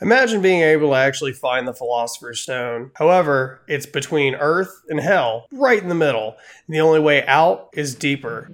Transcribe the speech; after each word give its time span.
Imagine 0.00 0.40
being 0.40 0.62
able 0.62 0.90
to 0.90 0.94
actually 0.94 1.32
find 1.32 1.66
the 1.66 1.74
Philosopher's 1.74 2.40
Stone. 2.40 2.92
However, 2.94 3.60
it's 3.66 3.86
between 3.86 4.36
Earth 4.36 4.82
and 4.88 5.00
Hell, 5.00 5.48
right 5.50 5.82
in 5.82 5.88
the 5.88 5.94
middle. 5.96 6.36
And 6.66 6.76
the 6.76 6.80
only 6.80 7.00
way 7.00 7.26
out 7.26 7.70
is 7.72 7.96
deeper. 7.96 8.52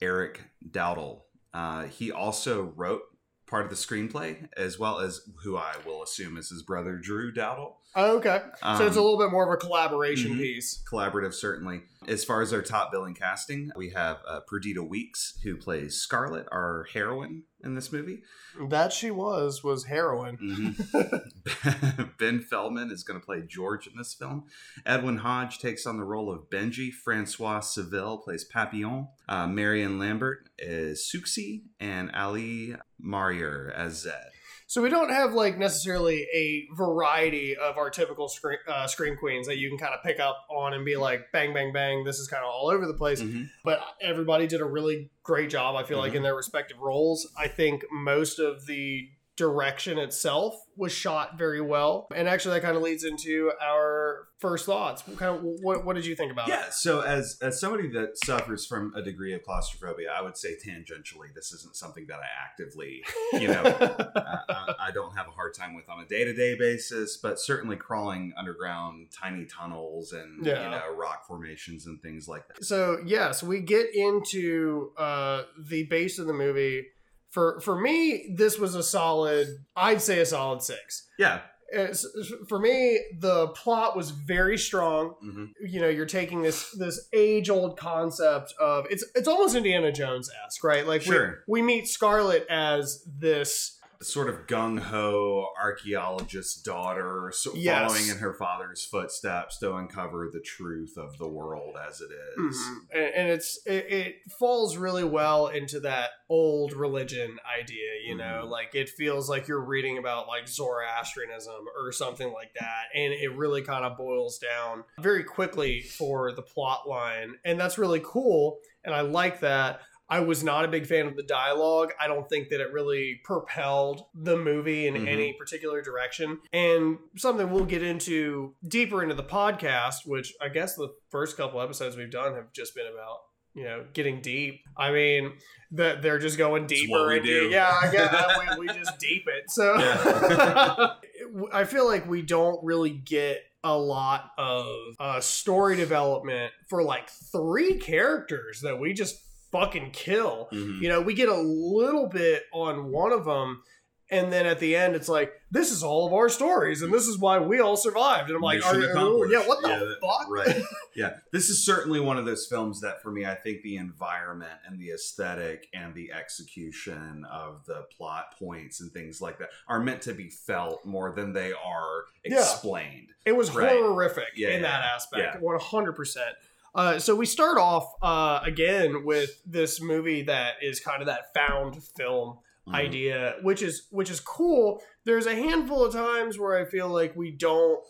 Erick 0.00 0.42
Dowdle. 0.68 1.22
Uh, 1.52 1.84
he 1.84 2.12
also 2.12 2.72
wrote 2.76 3.02
part 3.46 3.64
of 3.64 3.70
the 3.70 3.76
screenplay, 3.76 4.48
as 4.56 4.78
well 4.78 4.98
as 4.98 5.22
who 5.42 5.56
I 5.56 5.74
will 5.86 6.02
assume 6.02 6.36
is 6.36 6.50
his 6.50 6.62
brother 6.62 6.96
Drew 6.96 7.32
Dowdle. 7.32 7.76
Oh, 8.00 8.18
okay. 8.18 8.42
so, 8.62 8.86
it's 8.86 8.96
a 8.96 9.00
Um, 9.00 9.04
little 9.04 9.18
bit 9.18 9.32
more 9.32 9.44
of 9.44 9.52
a 9.52 9.56
collaboration 9.56 10.34
mhm. 10.34 10.38
piece. 10.38 10.82
Collaborative, 10.88 11.34
certainly. 11.34 11.82
As 12.06 12.24
far 12.24 12.42
as 12.42 12.52
our 12.52 12.62
top 12.62 12.92
billing 12.92 13.14
casting, 13.14 13.72
we 13.76 13.90
have 13.90 14.18
uh, 14.26 14.38
Perdita 14.46 14.82
Weeks, 14.84 15.36
who 15.42 15.56
plays 15.56 15.96
Scarlet, 15.96 16.46
our 16.52 16.86
heroine 16.92 17.42
in 17.64 17.74
this 17.74 17.90
movie. 17.92 18.22
That 18.68 18.92
she 18.92 19.10
was, 19.10 19.64
was 19.64 19.86
heroin. 19.86 20.38
Mhm. 20.40 22.16
ben 22.18 22.40
Feldman 22.40 22.92
is 22.92 23.02
going 23.02 23.18
to 23.18 23.26
play 23.26 23.42
George 23.46 23.88
in 23.88 23.94
this 23.98 24.14
film. 24.14 24.44
Edwin 24.86 25.18
Hodge 25.18 25.58
takes 25.58 25.84
on 25.84 25.96
the 25.96 26.04
role 26.04 26.32
of 26.32 26.48
Benji. 26.48 26.92
Francois 26.92 27.60
Civil 27.60 28.18
plays 28.18 28.44
Papillon. 28.44 29.08
Uh, 29.28 29.48
Marion 29.48 29.98
Lambert 29.98 30.48
is 30.56 31.10
Souxie, 31.12 31.62
and 31.80 32.12
Ali 32.14 32.76
Marhyar 33.04 33.74
as 33.74 34.02
Zed. 34.02 34.30
So 34.70 34.82
we 34.82 34.90
don't 34.90 35.08
have 35.08 35.32
like 35.32 35.56
necessarily 35.56 36.26
a 36.34 36.68
variety 36.76 37.56
of 37.56 37.78
our 37.78 37.88
typical 37.88 38.28
scream, 38.28 38.58
uh, 38.68 38.86
scream 38.86 39.16
queens 39.16 39.46
that 39.46 39.56
you 39.56 39.70
can 39.70 39.78
kind 39.78 39.94
of 39.94 40.02
pick 40.02 40.20
up 40.20 40.44
on 40.50 40.74
and 40.74 40.84
be 40.84 40.94
like, 40.94 41.32
bang, 41.32 41.54
bang, 41.54 41.72
bang. 41.72 42.04
This 42.04 42.18
is 42.18 42.28
kind 42.28 42.44
of 42.44 42.50
all 42.50 42.68
over 42.70 42.86
the 42.86 42.92
place. 42.92 43.22
Mhm. 43.22 43.48
But 43.64 43.80
everybody 44.02 44.46
did 44.46 44.60
a 44.60 44.66
really 44.66 45.08
great 45.22 45.48
job. 45.48 45.74
I 45.74 45.84
feel 45.84 45.96
like 45.96 46.12
Mhm. 46.12 46.16
in 46.16 46.22
their 46.22 46.34
respective 46.34 46.78
roles. 46.80 47.26
I 47.34 47.48
think 47.48 47.82
most 47.90 48.38
of 48.38 48.66
the 48.66 49.08
direction 49.38 49.98
itself 49.98 50.54
was 50.76 50.92
shot 50.92 51.38
very 51.38 51.60
well, 51.60 52.08
and 52.14 52.28
actually 52.28 52.54
that 52.54 52.62
kind 52.62 52.76
of 52.76 52.82
leads 52.82 53.04
into 53.04 53.50
our 53.62 54.28
first 54.38 54.66
thoughts. 54.66 55.06
What 55.08 55.16
kind 55.18 55.36
of 55.36 55.42
what, 55.62 55.84
what 55.84 55.96
did 55.96 56.04
you 56.06 56.14
think 56.14 56.30
about 56.30 56.48
it? 56.48 56.52
Yeah, 56.52 56.70
so 56.70 57.00
as 57.00 57.38
as 57.40 57.58
somebody 57.60 57.88
that 57.92 58.16
suffers 58.24 58.66
from 58.66 58.92
a 58.94 59.02
degree 59.02 59.32
of 59.34 59.42
claustrophobia, 59.42 60.08
I 60.16 60.22
would 60.22 60.36
say 60.36 60.50
tangentially, 60.56 61.32
this 61.34 61.52
isn't 61.52 61.74
something 61.76 62.06
that 62.08 62.18
I 62.18 62.26
actively, 62.44 63.02
you 63.32 63.48
know, 63.48 63.62
I, 64.16 64.38
I, 64.48 64.74
I 64.88 64.90
don't 64.92 65.16
have 65.16 65.26
a 65.28 65.32
hard 65.32 65.54
time 65.54 65.74
with 65.74 65.88
on 65.88 66.00
a 66.00 66.06
day 66.06 66.24
to 66.24 66.32
day 66.34 66.56
basis, 66.56 67.16
but 67.16 67.38
certainly 67.40 67.76
crawling 67.76 68.32
underground 68.36 69.08
tiny 69.18 69.46
tunnels 69.46 70.12
and 70.12 70.44
Yeah. 70.44 70.64
you 70.64 70.70
know 70.70 70.94
rock 70.96 71.26
formations 71.26 71.86
and 71.86 72.00
things 72.02 72.28
like 72.28 72.46
that. 72.48 72.64
so 72.64 72.98
yes, 73.06 73.42
we 73.42 73.60
get 73.60 73.86
into 73.94 74.92
uh, 74.96 75.42
the 75.58 75.84
base 75.84 76.18
of 76.18 76.26
the 76.26 76.32
movie. 76.34 76.86
For 77.30 77.60
for 77.60 77.78
me, 77.78 78.34
this 78.36 78.58
was 78.58 78.74
a 78.74 78.82
solid. 78.82 79.48
I'd 79.76 80.00
say 80.02 80.20
a 80.20 80.26
solid 80.26 80.62
six. 80.62 81.06
Yeah, 81.18 81.40
It's, 81.70 82.06
for 82.48 82.58
me, 82.58 82.98
the 83.20 83.48
plot 83.48 83.96
was 83.96 84.10
very 84.10 84.56
strong. 84.56 85.14
hmm 85.20 85.44
You 85.60 85.80
know, 85.80 85.88
you're 85.88 86.06
taking 86.06 86.42
this 86.42 86.70
this 86.72 87.08
age 87.12 87.50
old 87.50 87.78
concept 87.78 88.54
of 88.58 88.86
it's 88.90 89.04
it's 89.14 89.28
almost 89.28 89.54
Indiana 89.54 89.92
Jones 89.92 90.30
esque, 90.46 90.64
right? 90.64 90.86
Like 90.86 91.02
Sure. 91.02 91.44
we 91.46 91.60
we 91.60 91.66
meet 91.66 91.86
Scarlet 91.88 92.46
as 92.48 93.04
this 93.06 93.77
sort 94.00 94.28
of 94.28 94.46
gung 94.46 94.78
ho 94.78 95.48
archaeologist's 95.60 96.62
daughter, 96.62 97.32
so 97.34 97.52
Yes. 97.54 97.90
following 97.92 98.08
in 98.08 98.18
her 98.18 98.32
father's 98.34 98.84
footsteps 98.84 99.58
to 99.58 99.74
uncover 99.74 100.30
the 100.32 100.40
truth 100.40 100.96
of 100.96 101.18
the 101.18 101.28
world 101.28 101.76
as 101.88 102.00
it 102.00 102.10
is. 102.12 102.56
Mhm. 102.56 102.76
and, 102.92 103.14
and 103.14 103.28
it's 103.30 103.58
it, 103.66 103.86
it 103.90 104.16
falls 104.38 104.76
really 104.76 105.02
well 105.04 105.48
into 105.48 105.80
that 105.80 106.10
old 106.28 106.72
religion 106.72 107.38
idea 107.58 107.90
you 108.04 108.14
know 108.14 108.42
Mhm. 108.44 108.50
like 108.50 108.74
it 108.74 108.88
feels 108.90 109.28
like 109.28 109.48
you're 109.48 109.64
reading 109.64 109.98
about 109.98 110.28
like 110.28 110.46
zoroastrianism 110.46 111.64
or 111.76 111.90
something 111.92 112.32
like 112.32 112.52
that 112.54 112.84
and 112.94 113.12
it 113.12 113.32
really 113.34 113.62
kind 113.62 113.84
of 113.84 113.96
boils 113.96 114.38
down 114.38 114.84
very 115.00 115.24
quickly 115.24 115.80
for 115.82 116.32
the 116.32 116.42
plot 116.42 116.88
line 116.88 117.34
and 117.44 117.58
that's 117.58 117.78
really 117.78 118.00
cool 118.04 118.58
and 118.84 118.94
i 118.94 119.00
like 119.00 119.40
that 119.40 119.80
I 120.10 120.20
was 120.20 120.42
not 120.42 120.64
a 120.64 120.68
big 120.68 120.86
fan 120.86 121.06
of 121.06 121.16
the 121.16 121.22
dialogue. 121.22 121.92
I 122.00 122.06
don't 122.06 122.28
think 122.28 122.48
that 122.48 122.60
it 122.60 122.72
really 122.72 123.20
propelled 123.24 124.02
the 124.14 124.36
movie 124.38 124.86
in 124.86 124.94
Mhm. 124.94 125.06
any 125.08 125.32
particular 125.34 125.82
direction. 125.82 126.38
And 126.52 126.98
something 127.16 127.50
we'll 127.50 127.66
get 127.66 127.82
into 127.82 128.54
deeper 128.66 129.02
into 129.02 129.14
the 129.14 129.22
podcast, 129.24 130.06
which 130.06 130.34
I 130.40 130.48
guess 130.48 130.76
the 130.76 130.88
first 131.10 131.36
couple 131.36 131.60
episodes 131.60 131.96
we've 131.96 132.10
done 132.10 132.34
have 132.34 132.52
just 132.54 132.74
been 132.74 132.86
about, 132.86 133.18
you 133.54 133.64
know, 133.64 133.84
getting 133.92 134.22
deep. 134.22 134.60
I 134.78 134.92
mean, 134.92 135.32
that 135.72 136.00
they're 136.00 136.18
just 136.18 136.38
going 136.38 136.66
deeper 136.66 137.10
and 137.12 137.22
do. 137.24 137.48
yeah, 137.50 137.78
I 137.82 137.90
guess 137.92 138.56
we, 138.58 138.66
we 138.66 138.66
just 138.78 138.98
deep 138.98 139.24
it. 139.28 139.50
So 139.50 139.74
Yeah. 139.78 140.94
I 141.52 141.64
feel 141.64 141.86
like 141.86 142.08
we 142.08 142.22
don't 142.22 142.64
really 142.64 142.90
get 142.90 143.42
a 143.64 143.76
lot 143.76 144.30
of 144.38 144.66
uh, 144.98 145.20
story 145.20 145.76
development 145.76 146.52
for 146.70 146.82
like 146.82 147.10
three 147.10 147.76
characters 147.76 148.60
that 148.62 148.78
we 148.80 148.92
just 148.94 149.20
fucking 149.52 149.90
kill. 149.92 150.48
Mhm. 150.52 150.80
You 150.80 150.88
know, 150.88 151.00
we 151.00 151.14
get 151.14 151.28
a 151.28 151.40
little 151.40 152.06
bit 152.06 152.44
on 152.52 152.90
one 152.90 153.12
of 153.12 153.24
them, 153.24 153.62
and 154.10 154.32
then 154.32 154.46
at 154.46 154.58
the 154.58 154.74
end, 154.76 154.94
it's 154.96 155.08
like, 155.08 155.32
this 155.50 155.70
is 155.70 155.82
all 155.82 156.06
of 156.06 156.12
our 156.12 156.28
stories, 156.28 156.82
and 156.82 156.92
this 156.92 157.06
is 157.06 157.18
why 157.18 157.38
we 157.38 157.58
all 157.60 157.76
survived. 157.76 158.28
And 158.28 158.36
I'm 158.36 158.42
like, 158.42 158.64
are, 158.64 158.78
accomplished. 158.78 159.32
yeah, 159.32 159.46
what 159.46 159.62
the 159.62 159.68
Yeah, 159.68 159.78
that- 159.78 159.98
fuck? 160.00 160.26
right 160.30 160.62
yeah 160.96 161.14
this 161.32 161.48
is 161.48 161.64
certainly 161.64 162.00
one 162.00 162.18
of 162.18 162.24
those 162.26 162.46
films 162.50 162.80
that 162.80 163.00
for 163.02 163.10
me 163.12 163.24
i 163.24 163.34
think 163.34 163.62
the 163.62 163.76
environment 163.76 164.50
and 164.66 164.80
the 164.80 164.90
aesthetic 164.90 165.68
and 165.72 165.94
the 165.94 166.10
execution 166.12 167.24
of 167.30 167.64
the 167.66 167.84
plot 167.96 168.34
points 168.38 168.80
and 168.80 168.90
things 168.90 169.20
like 169.20 169.38
that 169.38 169.50
are 169.68 169.78
meant 169.80 170.02
to 170.02 170.12
be 170.12 170.28
felt 170.28 170.84
more 170.84 171.12
than 171.14 171.32
they 171.32 171.52
are 171.52 172.04
Yeah. 172.24 172.40
explained 172.40 173.08
It 173.24 173.36
was 173.36 173.54
Right. 173.54 173.70
horrific 173.78 174.28
Yeah, 174.34 174.48
in 174.50 174.62
that 174.62 174.82
aspect, 174.82 175.34
yeah. 175.36 175.40
one 175.40 175.60
hundred 175.60 175.92
percent. 175.92 176.34
Uh, 176.78 176.98
so 176.98 177.16
we 177.16 177.26
start 177.26 177.58
off 177.58 177.92
uh, 178.02 178.38
again 178.44 179.04
with 179.04 179.42
this 179.44 179.80
movie 179.82 180.22
that 180.22 180.54
is 180.62 180.78
kind 180.78 181.02
of 181.02 181.06
that 181.06 181.34
found 181.34 181.82
film 181.96 182.38
Mhm. 182.68 182.74
idea, 182.74 183.34
which 183.42 183.62
is 183.62 183.88
which 183.90 184.10
is 184.10 184.20
cool. 184.20 184.80
There's 185.04 185.26
a 185.26 185.34
handful 185.34 185.84
of 185.84 185.92
times 185.92 186.38
where 186.38 186.56
I 186.56 186.64
feel 186.64 186.88
like 186.88 187.16
we 187.16 187.30
don't 187.32 187.80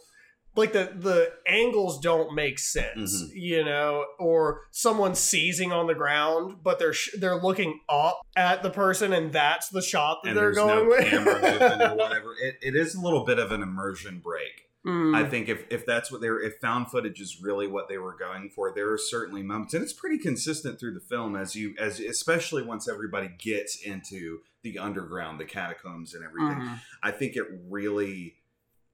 like 0.56 0.72
the 0.72 0.90
the 0.96 1.32
angles 1.46 2.00
don't 2.00 2.34
make 2.34 2.58
sense, 2.58 3.22
Mhm. 3.24 3.28
you 3.34 3.64
know, 3.64 4.04
or 4.18 4.62
someone 4.70 5.14
seizing 5.14 5.70
on 5.72 5.86
the 5.86 5.94
ground, 5.94 6.62
but 6.62 6.78
they're 6.78 6.92
sh- 6.94 7.10
they're 7.18 7.40
looking 7.40 7.80
up 7.88 8.20
at 8.36 8.62
the 8.62 8.70
person, 8.70 9.12
and 9.12 9.32
that's 9.32 9.68
the 9.68 9.82
shot 9.82 10.20
that 10.22 10.30
and 10.30 10.38
they're 10.38 10.52
going 10.52 10.84
no 10.84 10.88
with. 10.88 11.12
or 11.12 11.24
whatever 11.96 12.34
it, 12.42 12.56
it 12.62 12.74
is 12.74 12.94
a 12.94 13.00
little 13.00 13.24
bit 13.24 13.38
of 13.38 13.52
an 13.52 13.62
immersion 13.62 14.20
break 14.20 14.57
Mm. 14.86 15.14
I 15.14 15.28
think 15.28 15.48
if, 15.48 15.64
if 15.70 15.84
that's 15.84 16.10
what 16.10 16.20
they're 16.20 16.40
if 16.40 16.58
found 16.60 16.90
footage 16.90 17.20
is 17.20 17.40
really 17.42 17.66
what 17.66 17.88
they 17.88 17.98
were 17.98 18.16
going 18.16 18.48
for, 18.50 18.72
there 18.72 18.92
are 18.92 18.98
certainly 18.98 19.42
moments, 19.42 19.74
and 19.74 19.82
it's 19.82 19.92
pretty 19.92 20.18
consistent 20.18 20.78
through 20.78 20.94
the 20.94 21.00
film 21.00 21.36
as 21.36 21.54
you, 21.54 21.74
as 21.78 22.00
especially 22.00 22.62
once 22.62 22.88
everybody 22.88 23.28
gets 23.38 23.82
into 23.82 24.40
the 24.62 24.78
underground, 24.78 25.38
the 25.40 25.44
catacombs, 25.44 26.14
and 26.14 26.24
everything. 26.24 26.60
Mhm. 26.60 26.80
I 27.02 27.10
think 27.10 27.36
it 27.36 27.46
really, 27.68 28.36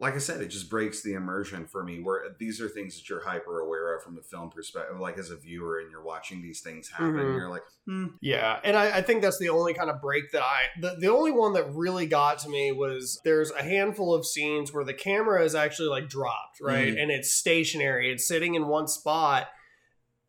like 0.05 0.15
I 0.15 0.19
said, 0.19 0.43
it 0.43 0.49
just 0.49 0.69
breaks 0.69 1.03
the 1.03 1.15
immersion 1.15 1.67
for 1.67 1.83
me. 1.83 2.01
Where 2.01 2.25
these 2.39 2.61
are 2.61 2.69
things 2.69 2.95
that 2.97 3.09
you're 3.09 3.25
hyper 3.25 3.61
aware 3.61 3.97
of 3.97 4.03
from 4.03 4.19
a 4.19 4.23
film 4.23 4.51
perspective, 4.51 5.01
like 5.01 5.17
as 5.19 5.31
a 5.31 5.37
viewer, 5.37 5.79
and 5.81 5.91
you're 5.91 6.03
watching 6.03 6.43
these 6.43 6.61
things 6.61 6.91
happen. 6.91 7.15
Mhm. 7.15 7.37
You're 7.37 7.49
like, 7.49 7.63
hmm, 7.87 8.07
Yeah, 8.21 8.61
and 8.63 8.77
I, 8.77 8.99
I 8.99 9.03
think 9.03 9.23
that's 9.23 9.39
the 9.39 9.49
only 9.49 9.73
kind 9.73 9.89
of 9.89 10.03
break 10.03 10.31
that 10.33 10.43
I 10.43 10.65
the, 10.81 10.97
the 11.01 11.09
only 11.09 11.33
one 11.33 11.55
that 11.55 11.73
really 11.75 12.07
got 12.07 12.39
to 12.41 12.49
me 12.51 12.71
was 12.71 13.19
there's 13.25 13.51
a 13.51 13.63
handful 13.63 14.15
of 14.15 14.27
scenes 14.27 14.73
where 14.73 14.85
the 14.85 14.95
camera 14.95 15.43
is 15.43 15.55
actually 15.55 15.89
like 15.89 16.09
dropped, 16.09 16.61
right? 16.61 16.89
Mhm. 16.95 17.03
And 17.03 17.11
it's 17.11 17.35
stationary, 17.35 18.13
it's 18.13 18.29
sitting 18.29 18.55
in 18.55 18.67
one 18.69 18.87
spot 18.87 19.49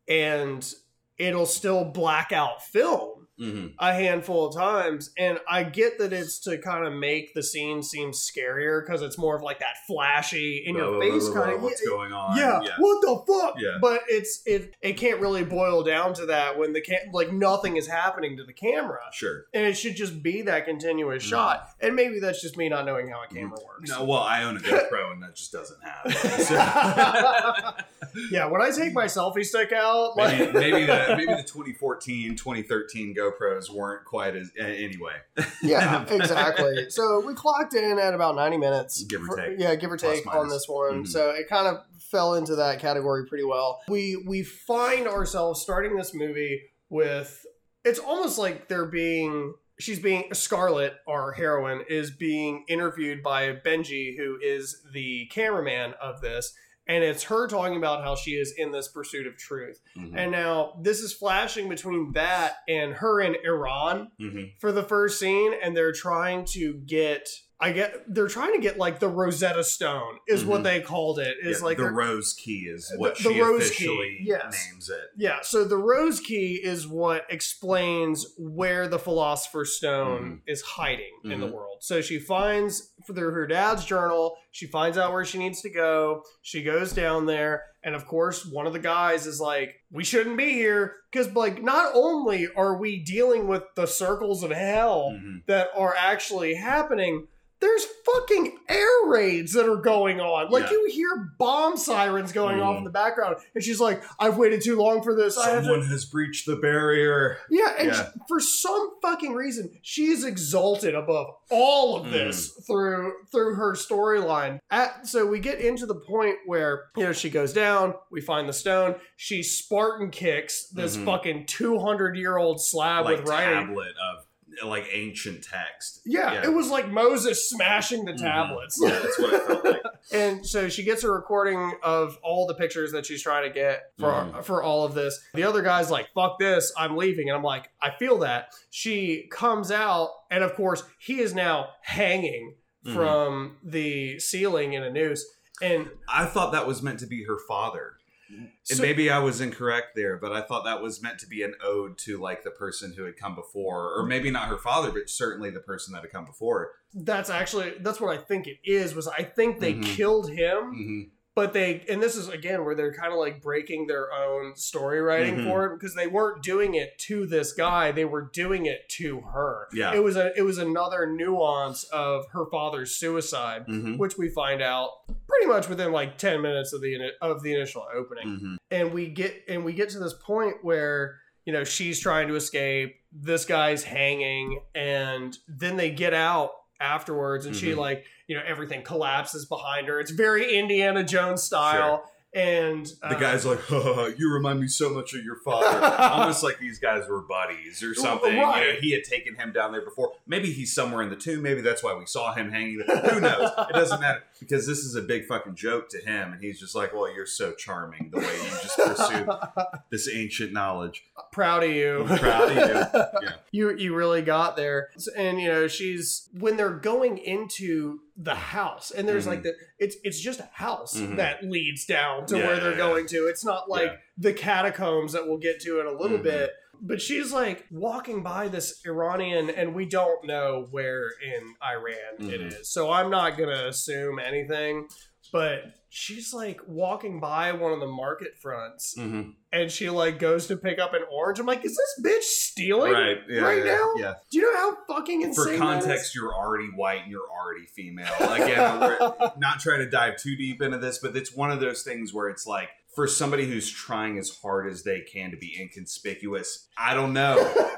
and 0.08 0.72
it'll 1.18 1.46
still 1.46 1.84
black 1.84 2.32
out 2.32 2.62
film 2.62 3.15
mhm. 3.40 3.72
a 3.78 3.92
handful 3.92 4.46
of 4.48 4.54
times. 4.54 5.10
And 5.18 5.38
I 5.48 5.64
get 5.64 5.98
that 5.98 6.12
it's 6.12 6.38
to 6.40 6.58
kind 6.58 6.86
of 6.86 6.92
make 6.92 7.34
the 7.34 7.42
scene 7.42 7.82
seem 7.82 8.10
scarier 8.12 8.84
because 8.84 9.02
it's 9.02 9.18
more 9.18 9.36
of 9.36 9.42
like 9.42 9.58
that 9.60 9.76
flashy 9.86 10.62
in 10.66 10.76
your 10.76 10.92
Blah, 10.92 11.00
face 11.00 11.28
kind 11.30 11.52
of 11.52 11.62
what's 11.62 11.86
going 11.86 12.12
on? 12.12 12.36
yeah, 12.36 12.60
what 12.78 13.00
the 13.02 13.22
fuck? 13.26 13.60
Yeah. 13.60 13.78
But 13.80 14.02
it's 14.08 14.42
it 14.46 14.74
it 14.82 14.94
can't 14.94 15.20
really 15.20 15.44
boil 15.44 15.82
down 15.82 16.14
to 16.14 16.26
that 16.26 16.58
when 16.58 16.72
the 16.72 16.80
cam- 16.80 17.12
like 17.12 17.32
nothing 17.32 17.76
is 17.76 17.86
happening 17.86 18.36
to 18.38 18.44
the 18.44 18.52
camera. 18.52 19.00
sure. 19.12 19.44
And 19.54 19.64
it 19.66 19.74
should 19.74 19.96
just 19.96 20.22
be 20.22 20.42
that 20.42 20.64
continuous 20.66 21.24
No. 21.24 21.28
shot. 21.36 21.68
And 21.80 21.94
maybe 21.94 22.20
that's 22.20 22.40
just 22.42 22.56
me 22.56 22.68
not 22.68 22.84
knowing 22.86 23.08
how 23.08 23.22
a 23.22 23.26
camera 23.32 23.58
works. 23.66 23.90
No, 23.90 24.04
well, 24.04 24.20
I 24.20 24.42
own 24.44 24.56
a 24.56 24.60
GoPro, 24.60 25.12
and 25.12 25.22
that 25.22 25.36
just 25.36 25.52
doesn't 25.52 25.78
happen. 25.82 26.12
yeah, 28.30 28.46
when 28.46 28.60
I 28.62 28.70
take 28.70 28.92
my 28.92 29.06
selfie 29.06 29.44
stick 29.44 29.72
out, 29.72 30.16
like 30.16 30.52
maybe, 30.54 30.72
maybe 30.72 30.86
the 30.86 31.14
maybe 31.16 31.34
the 31.34 31.42
2014, 31.42 32.36
2013 32.36 33.14
GoPros 33.30 33.70
weren't 33.70 34.04
quite 34.04 34.36
as 34.36 34.50
a- 34.58 34.62
anyway. 34.62 35.14
yeah, 35.62 36.04
exactly. 36.08 36.90
So 36.90 37.22
we 37.26 37.34
clocked 37.34 37.74
in 37.74 37.98
at 37.98 38.14
about 38.14 38.36
90 38.36 38.56
minutes. 38.58 39.02
Give 39.04 39.22
or 39.22 39.26
For- 39.26 39.36
take. 39.36 39.58
Yeah, 39.58 39.74
give 39.74 39.90
or 39.92 39.96
Plus, 39.96 40.16
take 40.18 40.34
on 40.34 40.48
this 40.48 40.66
one. 40.68 41.04
Mhm. 41.04 41.08
So 41.08 41.30
it 41.30 41.48
kind 41.48 41.66
of 41.66 41.78
fell 42.00 42.34
into 42.34 42.56
that 42.56 42.78
category 42.78 43.26
pretty 43.26 43.44
well. 43.44 43.80
We 43.88 44.16
we 44.26 44.42
find 44.42 45.06
ourselves 45.06 45.60
starting 45.60 45.96
this 45.96 46.14
movie 46.14 46.62
with 46.88 47.44
it's 47.84 47.98
almost 47.98 48.38
like 48.38 48.68
they're 48.68 48.86
being 48.86 49.54
she's 49.78 49.98
being 49.98 50.32
Scarlet, 50.32 50.94
our 51.06 51.32
heroine, 51.32 51.82
is 51.88 52.10
being 52.10 52.64
interviewed 52.68 53.22
by 53.22 53.52
Benji, 53.52 54.16
who 54.16 54.38
is 54.42 54.82
the 54.92 55.26
cameraman 55.30 55.94
of 56.00 56.20
this. 56.20 56.54
And 56.88 57.02
it's 57.02 57.24
her 57.24 57.48
talking 57.48 57.76
about 57.76 58.04
how 58.04 58.14
she 58.14 58.32
is 58.32 58.54
in 58.56 58.70
this 58.70 58.88
pursuit 58.88 59.26
of 59.26 59.36
truth. 59.36 59.80
Mhm. 59.96 60.12
And 60.16 60.30
now 60.30 60.78
this 60.82 61.00
is 61.00 61.12
flashing 61.12 61.68
between 61.68 62.12
that 62.12 62.58
and 62.68 62.94
her 62.94 63.20
in 63.20 63.36
Iran 63.44 64.12
Mhm. 64.20 64.52
for 64.60 64.70
the 64.70 64.82
first 64.84 65.18
scene 65.18 65.52
and 65.60 65.76
they're 65.76 65.92
trying 65.92 66.44
to 66.52 66.74
get 66.86 67.28
I 67.58 67.72
get 67.72 67.94
they're 68.06 68.28
trying 68.28 68.52
to 68.54 68.60
get 68.60 68.76
like 68.76 69.00
the 69.00 69.08
Rosetta 69.08 69.64
Stone 69.64 70.18
is 70.28 70.44
what 70.44 70.60
Mhm. 70.60 70.64
they 70.64 70.80
called 70.82 71.18
it. 71.18 71.38
Is 71.42 71.60
Yeah, 71.60 71.64
like 71.64 71.78
the 71.78 71.84
rose 71.90 72.34
key 72.34 72.66
is 72.70 72.92
what 72.98 73.16
The- 73.16 73.22
the 73.30 73.34
she 73.34 73.40
rose 73.40 73.70
key, 73.70 74.18
yes. 74.20 74.68
names 74.70 74.90
it. 74.90 75.10
yeah, 75.16 75.40
so 75.40 75.64
the 75.64 75.78
rose 75.78 76.20
key 76.20 76.60
is 76.62 76.86
what 76.86 77.24
explains 77.30 78.26
where 78.36 78.86
the 78.88 78.98
philosopher's 78.98 79.74
stone 79.74 80.42
is 80.46 80.60
hiding 80.60 81.12
in 81.24 81.40
the 81.40 81.46
Mhm. 81.46 81.52
world. 81.52 81.78
So 81.80 82.02
she 82.02 82.18
finds 82.18 82.92
through 83.06 83.30
her 83.30 83.46
dad's 83.46 83.86
journal, 83.86 84.36
she 84.50 84.66
finds 84.66 84.98
out 84.98 85.12
where 85.14 85.24
she 85.24 85.38
needs 85.38 85.62
to 85.62 85.70
go. 85.70 86.24
She 86.42 86.62
goes 86.62 86.92
down 86.92 87.24
there, 87.24 87.64
and 87.82 87.94
of 87.94 88.06
course, 88.06 88.44
one 88.44 88.66
of 88.66 88.74
the 88.74 88.78
guys 88.78 89.26
is 89.26 89.40
like, 89.40 89.76
"We 89.90 90.04
shouldn't 90.04 90.36
be 90.36 90.52
here," 90.52 90.96
because 91.10 91.32
like 91.34 91.62
not 91.62 91.92
only 91.94 92.48
are 92.54 92.76
we 92.76 92.98
dealing 93.02 93.48
with 93.48 93.62
the 93.76 93.86
circles 93.86 94.42
of 94.42 94.50
hell 94.50 95.12
Mhm. 95.14 95.46
that 95.46 95.70
are 95.74 95.94
actually 95.96 96.54
happening. 96.54 97.28
There's 97.60 97.84
fucking 98.04 98.58
air 98.68 98.86
raids 99.06 99.52
that 99.54 99.66
are 99.68 99.76
going 99.80 100.20
on. 100.20 100.50
Like 100.50 100.64
Yeah. 100.64 100.72
you 100.72 100.88
hear 100.92 101.32
bomb 101.38 101.76
sirens 101.76 102.32
going 102.32 102.60
off 102.60 102.74
Mhm. 102.74 102.78
in 102.78 102.84
the 102.84 102.90
background, 102.90 103.36
and 103.54 103.64
she's 103.64 103.80
like, 103.80 104.02
"I've 104.20 104.36
waited 104.36 104.62
too 104.62 104.76
long 104.76 105.02
for 105.02 105.14
this." 105.14 105.38
I 105.38 105.50
have 105.50 105.62
to-" 105.62 105.68
Someone 105.68 105.86
has 105.86 106.04
breached 106.04 106.46
the 106.46 106.56
barrier. 106.56 107.38
yeah, 107.50 107.74
and 107.78 107.88
Yeah. 107.88 107.94
she- 108.12 108.18
for 108.28 108.40
some 108.40 108.90
fucking 109.00 109.32
reason, 109.34 109.70
she's 109.82 110.22
exalted 110.24 110.94
above 110.94 111.28
all 111.50 111.96
of 111.96 112.10
this 112.12 112.52
Mm. 112.60 112.66
through 112.66 113.12
through 113.32 113.54
her 113.54 113.72
storyline. 113.72 114.58
At 114.70 115.06
so 115.06 115.24
we 115.26 115.38
get 115.40 115.60
into 115.60 115.86
the 115.86 115.94
point 115.94 116.36
where 116.46 116.84
you 116.96 117.04
know 117.04 117.12
she 117.12 117.30
goes 117.30 117.52
down. 117.52 117.94
We 118.10 118.20
find 118.20 118.48
the 118.48 118.52
stone. 118.52 118.96
She 119.16 119.42
Spartan 119.42 120.10
kicks 120.10 120.68
this 120.68 120.96
Mhm. 120.96 121.04
fucking 121.06 121.46
two 121.46 121.78
hundred 121.78 122.16
year 122.16 122.36
old 122.36 122.60
slab 122.60 123.04
like 123.06 123.20
with 123.20 123.28
writing. 123.28 123.66
tablet 123.68 123.88
of 123.96 124.25
like 124.64 124.86
ancient 124.92 125.42
text. 125.44 126.00
Yeah, 126.06 126.34
Yeah. 126.34 126.44
it 126.44 126.52
was 126.54 126.68
like 126.70 126.88
Moses 126.88 127.48
smashing 127.48 128.04
the 128.04 128.12
Mhm. 128.12 128.18
tablets. 128.20 128.78
Yeah, 128.82 128.98
that's 128.98 129.18
what 129.18 129.32
it 129.34 129.42
felt 129.46 129.64
like. 129.64 129.82
and 130.12 130.46
so 130.46 130.68
she 130.68 130.82
gets 130.84 131.04
a 131.04 131.10
recording 131.10 131.74
of 131.82 132.18
all 132.22 132.46
the 132.46 132.54
pictures 132.54 132.92
that 132.92 133.04
she's 133.06 133.22
trying 133.22 133.44
to 133.44 133.50
get 133.54 133.92
for 133.98 134.10
Mhm. 134.12 134.44
for 134.44 134.62
all 134.62 134.84
of 134.84 134.94
this. 134.94 135.18
The 135.34 135.42
other 135.44 135.62
guy's 135.62 135.90
like, 135.90 136.08
"Fuck 136.14 136.38
this, 136.38 136.72
I'm 136.76 136.96
leaving," 136.96 137.28
and 137.28 137.36
I'm 137.36 137.44
like, 137.44 137.70
"I 137.80 137.90
feel 137.98 138.18
that." 138.18 138.52
She 138.70 139.28
comes 139.30 139.70
out, 139.70 140.10
and 140.30 140.42
of 140.44 140.54
course, 140.54 140.82
he 140.98 141.20
is 141.20 141.34
now 141.34 141.70
hanging 141.82 142.54
Mhm. 142.86 142.94
from 142.94 143.58
the 143.64 144.18
ceiling 144.20 144.72
in 144.74 144.82
a 144.82 144.90
noose. 144.90 145.24
And 145.62 145.90
I 146.08 146.26
thought 146.26 146.52
that 146.52 146.66
was 146.66 146.82
meant 146.82 147.00
to 147.00 147.06
be 147.06 147.24
her 147.24 147.38
father. 147.48 147.95
And 148.28 148.50
so- 148.62 148.82
maybe 148.82 149.10
I 149.10 149.18
was 149.18 149.40
incorrect 149.40 149.88
there, 149.94 150.16
but 150.16 150.32
I 150.32 150.40
thought 150.40 150.64
that 150.64 150.82
was 150.82 151.02
meant 151.02 151.18
to 151.20 151.26
be 151.26 151.42
an 151.42 151.54
ode 151.62 151.96
to 151.98 152.18
like 152.18 152.42
the 152.44 152.50
person 152.50 152.94
who 152.96 153.04
had 153.04 153.16
come 153.16 153.34
before, 153.34 153.92
or 153.96 154.04
maybe 154.04 154.30
not 154.30 154.48
her 154.48 154.58
father, 154.58 154.90
but 154.90 155.08
certainly 155.08 155.50
the 155.50 155.60
person 155.60 155.92
that 155.94 156.02
had 156.02 156.10
come 156.12 156.24
before. 156.26 156.72
that's 156.98 157.28
actually 157.28 157.74
that's 157.80 158.00
what 158.00 158.16
I 158.16 158.22
think 158.22 158.46
it 158.46 158.56
is. 158.64 158.94
Was 158.94 159.06
I 159.06 159.22
think 159.22 159.60
they 159.60 159.74
Mhm. 159.74 159.84
killed 159.84 160.30
him. 160.30 160.62
hmm 160.72 161.02
but 161.36 161.52
they 161.52 161.84
and 161.88 162.02
this 162.02 162.16
is 162.16 162.28
again 162.28 162.64
where 162.64 162.74
they're 162.74 162.92
kind 162.94 163.12
of 163.12 163.18
like 163.20 163.40
breaking 163.40 163.86
their 163.86 164.12
own 164.12 164.56
story 164.56 165.00
writing 165.00 165.36
Mhm. 165.36 165.44
for 165.44 165.66
it 165.66 165.78
because 165.78 165.94
they 165.94 166.08
weren't 166.08 166.42
doing 166.42 166.74
it 166.74 166.98
to 167.06 167.26
this 167.26 167.52
guy 167.52 167.92
they 167.92 168.04
were 168.06 168.22
doing 168.32 168.66
it 168.66 168.88
to 168.96 169.20
her 169.20 169.68
Yeah. 169.72 169.94
it 169.94 170.02
was 170.02 170.16
a 170.16 170.36
it 170.36 170.42
was 170.42 170.58
another 170.58 171.06
nuance 171.06 171.84
of 171.84 172.24
her 172.32 172.46
father's 172.50 172.96
suicide 172.96 173.64
hmm 173.66 173.96
which 173.98 174.16
we 174.18 174.28
find 174.30 174.60
out 174.62 174.88
pretty 175.28 175.46
much 175.46 175.68
within 175.68 175.92
like 175.92 176.18
10 176.18 176.40
minutes 176.42 176.72
of 176.72 176.80
the 176.80 177.12
of 177.20 177.42
the 177.44 177.54
initial 177.54 177.86
opening 177.94 178.38
hmm 178.40 178.56
and 178.72 178.92
we 178.92 179.06
get 179.08 179.32
and 179.48 179.64
we 179.64 179.72
get 179.72 179.90
to 179.90 179.98
this 180.00 180.14
point 180.14 180.56
where 180.62 181.18
you 181.44 181.52
know 181.52 181.62
she's 181.62 182.00
trying 182.00 182.26
to 182.28 182.34
escape 182.34 182.96
this 183.12 183.44
guy's 183.44 183.84
hanging 183.84 184.60
and 184.74 185.36
then 185.46 185.76
they 185.76 185.90
get 185.90 186.12
out 186.14 186.50
afterwards 186.80 187.46
and 187.46 187.54
she 187.56 187.72
Mhm. 187.72 187.76
like 187.76 188.04
you 188.26 188.36
know 188.36 188.42
everything 188.46 188.82
collapses 188.82 189.46
behind 189.46 189.88
her. 189.88 189.98
It's 190.00 190.10
very 190.10 190.56
indiana 190.58 191.02
jones 191.04 191.42
style 191.42 192.04
and 192.36 192.84
The 193.00 193.16
uh, 193.16 193.18
guy's 193.18 193.46
like, 193.46 193.58
"You 193.70 194.30
remind 194.30 194.60
me 194.60 194.68
so 194.68 194.90
much 194.90 195.14
of 195.14 195.24
your 195.24 195.36
father." 195.36 195.86
Almost 195.98 196.42
like 196.42 196.58
these 196.58 196.78
guys 196.78 197.08
were 197.08 197.22
buddies 197.22 197.82
or 197.82 197.94
something. 197.94 198.34
You 198.34 198.40
know, 198.40 198.74
he 198.78 198.92
had 198.92 199.04
taken 199.04 199.34
him 199.36 199.52
down 199.52 199.72
there 199.72 199.80
before. 199.80 200.12
Maybe 200.26 200.52
he's 200.52 200.74
somewhere 200.74 201.02
in 201.02 201.08
the 201.08 201.16
tomb. 201.16 201.42
Maybe 201.42 201.62
that's 201.62 201.82
why 201.82 201.94
we 201.94 202.04
saw 202.04 202.34
him 202.34 202.50
hanging. 202.50 202.84
there. 202.86 202.98
Who 202.98 203.20
knows? 203.20 203.50
It 203.70 203.72
doesn't 203.72 204.00
matter 204.00 204.22
because 204.38 204.66
this 204.66 204.80
is 204.80 204.94
a 204.94 205.02
big 205.02 205.24
fucking 205.24 205.54
joke 205.54 205.88
to 205.90 205.98
him, 205.98 206.34
and 206.34 206.42
he's 206.42 206.60
just 206.60 206.74
like, 206.74 206.92
"Well, 206.92 207.10
you're 207.12 207.24
so 207.24 207.54
charming 207.54 208.10
the 208.12 208.18
way 208.18 208.36
you 208.36 208.50
just 208.62 208.76
pursue 208.76 209.26
this 209.90 210.08
ancient 210.12 210.52
knowledge." 210.52 211.04
proud 211.32 211.62
of 211.62 211.70
you 211.70 212.06
I'm 212.08 212.18
proud 212.18 212.50
of 212.50 212.56
you. 212.56 213.00
Yeah. 213.22 213.32
you 213.50 213.76
you 213.76 213.94
really 213.94 214.22
got 214.22 214.56
there 214.56 214.88
and 215.16 215.38
you 215.40 215.48
know 215.48 215.68
she's 215.68 216.28
when 216.32 216.56
they're 216.56 216.70
going 216.70 217.18
into 217.18 218.00
the 218.16 218.34
house 218.34 218.90
and 218.90 219.06
there's 219.06 219.24
Mhm. 219.24 219.28
like 219.30 219.42
the 219.42 219.54
it's 219.78 219.96
it's 220.02 220.18
just 220.18 220.40
a 220.40 220.48
house 220.52 220.96
Mhm. 220.96 221.16
that 221.16 221.42
leads 221.44 221.84
down 221.84 222.24
to 222.26 222.38
Yeah, 222.38 222.46
where 222.46 222.60
they're 222.60 222.70
yeah, 222.70 222.76
going 222.78 223.06
to 223.08 223.26
it's 223.26 223.44
not 223.44 223.68
like 223.68 223.90
Yeah. 223.92 223.96
the 224.16 224.32
catacombs 224.32 225.12
that 225.12 225.26
we'll 225.28 225.36
get 225.38 225.60
to 225.62 225.80
in 225.80 225.86
a 225.86 225.92
little 225.92 226.18
Mhm. 226.18 226.22
bit 226.22 226.50
but 226.80 227.00
she's 227.00 227.32
like 227.32 227.64
walking 227.70 228.22
by 228.22 228.48
this 228.48 228.80
Iranian 228.86 229.48
and 229.50 229.74
we 229.74 229.84
don't 229.86 230.24
know 230.24 230.66
where 230.70 231.10
in 231.22 231.54
Iran 231.62 232.30
it 232.30 232.40
Mhm. 232.40 232.60
is 232.60 232.70
so 232.72 232.90
I'm 232.90 233.10
not 233.10 233.36
gonna 233.36 233.66
assume 233.66 234.18
anything 234.18 234.88
but 235.32 235.64
she's 235.88 236.32
like 236.34 236.60
walking 236.66 237.20
by 237.20 237.52
one 237.52 237.72
of 237.72 237.80
the 237.80 237.86
market 237.86 238.36
fronts 238.40 238.94
Mhm. 238.98 239.34
and 239.52 239.70
she 239.70 239.88
like 239.88 240.18
goes 240.18 240.46
to 240.48 240.56
pick 240.56 240.78
up 240.78 240.92
an 240.94 241.02
orange 241.10 241.38
I'm 241.38 241.46
like 241.46 241.64
is 241.64 241.76
this 241.76 242.04
bitch 242.04 242.22
stealing 242.22 242.92
Right. 242.92 243.18
Yeah, 243.28 243.40
right 243.40 243.64
yeah, 243.64 243.72
now? 243.72 243.92
Yeah. 243.96 244.14
do 244.30 244.38
you 244.38 244.42
know 244.52 244.56
how 244.58 244.76
fucking 244.94 245.22
insane 245.22 245.54
For 245.54 245.58
context, 245.58 246.14
you're 246.14 246.34
already 246.34 246.68
white 246.74 247.02
and 247.02 247.10
you're 247.10 247.28
already 247.28 247.66
female. 247.66 248.12
Again, 248.20 248.80
not 249.38 249.60
trying 249.60 249.78
to 249.80 249.88
dive 249.90 250.16
too 250.16 250.36
deep 250.36 250.60
into 250.62 250.78
this, 250.78 250.98
but 250.98 251.16
it's 251.16 251.32
one 251.34 251.50
of 251.50 251.60
those 251.60 251.82
things 251.82 252.12
where 252.12 252.28
it's 252.28 252.46
like 252.46 252.68
for 252.96 253.06
somebody 253.06 253.46
who's 253.46 253.70
trying 253.70 254.18
as 254.18 254.30
hard 254.42 254.72
as 254.72 254.82
they 254.82 255.02
can 255.02 255.30
to 255.30 255.36
be 255.36 255.56
inconspicuous, 255.60 256.66
I 256.76 256.94
don't 256.94 257.12
know. 257.12 257.36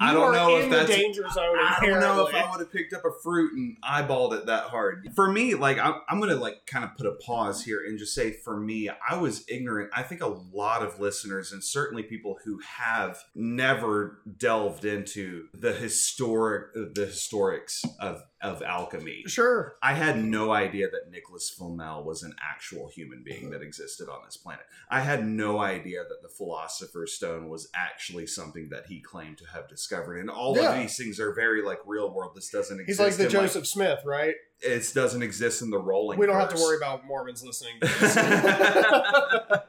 I 0.00 0.12
don't 0.12 0.32
know 0.32 0.56
if 0.56 0.70
the 0.70 0.76
that's 0.76 0.90
danger 0.90 1.24
zone. 1.30 1.56
I 1.58 1.78
don't 1.80 2.00
know 2.00 2.26
if. 2.26 2.34
I 2.34 2.50
would 2.50 2.60
have 2.60 2.72
picked 2.72 2.92
up 2.92 3.04
a 3.04 3.10
fruit 3.22 3.52
and 3.54 3.76
eyeballed 3.82 4.34
it 4.34 4.46
that 4.46 4.64
hard. 4.64 5.08
For 5.14 5.30
me, 5.30 5.54
like 5.54 5.78
I'm, 5.78 5.94
I'm 6.08 6.20
gonna 6.20 6.36
like 6.36 6.66
kind 6.66 6.84
of 6.84 6.96
put 6.96 7.06
a 7.06 7.12
pause 7.12 7.64
here 7.64 7.80
and 7.86 7.98
just 7.98 8.14
say, 8.14 8.32
for 8.32 8.58
me, 8.58 8.90
I 9.08 9.16
was 9.16 9.44
ignorant. 9.48 9.90
I 9.94 10.02
think 10.02 10.20
a 10.20 10.26
lot 10.26 10.82
of 10.82 11.00
listeners 11.00 11.52
and 11.52 11.62
certainly 11.62 12.02
people 12.02 12.38
who 12.44 12.60
have 12.60 13.18
never 13.34 14.20
delved 14.36 14.84
into 14.84 15.46
the 15.54 15.72
historic, 15.72 16.72
the 16.74 17.06
historics 17.06 17.84
of 18.00 18.22
of 18.44 18.62
alchemy. 18.62 19.22
Sure. 19.26 19.74
I 19.82 19.94
had 19.94 20.22
no 20.22 20.52
idea 20.52 20.88
that 20.90 21.10
Nicholas 21.10 21.50
Flamel 21.50 22.04
was 22.04 22.22
an 22.22 22.34
actual 22.42 22.88
human 22.88 23.22
being 23.24 23.50
that 23.50 23.62
existed 23.62 24.08
on 24.08 24.20
this 24.24 24.36
planet. 24.36 24.64
I 24.90 25.00
had 25.00 25.26
no 25.26 25.58
idea 25.60 26.04
that 26.08 26.22
the 26.22 26.28
Philosopher's 26.28 27.14
Stone 27.14 27.48
was 27.48 27.68
actually 27.74 28.26
something 28.26 28.68
that 28.70 28.86
he 28.86 29.00
claimed 29.00 29.38
to 29.38 29.44
have 29.54 29.68
discovered. 29.68 30.18
And 30.18 30.30
all 30.30 30.56
Yeah. 30.56 30.74
of 30.74 30.80
these 30.80 30.96
things 30.96 31.18
are 31.18 31.32
very 31.34 31.62
like 31.62 31.78
real 31.86 32.12
world. 32.12 32.32
This 32.36 32.50
doesn't 32.50 32.78
exist. 32.80 33.00
He's 33.00 33.18
like 33.18 33.26
the 33.26 33.32
Joseph 33.32 33.66
Smith, 33.66 34.00
right? 34.04 34.34
it 34.60 34.92
doesn't 34.94 35.22
exist 35.22 35.60
in 35.62 35.70
the 35.70 35.78
rolling. 35.78 36.18
We 36.18 36.26
don't 36.26 36.40
have 36.40 36.54
to 36.54 36.60
worry 36.62 36.76
about 36.78 37.04
Mormons 37.04 37.44
listening 37.44 37.74
to 37.80 37.86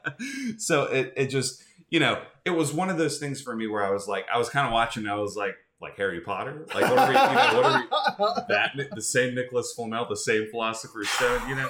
so 0.57 0.83
it, 0.85 1.13
it 1.17 1.27
just 1.27 1.61
you 1.89 1.99
know 1.99 2.21
it 2.45 2.51
was 2.51 2.73
one 2.73 2.89
of 2.89 2.97
those 2.97 3.17
things 3.19 3.41
for 3.41 3.55
me 3.55 3.67
where 3.67 3.85
I 3.85 3.91
was 3.91 4.07
like 4.07 4.25
I 4.33 4.37
was 4.37 4.49
kind 4.49 4.65
of 4.67 4.73
watching 4.73 5.07
I 5.07 5.15
was 5.15 5.35
like 5.35 5.55
like 5.85 5.97
Harry 5.97 6.21
Potter 6.21 6.65
like 6.73 6.83
what 6.89 6.97
are 6.97 7.07
we 7.07 7.13
you 7.13 7.35
know 7.35 7.55
what 7.55 7.65
are 7.65 7.79
we 7.79 8.43
that 8.49 8.71
the 8.95 9.01
same 9.01 9.35
Nicholas 9.35 9.73
Flamel 9.75 10.07
the 10.09 10.17
same 10.17 10.47
Philosopher's 10.49 11.09
Stone 11.09 11.47
you 11.49 11.55
know 11.55 11.69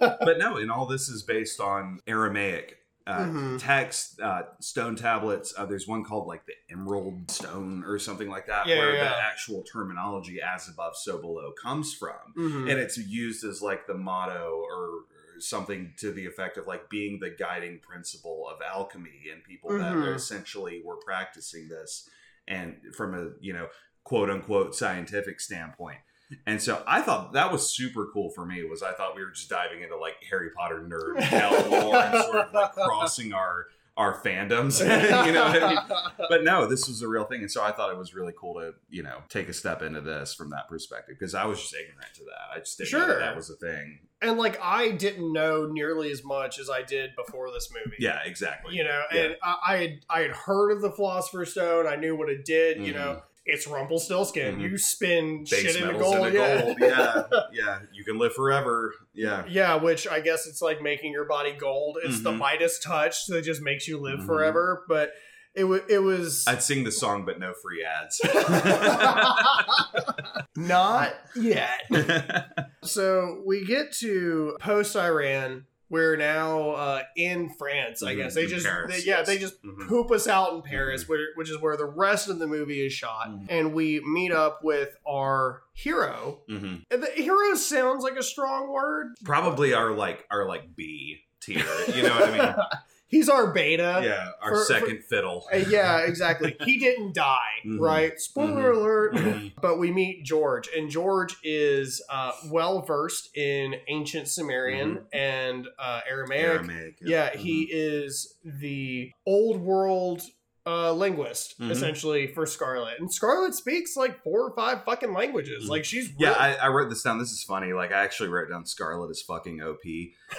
but 0.00 0.38
no 0.38 0.56
and 0.56 0.70
all 0.70 0.86
this 0.86 1.08
is 1.08 1.22
based 1.22 1.60
on 1.60 2.00
Aramaic 2.06 2.78
uh, 3.08 3.24
Mhm. 3.26 3.58
text 3.60 4.20
uh, 4.20 4.42
stone 4.60 4.96
tablets 4.96 5.54
uh, 5.56 5.64
there's 5.66 5.86
one 5.86 6.02
called 6.04 6.26
like 6.26 6.44
the 6.46 6.54
emerald 6.70 7.30
stone 7.30 7.84
or 7.84 7.98
something 8.00 8.28
like 8.28 8.46
that 8.48 8.66
Yeah, 8.66 8.78
where 8.78 8.94
yeah, 8.94 9.04
the 9.04 9.16
actual 9.22 9.62
terminology 9.62 10.40
as 10.40 10.68
above 10.68 10.96
so 10.96 11.18
below 11.18 11.52
comes 11.60 11.94
from 11.94 12.34
Mhm. 12.36 12.70
and 12.70 12.78
it's 12.80 12.98
used 12.98 13.44
as 13.44 13.62
like 13.62 13.86
the 13.86 13.94
motto 13.94 14.60
or 14.70 15.04
something 15.38 15.92
to 15.98 16.10
the 16.12 16.24
effect 16.26 16.56
of 16.56 16.66
like 16.66 16.88
being 16.88 17.20
the 17.20 17.30
guiding 17.30 17.78
principle 17.78 18.48
of 18.48 18.60
alchemy 18.62 19.24
and 19.32 19.44
people 19.44 19.70
that 19.70 19.94
Mhm. 19.94 20.06
are 20.06 20.14
essentially 20.14 20.82
were 20.84 20.96
practicing 20.96 21.68
this 21.68 22.08
and 22.48 22.76
from 22.94 23.14
a 23.14 23.30
you 23.40 23.52
know 23.52 23.68
quote 24.04 24.30
unquote 24.30 24.74
scientific 24.74 25.40
standpoint. 25.40 25.98
And 26.44 26.60
so 26.60 26.82
i 26.88 27.00
thought 27.02 27.34
that 27.34 27.52
was 27.52 27.72
super 27.72 28.08
cool 28.12 28.30
for 28.30 28.44
me 28.44 28.64
was 28.64 28.82
i 28.82 28.92
thought 28.92 29.14
we 29.14 29.22
were 29.22 29.30
just 29.30 29.48
diving 29.48 29.82
into 29.82 29.96
like 29.96 30.14
harry 30.28 30.50
potter 30.50 30.84
nerd 30.84 31.20
hell 31.20 31.52
lore 31.70 32.02
and 32.02 32.24
sort 32.24 32.48
of 32.48 32.52
like 32.52 32.72
crossing 32.72 33.32
our 33.32 33.66
our 33.96 34.20
fandoms 34.20 34.80
you 35.26 35.32
know 35.32 35.44
what 35.44 35.62
i 35.62 35.68
mean 35.70 35.78
but 36.28 36.44
no, 36.44 36.66
this 36.66 36.86
was 36.88 37.02
a 37.02 37.08
real 37.08 37.24
thing, 37.24 37.40
and 37.40 37.50
so 37.50 37.62
I 37.62 37.72
thought 37.72 37.90
it 37.90 37.96
was 37.96 38.14
really 38.14 38.32
cool 38.38 38.54
to 38.54 38.74
you 38.90 39.02
know 39.02 39.18
take 39.28 39.48
a 39.48 39.52
step 39.52 39.82
into 39.82 40.00
this 40.00 40.34
from 40.34 40.50
that 40.50 40.68
perspective 40.68 41.16
because 41.18 41.34
I 41.34 41.44
was 41.46 41.60
just 41.60 41.74
ignorant 41.74 42.12
to 42.14 42.24
that. 42.24 42.54
I 42.56 42.58
just 42.58 42.76
didn't 42.78 42.92
know 42.92 42.98
Sure. 42.98 43.08
that, 43.08 43.18
that 43.20 43.36
was 43.36 43.48
a 43.50 43.56
thing. 43.56 44.00
and 44.22 44.36
like 44.38 44.58
I 44.62 44.90
didn't 44.90 45.32
know 45.32 45.66
nearly 45.66 46.10
as 46.10 46.24
much 46.24 46.58
as 46.58 46.68
I 46.68 46.82
did 46.82 47.10
before 47.16 47.50
this 47.52 47.70
movie. 47.72 47.96
Yeah, 47.98 48.18
exactly. 48.24 48.74
You 48.74 48.84
know, 48.84 49.02
Yeah. 49.12 49.20
and 49.22 49.36
I, 49.42 49.56
I 49.66 49.76
had 49.78 50.00
I 50.10 50.20
had 50.20 50.30
heard 50.32 50.72
of 50.72 50.82
the 50.82 50.90
Philosopher's 50.90 51.52
Stone. 51.52 51.86
I 51.86 51.96
knew 51.96 52.16
what 52.16 52.28
it 52.28 52.44
did. 52.44 52.78
You 52.84 52.92
Mhm. 52.92 52.96
know, 52.96 53.22
it's 53.46 53.66
Rumpelstiltskin. 53.66 54.56
Mhm. 54.56 54.60
You 54.60 54.78
spin 54.78 55.44
Base 55.48 55.60
shit 55.60 55.76
into 55.76 55.92
metals 55.92 56.02
gold. 56.14 56.26
into 56.26 56.38
yeah. 56.38 56.60
gold. 56.62 56.76
Yeah, 56.80 57.22
yeah. 57.52 57.78
You 57.92 58.04
can 58.04 58.18
live 58.18 58.34
forever. 58.34 58.92
Yeah. 59.14 59.44
Yeah, 59.48 59.76
which 59.76 60.06
I 60.08 60.20
guess 60.20 60.46
it's 60.46 60.60
like 60.60 60.82
making 60.82 61.12
your 61.12 61.24
body 61.26 61.52
gold. 61.52 61.98
It's 62.04 62.20
the 62.20 62.32
Mhm. 62.32 62.38
Midas 62.38 62.78
touch 62.80 63.26
that 63.28 63.42
just 63.42 63.62
makes 63.62 63.86
you 63.88 63.98
live 63.98 64.20
Mhm. 64.20 64.26
forever. 64.26 64.84
But 64.88 65.12
it 65.54 65.64
was 65.64 65.80
it 65.88 66.00
was 66.02 66.46
I'd 66.46 66.62
sing 66.62 66.84
the 66.84 66.92
song, 66.92 67.24
but 67.24 67.38
no 67.38 67.54
free 67.54 67.82
ads. 67.84 68.20
not 70.56 71.14
yet. 71.36 71.82
So 72.82 73.42
we 73.44 73.64
get 73.64 73.90
to 73.98 74.56
post 74.60 74.94
Iran. 74.94 75.64
We're 75.88 76.16
now 76.16 76.70
uh, 76.70 77.02
in 77.16 77.48
France. 77.50 78.02
I 78.02 78.14
Mhm, 78.14 78.16
guess 78.16 78.34
they 78.34 78.44
in 78.44 78.48
just 78.48 78.66
Paris, 78.66 78.90
they- 79.04 79.08
yeah 79.08 79.18
yes. 79.18 79.26
they 79.26 79.38
just 79.38 79.62
Mhm. 79.62 79.86
poop 79.88 80.10
us 80.10 80.26
out 80.26 80.54
in 80.54 80.62
Paris, 80.62 81.08
where, 81.08 81.28
which 81.36 81.48
is 81.50 81.58
where 81.60 81.76
the 81.76 81.84
rest 81.86 82.28
of 82.28 82.38
the 82.40 82.46
movie 82.46 82.84
is 82.84 82.92
shot, 82.92 83.28
Mhm. 83.30 83.46
and 83.48 83.72
we 83.72 84.00
meet 84.00 84.32
up 84.32 84.64
with 84.64 84.96
our 85.06 85.62
hero. 85.74 86.40
Mhm. 86.50 86.82
And 86.90 87.02
the 87.02 87.10
hero 87.12 87.54
sounds 87.54 88.02
like 88.02 88.16
a 88.16 88.22
strong 88.22 88.72
word. 88.72 89.14
Probably 89.24 89.74
our 89.74 89.92
like 89.92 90.24
our 90.30 90.46
like 90.48 90.74
B 90.74 91.20
tier. 91.40 91.58
You 91.94 92.02
know 92.02 92.10
what 92.14 92.28
I 92.30 92.38
mean? 92.38 92.54
He's 93.08 93.28
our 93.28 93.52
beta. 93.52 94.00
Yeah, 94.02 94.30
our 94.42 94.56
For- 94.56 94.64
second 94.64 95.04
fiddle. 95.04 95.46
Uh, 95.52 95.58
yeah, 95.58 95.98
exactly. 96.06 96.56
He 96.64 96.78
didn't 96.78 97.14
die, 97.14 97.60
Mhm. 97.64 97.78
right? 97.80 98.18
Spoiler 98.20 98.72
Mhm. 98.72 98.76
alert. 98.76 99.14
Mhm. 99.14 99.52
But 99.60 99.78
we 99.78 99.92
meet 99.92 100.24
George, 100.24 100.68
and 100.76 100.90
George 100.90 101.36
is 101.44 102.02
uh, 102.10 102.32
well 102.50 102.82
versed 102.82 103.36
in 103.36 103.76
ancient 103.88 104.28
Sumerian 104.28 105.04
and 105.12 105.68
uh, 105.78 106.00
Aramaic. 106.08 106.44
Aramaic. 106.44 106.98
Yeah, 107.00 107.36
he 107.36 107.68
is 107.70 108.36
the 108.44 109.12
old 109.24 109.60
world 109.60 110.22
uh, 110.66 110.92
linguist, 110.92 111.58
Mhm. 111.60 111.70
essentially, 111.70 112.26
for 112.26 112.44
Scarlet. 112.44 112.98
And 112.98 113.12
Scarlet 113.12 113.54
speaks 113.54 113.96
like 113.96 114.22
four 114.24 114.40
or 114.48 114.54
five 114.56 114.84
fucking 114.84 115.12
languages. 115.12 115.64
Mhm. 115.66 115.68
Like, 115.68 115.84
she's. 115.84 116.10
Yeah, 116.18 116.32
I, 116.32 116.54
I 116.56 116.68
wrote 116.68 116.88
this 116.88 117.02
down. 117.02 117.18
This 117.18 117.30
is 117.30 117.42
funny. 117.44 117.72
Like, 117.72 117.92
I 117.92 118.02
actually 118.02 118.28
wrote 118.30 118.50
down 118.50 118.66
Scarlet 118.66 119.10
is 119.10 119.22
fucking 119.22 119.62
OP. 119.62 119.84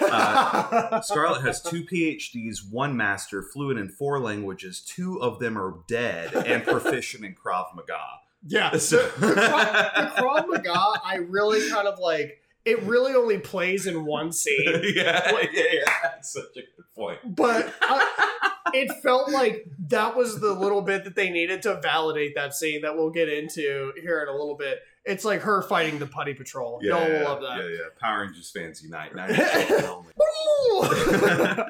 uh, 0.00 1.00
Scarlet 1.00 1.40
has 1.42 1.62
two 1.62 1.82
PhDs, 1.84 2.58
one 2.70 2.96
master, 2.96 3.42
fluent 3.42 3.78
in 3.78 3.88
four 3.88 4.20
languages. 4.20 4.80
Two 4.82 5.20
of 5.22 5.38
them 5.38 5.56
are 5.56 5.76
dead 5.88 6.34
and 6.34 6.62
proficient 6.64 7.24
in 7.24 7.34
Krav 7.34 7.74
Maga. 7.74 7.98
yeah. 8.46 8.70
So- 8.78 8.98
the, 9.18 9.26
the, 9.28 9.34
Krav, 9.34 9.94
the 10.16 10.22
Krav 10.22 10.48
Maga, 10.48 11.00
I 11.04 11.16
really 11.28 11.68
kind 11.70 11.88
of 11.88 11.98
like. 11.98 12.42
It 12.64 12.82
really 12.82 13.14
only 13.14 13.38
plays 13.38 13.86
in 13.86 14.04
one 14.04 14.30
scene. 14.30 14.62
yeah, 14.94 15.30
yeah, 15.54 15.62
yeah. 15.72 15.80
That's 16.02 16.32
such 16.34 16.50
a 16.56 16.60
good 16.60 16.84
point. 16.94 17.18
but 17.34 17.72
I, 17.80 18.36
it 18.74 18.90
felt 19.02 19.30
like 19.30 19.66
that 19.88 20.16
was 20.16 20.40
the 20.40 20.52
little 20.52 20.82
bit 20.82 21.04
that 21.04 21.14
they 21.16 21.30
needed 21.30 21.62
to 21.62 21.80
validate 21.80 22.34
that 22.34 22.54
scene 22.54 22.82
that 22.82 22.96
we'll 22.96 23.10
get 23.10 23.28
into 23.28 23.92
here 24.00 24.22
in 24.22 24.28
a 24.28 24.32
little 24.32 24.56
bit. 24.56 24.80
It's 25.04 25.24
like 25.24 25.40
her 25.42 25.62
fighting 25.62 25.98
the 25.98 26.06
Putty 26.06 26.34
Patrol. 26.34 26.80
Yeah, 26.82 26.98
Y'all 26.98 27.08
will 27.10 27.24
love 27.24 27.40
that. 27.40 27.58
Yeah, 27.58 27.68
yeah. 27.70 27.78
Power 27.98 28.20
Rangers 28.22 28.50
fans 28.50 28.82
unite. 28.82 29.14
Now 29.14 29.26
you're 29.26 29.36
children 29.66 29.84
only. 29.84 31.62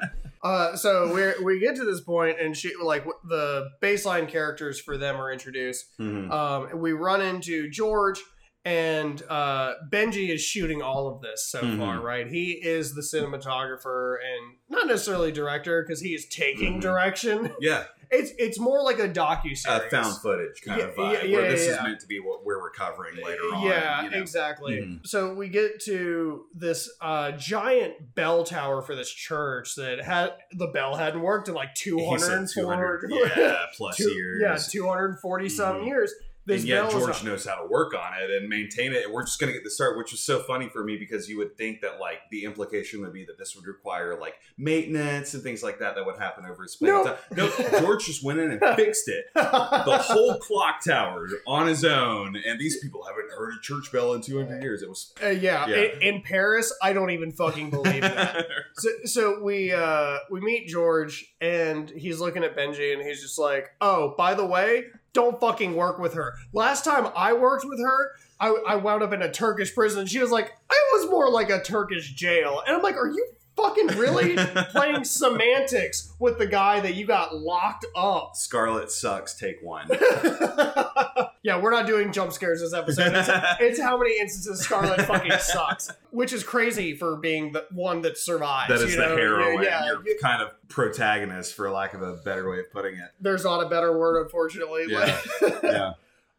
uh, 0.43 0.75
so 0.75 1.13
we 1.13 1.43
we 1.43 1.59
get 1.59 1.75
to 1.77 1.85
this 1.85 2.01
point, 2.01 2.39
and 2.39 2.55
she 2.55 2.73
like 2.81 3.05
the 3.27 3.69
baseline 3.81 4.27
characters 4.27 4.79
for 4.79 4.97
them 4.97 5.15
are 5.17 5.31
introduced. 5.31 5.97
Mhm. 5.99 6.29
Um, 6.31 6.79
we 6.79 6.91
run 6.93 7.21
into 7.21 7.69
George, 7.69 8.21
and 8.65 9.23
uh, 9.29 9.73
Benji 9.89 10.29
is 10.29 10.41
shooting 10.41 10.81
all 10.81 11.07
of 11.07 11.21
this 11.21 11.45
so 11.47 11.61
Mhm. 11.61 11.77
far, 11.77 12.01
right? 12.01 12.27
He 12.27 12.51
is 12.51 12.93
the 12.93 13.01
cinematographer 13.01 14.15
and 14.15 14.57
not 14.69 14.87
necessarily 14.87 15.31
director 15.31 15.81
because 15.81 16.01
he 16.01 16.13
is 16.13 16.25
taking 16.27 16.75
Mhm. 16.77 16.81
direction. 16.81 17.51
Yeah, 17.61 17.85
It's 18.11 18.31
it's 18.39 18.59
more 18.59 18.81
like 18.83 18.97
a 18.99 19.07
docu 19.07 19.51
a 19.51 19.55
series. 19.55 19.91
found 19.91 20.17
footage 20.21 20.61
kind 20.63 20.81
of 20.81 20.95
vibe. 20.95 21.13
yeah, 21.13 21.23
yeah, 21.23 21.37
where 21.37 21.51
this 21.51 21.67
yeah, 21.67 21.75
is 21.77 21.83
meant 21.83 21.99
to 22.01 22.07
be 22.07 22.19
what 22.19 22.43
we're 22.43 22.61
recovering 22.63 23.15
later 23.23 23.41
on. 23.53 23.67
Yeah, 23.67 24.03
you 24.03 24.09
know. 24.09 24.17
exactly. 24.17 24.77
Mhm. 24.77 25.05
So 25.07 25.33
we 25.35 25.47
get 25.47 25.79
to 25.85 26.45
this 26.55 26.89
uh, 27.01 27.31
giant 27.33 28.15
bell 28.15 28.43
tower 28.43 28.81
for 28.81 28.95
this 28.95 29.11
church 29.11 29.75
that 29.75 30.01
had 30.03 30.33
the 30.51 30.67
bell 30.67 30.95
hadn't 30.95 31.21
worked 31.21 31.47
in 31.49 31.53
like 31.53 31.75
two 31.75 31.97
He 31.97 32.05
hundred 32.05 32.19
said 32.25 32.37
and 32.39 32.49
200, 32.49 33.09
four, 33.09 33.19
yeah, 33.37 33.65
plus 33.77 33.97
two, 33.97 34.09
years. 34.11 34.41
yeah, 34.41 34.57
two 34.57 34.87
hundred 34.87 35.19
forty 35.19 35.47
something 35.47 35.83
Mhm. 35.83 35.87
years. 35.87 36.13
And 36.55 36.63
yet 36.63 36.91
George 36.91 37.07
not- 37.07 37.23
knows 37.25 37.45
how 37.45 37.55
to 37.61 37.67
work 37.67 37.93
on 37.93 38.13
it 38.21 38.29
and 38.31 38.49
maintain 38.49 38.93
it. 38.93 39.05
And 39.05 39.13
we're 39.13 39.23
just 39.23 39.39
going 39.39 39.49
to 39.51 39.53
get 39.53 39.63
the 39.63 39.69
start, 39.71 39.97
which 39.97 40.13
is 40.13 40.19
so 40.21 40.41
funny 40.43 40.69
for 40.69 40.83
me 40.83 40.97
because 40.97 41.29
you 41.29 41.37
would 41.37 41.57
think 41.57 41.81
that 41.81 41.99
like 41.99 42.19
the 42.31 42.43
implication 42.43 43.01
would 43.01 43.13
be 43.13 43.25
that 43.25 43.37
this 43.37 43.55
would 43.55 43.65
require 43.65 44.19
like 44.19 44.35
maintenance 44.57 45.33
and 45.33 45.43
things 45.43 45.63
like 45.63 45.79
that 45.79 45.95
that 45.95 46.05
would 46.05 46.17
happen 46.17 46.45
over 46.45 46.63
a 46.63 46.67
span 46.67 46.89
No. 46.89 47.01
of 47.01 47.07
time. 47.07 47.17
No, 47.35 47.79
George 47.79 48.05
just 48.05 48.23
went 48.23 48.39
in 48.39 48.51
and 48.51 48.75
fixed 48.75 49.07
it. 49.07 49.25
The 49.35 49.43
whole 50.03 50.37
clock 50.39 50.83
tower 50.85 51.27
on 51.47 51.67
his 51.67 51.83
own, 51.85 52.35
and 52.45 52.59
these 52.59 52.79
people 52.79 53.03
haven't 53.05 53.29
heard 53.37 53.53
a 53.53 53.61
church 53.61 53.91
bell 53.91 54.13
in 54.13 54.21
200 54.21 54.61
years. 54.61 54.81
It 54.81 54.89
was 54.89 55.13
Uh, 55.23 55.27
yeah, 55.29 55.67
Yeah. 55.67 55.75
In, 55.77 56.01
in 56.15 56.21
Paris, 56.21 56.73
I 56.81 56.93
don't 56.93 57.11
even 57.11 57.31
fucking 57.31 57.69
believe 57.69 58.01
that. 58.01 58.45
so, 58.75 58.89
so 59.05 59.43
we 59.43 59.71
uh, 59.71 60.17
we 60.29 60.39
meet 60.41 60.67
George, 60.67 61.25
and 61.41 61.89
he's 61.89 62.19
looking 62.19 62.43
at 62.43 62.55
Benji, 62.55 62.93
and 62.93 63.01
he's 63.01 63.21
just 63.21 63.37
like, 63.39 63.69
"Oh, 63.81 64.13
by 64.17 64.33
the 64.33 64.45
way, 64.45 64.85
don't 65.13 65.39
fucking 65.39 65.75
work 65.75 65.99
with 65.99 66.13
her." 66.13 66.35
Last 66.53 66.83
time 66.85 67.11
I 67.15 67.33
worked 67.33 67.65
with 67.65 67.79
her, 67.79 68.11
I, 68.39 68.55
I 68.67 68.75
wound 68.75 69.03
up 69.03 69.13
in 69.13 69.21
a 69.21 69.31
Turkish 69.31 69.73
prison. 69.73 70.05
She 70.07 70.19
was 70.19 70.31
like, 70.31 70.51
"I 70.69 70.89
was 70.93 71.09
more 71.09 71.29
like 71.29 71.49
a 71.49 71.61
Turkish 71.61 72.13
jail," 72.13 72.61
and 72.65 72.75
I'm 72.75 72.81
like, 72.81 72.95
"Are 72.95 73.07
you 73.07 73.27
fucking 73.61 73.87
really 73.97 74.35
playing 74.71 75.03
semantics 75.03 76.13
with 76.19 76.37
the 76.37 76.47
guy 76.47 76.79
that 76.79 76.95
you 76.95 77.05
got 77.05 77.35
locked 77.35 77.85
up. 77.95 78.35
Scarlet 78.35 78.91
sucks. 78.91 79.33
Take 79.33 79.61
one. 79.61 79.87
yeah, 81.43 81.61
we're 81.61 81.71
not 81.71 81.87
doing 81.87 82.11
jump 82.11 82.31
scares 82.31 82.61
this 82.61 82.73
episode. 82.73 83.13
It's, 83.13 83.29
it's 83.59 83.81
how 83.81 83.97
many 83.97 84.19
instances 84.19 84.61
Scarlet 84.61 85.01
fucking 85.01 85.31
sucks, 85.39 85.91
which 86.11 86.33
is 86.33 86.43
crazy 86.43 86.95
for 86.95 87.17
being 87.17 87.51
the 87.51 87.65
one 87.71 88.01
that 88.01 88.17
survives. 88.17 88.69
that 88.69 88.85
is 88.85 88.93
you 88.93 88.99
the 89.01 89.07
know? 89.07 89.17
heroine. 89.17 89.63
Yeah, 89.63 89.85
You're 89.85 90.17
kind 90.21 90.41
of 90.41 90.49
protagonist, 90.67 91.53
for 91.55 91.69
lack 91.69 91.93
of 91.93 92.01
a 92.01 92.13
better 92.17 92.49
way 92.49 92.59
of 92.59 92.71
putting 92.71 92.95
it. 92.95 93.09
there's 93.19 93.43
not 93.43 93.65
a 93.65 93.69
better 93.69 93.97
word, 93.97 94.21
unfortunately. 94.21 94.85
Yeah. 94.87 95.19
Yeah. 95.63 95.93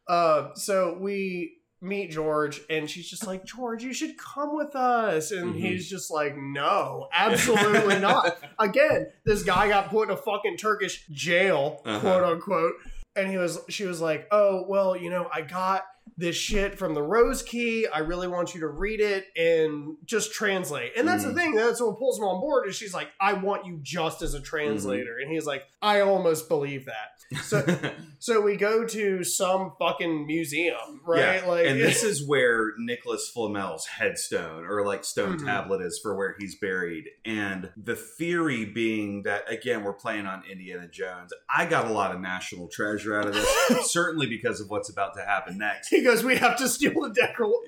Uh, 0.08 0.52
so 0.54 0.96
we 0.98 1.59
meet 1.82 2.10
George, 2.10 2.60
and 2.68 2.88
she's 2.90 3.08
just 3.08 3.26
like, 3.26 3.44
George, 3.44 3.82
you 3.82 3.92
should 3.94 4.18
come 4.18 4.54
with 4.54 4.76
us. 4.76 5.30
And 5.30 5.54
Mhm. 5.54 5.58
he's 5.58 5.88
just 5.88 6.10
like, 6.10 6.36
no, 6.36 7.08
absolutely 7.12 7.98
not. 8.00 8.38
Again, 8.58 9.06
this 9.24 9.42
guy 9.42 9.68
got 9.68 9.88
put 9.90 10.08
in 10.08 10.14
a 10.14 10.16
fucking 10.16 10.56
Turkish 10.58 11.06
jail, 11.08 11.80
Uh-huh. 11.86 12.00
quote 12.00 12.24
unquote. 12.24 12.74
And 13.16 13.28
he 13.30 13.38
was, 13.38 13.58
she 13.68 13.84
was 13.86 14.00
like, 14.00 14.28
oh, 14.30 14.64
well, 14.68 14.96
you 14.96 15.10
know, 15.10 15.28
I 15.32 15.40
got 15.40 15.84
this 16.20 16.36
shit 16.36 16.78
from 16.78 16.94
the 16.94 17.02
Rose 17.02 17.42
Key. 17.42 17.86
I 17.86 18.00
really 18.00 18.28
want 18.28 18.54
you 18.54 18.60
to 18.60 18.68
read 18.68 19.00
it 19.00 19.26
and 19.36 19.96
just 20.04 20.32
translate. 20.32 20.92
And 20.96 21.06
that's 21.08 21.24
Mhm. 21.24 21.28
the 21.28 21.34
thing. 21.34 21.54
That's 21.54 21.80
what 21.80 21.98
pulls 21.98 22.18
him 22.18 22.24
on 22.24 22.40
board. 22.40 22.68
Is 22.68 22.76
she's 22.76 22.94
like, 22.94 23.08
I 23.20 23.32
want 23.32 23.66
you 23.66 23.78
just 23.82 24.22
as 24.22 24.34
a 24.34 24.40
translator. 24.40 25.18
And 25.18 25.30
he's 25.32 25.46
like, 25.46 25.64
I 25.82 26.00
almost 26.00 26.48
believe 26.48 26.86
that. 26.86 27.42
So, 27.44 27.64
so 28.18 28.40
we 28.40 28.56
go 28.56 28.84
to 28.84 29.22
some 29.24 29.72
fucking 29.78 30.26
museum, 30.26 31.00
right? 31.06 31.42
Yeah, 31.42 31.46
Like, 31.48 31.66
and 31.66 31.80
this 31.80 32.02
is 32.10 32.26
where 32.26 32.72
Nicholas 32.78 33.30
Flamel's 33.34 33.86
headstone 33.86 34.64
or 34.66 34.84
like 34.84 35.04
stone 35.04 35.38
Mhm. 35.38 35.44
tablet 35.46 35.80
is 35.80 35.98
for 36.02 36.16
where 36.16 36.34
he's 36.38 36.56
buried. 36.56 37.04
And 37.24 37.70
the 37.76 37.94
theory 37.96 38.64
being 38.64 39.22
that 39.22 39.50
again 39.50 39.84
we're 39.84 39.92
playing 39.92 40.26
on 40.26 40.42
Indiana 40.50 40.88
Jones. 40.88 41.32
I 41.48 41.66
got 41.66 41.86
a 41.86 41.92
lot 41.92 42.12
of 42.14 42.20
national 42.20 42.68
treasure 42.68 43.16
out 43.18 43.28
of 43.28 43.34
this, 43.34 43.48
certainly 43.92 44.26
because 44.26 44.60
of 44.60 44.68
what's 44.68 44.90
about 44.90 45.14
to 45.14 45.20
happen 45.22 45.56
next. 45.58 45.88
Goes, 46.14 46.24
we 46.24 46.36
have 46.36 46.56
to 46.58 46.68
steal 46.68 46.92
the 46.92 47.14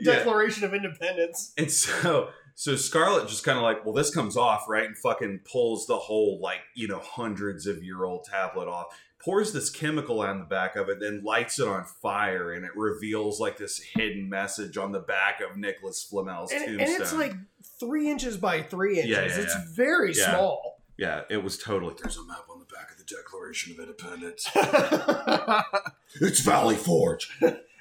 Yeah. 0.00 0.14
Declaration 0.16 0.64
of 0.64 0.74
Independence. 0.74 1.52
And 1.56 1.70
so 1.70 2.30
so 2.54 2.76
Scarlet 2.76 3.28
just 3.28 3.44
kind 3.44 3.56
of 3.56 3.64
like, 3.64 3.84
well, 3.84 3.94
this 3.94 4.14
comes 4.14 4.36
off, 4.36 4.64
right? 4.68 4.84
And 4.84 4.96
fucking 4.98 5.40
pulls 5.50 5.86
the 5.86 5.96
whole 5.96 6.38
like, 6.42 6.60
you 6.74 6.86
know, 6.88 6.98
hundreds 7.00 7.66
of 7.66 7.82
year 7.82 8.04
old 8.04 8.24
tablet 8.24 8.68
off. 8.68 8.86
Pours 9.24 9.52
this 9.52 9.70
chemical 9.70 10.20
on 10.20 10.40
the 10.40 10.44
back 10.44 10.74
of 10.74 10.88
it, 10.88 10.98
then 11.00 11.22
lights 11.24 11.60
it 11.60 11.68
on 11.68 11.84
fire, 11.84 12.50
and 12.52 12.64
it 12.64 12.72
reveals 12.76 13.38
like 13.38 13.56
this 13.56 13.78
hidden 13.94 14.28
message 14.28 14.76
on 14.76 14.90
the 14.90 14.98
back 14.98 15.40
of 15.40 15.56
Nicholas 15.56 16.02
Flamel's 16.02 16.50
And, 16.50 16.64
tombstone. 16.64 16.80
and 16.80 17.00
it's 17.02 17.12
like 17.12 17.32
three 17.78 18.10
inches 18.10 18.36
by 18.36 18.62
three 18.62 18.96
inches. 18.98 19.10
Yeah, 19.10 19.26
yeah, 19.26 19.36
it's 19.44 19.54
very 19.70 20.12
small. 20.12 20.82
yeah, 20.98 21.20
it 21.30 21.36
was 21.42 21.56
totally. 21.56 21.94
There's 22.02 22.16
a 22.16 22.24
map 22.24 22.46
on 22.50 22.58
the 22.58 22.64
back 22.74 22.90
of 22.90 22.98
the 22.98 23.04
Declaration 23.04 23.72
of 23.72 23.78
Independence. 23.78 24.50
it's 26.20 26.40
Valley 26.40 26.76
Forge. 26.76 27.30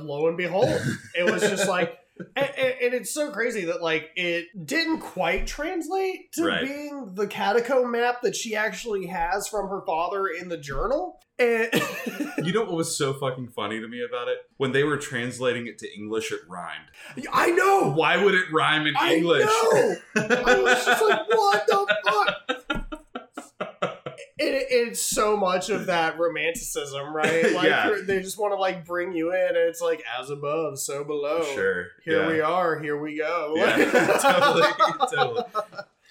lo 0.00 0.28
and 0.28 0.36
behold, 0.36 0.80
it 1.14 1.30
was 1.30 1.42
just 1.42 1.68
like. 1.68 1.94
And, 2.34 2.50
and- 2.58 2.74
and 2.82 2.94
it's 2.94 3.14
so 3.14 3.30
crazy 3.30 3.66
that 3.66 3.80
like 3.80 4.10
it 4.16 4.46
didn't 4.66 4.98
quite 4.98 5.46
translate 5.46 6.32
to 6.32 6.46
Right. 6.46 6.62
being 6.64 7.12
the 7.14 7.28
catacomb 7.28 7.92
map 7.92 8.22
that 8.22 8.34
she 8.34 8.56
actually 8.56 9.06
has 9.06 9.46
from 9.46 9.68
her 9.68 9.82
father 9.86 10.26
in 10.26 10.48
the 10.48 10.56
journal. 10.58 11.20
And 11.38 11.70
You 12.44 12.52
know 12.52 12.64
what 12.64 12.72
was 12.72 12.98
so 12.98 13.14
fucking 13.14 13.50
funny 13.54 13.78
to 13.80 13.86
me 13.86 14.02
about 14.02 14.26
it? 14.26 14.38
When 14.56 14.72
they 14.72 14.82
were 14.82 14.96
translating 14.96 15.68
it 15.68 15.78
to 15.78 15.94
English, 15.96 16.32
it 16.32 16.40
rhymed. 16.48 16.86
I 17.32 17.50
know, 17.52 17.92
Why 17.92 18.16
would 18.20 18.34
it 18.34 18.46
rhyme 18.52 18.88
in 18.88 18.94
I 18.98 19.14
English? 19.14 19.44
know. 19.44 19.94
I 20.16 20.60
was 20.60 20.84
just 20.84 21.00
like, 21.02 21.28
what 21.28 21.66
the 21.68 21.96
fuck? 22.04 22.87
It, 24.38 24.66
it's 24.70 25.02
so 25.02 25.36
much 25.36 25.68
of 25.70 25.86
that 25.86 26.18
romanticism, 26.18 27.14
right? 27.14 27.52
Like 27.52 27.66
Yeah. 27.66 27.96
they 28.04 28.20
just 28.20 28.38
want 28.38 28.52
to 28.52 28.56
like 28.56 28.84
bring 28.84 29.12
you 29.12 29.32
in, 29.34 29.46
and 29.48 29.56
it's 29.56 29.80
like 29.80 30.02
as 30.18 30.30
above, 30.30 30.78
so 30.78 31.02
below. 31.04 31.42
Sure. 31.54 31.86
Here 32.04 32.22
yeah. 32.22 32.28
we 32.28 32.40
are. 32.40 32.78
Here 32.78 32.96
we 33.00 33.16
go. 33.18 33.54
Yeah, 33.56 33.76
totally, 34.22 34.68
totally. 35.14 35.42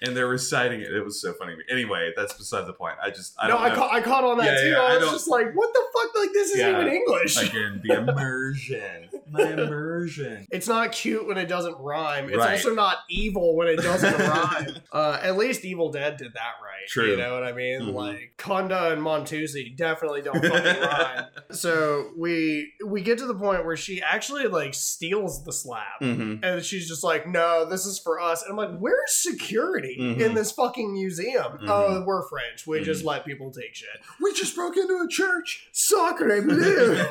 And 0.02 0.16
they're 0.16 0.28
reciting 0.28 0.82
it. 0.82 0.94
It 0.94 1.04
was 1.04 1.20
so 1.20 1.34
funny. 1.34 1.56
Anyway, 1.72 2.12
that's 2.16 2.34
beside 2.34 2.68
the 2.68 2.74
point. 2.74 2.96
I 3.02 3.10
just 3.10 3.34
I 3.40 3.48
no, 3.48 3.56
don't 3.56 3.64
I, 3.64 3.70
know. 3.70 3.76
ca- 3.76 3.90
I 3.90 4.02
caught 4.02 4.24
on 4.24 4.38
that 4.38 4.46
Yeah, 4.64 4.70
too. 4.72 4.76
I 4.76 4.86
I 4.86 4.94
was 4.98 5.04
don't- 5.06 5.14
just 5.14 5.28
like, 5.28 5.56
what 5.56 5.74
the 5.74 5.84
fuck? 5.94 6.16
Like 6.16 6.34
this 6.34 6.52
isn't 6.52 6.70
even 6.70 6.88
English. 6.88 7.38
Again, 7.50 7.82
the 7.84 7.94
immersion. 7.98 9.10
My 9.32 9.44
immersion. 9.52 10.48
It's 10.52 10.68
not 10.68 10.92
cute 10.92 11.28
when 11.28 11.38
it 11.38 11.48
doesn't 11.48 11.76
rhyme. 11.80 12.30
It's 12.30 12.38
Right. 12.38 12.52
also 12.54 12.74
not 12.74 12.98
evil 13.10 13.56
when 13.56 13.68
it 13.68 13.78
doesn't 13.78 14.18
rhyme. 14.20 14.78
Uh, 14.92 15.20
at 15.22 15.38
least 15.38 15.66
Evil 15.66 15.92
Dead 15.92 16.18
did 16.18 16.34
that 16.34 16.54
right. 16.64 16.88
True. 16.88 17.12
You 17.12 17.18
know 17.18 17.34
what 17.34 17.44
I 17.44 17.52
mean? 17.52 17.82
Mhm. 17.82 17.94
Like 17.94 18.34
Kunda 18.38 18.94
and 18.94 19.02
Montuzzi 19.02 19.76
definitely 19.76 20.22
don't 20.22 20.42
fucking 20.42 20.82
rhyme. 20.82 21.26
So 21.52 22.12
we 22.18 22.72
we 22.86 23.02
get 23.02 23.18
to 23.20 23.26
the 23.26 23.36
point 23.36 23.66
where 23.66 23.76
she 23.76 24.02
actually 24.02 24.48
like 24.48 24.74
steals 24.74 25.44
the 25.44 25.52
slab. 25.52 26.00
Mm-hmm. 26.02 26.44
And 26.44 26.64
she's 26.64 26.88
just 26.88 27.04
like, 27.04 27.28
no, 27.28 27.66
this 27.66 27.86
is 27.86 28.00
for 28.00 28.20
us. 28.22 28.42
And 28.44 28.52
I'm 28.52 28.58
like, 28.58 28.78
where's 28.80 29.12
security 29.14 29.98
Mhm. 30.00 30.20
in 30.22 30.34
this 30.34 30.52
fucking 30.52 30.94
museum? 30.94 31.58
Mhm. 31.62 31.68
Oh, 31.70 32.04
we're 32.06 32.28
French. 32.30 32.66
We 32.66 32.82
just 32.84 33.04
Mhm. 33.04 33.08
let 33.08 33.26
people 33.26 33.52
take 33.52 33.76
shit. 33.76 33.90
We 34.22 34.34
just 34.34 34.56
broke 34.56 34.78
into 34.78 34.94
a 35.04 35.08
church. 35.10 35.68
Sacre 35.74 36.42
bleu. 36.42 37.04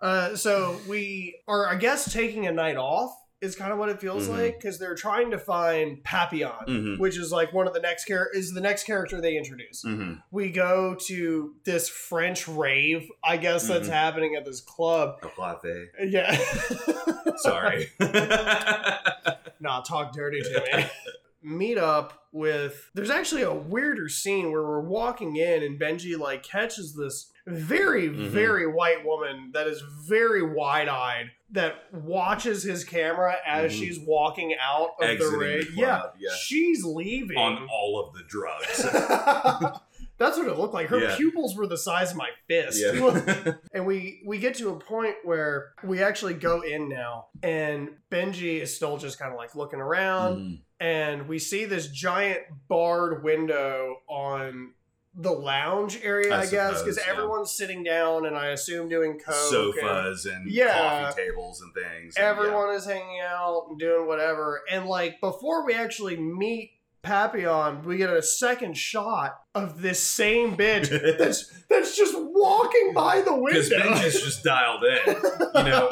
uh, 0.00 0.36
so 0.36 0.78
we 0.88 1.29
are, 1.48 1.66
I 1.68 1.76
guess, 1.76 2.12
taking 2.12 2.46
a 2.46 2.52
night 2.52 2.76
off 2.76 3.14
is 3.40 3.56
kind 3.56 3.72
of 3.72 3.78
what 3.78 3.88
it 3.88 3.98
feels 3.98 4.28
Mhm. 4.28 4.36
like 4.38 4.58
because 4.60 4.78
they're 4.78 4.94
trying 4.94 5.30
to 5.30 5.38
find 5.38 6.04
Papillon, 6.04 6.66
Mhm. 6.68 6.98
which 6.98 7.16
is 7.16 7.32
like 7.32 7.54
one 7.54 7.66
of 7.66 7.72
the 7.72 7.80
next 7.80 8.04
character 8.04 8.36
is 8.38 8.52
the 8.52 8.60
next 8.60 8.84
character 8.84 9.18
they 9.18 9.34
introduce. 9.34 9.82
Mm-hmm. 9.82 10.14
We 10.30 10.50
go 10.50 10.94
to 11.06 11.54
this 11.64 11.88
French 11.88 12.46
rave, 12.46 13.08
I 13.24 13.38
guess 13.38 13.66
that's 13.66 13.88
Mhm. 13.88 13.92
happening 13.92 14.34
at 14.36 14.44
this 14.44 14.60
club. 14.60 15.20
A 15.22 15.40
latte. 15.40 15.86
Yeah. 16.04 16.36
Sorry. 17.36 17.90
nah, 19.60 19.80
talk 19.82 20.12
dirty 20.12 20.42
to 20.42 20.64
me. 20.76 20.86
Meet 21.42 21.78
up 21.78 22.26
with. 22.32 22.90
There's 22.94 23.08
actually 23.10 23.42
a 23.42 23.52
weirder 23.54 24.08
scene 24.10 24.52
where 24.52 24.62
we're 24.62 24.80
walking 24.80 25.36
in 25.36 25.62
and 25.62 25.80
Benji 25.80 26.18
like 26.18 26.42
catches 26.42 26.94
this 26.94 27.30
very, 27.50 28.08
Mhm. 28.08 28.28
very 28.28 28.66
white 28.66 29.04
woman 29.04 29.50
that 29.52 29.66
is 29.66 29.82
very 30.08 30.42
wide 30.42 30.88
eyed 30.88 31.30
that 31.52 31.92
watches 31.92 32.62
his 32.62 32.84
camera 32.84 33.36
as 33.46 33.72
Mhm. 33.72 33.78
she's 33.78 33.98
walking 33.98 34.54
out 34.60 34.90
of 35.00 35.08
Exiting 35.08 35.38
the 35.40 35.46
the 35.58 35.64
club, 35.74 36.14
yeah, 36.18 36.30
yeah. 36.30 36.36
she's 36.36 36.84
leaving. 36.84 37.36
On 37.36 37.66
all 37.70 38.00
of 38.06 38.14
the 38.14 38.22
drugs. 38.24 38.82
That's 40.18 40.36
what 40.36 40.48
it 40.48 40.58
looked 40.58 40.74
like. 40.74 40.88
Her 40.88 40.98
Yeah. 41.00 41.16
pupils 41.16 41.56
were 41.56 41.66
the 41.66 41.78
size 41.78 42.10
of 42.10 42.18
my 42.18 42.28
fist. 42.46 42.78
yeah. 42.80 43.54
And 43.74 43.86
we 43.86 44.20
we 44.26 44.38
get 44.38 44.54
to 44.56 44.68
a 44.68 44.78
point 44.78 45.16
where 45.24 45.72
we 45.82 46.02
actually 46.02 46.34
go 46.34 46.60
in 46.60 46.88
now, 46.90 47.28
and 47.42 47.88
Benji 48.12 48.60
is 48.60 48.74
still 48.76 48.98
just 48.98 49.18
kind 49.18 49.32
of 49.32 49.38
like 49.38 49.54
looking 49.54 49.80
around, 49.80 50.36
Mhm. 50.36 50.58
and 50.78 51.26
we 51.28 51.38
see 51.38 51.64
this 51.64 51.88
giant 51.88 52.42
barred 52.68 53.22
window 53.24 53.96
on 54.08 54.74
the 55.14 55.32
lounge 55.32 55.98
area, 56.02 56.32
I 56.34 56.42
I, 56.42 56.46
guess, 56.46 56.82
because 56.82 56.96
yeah. 56.98 57.12
everyone's 57.12 57.50
sitting 57.50 57.82
down, 57.82 58.26
and 58.26 58.36
I 58.36 58.48
assume 58.48 58.88
doing 58.88 59.18
coke. 59.18 59.34
Sofas 59.34 60.24
and 60.24 60.50
Yeah. 60.50 61.06
coffee 61.06 61.22
tables 61.22 61.60
and 61.60 61.74
things. 61.74 62.16
and 62.16 62.22
yeah. 62.24 62.30
everyone 62.30 62.74
is 62.74 62.84
hanging 62.84 63.20
out 63.20 63.66
and 63.68 63.78
doing 63.78 64.06
whatever, 64.06 64.62
and 64.70 64.86
like 64.86 65.20
before 65.20 65.66
we 65.66 65.74
actually 65.74 66.16
meet 66.16 66.72
Papillon, 67.02 67.82
we 67.84 67.96
get 67.96 68.10
a 68.10 68.22
second 68.22 68.76
shot 68.76 69.40
of 69.54 69.80
this 69.80 70.02
same 70.06 70.54
bitch 70.54 70.90
that's 71.18 71.50
that's 71.70 71.96
just 71.96 72.14
walking 72.16 72.92
by 72.94 73.22
the 73.22 73.34
window. 73.34 73.48
Because 73.62 73.70
Benj 73.70 74.04
is 74.04 74.20
just 74.20 74.44
dialed 74.44 74.84
in. 74.84 75.16
You 75.54 75.64
know, 75.64 75.88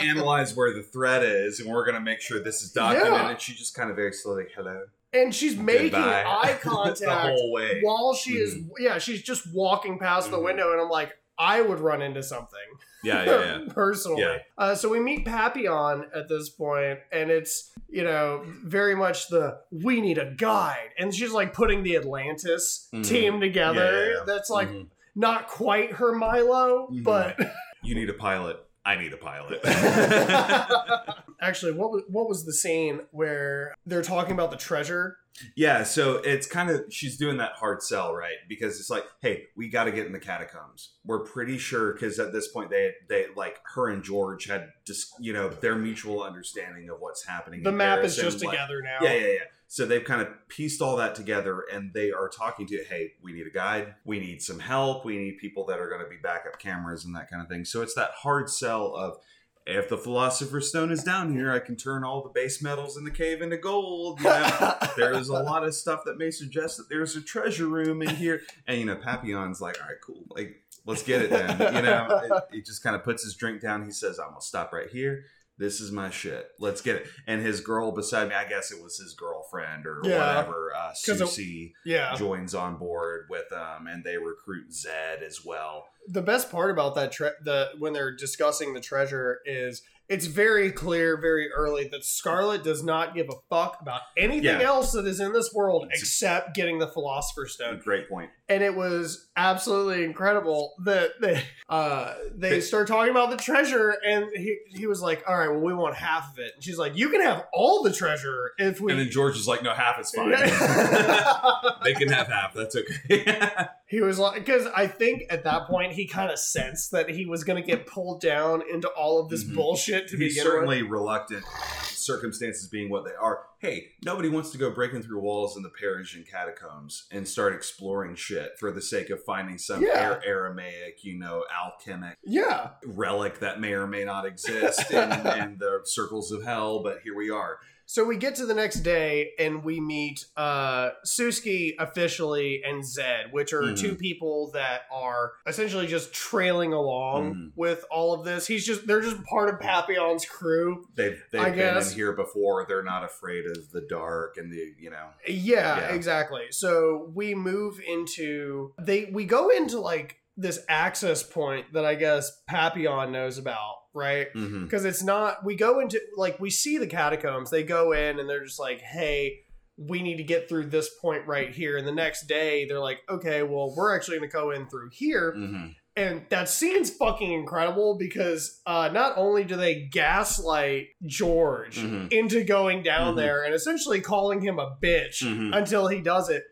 analyze 0.00 0.54
where 0.54 0.72
the 0.72 0.82
threat 0.82 1.22
is, 1.24 1.58
and 1.60 1.68
we're 1.68 1.84
gonna 1.84 2.00
make 2.00 2.20
sure 2.20 2.40
this 2.42 2.62
is 2.62 2.70
documented. 2.70 3.12
Yeah. 3.12 3.30
And 3.30 3.40
she 3.40 3.54
just 3.54 3.74
kind 3.74 3.90
of 3.90 3.96
very 3.96 4.12
slowly, 4.12 4.44
hello, 4.54 4.84
and 5.12 5.34
she's 5.34 5.56
making 5.56 5.90
Goodbye." 5.90 6.24
eye 6.42 6.58
contact 6.60 7.38
while 7.82 8.14
she 8.14 8.32
is 8.32 8.56
yeah 8.78 8.98
she's 8.98 9.22
just 9.22 9.52
walking 9.52 9.98
past 9.98 10.30
the 10.30 10.36
Mhm. 10.38 10.44
window 10.44 10.72
and 10.72 10.80
i'm 10.80 10.88
like 10.88 11.12
i 11.38 11.60
would 11.60 11.80
run 11.80 12.02
into 12.02 12.22
something 12.22 12.58
Yeah, 13.02 13.24
yeah, 13.24 13.40
yeah. 13.44 13.58
personally 13.74 14.22
Yeah. 14.22 14.38
uh, 14.58 14.74
so 14.74 14.88
we 14.88 15.00
meet 15.00 15.24
papillon 15.24 16.06
at 16.14 16.28
this 16.28 16.48
point 16.50 16.98
and 17.12 17.30
it's 17.30 17.72
you 17.88 18.04
know 18.04 18.44
very 18.64 18.94
much 18.94 19.28
the 19.28 19.58
we 19.70 20.00
need 20.00 20.18
a 20.18 20.32
guide 20.36 20.90
and 20.98 21.14
she's 21.14 21.32
like 21.32 21.52
putting 21.54 21.82
the 21.82 21.96
atlantis 21.96 22.88
Mhm. 22.92 23.08
team 23.08 23.40
together 23.40 24.12
Yeah, 24.12 24.20
that's 24.26 24.50
like 24.50 24.68
Mhm. 24.68 24.88
not 25.16 25.48
quite 25.48 25.92
her 25.92 26.12
milo 26.12 26.88
Mhm. 26.92 27.02
but 27.04 27.36
you 27.82 27.94
need 27.94 28.10
a 28.10 28.14
pilot. 28.14 28.58
I 28.84 28.96
need 28.96 29.12
a 29.12 29.16
pilot. 29.16 29.60
actually 31.40 31.72
what 31.72 31.90
was, 31.90 32.02
what 32.08 32.28
was 32.28 32.44
the 32.44 32.52
scene 32.52 33.00
where 33.12 33.74
they're 33.86 34.02
talking 34.02 34.32
about 34.32 34.50
the 34.50 34.56
treasure 34.56 35.16
yeah, 35.56 35.84
so 35.84 36.16
it's 36.16 36.46
kind 36.46 36.70
of 36.70 36.84
she's 36.90 37.16
doing 37.16 37.38
that 37.38 37.52
hard 37.52 37.82
sell, 37.82 38.12
right? 38.12 38.34
Because 38.48 38.78
it's 38.80 38.90
like, 38.90 39.04
hey, 39.22 39.44
we 39.56 39.68
got 39.68 39.84
to 39.84 39.92
get 39.92 40.06
in 40.06 40.12
the 40.12 40.18
catacombs. 40.18 40.96
We're 41.04 41.24
pretty 41.24 41.58
sure 41.58 41.92
because 41.92 42.18
at 42.18 42.32
this 42.32 42.48
point 42.48 42.70
they 42.70 42.92
they 43.08 43.26
like 43.36 43.60
her 43.74 43.88
and 43.88 44.02
George 44.02 44.46
had 44.46 44.70
just 44.86 45.14
you 45.20 45.32
know 45.32 45.48
their 45.48 45.76
mutual 45.76 46.22
understanding 46.22 46.90
of 46.90 46.96
what's 47.00 47.24
happening. 47.24 47.62
the 47.62 47.72
map 47.72 47.98
Paris 47.98 48.18
is 48.18 48.22
just 48.22 48.36
and, 48.38 48.46
like, 48.46 48.58
together 48.58 48.82
now 48.82 48.98
Yeah, 49.02 49.14
yeah, 49.14 49.26
yeah. 49.26 49.38
So 49.72 49.86
they've 49.86 50.02
kind 50.02 50.20
of 50.20 50.26
pieced 50.48 50.82
all 50.82 50.96
that 50.96 51.14
together 51.14 51.62
and 51.72 51.94
they 51.94 52.10
are 52.10 52.28
talking 52.28 52.66
to, 52.66 52.84
hey, 52.88 53.12
we 53.22 53.32
need 53.32 53.46
a 53.46 53.50
guide, 53.50 53.94
we 54.04 54.18
need 54.18 54.42
some 54.42 54.58
help, 54.58 55.04
we 55.04 55.16
need 55.16 55.38
people 55.38 55.64
that 55.66 55.78
are 55.78 55.88
going 55.88 56.02
to 56.02 56.08
be 56.08 56.16
backup 56.20 56.58
cameras 56.58 57.04
and 57.04 57.14
that 57.14 57.30
kind 57.30 57.40
of 57.40 57.48
thing. 57.48 57.64
So 57.64 57.80
it's 57.80 57.94
that 57.94 58.10
hard 58.10 58.50
sell 58.50 58.92
of 58.96 59.18
if 59.66 59.88
the 59.88 59.96
philosopher's 59.96 60.68
stone 60.70 60.90
is 60.90 61.04
down 61.04 61.32
here, 61.32 61.52
I 61.52 61.60
can 61.60 61.76
turn 61.76 62.02
all 62.02 62.20
the 62.20 62.30
base 62.30 62.60
metals 62.60 62.96
in 62.96 63.04
the 63.04 63.12
cave 63.12 63.42
into 63.42 63.58
gold. 63.58 64.18
You 64.18 64.24
know, 64.24 64.74
there's 64.96 65.28
a 65.28 65.34
lot 65.34 65.62
of 65.62 65.72
stuff 65.72 66.00
that 66.04 66.18
may 66.18 66.32
suggest 66.32 66.76
that 66.78 66.88
there's 66.88 67.14
a 67.14 67.22
treasure 67.22 67.68
room 67.68 68.02
in 68.02 68.16
here. 68.16 68.42
And 68.66 68.80
you 68.80 68.86
know, 68.86 68.96
Papillon's 68.96 69.60
like, 69.60 69.80
all 69.80 69.86
right, 69.86 70.00
cool, 70.04 70.24
like 70.30 70.64
let's 70.84 71.04
get 71.04 71.22
it 71.22 71.30
then. 71.30 71.74
You 71.76 71.82
know, 71.82 72.20
it, 72.24 72.42
he 72.50 72.60
just 72.60 72.82
kind 72.82 72.96
of 72.96 73.04
puts 73.04 73.22
his 73.22 73.36
drink 73.36 73.60
down. 73.60 73.84
He 73.84 73.92
says, 73.92 74.18
I'm 74.18 74.30
gonna 74.30 74.40
stop 74.40 74.72
right 74.72 74.90
here. 74.90 75.26
This 75.60 75.80
is 75.82 75.92
my 75.92 76.08
shit. 76.08 76.52
Let's 76.58 76.80
get 76.80 76.96
it. 76.96 77.06
And 77.26 77.42
his 77.42 77.60
girl 77.60 77.92
beside 77.92 78.30
me, 78.30 78.34
I 78.34 78.48
guess 78.48 78.72
it 78.72 78.82
was 78.82 78.96
his 78.96 79.12
girlfriend 79.12 79.86
or 79.86 80.00
Yeah. 80.02 80.38
whatever. 80.38 80.72
Uh, 80.74 80.88
'Cause 80.88 81.20
it- 81.20 81.26
Susie 81.28 81.74
Yeah. 81.84 82.14
joins 82.16 82.54
on 82.54 82.78
board 82.78 83.26
with 83.28 83.48
them, 83.50 83.86
and 83.86 84.02
they 84.02 84.16
recruit 84.16 84.72
Zed 84.72 85.22
as 85.22 85.44
well. 85.44 85.86
the 86.08 86.22
best 86.22 86.50
part 86.50 86.70
about 86.70 86.94
that 86.94 87.12
tre- 87.12 87.34
the 87.44 87.72
when 87.78 87.92
they're 87.92 88.10
discussing 88.16 88.72
the 88.72 88.80
treasure 88.80 89.40
is 89.44 89.82
it's 90.10 90.26
very 90.26 90.70
clear 90.70 91.16
very 91.18 91.50
early 91.52 91.88
that 91.88 92.04
Scarlet 92.04 92.62
does 92.62 92.82
not 92.82 93.14
give 93.14 93.28
a 93.30 93.36
fuck 93.48 93.78
about 93.80 94.02
anything 94.18 94.44
Yeah. 94.44 94.60
else 94.60 94.92
that 94.92 95.06
is 95.06 95.20
in 95.20 95.32
this 95.32 95.50
world 95.54 95.84
It's- 95.84 96.00
except 96.02 96.54
getting 96.54 96.78
the 96.78 96.88
philosopher's 96.88 97.54
stone 97.54 97.80
Great 97.82 98.08
point. 98.10 98.28
and 98.48 98.62
it 98.62 98.74
was 98.74 99.28
absolutely 99.36 100.04
incredible 100.04 100.74
that 100.84 101.12
they 101.22 101.42
uh 101.70 102.14
they 102.34 102.50
They- 102.50 102.60
start 102.60 102.88
talking 102.88 103.10
about 103.10 103.30
the 103.30 103.36
treasure 103.38 103.94
and 104.04 104.26
he 104.36 104.58
he 104.74 104.86
was 104.86 105.00
like 105.00 105.22
all 105.26 105.38
right 105.38 105.48
well 105.48 105.60
we 105.60 105.72
want 105.72 105.94
half 105.96 106.32
of 106.32 106.38
it 106.40 106.52
and 106.56 106.62
she's 106.64 106.76
like 106.78 106.96
you 106.96 107.08
can 107.08 107.22
have 107.22 107.46
all 107.54 107.82
the 107.82 107.92
treasure 107.92 108.50
if 108.58 108.80
we 108.80 108.90
And 108.92 109.00
then 109.00 109.10
George 109.10 109.36
is 109.38 109.46
like, 109.46 109.62
no, 109.62 109.72
half 109.72 109.98
is 110.00 110.10
fine. 110.10 110.30
they 111.84 111.94
can 111.94 112.08
have 112.08 112.26
half. 112.26 112.52
That's 112.54 112.76
okay. 112.76 113.66
He 113.90 114.00
was 114.00 114.18
like, 114.20 114.44
because 114.44 114.66
I 114.68 114.86
think 114.86 115.24
at 115.30 115.42
that 115.44 115.66
point 115.66 115.92
he 115.94 116.06
kind 116.06 116.30
of 116.30 116.38
sensed 116.38 116.92
that 116.92 117.10
he 117.10 117.26
was 117.26 117.42
going 117.42 117.60
to 117.60 117.66
get 117.66 117.86
pulled 117.86 118.20
down 118.20 118.62
into 118.72 118.88
all 118.88 119.18
of 119.20 119.28
this 119.28 119.42
Mhm. 119.42 119.54
bullshit 119.56 120.06
to 120.08 120.16
He's 120.16 120.34
begin 120.36 120.44
certainly 120.44 120.82
reluctant, 120.82 121.44
circumstances 121.88 122.68
being 122.68 122.88
what 122.88 123.04
they 123.04 123.14
are. 123.14 123.46
Hey, 123.58 123.92
nobody 124.04 124.28
wants 124.28 124.50
to 124.52 124.58
go 124.58 124.70
breaking 124.70 125.02
through 125.02 125.20
walls 125.20 125.56
in 125.56 125.62
the 125.62 125.68
Parisian 125.70 126.24
catacombs 126.24 127.06
and 127.10 127.26
start 127.28 127.52
exploring 127.52 128.14
shit 128.14 128.52
for 128.58 128.70
the 128.70 128.80
sake 128.80 129.10
of 129.10 129.22
finding 129.24 129.58
some 129.58 129.82
Yeah. 129.82 130.10
Ar- 130.12 130.22
Aramaic, 130.24 131.04
you 131.04 131.18
know, 131.18 131.44
alchemic. 131.52 132.16
Yeah, 132.24 132.70
relic 132.86 133.40
that 133.40 133.60
may 133.60 133.72
or 133.72 133.86
may 133.86 134.04
not 134.04 134.24
exist 134.24 134.90
in, 134.90 134.98
in 135.42 135.58
the 135.58 135.80
circles 135.84 136.30
of 136.32 136.42
hell, 136.44 136.82
but 136.82 137.00
here 137.02 137.14
we 137.16 137.28
are. 137.28 137.58
So 137.92 138.04
we 138.04 138.16
get 138.16 138.36
to 138.36 138.46
the 138.46 138.54
next 138.54 138.80
day 138.80 139.32
and 139.36 139.64
we 139.64 139.80
meet 139.80 140.24
uh 140.36 140.90
Suski 141.04 141.74
officially 141.78 142.62
and 142.64 142.84
Zed, 142.86 143.32
which 143.32 143.52
are 143.52 143.62
Mhm. 143.62 143.80
two 143.80 143.94
people 143.96 144.52
that 144.52 144.82
are 144.92 145.32
essentially 145.46 145.88
just 145.88 146.12
trailing 146.12 146.72
along 146.72 147.34
Mhm. 147.34 147.52
with 147.56 147.84
all 147.90 148.14
of 148.14 148.24
this. 148.24 148.46
He's 148.46 148.64
just 148.64 148.86
they're 148.86 149.00
just 149.00 149.22
part 149.24 149.52
of 149.52 149.58
Papillon's 149.60 150.24
crew. 150.24 150.84
They've, 150.94 151.20
they've 151.32 151.40
I 151.40 151.50
been 151.50 151.58
guess. 151.74 151.90
in 151.90 151.96
here 151.96 152.12
before. 152.12 152.64
They're 152.68 152.84
not 152.84 153.02
afraid 153.04 153.44
of 153.46 153.72
the 153.72 153.80
dark 153.80 154.36
and 154.36 154.52
the, 154.52 154.72
you 154.78 154.90
know. 154.90 155.08
Yeah, 155.26 155.78
Yeah. 155.80 155.94
exactly. 155.94 156.46
So 156.52 157.10
we 157.12 157.34
move 157.34 157.80
into 157.80 158.72
they 158.80 159.06
we 159.06 159.24
go 159.24 159.48
into 159.48 159.80
like 159.80 160.16
this 160.36 160.64
access 160.68 161.22
point 161.22 161.72
that 161.74 161.84
I 161.84 161.96
guess 161.96 162.30
Papillon 162.48 163.12
knows 163.12 163.36
about, 163.36 163.74
right? 163.94 164.28
Because 164.34 164.84
it's 164.84 165.02
not 165.02 165.44
we 165.44 165.54
go 165.56 165.80
into 165.80 166.00
like 166.16 166.38
we 166.40 166.50
see 166.50 166.78
the 166.78 166.86
catacombs, 166.86 167.50
they 167.50 167.62
go 167.62 167.92
in 167.92 168.18
and 168.18 168.28
they're 168.28 168.44
just 168.44 168.60
like, 168.60 168.80
hey, 168.80 169.40
we 169.76 170.02
need 170.02 170.16
to 170.18 170.22
get 170.22 170.48
through 170.48 170.66
this 170.66 170.90
point 171.00 171.26
right 171.26 171.52
here. 171.54 171.76
And 171.78 171.86
the 171.86 171.92
next 171.92 172.26
day 172.26 172.66
they're 172.66 172.80
like, 172.80 172.98
okay, 173.08 173.42
well, 173.42 173.74
we're 173.76 173.94
actually 173.96 174.18
gonna 174.18 174.30
go 174.30 174.50
in 174.50 174.68
through 174.68 174.90
here. 174.92 175.34
Mhm. 175.36 175.74
And 175.96 176.24
that 176.30 176.48
scene's 176.48 176.88
fucking 176.90 177.32
incredible 177.32 177.96
because 177.98 178.60
uh, 178.64 178.90
not 178.92 179.14
only 179.16 179.42
do 179.44 179.56
they 179.56 179.86
gaslight 179.90 180.86
George 181.06 181.78
Mhm. 181.78 182.12
into 182.12 182.44
going 182.44 182.82
down 182.82 183.14
Mhm. 183.14 183.16
there 183.16 183.42
and 183.44 183.54
essentially 183.54 184.00
calling 184.00 184.40
him 184.40 184.58
a 184.58 184.76
bitch 184.82 185.22
Mhm. 185.22 185.54
until 185.56 185.88
he 185.88 186.00
does 186.00 186.28
it, 186.30 186.44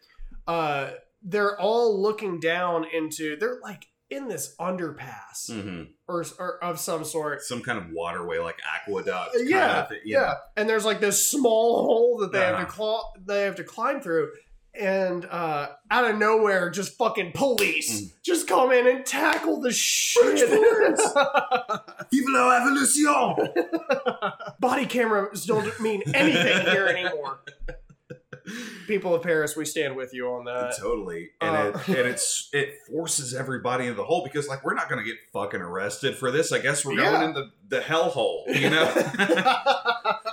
uh, 0.46 0.90
they're 1.22 1.58
all 1.60 2.00
looking 2.02 2.40
down 2.40 2.84
into, 2.92 3.36
they're 3.36 3.60
like 3.62 3.86
in 4.10 4.26
this 4.28 4.54
underpass 4.58 5.50
Mhm. 5.50 5.88
or, 6.08 6.24
or 6.38 6.64
of 6.64 6.80
some 6.80 7.04
sort. 7.04 7.42
Some 7.42 7.62
kind 7.62 7.78
of 7.78 7.84
waterway, 7.92 8.38
like 8.38 8.58
aqueduct. 8.74 9.34
kind 9.34 9.48
Yeah, 9.48 9.82
of 9.82 9.88
thing, 9.90 10.00
yeah. 10.04 10.18
know. 10.20 10.34
And 10.56 10.68
there's 10.68 10.84
like 10.84 11.00
this 11.00 11.30
small 11.30 11.82
hole 11.84 12.18
that 12.18 12.32
they 12.32 12.40
have 12.40 12.56
to 12.56 12.62
Uh-huh. 12.62 12.70
claw, 12.72 13.12
they 13.26 13.42
have 13.42 13.56
to 13.56 13.64
climb 13.64 14.00
through. 14.00 14.30
And 14.74 15.24
uh, 15.24 15.70
out 15.90 16.08
of 16.10 16.18
nowhere, 16.18 16.70
just 16.70 16.96
fucking 16.96 17.32
police 17.34 17.90
Mm. 18.02 18.12
just 18.24 18.46
come 18.46 18.70
in 18.70 18.86
and 18.86 19.04
tackle 19.04 19.60
the 19.60 19.72
shit. 19.72 20.38
Vive 20.48 22.24
la 22.28 22.56
evolution! 22.56 23.48
Body 24.60 24.86
cameras 24.86 25.46
don't 25.46 25.78
mean 25.80 26.02
anything 26.14 26.66
here 26.66 26.86
anymore. 26.86 27.40
People 28.88 29.14
of 29.14 29.22
Paris, 29.22 29.54
we 29.56 29.64
stand 29.64 29.94
with 29.94 30.12
you 30.12 30.26
on 30.28 30.44
that. 30.46 30.74
totally, 30.80 31.30
and 31.40 31.54
uh, 31.56 31.78
it 31.78 31.88
and 31.98 32.08
it's 32.08 32.48
it 32.52 32.74
forces 32.90 33.34
everybody 33.34 33.84
into 33.84 33.96
the 33.96 34.04
hole 34.04 34.24
because 34.24 34.48
like 34.48 34.64
we're 34.64 34.74
not 34.74 34.88
gonna 34.88 35.04
get 35.04 35.16
fucking 35.32 35.60
arrested 35.60 36.16
for 36.16 36.30
this. 36.30 36.50
I 36.50 36.58
guess 36.58 36.84
we're 36.84 36.96
going 36.96 37.12
Yeah. 37.12 37.24
in 37.26 37.34
the 37.34 37.50
the 37.68 37.80
hell 37.82 38.08
hole, 38.10 38.44
you 38.48 38.70
know. 38.70 38.90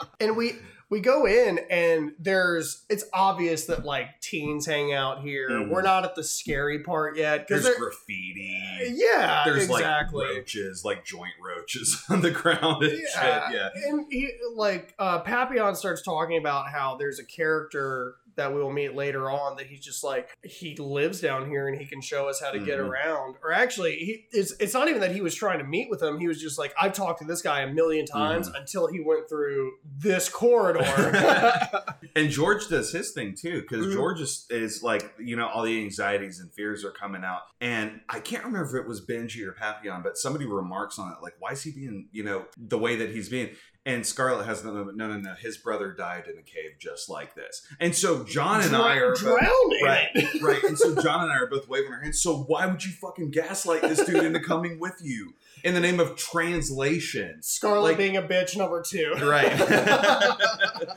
and 0.20 0.36
we 0.38 0.54
we 0.90 1.00
go 1.00 1.26
in 1.26 1.60
and 1.70 2.12
there's 2.20 2.86
it's 2.90 3.04
obvious 3.12 3.66
that 3.66 3.84
like 3.86 4.22
teens 4.22 4.66
hang 4.68 4.94
out 4.94 5.22
here. 5.22 5.50
Mhm. 5.50 5.70
We're 5.72 5.82
not 5.82 6.06
at 6.06 6.16
the 6.16 6.24
scary 6.24 6.80
part 6.84 7.18
yet 7.18 7.48
because 7.48 7.64
There's 7.64 7.76
graffiti. 7.78 8.62
yeah, 8.94 9.42
There's 9.46 9.64
exactly. 9.64 10.26
like 10.26 10.36
roaches, 10.38 10.86
like 10.86 11.04
joint 11.04 11.34
roaches 11.44 12.04
on 12.10 12.22
the 12.22 12.32
ground 12.32 12.84
and 12.84 12.94
Yeah. 12.94 13.50
shit. 13.50 13.56
Yeah. 13.56 13.70
And 13.90 14.06
he, 14.12 14.30
like 14.56 14.94
uh, 15.00 15.20
Papillon 15.20 15.76
starts 15.76 16.02
talking 16.04 16.38
about 16.38 16.70
how 16.70 16.96
there's 16.98 17.20
a 17.20 17.26
character 17.26 18.16
that 18.36 18.54
we 18.54 18.60
will 18.62 18.72
meet 18.72 18.96
later 18.96 19.30
on 19.30 19.56
that 19.58 19.68
he's 19.68 19.80
just 19.84 20.04
like 20.04 20.30
he 20.44 20.76
lives 20.78 21.22
down 21.22 21.50
here 21.50 21.68
and 21.68 21.80
he 21.80 21.86
can 21.86 22.02
show 22.02 22.28
us 22.28 22.40
how 22.42 22.52
to 22.52 22.60
get 22.60 22.80
Mhm. 22.80 22.88
around. 22.90 23.36
Or 23.44 23.52
actually, 23.52 23.96
he, 23.96 24.26
it's 24.32 24.54
it's 24.60 24.74
not 24.74 24.88
even 24.90 25.02
that 25.02 25.12
he 25.12 25.22
was 25.22 25.34
trying 25.36 25.60
to 25.60 25.66
meet 25.66 25.90
with 25.90 26.02
him. 26.02 26.20
He 26.20 26.28
was 26.28 26.42
just 26.42 26.58
like 26.60 26.74
I've 26.80 26.94
talked 26.94 27.20
to 27.22 27.26
this 27.26 27.42
guy 27.42 27.62
a 27.62 27.72
million 27.74 28.06
times 28.06 28.48
Mm-hmm. 28.48 28.58
until 28.58 28.88
he 28.88 29.00
went 29.00 29.30
through 29.30 29.74
this 29.98 30.30
corridor. 30.30 30.84
And 32.18 32.30
George 32.30 32.68
does 32.70 32.92
his 32.94 33.12
thing 33.12 33.36
too, 33.36 33.62
because 33.62 33.88
Mhm. 33.88 33.94
George 33.94 34.22
is, 34.22 34.46
is 34.50 34.82
like, 34.84 35.14
you 35.20 35.36
know, 35.36 35.48
all 35.48 35.64
the 35.64 35.82
anxieties 35.84 36.40
and 36.40 36.52
fears 36.54 36.86
are 36.86 36.92
coming 36.92 37.24
out. 37.26 37.42
And 37.60 38.00
I 38.08 38.20
can't 38.22 38.46
remember 38.46 38.78
if 38.78 38.84
it 38.84 38.88
was 38.88 39.06
Benji 39.06 39.46
or 39.46 39.52
Papillon, 39.52 40.02
but 40.02 40.18
somebody 40.18 40.46
remarks 40.46 40.98
on 40.98 41.12
it, 41.12 41.18
like, 41.22 41.34
why 41.40 41.52
is 41.52 41.64
he 41.64 41.72
being, 41.72 42.08
you 42.14 42.24
know, 42.24 42.46
the 42.58 42.78
way 42.78 42.96
that 42.96 43.10
he's 43.10 43.28
being? 43.28 43.50
And 43.88 44.04
Scarlett 44.04 44.48
has 44.48 44.64
the 44.64 44.72
moment, 44.72 44.98
no, 44.98 45.08
no, 45.08 45.18
no, 45.20 45.36
his 45.36 45.58
brother 45.58 45.92
died 45.92 46.24
in 46.28 46.40
a 46.40 46.42
cave 46.42 46.72
just 46.80 47.08
like 47.08 47.36
this. 47.36 47.62
And 47.80 47.94
so 47.96 48.24
John 48.24 48.62
and 48.62 48.76
I 48.76 48.96
are 48.96 49.12
both- 49.12 49.20
drowning. 49.20 49.84
Right, 49.84 50.10
right. 50.42 50.64
And 50.64 50.76
so 50.76 51.00
John 51.00 51.22
and 51.24 51.32
I 51.32 51.36
are 51.38 51.46
both 51.48 51.68
waving 51.70 51.92
our 51.94 52.02
hands. 52.02 52.20
So 52.20 52.36
why 52.48 52.66
would 52.66 52.84
you 52.84 52.92
fucking 52.92 53.30
gaslight 53.30 53.84
this 53.84 54.04
dude 54.04 54.24
into 54.24 54.40
coming 54.40 54.80
with 54.80 55.00
you 55.04 55.34
in 55.64 55.76
the 55.76 55.80
name 55.80 56.00
of 56.00 56.16
translation? 56.16 57.44
Scarlet 57.44 57.82
Like- 57.82 57.98
being 57.98 58.18
a 58.18 58.24
bitch 58.24 58.58
number 58.58 58.82
two. 58.82 59.14
Right. 59.22 59.54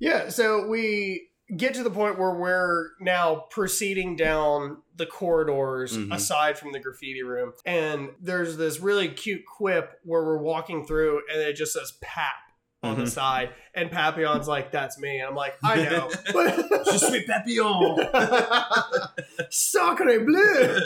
Yeah, 0.00 0.28
so 0.28 0.66
we 0.68 1.28
get 1.56 1.74
to 1.74 1.82
the 1.82 1.90
point 1.90 2.18
where 2.18 2.34
we're 2.34 2.90
now 3.00 3.46
proceeding 3.50 4.14
down 4.14 4.78
the 4.98 5.06
corridors 5.06 5.96
Mhm. 5.96 6.12
aside 6.14 6.58
from 6.58 6.72
the 6.72 6.80
graffiti 6.80 7.22
room. 7.22 7.52
And 7.64 8.10
there's 8.20 8.56
this 8.56 8.80
really 8.80 9.08
cute 9.08 9.42
quip 9.46 9.98
where 10.04 10.22
we're 10.24 10.38
walking 10.42 10.84
through 10.86 11.22
and 11.32 11.40
it 11.40 11.54
just 11.54 11.72
says 11.72 11.92
Pap 12.02 12.34
on 12.82 12.96
the 12.98 13.04
Mhm. 13.04 13.08
side. 13.08 13.50
And 13.74 13.90
Papillon's 13.90 14.46
like, 14.46 14.70
that's 14.70 14.98
me. 15.00 15.18
And 15.18 15.28
I'm 15.28 15.34
like, 15.34 15.54
I 15.64 15.76
know. 15.84 16.10
Je 16.84 16.98
suis 16.98 17.24
Papillon. 17.26 18.08
Sacre 19.50 20.20
bleu. 20.24 20.80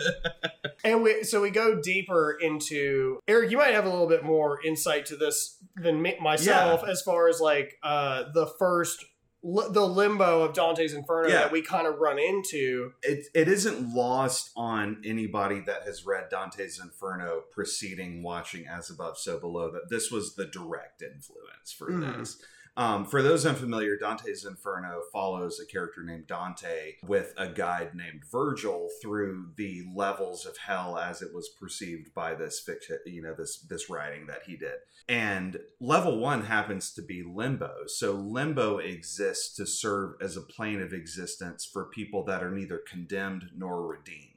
And 0.85 1.03
we 1.03 1.23
so 1.25 1.41
we 1.41 1.51
go 1.51 1.81
deeper 1.81 2.37
into 2.41 3.19
Eric. 3.29 3.51
You 3.51 3.57
might 3.59 3.73
have 3.75 3.85
a 3.85 3.89
little 3.91 4.09
bit 4.09 4.25
more 4.25 4.59
insight 4.65 5.07
to 5.07 5.17
this 5.17 5.59
than 5.77 6.03
me, 6.03 6.17
myself, 6.21 6.83
as 6.87 7.03
far 7.03 7.29
as 7.29 7.41
like 7.41 7.75
uh, 7.83 8.25
the 8.35 8.47
first 8.59 9.05
the 9.43 9.87
limbo 9.87 10.43
of 10.43 10.55
Dante's 10.55 10.93
Inferno 10.95 11.29
Yeah. 11.29 11.35
that 11.41 11.53
we 11.53 11.63
kind 11.63 11.87
of 11.87 11.99
run 11.99 12.19
into. 12.19 12.93
it, 13.03 13.27
it 13.35 13.49
isn't 13.49 13.93
lost 13.95 14.53
on 14.57 15.03
anybody 15.05 15.61
that 15.67 15.83
has 15.83 16.07
read 16.07 16.29
Dante's 16.31 16.79
Inferno 16.81 17.43
preceding 17.51 18.23
watching 18.23 18.67
As 18.69 18.89
Above, 18.89 19.19
So 19.19 19.41
Below 19.41 19.71
that 19.73 19.91
this 19.91 20.11
was 20.13 20.35
the 20.37 20.47
direct 20.47 21.03
influence 21.03 21.73
for 21.77 21.91
Mhm. 21.91 22.19
this. 22.19 22.41
Um, 22.77 23.05
for 23.05 23.23
those 23.23 23.45
unfamiliar, 23.45 23.99
Dante's 23.99 24.47
Inferno 24.47 25.03
follows 25.13 25.61
a 25.61 25.67
character 25.67 26.03
named 26.03 26.27
Dante 26.27 26.95
with 27.07 27.35
a 27.37 27.49
guide 27.49 27.95
named 27.95 28.23
Virgil 28.31 28.89
through 29.03 29.51
the 29.57 29.83
levels 29.95 30.47
of 30.47 30.57
hell 30.57 30.97
as 30.97 31.21
it 31.21 31.35
was 31.35 31.51
perceived 31.61 32.15
by 32.15 32.35
this 32.35 32.61
fiction, 32.61 32.99
you 33.05 33.23
know, 33.23 33.35
this 33.37 33.59
this 33.69 33.91
writing 33.91 34.27
that 34.27 34.43
he 34.47 34.57
did. 34.57 34.77
And 35.09 35.59
level 35.81 36.19
one 36.19 36.45
happens 36.45 36.93
to 36.95 37.03
be 37.03 37.23
limbo. 37.23 37.87
So 37.87 38.13
limbo 38.13 38.79
exists 38.79 39.55
to 39.57 39.67
serve 39.67 40.15
as 40.23 40.37
a 40.37 40.43
plane 40.43 40.81
of 40.81 40.95
existence 40.95 41.69
for 41.71 41.87
people 41.87 42.25
that 42.25 42.43
are 42.43 42.51
neither 42.51 42.81
condemned 42.89 43.51
nor 43.55 43.87
redeemed 43.87 44.32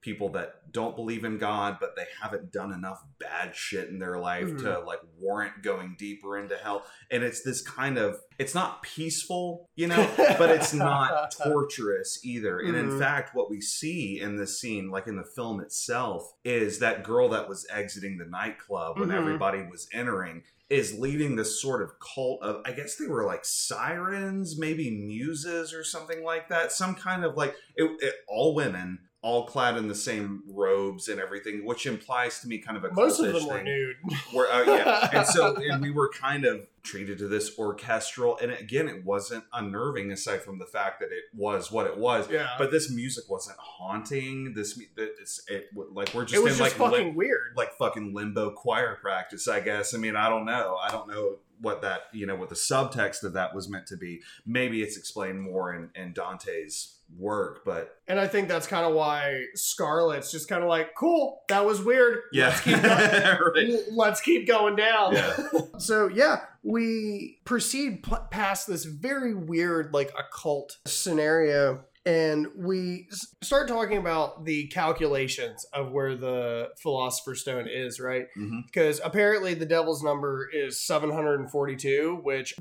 people 0.00 0.30
that 0.30 0.72
don't 0.72 0.96
believe 0.96 1.24
in 1.24 1.36
God, 1.36 1.76
but 1.80 1.94
they 1.96 2.06
haven't 2.22 2.52
done 2.52 2.72
enough 2.72 3.02
bad 3.18 3.54
shit 3.54 3.88
in 3.88 3.98
their 3.98 4.18
life 4.18 4.48
Mhm. 4.48 4.60
to 4.62 4.78
like 4.80 5.00
warrant 5.18 5.62
going 5.62 5.96
deeper 5.98 6.38
into 6.38 6.56
hell. 6.56 6.86
And 7.10 7.22
it's 7.22 7.42
this 7.42 7.60
kind 7.60 7.98
of, 7.98 8.18
it's 8.38 8.54
not 8.54 8.82
peaceful, 8.82 9.68
you 9.76 9.88
know, 9.88 9.96
but 10.38 10.50
it's 10.50 10.72
not 10.72 11.32
torturous 11.32 12.20
either. 12.24 12.60
And 12.60 12.76
in 12.76 12.88
Mhm. 12.90 12.98
fact, 12.98 13.34
what 13.34 13.50
we 13.50 13.60
see 13.60 14.20
in 14.20 14.36
this 14.36 14.60
scene, 14.60 14.90
like 14.90 15.06
in 15.06 15.16
the 15.16 15.24
film 15.24 15.60
itself, 15.60 16.32
is 16.44 16.78
that 16.78 17.04
girl 17.04 17.28
that 17.30 17.48
was 17.48 17.66
exiting 17.70 18.16
the 18.16 18.24
nightclub 18.26 18.98
when 18.98 19.08
Mhm. 19.10 19.16
everybody 19.16 19.62
was 19.62 19.88
entering 19.92 20.44
is 20.70 20.96
leading 20.96 21.34
this 21.34 21.60
sort 21.60 21.82
of 21.82 21.90
cult 21.98 22.40
of 22.44 22.62
I 22.64 22.70
guess 22.70 22.94
they 22.94 23.08
were 23.08 23.24
like 23.26 23.44
sirens, 23.44 24.56
maybe 24.56 24.90
muses 24.90 25.74
or 25.74 25.82
something 25.82 26.22
like 26.22 26.48
that. 26.48 26.70
Some 26.72 26.94
kind 26.94 27.24
of 27.24 27.36
like 27.36 27.56
it, 27.74 27.90
it, 28.00 28.14
all 28.28 28.54
women, 28.54 29.00
all 29.22 29.44
clad 29.44 29.76
in 29.76 29.86
the 29.86 29.94
same 29.94 30.42
robes 30.48 31.08
and 31.08 31.20
everything, 31.20 31.64
which 31.64 31.84
implies 31.84 32.40
to 32.40 32.48
me 32.48 32.56
kind 32.58 32.76
of 32.78 32.84
a 32.84 32.92
Most 32.94 33.20
of 33.20 33.32
them 33.34 33.46
were 33.46 33.56
thing. 33.56 33.64
nude. 33.66 33.96
Where, 34.32 34.50
uh, 34.50 34.62
yeah, 34.64 35.10
and 35.12 35.26
so 35.26 35.56
and 35.70 35.82
we 35.82 35.90
were 35.90 36.08
kind 36.08 36.46
of 36.46 36.66
treated 36.82 37.18
to 37.18 37.28
this 37.28 37.58
orchestral, 37.58 38.38
and 38.38 38.50
again, 38.50 38.88
it 38.88 39.04
wasn't 39.04 39.44
unnerving 39.52 40.10
aside 40.10 40.40
from 40.40 40.58
the 40.58 40.64
fact 40.64 41.00
that 41.00 41.12
it 41.12 41.24
was 41.34 41.70
what 41.70 41.86
it 41.86 41.98
was. 41.98 42.30
Yeah. 42.30 42.48
But 42.56 42.70
this 42.70 42.90
music 42.90 43.24
wasn't 43.28 43.58
haunting. 43.58 44.54
This 44.54 44.80
it's 44.96 45.42
it 45.48 45.68
like 45.74 46.14
we're 46.14 46.24
just 46.24 46.34
it 46.36 46.42
was 46.42 46.54
in 46.54 46.58
just 46.64 46.78
like 46.78 46.90
fucking 46.90 47.06
lim- 47.08 47.16
weird. 47.16 47.52
like 47.56 47.74
fucking 47.74 48.14
limbo 48.14 48.50
choir 48.52 48.96
practice, 49.02 49.46
I 49.48 49.60
guess. 49.60 49.94
I 49.94 49.98
mean, 49.98 50.16
I 50.16 50.30
don't 50.30 50.46
know. 50.46 50.76
I 50.82 50.90
don't 50.90 51.08
know 51.08 51.36
what 51.60 51.82
that 51.82 52.04
you 52.14 52.24
know 52.26 52.36
what 52.36 52.48
the 52.48 52.54
subtext 52.54 53.22
of 53.22 53.34
that 53.34 53.54
was 53.54 53.68
meant 53.68 53.86
to 53.88 53.96
be. 53.98 54.22
Maybe 54.46 54.82
it's 54.82 54.96
explained 54.96 55.42
more 55.42 55.74
in, 55.74 55.90
in 55.94 56.14
Dante's 56.14 56.96
work, 57.16 57.62
but 57.64 57.96
And 58.08 58.18
I 58.18 58.26
think 58.26 58.48
that's 58.48 58.66
kind 58.66 58.86
of 58.86 58.94
why 58.94 59.44
Scarlet's 59.54 60.30
just 60.30 60.48
kind 60.48 60.62
of 60.62 60.68
like, 60.68 60.94
cool, 60.96 61.42
that 61.48 61.64
was 61.64 61.82
weird. 61.82 62.20
Let's 62.32 62.60
keep, 62.60 62.82
go- 62.82 62.88
right. 63.54 63.78
let's 63.92 64.20
keep 64.20 64.46
going 64.48 64.76
down. 64.76 65.14
Yeah. 65.14 65.36
so, 65.78 66.08
yeah, 66.08 66.40
we 66.62 67.40
proceed 67.44 68.02
p- 68.02 68.12
past 68.30 68.66
this 68.66 68.84
very 68.84 69.34
weird, 69.34 69.92
like, 69.92 70.12
occult 70.18 70.78
scenario. 70.86 71.84
And 72.10 72.48
we 72.56 73.06
start 73.40 73.68
talking 73.68 73.96
about 73.98 74.44
the 74.44 74.66
calculations 74.66 75.64
of 75.72 75.92
where 75.92 76.16
the 76.16 76.70
Philosopher's 76.82 77.42
Stone 77.42 77.68
is, 77.72 78.00
right? 78.00 78.26
Because 78.66 79.00
apparently 79.04 79.54
the 79.54 79.64
devil's 79.66 80.02
number 80.02 80.48
is 80.52 80.84
742, 80.84 82.18
which 82.22 82.54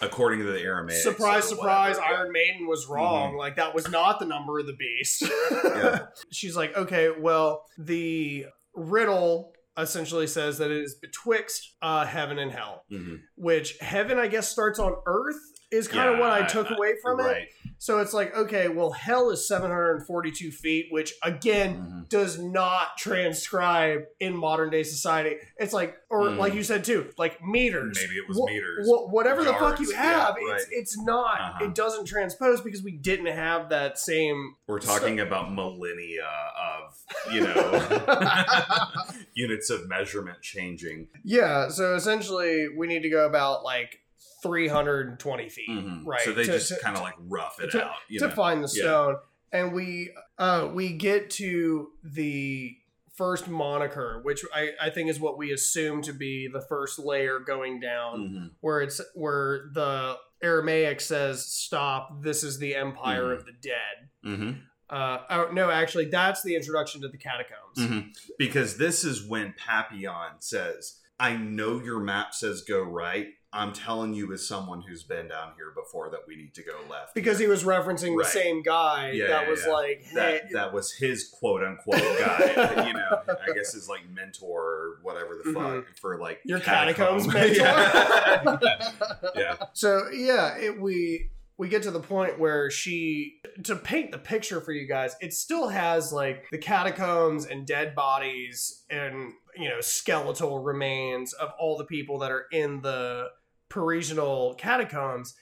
According 0.00 0.40
to 0.40 0.46
the 0.46 0.60
Aramaic. 0.60 1.00
surprise, 1.00 1.48
surprise, 1.48 1.96
whatever. 1.96 2.16
Iron 2.16 2.32
Maiden 2.32 2.66
was 2.66 2.88
wrong. 2.88 3.36
Like 3.36 3.54
that 3.56 3.72
was 3.74 3.88
not 3.88 4.18
the 4.18 4.26
number 4.26 4.58
of 4.58 4.66
the 4.66 4.72
beast. 4.76 5.22
Yeah. 5.52 6.06
She's 6.32 6.56
like, 6.56 6.76
okay, 6.76 7.10
well, 7.16 7.66
the 7.78 8.46
riddle 8.74 9.52
essentially 9.76 10.26
says 10.26 10.58
that 10.58 10.72
it 10.72 10.82
is 10.82 10.96
betwixt 10.96 11.74
uh, 11.82 12.04
heaven 12.04 12.38
and 12.40 12.50
hell, 12.50 12.82
Mhm. 12.90 13.20
which 13.36 13.78
heaven, 13.80 14.18
I 14.18 14.26
guess, 14.26 14.48
starts 14.48 14.80
on 14.80 14.96
earth. 15.06 15.36
Is 15.70 15.86
kind 15.86 16.08
of 16.08 16.18
what 16.18 16.30
I 16.30 16.44
I- 16.44 16.46
took 16.48 16.70
I- 16.70 16.74
away 16.74 16.94
from 17.02 17.20
it. 17.20 17.46
So 17.80 18.00
it's 18.00 18.12
like, 18.12 18.36
okay, 18.36 18.66
well, 18.68 18.90
hell 18.90 19.30
is 19.30 19.46
742 19.46 20.50
feet, 20.50 20.86
which 20.90 21.14
again 21.22 21.76
Mhm. 21.76 22.08
does 22.08 22.36
not 22.38 22.96
transcribe 22.98 24.00
in 24.18 24.36
modern 24.36 24.70
day 24.70 24.82
society. 24.82 25.36
It's 25.58 25.72
like, 25.72 25.96
or 26.10 26.22
Mm. 26.24 26.38
like 26.38 26.54
you 26.54 26.64
said 26.64 26.84
too, 26.84 27.12
like 27.18 27.40
meters. 27.44 27.96
Maybe 28.02 28.16
it 28.18 28.28
was 28.28 28.36
Wha- 28.36 28.46
meters. 28.46 28.86
wha- 28.88 29.06
whatever 29.08 29.44
the 29.44 29.52
fuck 29.52 29.78
you 29.78 29.86
yards, 29.86 29.92
yeah, 29.92 30.02
have, 30.26 30.34
right. 30.34 30.42
it's 30.56 30.66
it's 30.70 30.98
not. 31.02 31.40
Uh-huh. 31.40 31.64
It 31.66 31.74
doesn't 31.76 32.06
transpose 32.06 32.60
because 32.60 32.82
we 32.82 32.92
didn't 32.96 33.26
have 33.26 33.68
that 33.70 33.96
same. 33.98 34.56
We're 34.66 34.80
talking 34.80 35.20
about 35.20 35.52
millennia 35.52 36.26
of, 36.26 37.32
you 37.32 37.42
know, 37.42 37.54
units 39.34 39.70
of 39.70 39.88
measurement 39.88 40.42
changing. 40.42 41.08
yeah. 41.24 41.68
So 41.68 41.94
essentially, 41.94 42.68
we 42.76 42.86
need 42.86 43.02
to 43.02 43.10
go 43.10 43.24
about 43.26 43.62
like 43.62 44.00
320 44.42 45.48
feet, 45.48 45.68
Mhm. 45.68 46.06
right? 46.06 46.20
So 46.22 46.32
they 46.32 46.44
to- 46.44 46.52
just 46.52 46.80
kind 46.80 46.96
of 46.96 47.02
like 47.02 47.14
rough 47.18 47.60
it 47.60 47.70
to- 47.72 47.84
out. 47.84 47.96
You 48.08 48.18
to 48.20 48.28
know? 48.28 48.34
find 48.34 48.62
the 48.62 48.72
Yeah. 48.74 48.82
stone, 48.82 49.16
and 49.52 49.72
we 49.72 50.14
uh 50.38 50.70
we 50.72 50.92
get 50.96 51.30
to 51.32 51.92
the 52.02 52.76
first 53.16 53.48
moniker, 53.48 54.20
which 54.22 54.44
I, 54.54 54.70
I 54.80 54.90
think 54.90 55.10
is 55.10 55.18
what 55.18 55.36
we 55.36 55.50
assume 55.52 56.02
to 56.02 56.12
be 56.12 56.46
the 56.46 56.60
first 56.60 56.98
layer 57.00 57.40
going 57.40 57.80
down, 57.80 58.20
Mhm. 58.20 58.50
where 58.60 58.80
it's 58.80 59.00
where 59.14 59.70
the 59.72 60.18
Aramaic 60.40 61.00
says, 61.00 61.44
"Stop! 61.44 62.22
This 62.22 62.44
is 62.44 62.58
the 62.60 62.76
Empire 62.76 63.24
Mhm. 63.24 63.38
of 63.38 63.44
the 63.46 63.52
Dead." 63.52 64.08
Mhm. 64.24 64.62
Uh, 64.88 65.18
oh, 65.30 65.48
no, 65.52 65.68
actually, 65.68 66.06
that's 66.06 66.42
the 66.44 66.54
introduction 66.54 67.00
to 67.02 67.08
the 67.08 67.18
catacombs. 67.18 67.76
Mhm. 67.76 68.16
Because 68.38 68.76
this 68.78 69.04
is 69.04 69.22
when 69.26 69.52
Papillon 69.58 70.40
says, 70.40 71.00
I 71.20 71.36
know 71.36 71.80
your 71.82 71.98
map 72.00 72.32
says 72.34 72.62
go 72.62 72.80
right. 72.82 73.34
I'm 73.52 73.72
telling 73.72 74.12
you, 74.12 74.30
as 74.34 74.46
someone 74.46 74.82
who's 74.82 75.02
been 75.04 75.28
down 75.28 75.52
here 75.56 75.72
before, 75.74 76.10
that 76.10 76.20
we 76.28 76.36
need 76.36 76.52
to 76.54 76.62
go 76.62 76.72
left. 76.90 77.14
Because 77.14 77.38
he 77.38 77.46
was 77.46 77.64
referencing 77.64 78.14
Right. 78.14 78.24
the 78.26 78.30
same 78.30 78.62
guy 78.62 79.12
Yeah, 79.12 79.28
that 79.28 79.44
yeah, 79.44 79.50
was 79.50 79.62
yeah. 79.64 79.72
like, 79.72 80.02
hey, 80.04 80.14
that 80.14 80.52
that 80.52 80.72
was 80.74 80.92
his 80.92 81.28
quote 81.28 81.62
unquote 81.64 81.96
guy, 82.18 82.86
you 82.86 82.92
know, 82.92 83.22
I 83.26 83.52
guess 83.54 83.72
his 83.72 83.88
like 83.88 84.02
mentor 84.10 84.60
or 84.62 84.98
whatever 85.02 85.38
the 85.42 85.52
fuck 85.52 85.62
Mhm. 85.64 85.84
for 85.98 86.18
like 86.18 86.40
your 86.44 86.60
catacombs 86.60 87.26
catacomb. 87.26 88.44
mentor. 88.60 88.60
yeah. 88.62 89.30
yeah. 89.36 89.66
So 89.72 90.08
yeah, 90.12 90.56
it, 90.58 90.78
we 90.80 91.30
we 91.56 91.68
get 91.68 91.82
to 91.84 91.90
the 91.90 92.00
point 92.00 92.38
where 92.38 92.70
she 92.70 93.40
to 93.64 93.74
paint 93.76 94.12
the 94.12 94.18
picture 94.18 94.60
for 94.60 94.72
you 94.72 94.86
guys. 94.86 95.16
It 95.20 95.32
still 95.32 95.68
has 95.68 96.12
like 96.12 96.44
the 96.52 96.58
catacombs 96.58 97.46
and 97.46 97.66
dead 97.66 97.94
bodies 97.94 98.84
and 98.90 99.32
you 99.56 99.68
know 99.68 99.80
skeletal 99.80 100.62
remains 100.62 101.32
of 101.32 101.50
all 101.58 101.76
the 101.78 101.84
people 101.84 102.18
that 102.20 102.30
are 102.30 102.44
in 102.52 102.80
the 102.82 103.28
Parisianal 103.68 104.54
catacombs. 104.54 105.34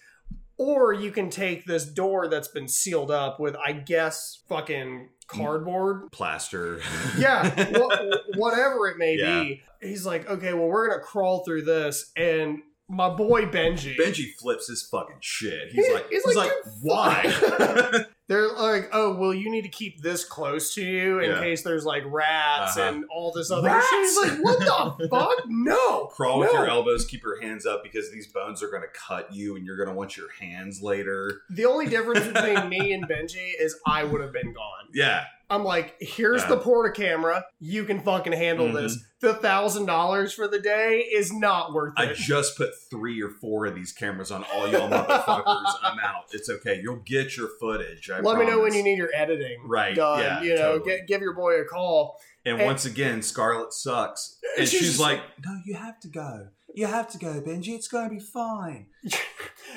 Or 0.59 0.93
you 0.95 1.11
can 1.11 1.29
take 1.29 1.67
this 1.67 1.85
door 1.85 2.29
that's 2.29 2.49
been 2.49 2.67
sealed 2.67 3.11
up 3.11 3.39
with, 3.39 3.55
I 3.57 3.73
guess, 3.73 4.43
fucking 4.49 5.11
cardboard 5.27 6.11
Plaster. 6.13 6.81
yeah, 7.19 7.73
wha- 7.79 8.17
whatever 8.37 8.89
it 8.89 8.97
may 8.97 9.17
Yeah. 9.19 9.43
be. 9.43 9.63
He's 9.83 10.07
like, 10.07 10.27
okay, 10.29 10.55
well, 10.55 10.69
we're 10.69 10.89
gonna 10.89 11.03
crawl 11.03 11.45
through 11.45 11.63
this, 11.63 12.11
and 12.17 12.61
my 12.89 13.09
boy 13.09 13.43
Benji, 13.47 13.97
Benji 13.97 14.33
flips 14.39 14.69
his 14.69 14.83
fucking 14.83 15.17
shit. 15.21 15.71
He's 15.73 15.93
like, 15.93 16.09
he's 16.09 16.25
he's, 16.25 16.37
like, 16.37 16.51
like, 16.51 16.75
why? 16.83 18.05
they're 18.29 18.49
like, 18.53 18.89
oh, 18.93 19.15
well, 19.17 19.35
you 19.35 19.51
need 19.51 19.63
to 19.63 19.69
keep 19.69 20.03
this 20.03 20.25
close 20.25 20.75
to 20.75 20.85
you 20.85 21.19
in 21.21 21.31
Yeah. 21.31 21.41
case 21.41 21.63
there's 21.63 21.85
like 21.85 22.03
rats 22.07 22.77
Uh-huh. 22.77 22.89
and 22.89 23.05
all 23.13 23.33
this 23.33 23.51
other 23.51 23.69
Rats? 23.69 23.89
shit. 23.89 24.01
He's 24.01 24.19
like, 24.19 24.45
what 24.45 24.59
the 24.99 25.09
fuck? 25.11 25.35
No, 25.49 26.07
Crawl 26.07 26.39
with 26.41 26.53
your 26.53 26.69
elbows, 26.69 27.07
keep 27.07 27.23
your 27.23 27.41
hands 27.41 27.67
up 27.67 27.83
because 27.83 28.11
these 28.13 28.27
bones 28.29 28.63
are 28.63 28.69
going 28.69 28.83
to 28.83 28.89
cut 29.09 29.33
you 29.35 29.57
and 29.57 29.65
you're 29.67 29.77
going 29.77 29.89
to 29.89 29.95
want 29.95 30.17
your 30.17 30.31
hands 30.41 30.81
later. 30.83 31.43
The 31.51 31.67
only 31.67 31.87
difference 31.89 32.27
between 32.29 32.69
me 32.69 32.93
and 32.93 33.09
Benji 33.09 33.53
is 33.61 33.77
I 33.87 34.05
would 34.05 34.21
have 34.21 34.33
been 34.33 34.53
gone. 34.53 34.89
Yeah. 34.95 35.25
I'm 35.49 35.63
like, 35.65 35.95
here's 36.01 36.43
Yeah. 36.43 36.49
the 36.49 36.57
porta 36.59 36.93
camera. 36.93 37.45
You 37.61 37.85
can 37.85 38.01
fucking 38.01 38.33
handle 38.33 38.67
Mhm. 38.69 38.75
this. 38.75 38.99
The 39.21 39.35
thousand 39.35 39.87
dollars 39.87 40.33
for 40.35 40.49
the 40.49 40.59
day 40.59 40.99
is 41.01 41.33
not 41.33 41.73
worth 41.73 41.95
it. 41.99 42.11
I 42.11 42.13
just 42.15 42.57
put 42.57 42.71
three 42.91 43.23
or 43.23 43.31
four 43.31 43.65
of 43.67 43.75
these 43.75 43.93
cameras 43.93 44.31
on 44.33 44.45
all 44.53 44.67
y'all 44.69 44.91
motherfuckers. 44.91 45.73
I'm 45.83 45.99
out. 46.01 46.25
It's 46.33 46.51
okay. 46.51 46.81
You'll 46.83 47.03
get 47.07 47.37
your 47.37 47.49
footage. 47.61 48.11
I 48.11 48.21
Let 48.21 48.39
me 48.39 48.45
know 48.47 48.61
when 48.61 48.75
you 48.75 48.83
need 48.83 48.99
your 48.99 49.11
editing 49.15 49.59
Right, 49.67 49.95
done. 49.95 50.21
yeah, 50.21 50.43
you 50.43 50.55
know, 50.57 50.79
totally. 50.79 50.97
get, 50.99 51.07
give 51.07 51.21
your 51.23 51.35
boy 51.35 51.61
a 51.61 51.65
call. 51.65 52.21
And 52.45 52.57
and- 52.59 52.67
once 52.67 52.85
again, 52.85 53.23
Scarlet 53.23 53.73
sucks. 53.73 54.39
And 54.59 54.67
She's 54.69 54.81
she's, 54.81 55.01
like, 55.01 55.21
No, 55.45 55.61
you 55.65 55.75
have 55.75 56.01
to 56.01 56.09
go. 56.09 56.49
You 56.75 56.87
have 56.87 57.09
to 57.09 57.19
go, 57.19 57.41
Benji. 57.41 57.69
It's 57.75 57.89
going 57.89 58.09
to 58.09 58.15
be 58.15 58.21
fine. 58.21 58.89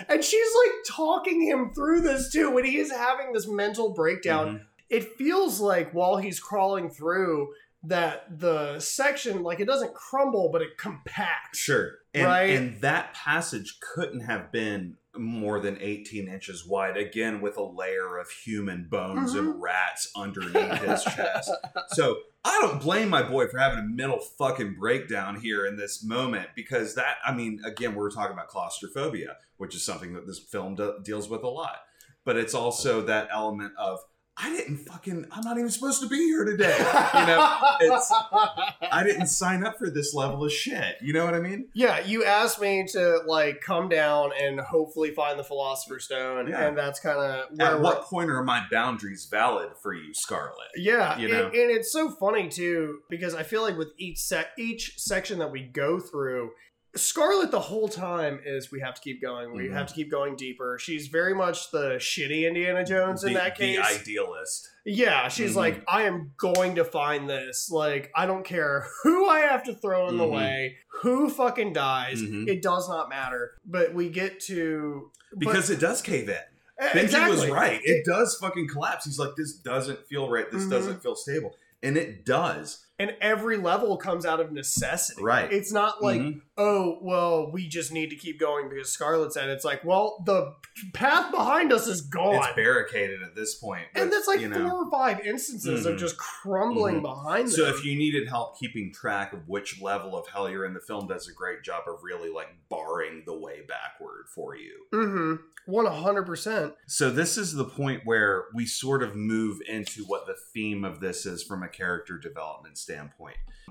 And 0.08 0.24
she's 0.24 0.48
like 0.66 0.72
talking 0.88 1.42
him 1.42 1.74
through 1.74 2.02
this 2.02 2.32
too 2.32 2.52
when 2.52 2.64
he 2.64 2.78
is 2.78 2.90
having 2.92 3.34
this 3.34 3.48
mental 3.48 3.94
breakdown. 3.94 4.48
Mhm. 4.48 4.62
It 4.90 5.16
feels 5.18 5.60
like 5.60 5.92
while 5.94 6.18
he's 6.18 6.40
crawling 6.40 6.90
through 6.90 7.50
that 7.84 8.26
the 8.40 8.78
section 8.80 9.42
like 9.42 9.62
it 9.62 9.66
doesn't 9.66 9.94
crumble 9.94 10.50
but 10.52 10.62
it 10.62 10.78
compacts. 10.78 11.60
Sure. 11.60 11.92
And, 12.14 12.26
Right. 12.26 12.50
and 12.50 12.82
that 12.82 13.14
passage 13.14 13.78
couldn't 13.94 14.22
have 14.22 14.52
been 14.52 14.96
more 15.18 15.60
than 15.60 15.78
18 15.82 16.28
inches 16.28 16.66
wide, 16.68 16.96
again, 16.98 17.42
with 17.42 17.58
a 17.58 17.64
layer 17.64 18.18
of 18.18 18.30
human 18.30 18.88
bones 18.90 19.32
Mm-hmm. 19.34 19.40
and 19.52 19.62
rats 19.62 20.12
underneath 20.16 20.82
his 20.82 21.04
chest. 21.04 21.52
So 21.90 22.18
I 22.46 22.60
don't 22.62 22.82
blame 22.82 23.10
my 23.10 23.24
boy 23.24 23.48
for 23.48 23.58
having 23.58 23.80
a 23.80 23.84
mental 23.88 24.20
fucking 24.20 24.76
breakdown 24.80 25.40
here 25.40 25.66
in 25.66 25.78
this 25.78 26.04
moment 26.04 26.50
because 26.56 26.96
that, 26.96 27.16
I 27.26 27.34
mean, 27.34 27.60
again, 27.66 27.92
we 27.92 27.98
were 27.98 28.12
talking 28.12 28.34
about 28.34 28.48
claustrophobia, 28.50 29.38
which 29.58 29.74
is 29.76 29.84
something 29.84 30.14
that 30.14 30.28
this 30.28 30.40
film 30.40 30.76
de- 30.76 30.96
deals 31.04 31.30
with 31.30 31.44
a 31.44 31.50
lot. 31.50 31.78
But 32.26 32.38
it's 32.38 32.54
also 32.54 33.02
that 33.04 33.30
element 33.32 33.74
of, 33.78 34.00
I 34.42 34.50
didn't 34.56 34.78
fucking, 34.78 35.26
I'm 35.32 35.44
not 35.44 35.58
even 35.58 35.70
supposed 35.70 36.02
to 36.02 36.08
be 36.08 36.16
here 36.18 36.46
today. 36.46 36.78
You 36.78 37.26
know, 37.26 37.58
it's- 37.82 38.12
I 38.92 39.04
didn't 39.06 39.28
sign 39.28 39.66
up 39.66 39.78
for 39.78 39.90
this 39.90 40.14
level 40.14 40.46
of 40.46 40.52
shit. 40.52 40.96
You 41.02 41.12
know 41.14 41.26
what 41.26 41.34
I 41.34 41.40
mean? 41.42 41.68
Yeah, 41.74 42.00
you 42.00 42.24
asked 42.24 42.62
me 42.62 42.86
to 42.94 43.20
like 43.28 43.60
come 43.62 43.90
down 43.90 44.32
and 44.42 44.60
hopefully 44.60 45.12
find 45.12 45.38
the 45.38 45.44
Philosopher's 45.44 46.06
Stone, 46.06 46.48
Yeah. 46.48 46.68
and 46.68 46.78
that's 46.78 47.00
kind 47.00 47.20
of 47.20 47.60
At 47.60 47.82
what 47.82 48.04
point 48.04 48.30
are 48.30 48.44
my 48.44 48.66
boundaries 48.72 49.28
valid 49.30 49.72
for 49.82 49.94
you, 49.94 50.14
Scarlet? 50.14 50.70
Yeah, 50.76 51.18
you 51.18 51.26
and- 51.28 51.34
know? 51.38 51.46
and, 51.48 51.70
it's 51.70 51.92
so 51.92 52.10
funny 52.10 52.48
too 52.50 53.00
because 53.10 53.36
I 53.36 53.44
feel 53.44 53.62
like 53.62 53.78
with 53.78 53.90
each 53.98 54.20
sec, 54.20 54.48
each 54.58 54.94
section 54.98 55.40
that 55.40 55.52
we 55.52 55.62
go 55.64 56.00
through, 56.00 56.52
Scarlet 56.96 57.52
the 57.52 57.60
whole 57.60 57.88
time 57.88 58.40
is 58.44 58.72
we 58.72 58.80
have 58.80 58.96
to 58.96 59.02
keep 59.02 59.22
going, 59.22 59.54
we 59.54 59.68
Mhm. 59.68 59.74
have 59.74 59.88
to 59.88 59.94
keep 59.94 60.10
going 60.10 60.36
deeper. 60.36 60.78
She's 60.80 61.08
very 61.08 61.36
much 61.36 61.70
the 61.72 61.96
shitty 61.98 62.48
Indiana 62.48 62.84
Jones 62.84 63.24
in 63.24 63.34
the, 63.34 63.40
that 63.40 63.56
the 63.58 63.76
case. 63.76 63.80
idealist. 64.02 64.70
yeah, 64.86 65.28
she's 65.28 65.52
Mhm. 65.54 65.56
like, 65.58 65.84
I 65.88 66.04
am 66.04 66.34
going 66.38 66.76
to 66.76 66.84
find 66.84 67.30
this. 67.30 67.70
Like, 67.70 68.12
I 68.16 68.26
don't 68.26 68.44
care 68.44 68.88
who 69.04 69.28
I 69.30 69.42
have 69.42 69.64
to 69.66 69.74
throw 69.76 70.08
in 70.10 70.18
the 70.18 70.24
Mhm. 70.24 70.32
way, 70.36 70.78
who 71.04 71.30
fucking 71.30 71.74
dies. 71.74 72.22
Mhm. 72.24 72.48
It 72.48 72.62
does 72.64 72.90
not 72.90 73.08
matter. 73.10 73.56
But 73.66 73.94
we 73.94 74.10
get 74.10 74.40
to 74.42 75.12
but- 75.32 75.40
Because 75.40 75.70
it 75.70 75.80
does 75.80 76.02
cave 76.02 76.28
in. 76.28 76.36
Eh, 76.80 76.90
Benji 76.90 77.04
exactly. 77.04 77.36
was 77.38 77.50
right. 77.50 77.80
It 77.84 78.04
does 78.04 78.36
fucking 78.42 78.68
collapse. 78.70 79.06
He's 79.06 79.20
like, 79.20 79.36
this 79.38 79.54
doesn't 79.54 80.08
feel 80.08 80.28
right. 80.30 80.50
This 80.50 80.64
Mhm. 80.64 80.72
doesn't 80.72 81.04
feel 81.04 81.16
stable. 81.16 81.56
And 81.84 81.98
it 81.98 82.26
does. 82.26 82.86
And 83.00 83.16
every 83.22 83.56
level 83.58 83.96
comes 83.98 84.26
out 84.26 84.40
of 84.42 84.52
necessity. 84.52 85.24
Right. 85.24 85.52
It's 85.52 85.72
not 85.72 86.04
like, 86.04 86.20
Mhm. 86.22 86.42
oh, 86.58 87.00
well, 87.02 87.50
we 87.52 87.68
just 87.68 87.92
need 87.94 88.10
to 88.10 88.16
keep 88.18 88.40
going 88.40 88.70
because 88.70 88.92
Scarlet 88.92 89.32
said 89.34 89.50
it's 89.50 89.64
like, 89.66 89.84
well, 89.86 90.22
the 90.26 90.54
path 90.94 91.32
behind 91.32 91.72
us 91.72 91.88
is 91.88 92.02
gone. 92.02 92.36
It's 92.36 92.56
barricaded 92.56 93.24
at 93.24 93.36
this 93.36 93.56
point. 93.56 93.88
and 93.96 94.10
but, 94.10 94.16
that's 94.16 94.28
like 94.28 94.40
four 94.42 94.50
know. 94.50 94.78
or 94.86 94.92
five 94.92 95.22
instances 95.26 95.86
of 95.86 95.96
Mhm. 95.96 96.00
just 96.00 96.18
crumbling 96.18 96.98
Mhm. 97.00 97.02
behind 97.04 97.50
So 97.52 97.66
them. 97.66 97.74
if 97.74 97.86
you 97.86 97.96
needed 97.98 98.28
help 98.28 98.60
keeping 98.60 98.94
track 98.94 99.32
of 99.34 99.48
which 99.48 99.82
level 99.82 100.18
of 100.18 100.28
hell 100.28 100.50
you're 100.50 100.66
in, 100.66 100.74
the 100.74 100.82
film 100.82 101.08
does 101.08 101.28
a 101.30 101.34
great 101.34 101.64
job 101.64 101.84
of 101.88 102.04
really 102.04 102.30
like 102.30 102.50
barring 102.70 103.24
the 103.26 103.34
way 103.38 103.62
backward 103.68 104.26
for 104.36 104.56
you. 104.56 104.86
mm-hmm. 104.94 105.36
100%. 105.68 106.74
So 106.88 107.12
this 107.12 107.38
is 107.38 107.54
the 107.54 107.64
point 107.66 108.02
where 108.04 108.46
we 108.56 108.66
sort 108.66 109.04
of 109.04 109.16
move 109.16 109.60
into 109.68 110.04
what 110.06 110.26
the 110.26 110.36
theme 110.54 110.84
of 110.84 111.00
this 111.00 111.26
is 111.28 111.44
from 111.44 111.62
a 111.64 111.68
character 111.70 112.18
development 112.18 112.78
standpoint. 112.78 112.89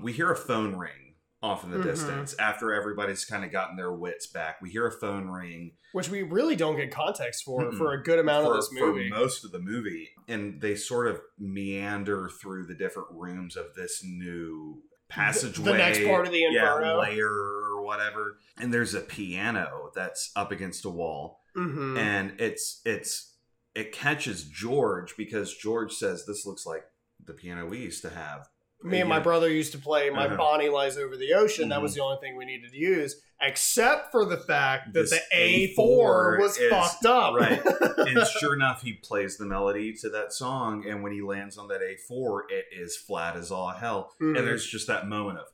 We 0.01 0.13
hear 0.13 0.31
a 0.31 0.35
phone 0.35 0.75
ring 0.75 1.15
off 1.41 1.63
in 1.63 1.71
the 1.71 1.77
Mhm. 1.77 1.83
distance 1.83 2.35
after 2.37 2.73
everybody's 2.73 3.23
kind 3.25 3.45
of 3.45 3.51
gotten 3.51 3.77
their 3.77 3.93
wits 3.93 4.27
back. 4.27 4.61
We 4.61 4.69
hear 4.71 4.85
a 4.87 4.91
phone 4.91 5.29
ring 5.29 5.77
Which 5.93 6.09
we 6.09 6.21
really 6.21 6.55
don't 6.57 6.75
get 6.75 6.91
context 6.91 7.43
for 7.45 7.61
Mm-mm. 7.61 7.77
for 7.77 7.93
a 7.93 8.03
good 8.03 8.19
amount 8.19 8.45
for, 8.45 8.51
of 8.53 8.57
this 8.57 8.67
for 8.69 8.87
movie. 8.93 9.09
most 9.09 9.45
of 9.45 9.51
the 9.51 9.59
movie, 9.59 10.09
and 10.27 10.59
they 10.61 10.75
sort 10.75 11.07
of 11.07 11.21
meander 11.37 12.29
through 12.41 12.65
the 12.65 12.75
different 12.75 13.09
rooms 13.11 13.55
of 13.55 13.73
this 13.75 14.03
new 14.03 14.83
passageway. 15.07 15.71
the 15.71 15.77
next 15.77 16.03
part 16.03 16.25
of 16.25 16.31
the 16.33 16.43
Inferno. 16.43 16.85
yeah, 17.01 17.07
layer 17.09 17.29
or 17.29 17.81
whatever. 17.83 18.37
And 18.57 18.73
there's 18.73 18.93
a 18.93 18.99
piano 19.01 19.91
that's 19.95 20.31
up 20.35 20.51
against 20.51 20.85
a 20.85 20.89
wall 20.89 21.39
hmm 21.55 21.97
and 21.97 22.39
it's 22.39 22.79
it's 22.85 23.37
it 23.73 23.91
catches 23.91 24.43
George 24.43 25.15
because 25.17 25.55
George 25.55 25.93
says 25.93 26.25
this 26.25 26.45
looks 26.45 26.65
like 26.65 26.83
the 27.25 27.33
piano 27.33 27.65
we 27.65 27.79
used 27.79 28.01
to 28.03 28.09
have. 28.09 28.47
Me 28.81 29.01
and 29.01 29.09
my 29.09 29.19
brother 29.19 29.49
used 29.49 29.73
to 29.73 29.77
play 29.77 30.09
My 30.09 30.25
Uh-huh. 30.27 30.37
Bonnie 30.37 30.69
Lies 30.69 30.97
Over 30.97 31.17
the 31.17 31.33
Ocean. 31.33 31.67
That 31.69 31.79
Mhm. 31.79 31.81
was 31.83 31.95
the 31.95 32.01
only 32.01 32.17
thing 32.21 32.37
we 32.37 32.45
needed 32.45 32.71
to 32.71 32.77
use, 32.77 33.21
except 33.41 34.09
for 34.11 34.23
the 34.25 34.37
fact 34.37 34.93
that 34.93 35.01
This 35.01 35.09
the 35.09 35.21
A4 35.33 36.37
A4 36.37 36.39
was 36.39 36.57
is- 36.57 36.69
fucked 36.71 37.05
up. 37.05 37.33
right. 37.35 37.61
and 37.97 38.25
sure 38.39 38.53
enough, 38.53 38.81
he 38.81 38.93
plays 38.93 39.37
the 39.37 39.45
melody 39.45 39.91
to 40.01 40.09
that 40.11 40.31
song, 40.31 40.85
and 40.87 41.03
when 41.03 41.11
he 41.11 41.21
lands 41.21 41.57
on 41.57 41.67
that 41.67 41.81
A4, 41.81 42.43
it 42.49 42.67
is 42.71 42.95
flat 42.95 43.35
as 43.35 43.51
all 43.51 43.69
hell. 43.71 44.13
Mhm. 44.21 44.37
And 44.37 44.47
there's 44.47 44.65
just 44.65 44.87
that 44.87 45.07
moment 45.07 45.39
of, 45.39 45.47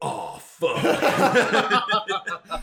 oh 0.00 0.38
fuck. 0.40 0.76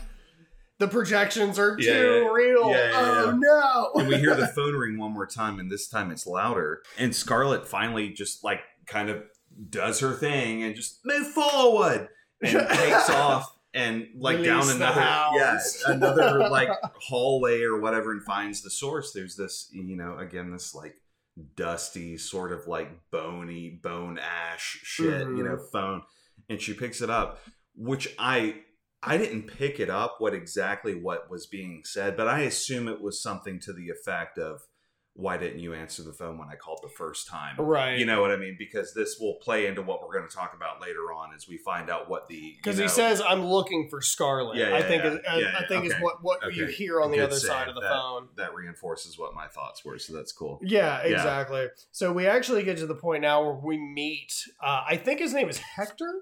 the 0.78 0.88
projections 0.88 1.58
are 1.58 1.76
too 1.76 1.84
Yeah, 1.84 1.92
yeah. 1.92 2.28
real. 2.32 2.70
Yeah, 2.70 2.90
yeah, 2.90 2.92
oh 2.94 3.24
yeah. 3.26 3.32
no. 3.38 3.92
and 3.96 4.08
we 4.08 4.16
hear 4.16 4.34
the 4.34 4.46
phone 4.56 4.74
ring 4.74 4.98
one 4.98 5.12
more 5.12 5.26
time, 5.26 5.58
and 5.58 5.70
this 5.70 5.88
time 5.88 6.10
it's 6.10 6.26
louder. 6.26 6.82
And 6.98 7.14
Scarlett 7.14 7.66
finally 7.66 8.10
just 8.10 8.42
like 8.44 8.60
kind 8.86 9.08
of 9.10 9.22
does 9.70 10.00
her 10.00 10.12
thing 10.12 10.62
and 10.62 10.74
just 10.74 11.00
move 11.04 11.28
forward 11.28 12.08
and 12.42 12.68
takes 12.70 13.10
off 13.10 13.52
and 13.74 14.08
like 14.16 14.38
Release 14.38 14.48
down 14.48 14.66
the 14.66 14.74
another 14.76 15.00
yeah 15.00 15.50
hounds. 15.50 15.84
another 15.86 16.48
like 16.48 16.70
hallway 17.08 17.62
or 17.62 17.80
whatever 17.80 18.12
and 18.12 18.22
finds 18.24 18.62
the 18.62 18.70
source. 18.70 19.12
There's 19.12 19.36
this 19.36 19.68
you 19.72 19.96
know 19.96 20.18
again 20.18 20.50
this 20.50 20.74
like 20.74 20.96
dusty 21.54 22.16
sort 22.16 22.52
of 22.52 22.66
like 22.66 22.88
bony 23.10 23.78
bone 23.82 24.18
ash 24.18 24.80
shit 24.82 25.20
you 25.20 25.42
know 25.42 25.56
mm-hmm. 25.56 25.70
phone 25.70 26.02
and 26.48 26.60
she 26.60 26.72
picks 26.72 27.02
it 27.02 27.10
up 27.10 27.40
which 27.74 28.14
i 28.18 28.54
i 29.02 29.18
didn't 29.18 29.42
pick 29.42 29.78
it 29.78 29.90
up 29.90 30.16
what 30.18 30.32
exactly 30.32 30.94
what 30.94 31.30
was 31.30 31.46
being 31.46 31.82
said 31.84 32.16
but 32.16 32.26
i 32.26 32.40
assume 32.40 32.88
it 32.88 33.02
was 33.02 33.22
something 33.22 33.60
to 33.60 33.74
the 33.74 33.90
effect 33.90 34.38
of 34.38 34.62
why 35.18 35.36
didn't 35.36 35.58
you 35.58 35.72
answer 35.74 36.02
the 36.02 36.12
phone 36.12 36.36
when 36.38 36.48
i 36.48 36.54
called 36.54 36.78
the 36.82 36.88
first 36.90 37.26
time 37.26 37.56
Right. 37.58 37.98
you 37.98 38.04
know 38.06 38.20
what 38.20 38.30
i 38.30 38.36
mean 38.36 38.56
because 38.58 38.92
this 38.94 39.18
will 39.18 39.34
play 39.42 39.66
into 39.66 39.82
what 39.82 40.02
we're 40.02 40.12
going 40.16 40.28
to 40.28 40.34
talk 40.34 40.52
about 40.54 40.80
later 40.80 41.12
on 41.12 41.34
as 41.34 41.48
we 41.48 41.56
find 41.58 41.88
out 41.90 42.08
what 42.08 42.28
the 42.28 42.54
because 42.56 42.78
he 42.78 42.88
says, 42.88 43.20
"I'm 43.26 43.44
looking 43.46 43.88
for 43.90 44.00
Scarlet." 44.02 44.56
Yeah, 44.56 44.74
I 44.76 44.82
think 44.82 45.02
yeah. 45.04 45.10
is, 45.12 45.18
I, 45.28 45.38
Yeah, 45.38 45.44
I 45.46 45.60
yeah, 45.62 45.68
think 45.68 45.84
is 45.86 45.92
okay. 45.92 46.02
what 46.02 46.22
what 46.22 46.54
you 46.54 46.66
hear 46.66 47.00
on 47.00 47.10
the 47.10 47.20
other 47.20 47.36
side 47.36 47.68
of 47.68 47.74
the 47.74 47.80
That- 47.80 47.90
phone. 47.90 48.28
that 48.36 48.54
reinforces 48.54 49.18
what 49.18 49.34
my 49.34 49.46
thoughts 49.48 49.84
were 49.84 49.98
so 49.98 50.12
that's 50.12 50.32
cool 50.32 50.58
Yeah, 50.62 51.02
Yeah. 51.06 51.14
exactly. 51.14 51.66
So 51.92 52.12
we 52.12 52.26
actually 52.26 52.62
get 52.62 52.76
to 52.78 52.86
the 52.86 52.94
point 52.94 53.22
now 53.22 53.42
where 53.42 53.54
we 53.54 53.78
meet. 53.78 54.32
Uh, 54.62 54.82
I 54.86 54.96
think 54.96 55.20
his 55.20 55.32
name 55.32 55.48
is 55.48 55.58
Hector. 55.58 56.12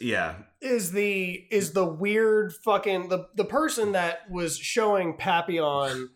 Yeah 0.00 0.34
Is 0.60 0.92
the 0.92 1.46
is 1.50 1.72
the 1.72 1.84
weird 1.86 2.52
fucking 2.64 3.08
the 3.08 3.26
the 3.34 3.44
person 3.44 3.92
that 3.92 4.30
was 4.30 4.56
showing 4.58 5.16
Papillon 5.16 6.10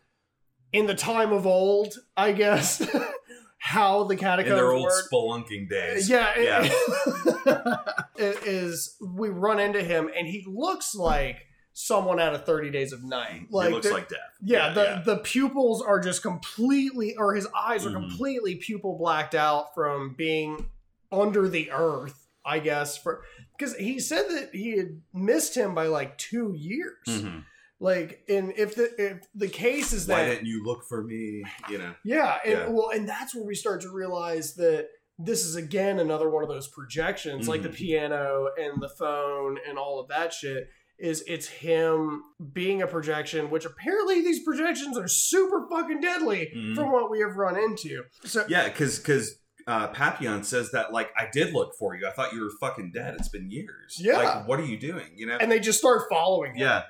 in 0.73 0.87
the 0.87 0.95
time 0.95 1.33
of 1.33 1.47
old, 1.47 1.95
I 2.17 2.33
guess, 2.33 2.87
how 3.59 4.05
the 4.05 4.17
catacombs 4.17 4.51
in 4.53 4.57
their 4.57 4.73
old 4.73 4.85
work. 4.85 5.05
spelunking 5.13 5.69
days 5.69 6.09
Yeah, 6.09 6.39
Yeah. 6.39 6.69
it 8.17 8.47
is 8.47 8.97
we 9.01 9.29
run 9.31 9.59
into 9.61 9.83
him 9.83 10.09
and 10.17 10.27
he 10.27 10.45
looks 10.47 10.95
like 10.95 11.47
someone 11.73 12.19
out 12.19 12.35
of 12.35 12.45
30 12.45 12.71
Days 12.71 12.93
of 12.93 13.05
Night. 13.05 13.47
Like, 13.51 13.69
it 13.71 13.73
looks 13.73 13.87
the- 13.89 13.95
like 13.95 14.09
death. 14.09 14.19
yeah, 14.43 14.73
the 14.73 14.83
yeah. 14.83 15.03
the 15.05 15.17
pupils 15.19 15.81
are 15.83 16.01
just 16.01 16.23
completely 16.23 17.15
or 17.17 17.35
his 17.35 17.47
eyes 17.57 17.87
are 17.87 17.91
Mhm. 17.91 18.09
completely 18.09 18.57
pupil 18.57 18.97
blacked 18.99 19.35
out 19.35 19.75
from 19.75 20.15
being 20.17 20.71
under 21.13 21.49
the 21.49 21.71
earth, 21.71 22.27
I 22.45 22.59
guess, 22.59 22.99
for 22.99 23.23
because 23.57 23.77
he 23.77 24.01
said 24.01 24.29
that 24.31 24.51
he 24.53 24.77
had 24.77 25.01
missed 25.15 25.57
him 25.57 25.75
by 25.75 25.87
like 25.87 26.19
2 26.19 26.53
years. 26.57 26.97
Mhm. 27.07 27.45
Like 27.81 28.25
and 28.29 28.53
if 28.57 28.75
the 28.75 28.91
if 28.99 29.19
the 29.35 29.49
case 29.49 29.93
is 29.93 30.07
that 30.07 30.15
Why 30.15 30.25
didn't 30.29 30.47
you 30.47 30.65
look 30.65 30.83
for 30.89 31.03
me? 31.05 31.45
You 31.71 31.79
know. 31.79 31.95
yeah, 32.05 32.39
and 32.45 32.53
Yeah. 32.53 32.69
well, 32.69 32.91
and 32.91 33.09
that's 33.09 33.35
where 33.35 33.45
we 33.45 33.55
start 33.55 33.83
to 33.83 33.91
realize 33.91 34.55
that 34.57 34.89
this 35.19 35.45
is 35.45 35.55
again 35.55 35.99
another 36.01 36.29
one 36.29 36.43
of 36.43 36.49
those 36.49 36.69
projections, 36.69 37.49
like 37.49 37.63
the 37.63 37.69
Mhm. 37.69 37.75
piano 37.75 38.49
and 38.61 38.83
the 38.83 38.89
phone 38.89 39.59
and 39.69 39.79
all 39.79 40.01
of 40.01 40.09
that 40.09 40.33
shit. 40.33 40.69
Is 40.99 41.23
it's 41.29 41.47
him 41.47 42.25
being 42.53 42.83
a 42.83 42.89
projection, 42.89 43.51
which 43.51 43.65
apparently 43.65 44.21
these 44.21 44.43
projections 44.43 44.99
are 44.99 45.07
super 45.07 45.69
fucking 45.71 46.01
deadly 46.01 46.51
Mhm. 46.53 46.75
from 46.75 46.91
what 46.91 47.09
we 47.09 47.21
have 47.21 47.37
run 47.37 47.57
into. 47.57 48.03
So 48.25 48.45
Yeah, 48.49 48.69
because 48.69 48.99
because 48.99 49.39
uh, 49.69 49.87
Papillon 49.89 50.43
says 50.43 50.73
that 50.73 50.93
like 50.93 51.11
I 51.17 51.29
did 51.33 51.53
look 51.55 51.75
for 51.79 51.95
you. 51.95 52.09
I 52.09 52.11
thought 52.11 52.33
you 52.33 52.41
were 52.41 52.51
fucking 52.59 52.91
dead. 52.93 53.15
It's 53.21 53.29
been 53.29 53.49
years. 53.49 53.97
Yeah. 54.01 54.17
Like 54.17 54.49
what 54.49 54.59
are 54.59 54.65
you 54.65 54.77
doing? 54.79 55.13
You 55.15 55.27
know. 55.27 55.37
and 55.41 55.53
they 55.53 55.61
just 55.61 55.79
start 55.79 56.03
following 56.11 56.55
him. 56.57 56.63
yeah, 56.63 56.83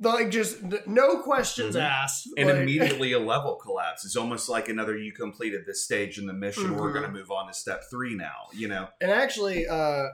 like 0.00 0.30
just 0.30 0.62
no 0.86 1.20
questions 1.22 1.74
Mhm. 1.74 1.82
asked. 1.82 2.28
and 2.36 2.48
Like- 2.48 2.58
immediately 2.58 3.12
a 3.12 3.18
level 3.18 3.56
collapse. 3.56 4.04
It's 4.04 4.16
almost 4.16 4.48
like 4.48 4.68
another. 4.68 4.96
You 4.96 5.12
completed 5.12 5.66
this 5.66 5.84
stage 5.84 6.18
in 6.18 6.26
the 6.26 6.32
mission. 6.32 6.76
We're 6.76 6.90
Mhm. 6.90 6.94
going 6.94 7.06
to 7.06 7.10
move 7.12 7.30
on 7.30 7.46
to 7.48 7.52
step 7.52 7.84
three 7.90 8.14
now. 8.14 8.48
You 8.52 8.68
know. 8.68 8.88
And 9.00 9.10
actually, 9.10 9.66
uh, 9.66 10.04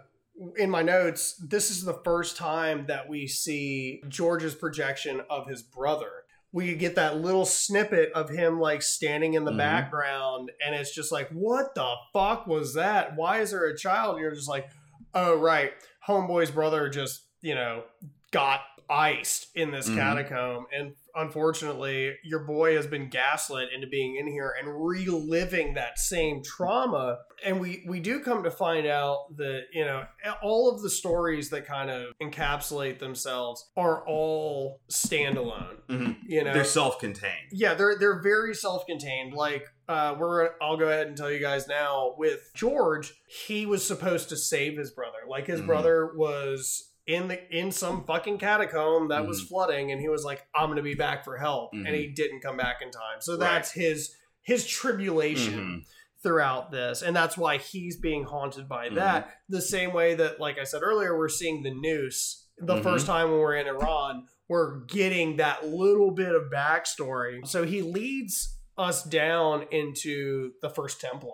in 0.56 0.70
my 0.70 0.82
notes, 0.82 1.34
this 1.36 1.70
is 1.70 1.84
the 1.84 2.00
first 2.04 2.36
time 2.36 2.86
that 2.86 3.08
we 3.08 3.26
see 3.26 4.02
George's 4.08 4.54
projection 4.54 5.20
of 5.30 5.46
his 5.48 5.62
brother. 5.62 6.10
We 6.50 6.74
get 6.76 6.94
that 6.94 7.16
little 7.18 7.44
snippet 7.46 8.12
of 8.14 8.30
him 8.30 8.60
like 8.60 8.80
standing 8.82 9.34
in 9.34 9.44
the 9.44 9.50
Mhm. 9.52 9.58
background, 9.58 10.50
and 10.64 10.74
it's 10.74 10.94
just 10.94 11.10
like, 11.12 11.28
what 11.30 11.74
the 11.74 11.94
fuck 12.12 12.46
was 12.46 12.74
that? 12.74 13.16
Why 13.16 13.40
is 13.40 13.50
there 13.50 13.64
a 13.66 13.76
child? 13.76 14.14
And 14.16 14.22
you're 14.22 14.34
just 14.34 14.48
like, 14.48 14.68
oh, 15.14 15.34
right. 15.36 15.72
Homeboy's 16.08 16.50
brother 16.52 16.88
just, 16.88 17.22
you 17.40 17.54
know, 17.54 17.84
got 18.30 18.60
iced 18.90 19.48
in 19.56 19.70
this 19.70 19.88
Mhm. 19.88 19.96
catacomb 19.96 20.66
and 20.76 20.94
unfortunately 21.16 22.16
your 22.24 22.40
boy 22.40 22.74
has 22.74 22.86
been 22.86 23.08
gaslit 23.08 23.68
into 23.72 23.86
being 23.86 24.16
in 24.16 24.26
here 24.26 24.52
and 24.58 24.68
reliving 24.84 25.74
that 25.74 25.98
same 25.98 26.42
trauma 26.42 27.18
and 27.44 27.60
we 27.60 27.84
we 27.88 28.00
do 28.00 28.20
come 28.20 28.42
to 28.42 28.50
find 28.50 28.86
out 28.86 29.26
that 29.36 29.62
you 29.72 29.84
know 29.84 30.04
all 30.42 30.70
of 30.74 30.82
the 30.82 30.90
stories 30.90 31.50
that 31.50 31.66
kind 31.66 31.90
of 31.90 32.12
encapsulate 32.22 32.98
themselves 32.98 33.70
are 33.76 34.04
all 34.06 34.80
standalone 34.90 35.76
Mhm. 35.88 36.16
you 36.26 36.42
know 36.42 36.52
They're 36.54 36.64
self-contained. 36.64 37.50
yeah, 37.52 37.74
they're 37.74 37.96
they're 37.98 38.20
very 38.22 38.54
self-contained. 38.54 39.34
Like 39.34 39.66
uh, 39.88 40.16
we're 40.18 40.50
I'll 40.62 40.78
go 40.78 40.88
ahead 40.88 41.08
and 41.08 41.16
tell 41.16 41.30
you 41.30 41.38
guys 41.40 41.68
now. 41.68 42.14
With 42.16 42.50
George, 42.54 43.12
he 43.26 43.66
was 43.66 43.86
supposed 43.86 44.30
to 44.30 44.36
save 44.36 44.78
his 44.78 44.90
brother. 44.90 45.18
Like 45.28 45.46
his 45.46 45.60
Mhm. 45.60 45.66
brother 45.66 46.12
was 46.16 46.90
in 47.06 47.28
the 47.28 47.56
in 47.56 47.70
some 47.70 48.04
fucking 48.04 48.38
catacomb 48.38 49.08
that 49.08 49.26
was 49.26 49.42
Mhm. 49.42 49.48
flooding, 49.48 49.92
and 49.92 50.00
he 50.00 50.08
was 50.08 50.24
like, 50.24 50.46
"I'm 50.54 50.68
gonna 50.70 50.82
be 50.82 50.94
back 50.94 51.24
for 51.24 51.36
help," 51.36 51.72
Mhm. 51.74 51.86
and 51.86 51.94
he 51.94 52.06
didn't 52.08 52.40
come 52.40 52.56
back 52.56 52.80
in 52.82 52.90
time. 52.90 53.20
So 53.20 53.32
Right. 53.32 53.40
that's 53.40 53.72
his 53.72 54.16
his 54.42 54.66
tribulation 54.66 55.58
Mhm. 55.58 55.84
throughout 56.22 56.70
this 56.70 57.00
and 57.02 57.16
that's 57.16 57.36
why 57.36 57.56
he's 57.56 57.96
being 57.98 58.24
haunted 58.24 58.68
by 58.68 58.88
Mhm. 58.90 58.94
that 58.96 59.38
the 59.48 59.60
same 59.62 59.92
way 59.94 60.14
that 60.14 60.38
like 60.38 60.58
i 60.58 60.64
said 60.64 60.82
earlier 60.82 61.16
we're 61.18 61.30
seeing 61.30 61.62
the 61.62 61.70
noose 61.70 62.46
the 62.58 62.74
Mhm. 62.76 62.82
first 62.82 63.06
time 63.06 63.30
when 63.30 63.40
we're 63.40 63.54
in 63.56 63.66
iran 63.66 64.26
we're 64.48 64.80
getting 64.80 65.36
that 65.36 65.66
little 65.66 66.10
bit 66.10 66.34
of 66.34 66.50
backstory 66.50 67.46
so 67.46 67.64
he 67.64 67.80
leads 67.80 68.58
us 68.76 69.02
down 69.02 69.66
into 69.70 70.52
the 70.60 70.68
first 70.68 71.00
templar 71.00 71.32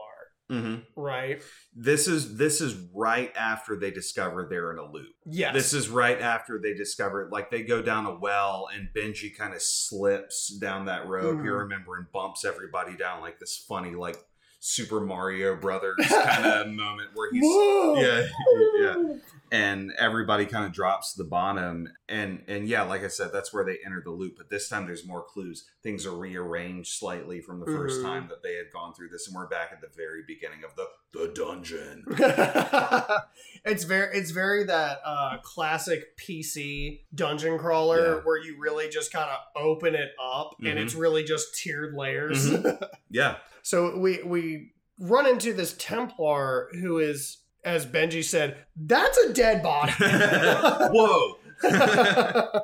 Mhm. 0.51 0.82
right 0.96 1.42
This 1.74 2.09
is 2.09 2.36
this 2.36 2.61
is 2.61 2.74
right 2.94 3.32
after 3.36 3.76
they 3.76 3.90
discover 3.90 4.46
they're 4.51 4.72
in 4.72 4.78
a 4.78 4.90
loop. 4.90 5.14
yes 5.26 5.55
This 5.55 5.72
is 5.72 5.88
right 5.88 6.20
after 6.20 6.59
they 6.62 6.74
discover 6.74 7.28
like 7.30 7.51
they 7.51 7.62
go 7.62 7.80
down 7.82 8.07
a 8.07 8.18
well 8.18 8.68
and 8.74 8.88
Benji 8.96 9.36
kind 9.36 9.55
of 9.55 9.62
slips 9.62 10.48
down 10.59 10.86
that 10.86 11.07
road. 11.07 11.38
Mhm. 11.38 11.44
You 11.44 11.53
remember 11.55 11.96
and 11.96 12.11
bumps 12.12 12.44
everybody 12.44 12.96
down 12.96 13.20
like 13.20 13.38
this 13.38 13.64
funny 13.68 13.94
like 13.94 14.16
Super 14.62 15.01
Mario 15.01 15.57
Brothers 15.57 15.96
kind 16.09 16.44
of 16.44 16.66
moment 16.84 17.11
where 17.14 17.30
he's 17.32 17.42
Whoa! 17.44 17.94
yeah 18.01 18.26
yeah 18.80 19.14
and 19.53 19.90
everybody 19.98 20.46
kind 20.46 20.64
of 20.64 20.72
drops 20.72 21.12
the 21.14 21.24
bottom 21.24 21.88
and 22.09 22.42
and 22.48 22.68
yeah 22.68 22.82
like 22.82 23.03
i 23.03 23.09
said 23.09 23.30
that's 23.32 23.53
where 23.53 23.64
they 23.64 23.78
enter 23.84 24.01
the 24.05 24.11
loop 24.11 24.34
but 24.36 24.48
this 24.51 24.68
time 24.68 24.86
there's 24.86 25.05
more 25.07 25.24
clues 25.24 25.68
things 25.82 26.07
are 26.07 26.16
rearranged 26.16 26.92
slightly 26.98 27.40
from 27.40 27.59
the 27.61 27.66
1st 27.66 27.98
Mhm. 27.98 28.03
time 28.03 28.28
that 28.28 28.42
they 28.42 28.55
had 28.55 28.70
gone 28.72 28.94
through 28.94 29.09
this 29.09 29.26
and 29.26 29.34
we're 29.34 29.48
back 29.48 29.70
at 29.72 29.80
the 29.80 29.88
very 29.96 30.22
beginning 30.26 30.61
of 30.64 30.74
the 30.76 30.86
the 31.12 31.32
dungeon 31.34 32.05
it's 33.64 33.84
very 33.84 34.16
it's 34.16 34.30
very 34.30 34.64
that 34.64 35.01
uh 35.05 35.38
classic 35.42 36.16
PC 36.16 37.01
dungeon 37.14 37.59
crawler 37.59 38.16
Yeah. 38.16 38.20
where 38.24 38.38
you 38.38 38.57
really 38.59 38.88
just 38.88 39.12
kind 39.12 39.30
of 39.30 39.38
open 39.61 39.94
it 39.94 40.11
up 40.22 40.55
and 40.61 40.78
Mhm. 40.78 40.82
it's 40.84 40.94
really 40.94 41.24
just 41.24 41.55
tiered 41.57 41.94
layers. 41.94 42.51
yeah 43.11 43.36
so 43.62 43.98
we 43.98 44.22
we 44.22 44.72
run 45.01 45.26
into 45.26 45.53
this 45.53 45.74
Templar 45.78 46.68
who 46.80 46.98
is 46.98 47.38
as 47.64 47.86
Benji 47.86 48.22
said, 48.24 48.56
that's 48.76 49.16
a 49.18 49.32
dead 49.32 49.62
body. 49.62 49.92
whoa 50.00 51.36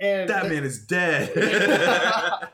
and 0.00 0.28
that 0.28 0.48
man 0.50 0.62
is 0.64 0.78
dead 0.84 1.32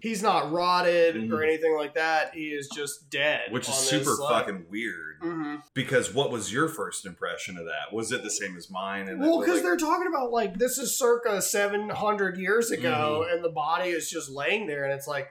he's 0.00 0.22
not 0.22 0.50
rotted 0.50 1.14
Mhm. 1.14 1.30
or 1.32 1.42
anything 1.42 1.76
like 1.76 1.94
that. 1.94 2.32
He 2.34 2.48
is 2.48 2.68
just 2.74 3.10
dead. 3.10 3.42
which 3.50 3.68
is 3.68 3.74
super 3.74 4.14
like- 4.14 4.46
fucking 4.46 4.66
weird 4.70 5.20
Mhm. 5.22 5.62
because 5.74 6.12
what 6.14 6.30
was 6.30 6.52
your 6.52 6.68
first 6.68 7.04
impression 7.06 7.58
of 7.58 7.66
that 7.66 7.92
was 7.92 8.12
it 8.12 8.22
the 8.22 8.30
same 8.30 8.56
as 8.56 8.70
mine 8.70 9.08
and 9.08 9.20
Well, 9.20 9.40
because 9.40 9.56
like- 9.56 9.62
they're 9.62 9.76
talking 9.76 10.06
about 10.06 10.30
like 10.32 10.58
this 10.58 10.78
is 10.78 10.96
circa 10.98 11.42
700 11.42 12.38
years 12.38 12.70
ago, 12.70 13.24
Mm-hmm. 13.24 13.34
and 13.34 13.44
the 13.44 13.50
body 13.50 13.90
is 13.90 14.08
just 14.10 14.30
laying 14.30 14.66
there, 14.66 14.84
and 14.84 14.92
it's 14.94 15.06
like, 15.06 15.28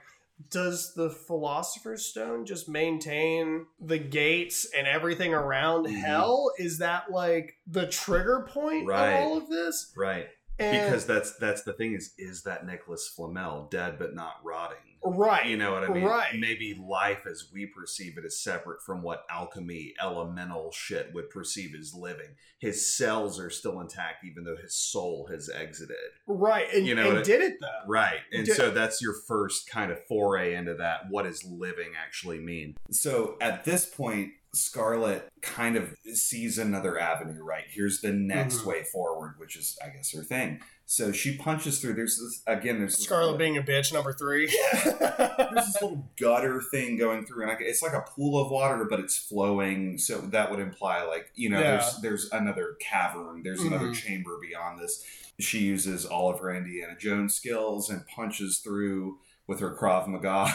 does 0.50 0.94
the 0.94 1.10
Philosopher's 1.10 2.06
Stone 2.06 2.46
just 2.46 2.68
maintain 2.68 3.66
the 3.80 3.98
gates 3.98 4.66
and 4.76 4.86
everything 4.86 5.32
around 5.32 5.86
Mhm. 5.86 6.00
hell? 6.00 6.52
Is 6.58 6.78
that 6.78 7.10
like 7.10 7.56
the 7.66 7.86
trigger 7.86 8.46
point 8.48 8.86
Right. 8.86 9.10
of 9.14 9.22
all 9.24 9.36
of 9.36 9.48
this? 9.48 9.92
right 9.96 10.28
And, 10.58 10.84
because 10.84 11.06
that's 11.06 11.36
that's 11.36 11.62
the 11.62 11.72
thing 11.72 11.94
is 11.94 12.14
is 12.18 12.42
that 12.44 12.66
Nicholas 12.66 13.08
Flamel 13.08 13.68
dead 13.70 13.98
but 13.98 14.14
not 14.14 14.34
rotting 14.44 14.94
right, 15.04 15.46
You 15.46 15.56
know 15.56 15.72
what 15.72 15.84
I 15.84 15.92
mean? 15.92 16.04
Right. 16.04 16.34
Maybe 16.38 16.74
life 16.80 17.26
as 17.30 17.50
we 17.52 17.66
perceive 17.66 18.16
it 18.18 18.24
is 18.24 18.40
separate 18.42 18.82
from 18.82 19.02
what 19.02 19.24
alchemy, 19.30 19.94
elemental 20.00 20.70
shit 20.72 21.12
would 21.14 21.30
perceive 21.30 21.74
as 21.78 21.94
living. 21.94 22.36
His 22.58 22.94
cells 22.96 23.38
are 23.38 23.50
still 23.50 23.80
intact, 23.80 24.24
even 24.24 24.44
though 24.44 24.56
his 24.56 24.74
soul 24.74 25.28
has 25.30 25.50
exited. 25.50 25.96
right, 26.26 26.66
and, 26.72 26.86
You 26.86 26.94
know 26.94 27.16
and 27.16 27.24
did 27.24 27.42
it 27.42 27.54
though. 27.60 27.86
Right. 27.86 28.20
And 28.32 28.46
Di- 28.46 28.52
so 28.52 28.70
that's 28.70 29.02
your 29.02 29.14
first 29.26 29.68
kind 29.68 29.92
of 29.92 30.02
foray 30.06 30.54
into 30.54 30.74
that. 30.74 31.02
What 31.10 31.24
does 31.24 31.44
living 31.44 31.92
actually 32.02 32.40
mean? 32.40 32.76
So 32.90 33.36
at 33.40 33.64
this 33.64 33.86
point, 33.86 34.32
Scarlet 34.56 35.28
kind 35.42 35.76
of 35.76 35.94
sees 36.14 36.58
another 36.58 36.98
avenue, 36.98 37.42
right? 37.42 37.64
Here's 37.68 38.00
the 38.00 38.12
next 38.12 38.58
Mhm. 38.58 38.66
way 38.66 38.82
forward, 38.84 39.34
which 39.38 39.56
is, 39.56 39.78
I 39.84 39.88
guess, 39.90 40.12
her 40.12 40.22
thing. 40.22 40.60
So 40.86 41.12
she 41.12 41.36
punches 41.38 41.80
through. 41.80 41.94
There's 41.94 42.18
this, 42.18 42.42
again, 42.46 42.78
there's 42.78 42.98
Scarlet 42.98 43.38
being 43.38 43.56
a 43.56 43.62
bitch, 43.62 43.92
number 43.92 44.12
three. 44.12 44.46
there's 44.84 45.66
this 45.66 45.82
little 45.82 46.10
gutter 46.20 46.60
thing 46.70 46.96
going 46.98 47.24
through, 47.26 47.42
and 47.44 47.52
I, 47.52 47.56
it's 47.60 47.82
like 47.82 47.94
a 47.94 48.02
pool 48.02 48.38
of 48.40 48.50
water, 48.50 48.84
but 48.88 49.00
it's 49.00 49.16
flowing. 49.16 49.96
So 49.98 50.18
that 50.18 50.50
would 50.50 50.60
imply, 50.60 51.02
like, 51.04 51.30
you 51.34 51.48
know, 51.48 51.58
Yeah. 51.60 51.76
there's 51.76 52.00
there's 52.02 52.32
another 52.32 52.76
cavern, 52.80 53.42
there's 53.42 53.62
another 53.62 53.88
Mhm. 53.88 53.94
chamber 53.94 54.38
beyond 54.40 54.78
this. 54.78 55.02
She 55.40 55.60
uses 55.60 56.04
all 56.04 56.30
of 56.30 56.38
her 56.40 56.54
Indiana 56.54 56.96
Jones 56.98 57.34
skills 57.34 57.88
and 57.90 58.06
punches 58.06 58.58
through 58.58 59.18
with 59.46 59.60
her 59.60 59.74
Krav 59.76 60.06
Maga. 60.06 60.46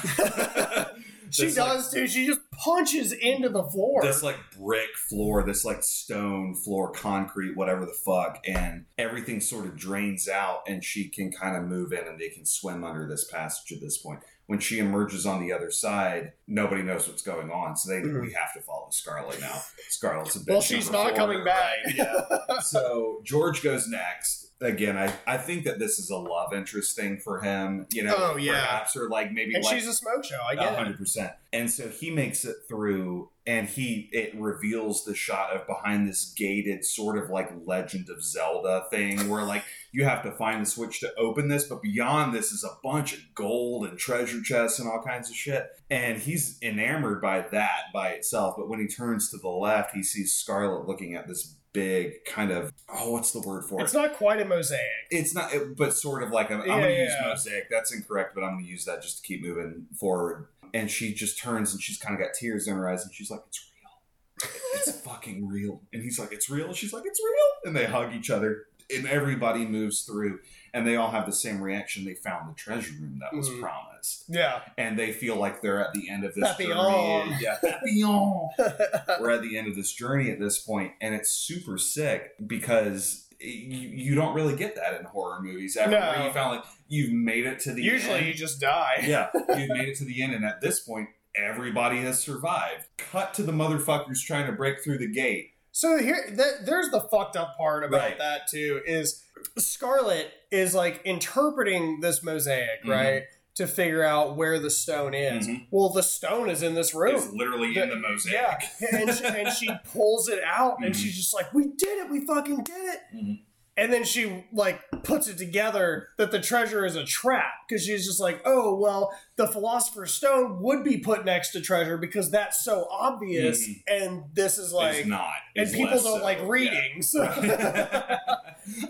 she 1.32 1.52
does 1.52 1.92
too. 1.92 2.08
She 2.08 2.26
just 2.28 2.40
punches 2.52 3.12
into 3.14 3.50
the 3.50 3.64
floor. 3.64 4.02
this 4.02 4.22
like 4.24 4.38
brick 4.58 4.96
floor, 5.10 5.44
this 5.44 5.64
like 5.66 5.84
stone 5.84 6.56
floor, 6.56 6.92
concrete, 6.92 7.56
whatever 7.56 7.86
the 7.86 7.94
fuck, 8.06 8.40
and 8.48 8.86
everything 8.98 9.40
sort 9.42 9.66
of 9.66 9.76
drains 9.78 10.28
out, 10.28 10.62
and 10.68 10.84
she 10.84 11.08
can 11.10 11.32
kind 11.32 11.56
of 11.56 11.64
move 11.64 11.92
in, 11.94 12.08
and 12.08 12.20
they 12.20 12.30
can 12.30 12.46
swim 12.46 12.84
under 12.84 13.08
this 13.08 13.26
passage 13.32 13.72
at 13.72 13.82
this 13.82 13.98
point. 13.98 14.20
When 14.48 14.60
she 14.60 14.80
emerges 14.80 15.28
on 15.28 15.42
the 15.46 15.54
other 15.54 15.70
side, 15.70 16.32
nobody 16.48 16.82
knows 16.82 17.08
what's 17.08 17.22
going 17.22 17.52
on, 17.52 17.76
so 17.78 17.90
they 17.92 18.02
Mhm. 18.02 18.22
we 18.22 18.34
have 18.34 18.52
to 18.56 18.62
follow 18.62 18.88
Scarlet 18.90 19.40
now. 19.40 19.62
Scarlet's 19.90 20.36
a 20.36 20.40
bitch. 20.40 20.48
well, 20.50 20.62
she's 20.62 20.90
not 20.90 21.14
coming 21.16 21.44
back. 21.44 21.76
right? 21.86 21.96
Yeah. 21.96 22.60
so 22.62 23.22
George 23.24 23.62
goes 23.62 23.88
next. 23.88 24.49
Again, 24.62 24.98
I, 24.98 25.14
I 25.26 25.38
think 25.38 25.64
that 25.64 25.80
this 25.80 26.00
is 26.00 26.10
a 26.10 26.18
love 26.18 26.54
interest 26.54 26.96
thing 26.96 27.18
for 27.24 27.40
him. 27.40 27.86
You 27.92 28.04
know, 28.04 28.16
Oh, 28.18 28.36
yeah. 28.38 28.60
perhaps 28.60 28.96
or 28.98 29.08
like 29.10 29.32
maybe 29.32 29.56
and 29.56 29.64
like 29.64 29.74
she's 29.76 29.88
a 29.88 29.94
smoke 29.94 30.26
show. 30.26 30.40
I 30.48 30.56
get 30.56 30.74
it. 30.74 30.78
hundred 30.78 30.98
percent. 30.98 31.32
And 31.54 31.72
so 31.72 31.88
he 31.88 32.12
makes 32.12 32.44
it 32.46 32.56
through, 32.68 33.30
and 33.48 33.68
he 33.68 34.10
it 34.12 34.36
reveals 34.40 35.06
the 35.06 35.16
shot 35.16 35.52
of 35.56 35.66
behind 35.66 36.08
this 36.10 36.34
gated 36.36 36.84
sort 36.86 37.18
of 37.18 37.30
like 37.30 37.52
Legend 37.66 38.10
of 38.10 38.22
Zelda 38.24 38.86
thing, 38.92 39.30
where 39.30 39.44
like 39.44 39.64
you 39.94 40.04
have 40.04 40.24
to 40.24 40.32
find 40.34 40.62
the 40.62 40.70
switch 40.70 41.00
to 41.00 41.16
open 41.16 41.48
this, 41.48 41.64
but 41.64 41.82
beyond 41.82 42.34
this 42.36 42.52
is 42.52 42.64
a 42.66 42.78
bunch 42.84 43.14
of 43.14 43.20
gold 43.34 43.86
and 43.86 43.98
treasure 43.98 44.42
chests 44.44 44.78
and 44.78 44.88
all 44.90 45.02
kinds 45.02 45.30
of 45.30 45.36
shit. 45.36 45.68
And 45.90 46.20
he's 46.20 46.60
enamored 46.62 47.22
by 47.22 47.42
that 47.52 47.84
by 47.94 48.10
itself. 48.10 48.56
But 48.58 48.68
when 48.70 48.80
he 48.80 48.88
turns 48.88 49.32
to 49.32 49.38
the 49.38 49.48
left, 49.50 49.96
he 49.96 50.04
sees 50.04 50.34
Scarlet 50.34 50.86
looking 50.88 51.16
at 51.16 51.28
this 51.28 51.56
big 51.74 52.26
kind 52.26 52.52
of 52.52 52.74
oh, 52.92 53.12
what's 53.12 53.32
the 53.32 53.42
word 53.42 53.64
for 53.66 53.80
it? 53.80 53.84
It's 53.84 53.94
not 53.94 54.14
quite 54.14 54.42
a 54.42 54.46
mosaic. 54.46 54.82
it's 55.12 55.36
not 55.36 55.54
it, 55.54 55.78
but 55.78 55.94
sort 55.94 56.24
of 56.24 56.32
like 56.32 56.50
a, 56.50 56.56
i'm 56.56 56.62
Yeah, 56.68 56.82
gonna 56.82 56.90
use 56.94 57.14
mosaic. 57.24 57.70
That's 57.70 57.94
incorrect 57.94 58.34
but 58.36 58.44
i'm 58.44 58.56
gonna 58.56 58.66
use 58.68 58.86
that 58.86 59.02
just 59.02 59.18
to 59.22 59.24
keep 59.28 59.44
moving 59.44 59.86
forward. 60.00 60.48
And 60.74 60.90
she 60.90 61.14
just 61.14 61.40
turns 61.40 61.72
and 61.74 61.82
she's 61.82 61.98
kind 61.98 62.14
of 62.16 62.22
got 62.22 62.34
tears 62.40 62.68
in 62.68 62.76
her 62.76 62.88
eyes 62.90 63.04
and 63.04 63.14
she's 63.14 63.32
like 63.32 63.42
it's 63.48 63.60
real. 63.72 64.52
It's 64.76 65.02
fucking 65.06 65.48
real. 65.48 65.82
And 65.94 66.04
he's 66.04 66.20
like 66.20 66.32
it's 66.32 66.50
real? 66.50 66.68
And 66.68 66.76
she's 66.76 66.94
like 66.94 67.04
it's 67.06 67.20
real. 67.20 67.48
And 67.66 67.76
they 67.76 67.86
hug 67.86 68.14
each 68.14 68.30
other 68.30 68.66
and 68.96 69.08
everybody 69.08 69.66
moves 69.66 70.02
through 70.02 70.40
and 70.74 70.86
they 70.88 70.96
all 70.96 71.12
have 71.12 71.26
the 71.26 71.32
same 71.34 71.62
reaction 71.62 72.06
they 72.06 72.14
found 72.14 72.50
the 72.50 72.54
treasure 72.56 72.94
room 73.00 73.20
that 73.20 73.36
was 73.36 73.50
Mhm. 73.50 73.60
promised 73.62 74.26
Yeah. 74.28 74.62
and 74.78 74.98
they 74.98 75.12
feel 75.12 75.36
like 75.36 75.62
they're 75.62 75.84
at 75.84 75.94
the 75.94 76.10
end 76.10 76.24
of 76.24 76.34
this 76.36 76.48
Papillon. 76.50 77.30
journey 77.30 77.38
yeah 77.42 77.58
papillon 77.62 78.50
we're 79.20 79.32
at 79.32 79.42
the 79.42 79.58
end 79.58 79.68
of 79.68 79.76
this 79.76 79.92
journey 79.92 80.32
at 80.32 80.40
this 80.40 80.60
point, 80.60 80.94
and 81.02 81.14
it's 81.16 81.30
super 81.32 81.78
sick 81.78 82.34
because 82.46 83.26
you, 83.40 83.50
you 83.80 84.16
don't 84.16 84.34
really 84.36 84.56
get 84.56 84.76
that 84.76 85.00
in 85.00 85.06
horror 85.06 85.42
movies 85.42 85.78
ever. 85.78 85.92
No. 85.92 86.26
You 86.26 86.32
found 86.34 86.58
like 86.58 86.66
you've 86.90 87.14
made 87.14 87.46
it 87.46 87.60
to 87.62 87.74
the 87.74 87.82
Usually 87.82 88.16
end. 88.20 88.28
you 88.28 88.34
just 88.34 88.60
die. 88.60 89.04
yeah, 89.08 89.30
you've 89.58 89.70
made 89.70 89.88
it 89.88 89.96
to 89.98 90.04
the 90.06 90.22
end, 90.22 90.34
and 90.34 90.44
at 90.44 90.60
this 90.60 90.82
point, 90.82 91.08
everybody 91.36 92.02
has 92.02 92.20
survived. 92.20 92.86
Cut 92.98 93.34
to 93.36 93.44
the 93.44 93.54
motherfuckers 93.54 94.22
trying 94.26 94.46
to 94.48 94.52
break 94.52 94.84
through 94.84 94.98
the 94.98 95.08
gate. 95.08 95.52
So 95.80 95.98
here, 95.98 96.26
th- 96.28 96.66
there's 96.66 96.90
the 96.90 97.00
fucked 97.00 97.38
up 97.38 97.56
part 97.58 97.86
about 97.86 98.02
Right. 98.02 98.18
that 98.18 98.50
too. 98.50 98.82
Is 98.86 99.24
Scarlet 99.58 100.30
is 100.52 100.76
like 100.76 101.00
interpreting 101.06 102.02
this 102.02 102.22
mosaic, 102.22 102.84
Mhm. 102.84 102.90
right, 102.90 103.24
to 103.56 103.66
figure 103.66 104.04
out 104.04 104.36
where 104.36 104.60
the 104.60 104.70
stone 104.70 105.14
is. 105.14 105.48
Mhm. 105.48 105.68
Well, 105.72 105.88
the 105.88 106.04
stone 106.04 106.50
is 106.50 106.62
in 106.64 106.76
this 106.76 106.94
room. 106.94 107.16
It's 107.16 107.32
literally 107.32 107.78
in 107.78 107.88
the 107.88 107.96
mosaic. 107.96 108.62
Yeah, 108.82 108.98
and 108.98 109.16
she, 109.16 109.24
and 109.24 109.54
she 109.54 109.70
pulls 109.94 110.28
it 110.28 110.44
out, 110.44 110.80
and 110.84 110.94
Mhm. 110.94 110.98
she's 111.02 111.16
just 111.16 111.34
like, 111.34 111.54
"We 111.54 111.68
did 111.68 112.00
it! 112.00 112.10
We 112.10 112.26
fucking 112.26 112.64
did 112.64 112.96
it!" 112.96 113.40
And 113.80 113.94
then 113.94 114.04
she 114.04 114.44
like 114.52 114.82
puts 115.04 115.30
it 115.30 115.38
together 115.38 116.10
that 116.18 116.32
the 116.32 116.42
treasure 116.42 116.86
is 116.86 116.98
a 116.98 117.06
trap 117.06 117.54
because 117.68 117.86
she's 117.86 118.06
just 118.06 118.20
like, 118.20 118.42
oh 118.44 118.76
well, 118.76 119.14
the 119.38 119.48
philosopher's 119.48 120.14
stone 120.14 120.62
would 120.62 120.84
be 120.84 120.98
put 120.98 121.24
next 121.24 121.52
to 121.52 121.62
treasure 121.62 121.98
because 121.98 122.30
that's 122.30 122.66
so 122.66 122.88
obvious, 122.92 123.66
Mhm. 123.66 123.82
and 123.88 124.24
this 124.34 124.58
is 124.58 124.74
like, 124.74 124.96
it's 124.98 125.08
not. 125.08 125.32
and 125.56 125.72
people 125.72 125.92
don't 126.02 126.02
so. 126.20 126.24
like 126.24 126.40
Yeah. 126.40 126.82
So, 127.02 127.24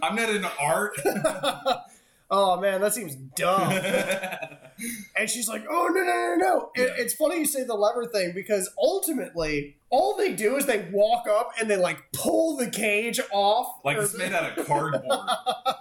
I'm 0.02 0.16
not 0.16 0.30
into 0.30 0.52
art. 0.60 0.94
oh 2.32 2.60
man, 2.60 2.82
that 2.82 2.94
seems 2.96 3.14
dumb. 3.16 3.70
And 5.18 5.30
she's 5.30 5.48
like, 5.50 5.66
"Oh 5.70 5.88
no, 5.88 6.02
no, 6.04 6.14
no, 6.14 6.36
no!" 6.36 6.72
It, 6.76 6.88
Yeah. 6.88 7.04
it's 7.04 7.14
funny 7.14 7.40
you 7.40 7.46
say 7.46 7.64
the 7.64 7.74
lever 7.76 8.06
thing 8.06 8.32
because 8.34 8.70
ultimately, 8.82 9.78
all 9.90 10.16
they 10.16 10.34
do 10.34 10.56
is 10.56 10.66
they 10.66 10.88
walk 10.92 11.28
up 11.28 11.52
and 11.60 11.70
they 11.70 11.76
like 11.78 12.12
pull 12.14 12.58
the 12.58 12.70
cage 12.70 13.20
off. 13.32 13.80
like 13.84 13.98
it's 13.98 14.18
made 14.18 14.34
out 14.34 14.58
of 14.58 14.66
cardboard. 14.66 15.04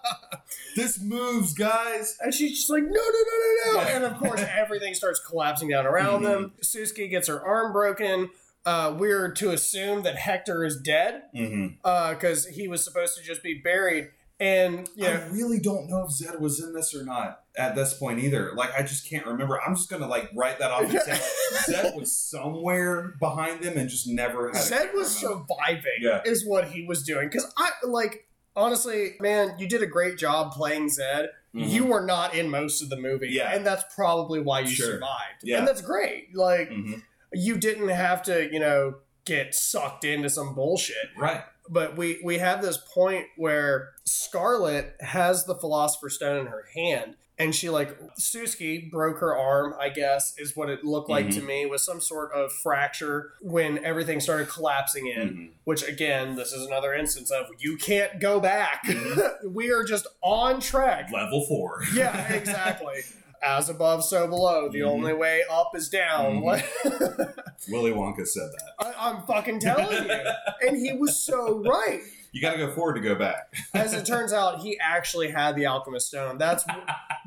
this 0.77 1.01
moves, 1.01 1.55
guys. 1.55 2.17
and 2.21 2.33
she's 2.33 2.57
just 2.59 2.71
like, 2.71 2.83
"No, 2.83 2.89
no, 2.91 3.01
no, 3.01 3.03
no, 3.03 3.73
no!" 3.73 3.81
Yeah. 3.81 3.97
And 3.97 4.05
of 4.05 4.17
course, 4.19 4.41
everything 4.57 4.95
starts 4.95 5.21
collapsing 5.21 5.69
down 5.69 5.87
around 5.87 6.23
them. 6.23 6.53
Mm-hmm. 6.61 6.61
Souxie 6.63 7.11
gets 7.11 7.29
her 7.29 7.45
arm 7.45 7.73
broken. 7.73 8.31
Uh, 8.67 8.95
we're 8.99 9.31
to 9.33 9.51
assume 9.51 10.03
that 10.03 10.17
Hector 10.17 10.65
is 10.65 10.79
dead 10.81 11.23
Mm-hmm. 11.35 12.11
because 12.15 12.47
he 12.47 12.69
was 12.69 12.85
supposed 12.85 13.17
to 13.17 13.23
just 13.23 13.43
be 13.43 13.55
buried. 13.55 14.09
And 14.41 14.89
you 14.95 15.05
know, 15.05 15.11
I 15.11 15.27
really 15.29 15.59
don't 15.59 15.89
know 15.89 16.05
if 16.05 16.13
Zed 16.13 16.41
was 16.41 16.63
in 16.63 16.73
this 16.73 16.95
or 16.95 17.05
not 17.05 17.41
at 17.59 17.75
this 17.75 17.93
point 17.95 18.21
either. 18.21 18.53
Like, 18.55 18.71
I 18.79 18.83
just 18.83 19.09
can't 19.11 19.27
remember. 19.27 19.61
I'm 19.61 19.75
just 19.75 19.91
gonna 19.91 20.07
like 20.07 20.31
write 20.35 20.59
that 20.61 20.71
off 20.71 20.83
and 20.85 20.93
say 21.01 21.21
Zed 21.67 21.95
was 21.97 22.17
somewhere 22.17 23.15
behind 23.21 23.63
them 23.63 23.77
and 23.77 23.89
just 23.91 24.07
never 24.07 24.49
had. 24.53 24.63
Zed 24.63 24.91
was 24.95 25.15
surviving, 25.15 25.99
Yeah. 26.01 26.23
is 26.25 26.47
what 26.47 26.69
he 26.69 26.85
was 26.87 27.03
doing. 27.03 27.29
Because 27.29 27.53
I 27.59 27.71
like 27.85 28.27
honestly, 28.57 29.15
man, 29.21 29.55
you 29.59 29.69
did 29.69 29.83
a 29.83 29.87
great 29.87 30.19
job 30.19 30.53
playing 30.53 30.89
Zed. 30.91 31.31
Mhm. 31.55 31.69
You 31.71 31.87
were 31.87 32.05
not 32.05 32.35
in 32.35 32.51
most 32.51 32.83
of 32.83 32.91
the 32.91 32.97
movie, 32.97 33.29
Yeah. 33.31 33.55
and 33.55 33.67
that's 33.67 33.85
probably 33.95 34.41
why 34.41 34.61
you 34.61 34.69
Sure. 34.69 34.87
survived. 34.95 35.43
Yeah. 35.43 35.59
and 35.59 35.67
that's 35.69 35.83
great. 35.83 36.35
Like 36.37 36.71
Mhm. 36.71 37.03
you 37.33 37.57
didn't 37.59 37.89
have 37.89 38.23
to, 38.25 38.51
you 38.53 38.61
know, 38.61 38.97
get 39.25 39.55
sucked 39.55 40.05
into 40.05 40.31
some 40.31 40.55
bullshit. 40.55 41.09
right. 41.19 41.43
But 41.71 41.97
we 41.99 42.21
we 42.25 42.39
have 42.39 42.63
this 42.63 42.79
point 42.79 43.27
where 43.37 43.91
Scarlet 44.05 44.95
has 45.01 45.45
the 45.45 45.55
Philosopher's 45.55 46.15
Stone 46.17 46.39
in 46.39 46.47
her 46.47 46.65
hand. 46.75 47.17
And 47.41 47.55
she 47.55 47.71
like 47.71 47.97
Souxie 48.21 48.91
broke 48.91 49.19
her 49.19 49.37
arm, 49.37 49.75
I 49.79 49.91
guess, 49.91 50.35
is 50.39 50.57
what 50.57 50.69
it 50.69 50.85
looked 50.85 51.09
like 51.09 51.27
Mm-hmm. 51.27 51.41
to 51.41 51.47
me, 51.47 51.67
with 51.67 51.81
some 51.81 52.01
sort 52.01 52.33
of 52.33 52.53
fracture 52.53 53.33
when 53.41 53.85
everything 53.85 54.19
started 54.21 54.49
collapsing 54.49 55.07
in. 55.07 55.29
Mhm. 55.29 55.51
Which 55.65 55.87
again, 55.87 56.35
this 56.35 56.53
is 56.53 56.67
another 56.67 56.93
instance 56.95 57.31
of 57.31 57.47
you 57.61 57.77
can't 57.77 58.21
go 58.21 58.41
back. 58.41 58.85
Mm-hmm. 58.87 59.53
we 59.55 59.71
are 59.71 59.85
just 59.85 60.07
on 60.21 60.61
track. 60.61 61.11
Level 61.13 61.47
four. 61.47 61.83
Yeah, 61.95 62.33
exactly. 62.33 63.03
As 63.41 63.69
above, 63.69 64.03
so 64.05 64.27
below. 64.27 64.69
The 64.69 64.81
Mhm. 64.81 64.89
only 64.89 65.13
way 65.15 65.43
up 65.49 65.71
is 65.77 65.89
down. 65.89 66.41
Willy 67.69 67.93
Wonka 67.93 68.27
said 68.27 68.49
that. 68.51 68.73
I, 68.85 69.11
I'm 69.11 69.23
fucking 69.27 69.61
telling 69.61 70.09
you. 70.09 70.21
And 70.67 70.77
he 70.77 70.93
was 70.95 71.21
so 71.21 71.59
right. 71.61 72.01
You 72.33 72.43
got 72.43 72.53
to 72.53 72.59
go 72.59 72.71
forward 72.73 72.95
to 72.95 73.01
go 73.01 73.15
back. 73.15 73.55
As 73.75 73.95
it 73.95 74.05
turns 74.05 74.33
out, 74.33 74.61
he 74.61 74.79
actually 74.83 75.31
had 75.31 75.57
the 75.57 75.67
alchemist 75.67 76.09
stone. 76.09 76.37
That's 76.37 76.65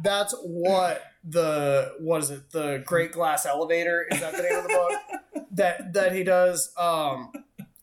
that's 0.04 0.34
what 0.44 1.02
the 1.24 1.94
what 2.00 2.22
is 2.24 2.32
it? 2.32 2.52
The 2.52 2.84
Great 2.86 3.12
Glass 3.12 3.46
Elevator 3.46 4.08
is 4.12 4.20
that 4.20 4.36
the 4.36 4.44
name 4.44 4.58
of 4.58 4.64
the 4.64 4.70
book 5.34 5.46
that 5.52 5.94
that 5.94 6.14
he 6.16 6.24
does. 6.24 6.72
Um, 6.78 7.32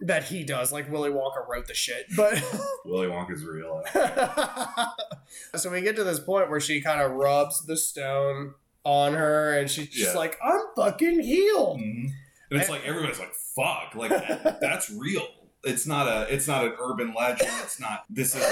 that 0.01 0.23
he 0.25 0.45
does. 0.45 0.71
Like 0.73 0.91
Willy 0.93 1.11
Wonka 1.11 1.47
wrote 1.49 1.67
the 1.67 1.75
shit, 1.75 2.07
but. 2.17 2.35
Willy 2.85 3.09
Wonka's 3.09 3.45
real. 3.45 3.83
so 5.57 5.71
we 5.71 5.81
get 5.81 5.97
to 5.97 6.05
this 6.05 6.21
point 6.21 6.51
where 6.51 6.61
she 6.61 6.81
kind 6.81 7.01
of 7.01 7.13
rubs 7.13 7.67
the 7.67 7.77
stone 7.77 8.55
on 8.85 9.15
her 9.15 9.59
and 9.59 9.69
she's 9.71 9.89
just 9.89 10.13
Yeah. 10.15 10.19
like, 10.19 10.39
I'm 10.43 10.61
fucking 10.77 11.21
healed. 11.21 11.81
Mhm. 11.81 12.11
And 12.51 12.61
it's 12.61 12.71
like 12.71 12.85
everybody's 12.87 13.19
like, 13.19 13.35
"Fuck!" 13.55 13.95
Like 13.95 14.11
that, 14.11 14.59
that's 14.61 14.89
real. 14.89 15.27
It's 15.65 15.87
not 15.87 16.09
a. 16.09 16.33
It's 16.33 16.49
not 16.49 16.65
an 16.65 16.73
urban 16.81 17.13
legend. 17.15 17.51
It's 17.63 17.79
not. 17.79 18.05
This 18.09 18.35
is. 18.35 18.43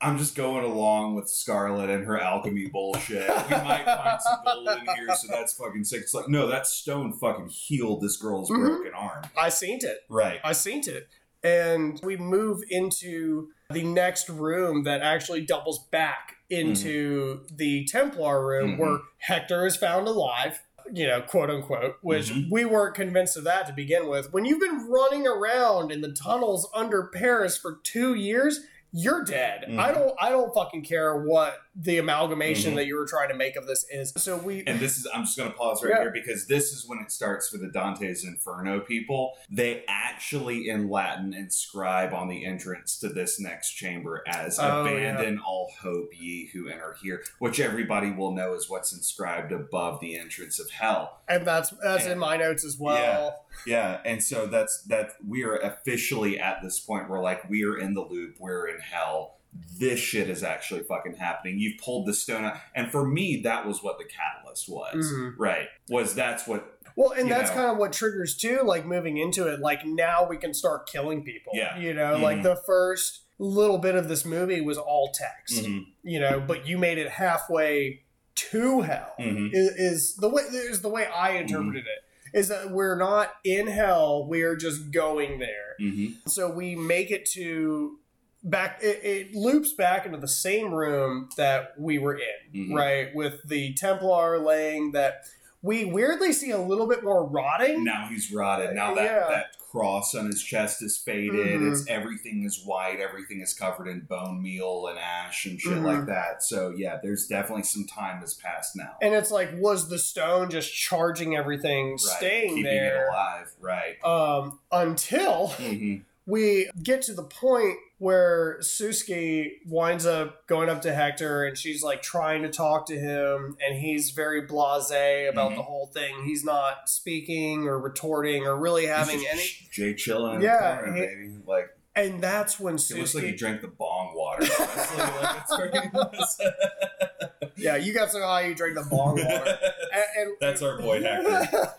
I'm 0.00 0.16
just 0.16 0.36
going 0.36 0.64
along 0.64 1.16
with 1.16 1.28
Scarlet 1.28 1.90
and 1.90 2.04
her 2.04 2.20
alchemy 2.20 2.66
bullshit. 2.66 3.28
We 3.28 3.56
might 3.56 3.84
find 3.84 4.20
some 4.22 4.38
gold 4.44 4.68
in 4.68 4.86
here, 4.94 5.14
so 5.16 5.26
that's 5.28 5.54
fucking 5.54 5.84
sick. 5.84 6.02
It's 6.02 6.14
like, 6.14 6.28
no, 6.28 6.46
that 6.46 6.66
stone 6.68 7.12
fucking 7.12 7.48
healed 7.48 8.00
this 8.00 8.16
girl's 8.16 8.48
Mhm. 8.48 8.60
broken 8.66 8.92
arm. 8.94 9.24
I 9.36 9.48
seen 9.48 9.78
it. 9.82 9.98
Right. 10.08 10.40
I 10.44 10.52
seen 10.52 10.82
it. 10.88 11.08
And 11.42 12.00
we 12.04 12.16
move 12.16 12.62
into 12.70 13.48
the 13.70 13.82
next 13.82 14.28
room 14.28 14.84
that 14.84 15.02
actually 15.02 15.44
doubles 15.44 15.86
back 15.88 16.36
into 16.48 17.44
the 17.52 17.84
Templar 17.86 18.44
room 18.46 18.76
Mhm. 18.76 18.78
where 18.78 18.98
Hector 19.18 19.66
is 19.66 19.76
found 19.76 20.06
alive, 20.06 20.60
you 20.92 21.06
know, 21.08 21.22
quote 21.22 21.50
unquote, 21.50 21.96
which 22.02 22.30
Mhm. 22.30 22.50
we 22.50 22.64
weren't 22.64 22.94
convinced 22.94 23.36
of 23.36 23.44
that 23.44 23.66
to 23.66 23.72
begin 23.72 24.08
with. 24.08 24.32
When 24.32 24.44
you've 24.44 24.60
been 24.60 24.88
running 24.88 25.26
around 25.26 25.90
in 25.90 26.00
the 26.02 26.12
tunnels 26.12 26.68
under 26.72 27.04
Paris 27.12 27.56
for 27.58 27.80
two 27.82 28.14
years, 28.14 28.60
you're 28.92 29.24
dead. 29.24 29.66
Mhm. 29.68 29.78
I 29.78 29.92
don't 29.92 30.14
I 30.20 30.30
don't 30.30 30.52
fucking 30.54 30.84
care 30.84 31.16
what 31.16 31.58
the 31.80 31.98
amalgamation 31.98 32.72
Mhm. 32.72 32.76
that 32.76 32.86
you 32.86 32.96
were 32.96 33.06
trying 33.06 33.28
to 33.28 33.36
make 33.36 33.54
of 33.54 33.66
this 33.68 33.86
is. 33.90 34.12
So 34.16 34.36
we 34.36 34.64
And 34.66 34.80
this 34.80 34.98
is, 34.98 35.06
I'm 35.14 35.24
just 35.24 35.36
going 35.38 35.50
to 35.50 35.56
pause 35.56 35.82
right 35.82 35.92
Yeah. 35.94 36.00
here 36.02 36.10
because 36.10 36.46
this 36.48 36.72
is 36.72 36.84
when 36.88 36.98
it 36.98 37.12
starts 37.12 37.48
for 37.48 37.56
the 37.58 37.68
Dante's 37.68 38.24
Inferno 38.24 38.80
people. 38.80 39.34
They 39.48 39.84
actually, 39.86 40.68
in 40.68 40.90
Latin, 40.90 41.32
inscribe 41.32 42.12
on 42.12 42.28
the 42.28 42.44
entrance 42.44 42.98
to 42.98 43.08
this 43.08 43.38
next 43.38 43.74
chamber 43.74 44.24
as 44.26 44.58
Oh, 44.58 44.82
Abandon 44.86 45.38
all 45.38 45.70
hope, 45.80 46.10
ye 46.18 46.50
who 46.52 46.68
enter 46.68 46.96
here, 47.00 47.22
which 47.38 47.60
everybody 47.60 48.10
will 48.10 48.32
know 48.32 48.54
is 48.54 48.68
what's 48.68 48.92
inscribed 48.92 49.52
above 49.52 50.00
the 50.00 50.18
entrance 50.18 50.58
of 50.58 50.70
hell. 50.70 51.20
and 51.28 51.46
that's 51.46 51.70
that's 51.82 52.06
in 52.06 52.18
my 52.18 52.36
notes 52.38 52.64
as 52.64 52.76
well. 52.78 53.44
Yeah, 53.66 54.00
and 54.04 54.22
so 54.22 54.46
that's 54.46 54.82
that 54.84 55.12
we 55.26 55.44
are 55.44 55.56
officially 55.56 56.38
at 56.40 56.62
this 56.62 56.80
point 56.80 57.08
where 57.08 57.20
like 57.20 57.48
we 57.48 57.64
are 57.64 57.76
in 57.78 57.94
the 57.94 58.00
loop, 58.02 58.36
we're 58.40 58.66
in 58.68 58.80
hell. 58.80 59.37
This 59.78 59.98
shit 60.00 60.28
is 60.28 60.42
actually 60.42 60.82
fucking 60.82 61.14
happening. 61.14 61.58
You've 61.58 61.78
pulled 61.78 62.06
the 62.06 62.14
stone 62.14 62.44
out, 62.44 62.56
and 62.74 62.90
for 62.90 63.06
me, 63.06 63.40
that 63.44 63.66
was 63.66 63.82
what 63.82 63.98
the 63.98 64.04
catalyst 64.04 64.68
was. 64.68 64.94
Mhm. 65.12 65.34
Right? 65.38 65.68
Was 65.88 66.14
that's 66.14 66.46
what? 66.46 66.78
Well, 66.96 67.12
and 67.12 67.30
that's 67.30 67.50
know. 67.50 67.56
kind 67.56 67.70
of 67.70 67.76
what 67.78 67.92
triggers 67.92 68.36
too, 68.36 68.60
like 68.64 68.84
moving 68.84 69.18
into 69.18 69.46
it. 69.46 69.60
Like 69.60 69.86
now 69.86 70.26
we 70.28 70.36
can 70.36 70.52
start 70.52 70.88
killing 70.88 71.22
people. 71.22 71.52
Yeah. 71.54 71.78
You 71.78 71.94
know, 71.94 72.16
Mhm. 72.16 72.22
like 72.22 72.42
the 72.42 72.56
first 72.56 73.20
little 73.38 73.78
bit 73.78 73.94
of 73.94 74.08
this 74.08 74.24
movie 74.24 74.60
was 74.60 74.76
all 74.78 75.12
text. 75.14 75.64
Mhm, 75.64 75.86
You 76.02 76.18
know, 76.18 76.40
but 76.40 76.66
you 76.66 76.76
made 76.76 76.98
it 76.98 77.08
halfway 77.08 78.02
to 78.34 78.80
hell. 78.80 79.14
mhm. 79.20 79.50
Is, 79.52 79.68
is 79.76 80.16
the 80.16 80.28
way 80.28 80.42
is 80.42 80.82
the 80.82 80.88
way 80.88 81.06
I 81.06 81.32
interpreted 81.36 81.84
it. 81.86 82.36
Is 82.36 82.48
that 82.48 82.70
we're 82.72 82.96
not 82.96 83.32
in 83.44 83.68
hell, 83.68 84.26
we're 84.26 84.56
just 84.56 84.90
going 84.90 85.38
there. 85.38 85.76
mhm. 85.80 86.16
So 86.26 86.50
we 86.50 86.74
make 86.74 87.10
it 87.12 87.24
to 87.32 88.00
back. 88.42 88.80
It, 88.82 89.00
it 89.04 89.34
loops 89.34 89.72
back 89.72 90.06
into 90.06 90.18
the 90.18 90.28
same 90.28 90.72
room 90.72 91.28
that 91.36 91.72
we 91.78 91.98
were 91.98 92.16
in, 92.16 92.70
Mhm. 92.70 92.74
right? 92.76 93.14
With 93.14 93.42
the 93.48 93.74
Templar 93.74 94.38
laying 94.38 94.92
that 94.92 95.24
we 95.62 95.84
weirdly 95.84 96.32
see 96.32 96.50
a 96.52 96.58
little 96.60 96.86
bit 96.86 97.02
more 97.02 97.24
rotting. 97.26 97.82
Now 97.84 98.06
he's 98.08 98.32
rotted. 98.32 98.74
Now 98.74 98.94
that 98.94 99.04
Yeah. 99.04 99.28
that 99.28 99.46
cross 99.70 100.14
on 100.14 100.24
his 100.24 100.42
chest 100.42 100.82
is 100.82 100.96
faded. 100.96 101.60
Mhm. 101.60 101.70
It's 101.72 101.86
everything 101.88 102.42
is 102.44 102.64
white. 102.64 103.00
Everything 103.00 103.42
is 103.42 103.52
covered 103.52 103.86
in 103.86 104.00
bone 104.00 104.40
meal 104.42 104.86
and 104.88 104.98
ash 104.98 105.44
and 105.44 105.60
shit 105.60 105.74
Mhm. 105.74 105.84
like 105.84 106.06
that. 106.06 106.42
So 106.42 106.70
yeah, 106.74 106.98
there's 107.02 107.26
definitely 107.26 107.64
some 107.64 107.86
time 107.86 108.20
has 108.20 108.32
passed 108.32 108.76
now. 108.76 108.96
And 109.02 109.12
it's 109.14 109.30
like, 109.30 109.50
was 109.58 109.90
the 109.90 109.98
stone 109.98 110.48
just 110.48 110.72
charging 110.74 111.36
everything, 111.36 111.90
Right. 111.90 112.00
staying 112.00 112.48
keeping 112.50 112.62
there? 112.64 113.06
it 113.06 113.08
alive. 113.10 113.52
Right. 113.60 114.02
Um, 114.04 114.58
until 114.72 115.48
Mhm. 115.58 116.04
We 116.30 116.68
get 116.82 117.00
to 117.02 117.14
the 117.14 117.22
point 117.22 117.78
where 117.96 118.58
Souxie 118.60 119.52
winds 119.66 120.04
up 120.04 120.46
going 120.46 120.68
up 120.68 120.82
to 120.82 120.94
Hector 120.94 121.44
and 121.46 121.56
she's 121.56 121.82
like 121.82 122.02
trying 122.02 122.42
to 122.42 122.50
talk 122.50 122.86
to 122.88 122.98
him 122.98 123.56
and 123.66 123.78
he's 123.78 124.10
very 124.10 124.46
blasé 124.46 125.28
about 125.28 125.52
Mhm. 125.52 125.56
the 125.56 125.62
whole 125.62 125.86
thing. 125.86 126.24
He's 126.24 126.44
not 126.44 126.88
speaking 126.90 127.66
or 127.66 127.78
retorting 127.78 128.44
or 128.46 128.56
really 128.56 128.84
having 128.86 129.24
any 129.26 129.42
Jay 129.72 129.94
chilling 129.94 130.42
Yeah, 130.42 130.76
corner, 130.76 130.94
he- 130.94 131.00
baby. 131.00 131.30
Like 131.46 131.70
and 131.96 132.20
that's 132.22 132.60
when 132.60 132.74
it 132.76 132.90
looks 132.90 133.14
like 133.14 133.24
he 133.24 133.32
drank 133.32 133.62
the 133.62 133.66
bong 133.68 134.12
water. 134.14 134.44
Honestly, 134.60 134.98
like 134.98 135.36
it's 135.40 136.36
very 136.36 137.50
Yeah, 137.56 137.76
you 137.76 137.92
got 137.94 138.10
to 138.10 138.18
know 138.20 138.26
how 138.26 138.38
you 138.40 138.54
drink 138.54 138.76
the 138.76 138.84
bong 138.88 139.16
water. 139.16 139.58
And, 139.90 140.04
and- 140.28 140.36
That's 140.40 140.60
our 140.60 140.78
boy 140.78 141.02
Hector. 141.02 141.72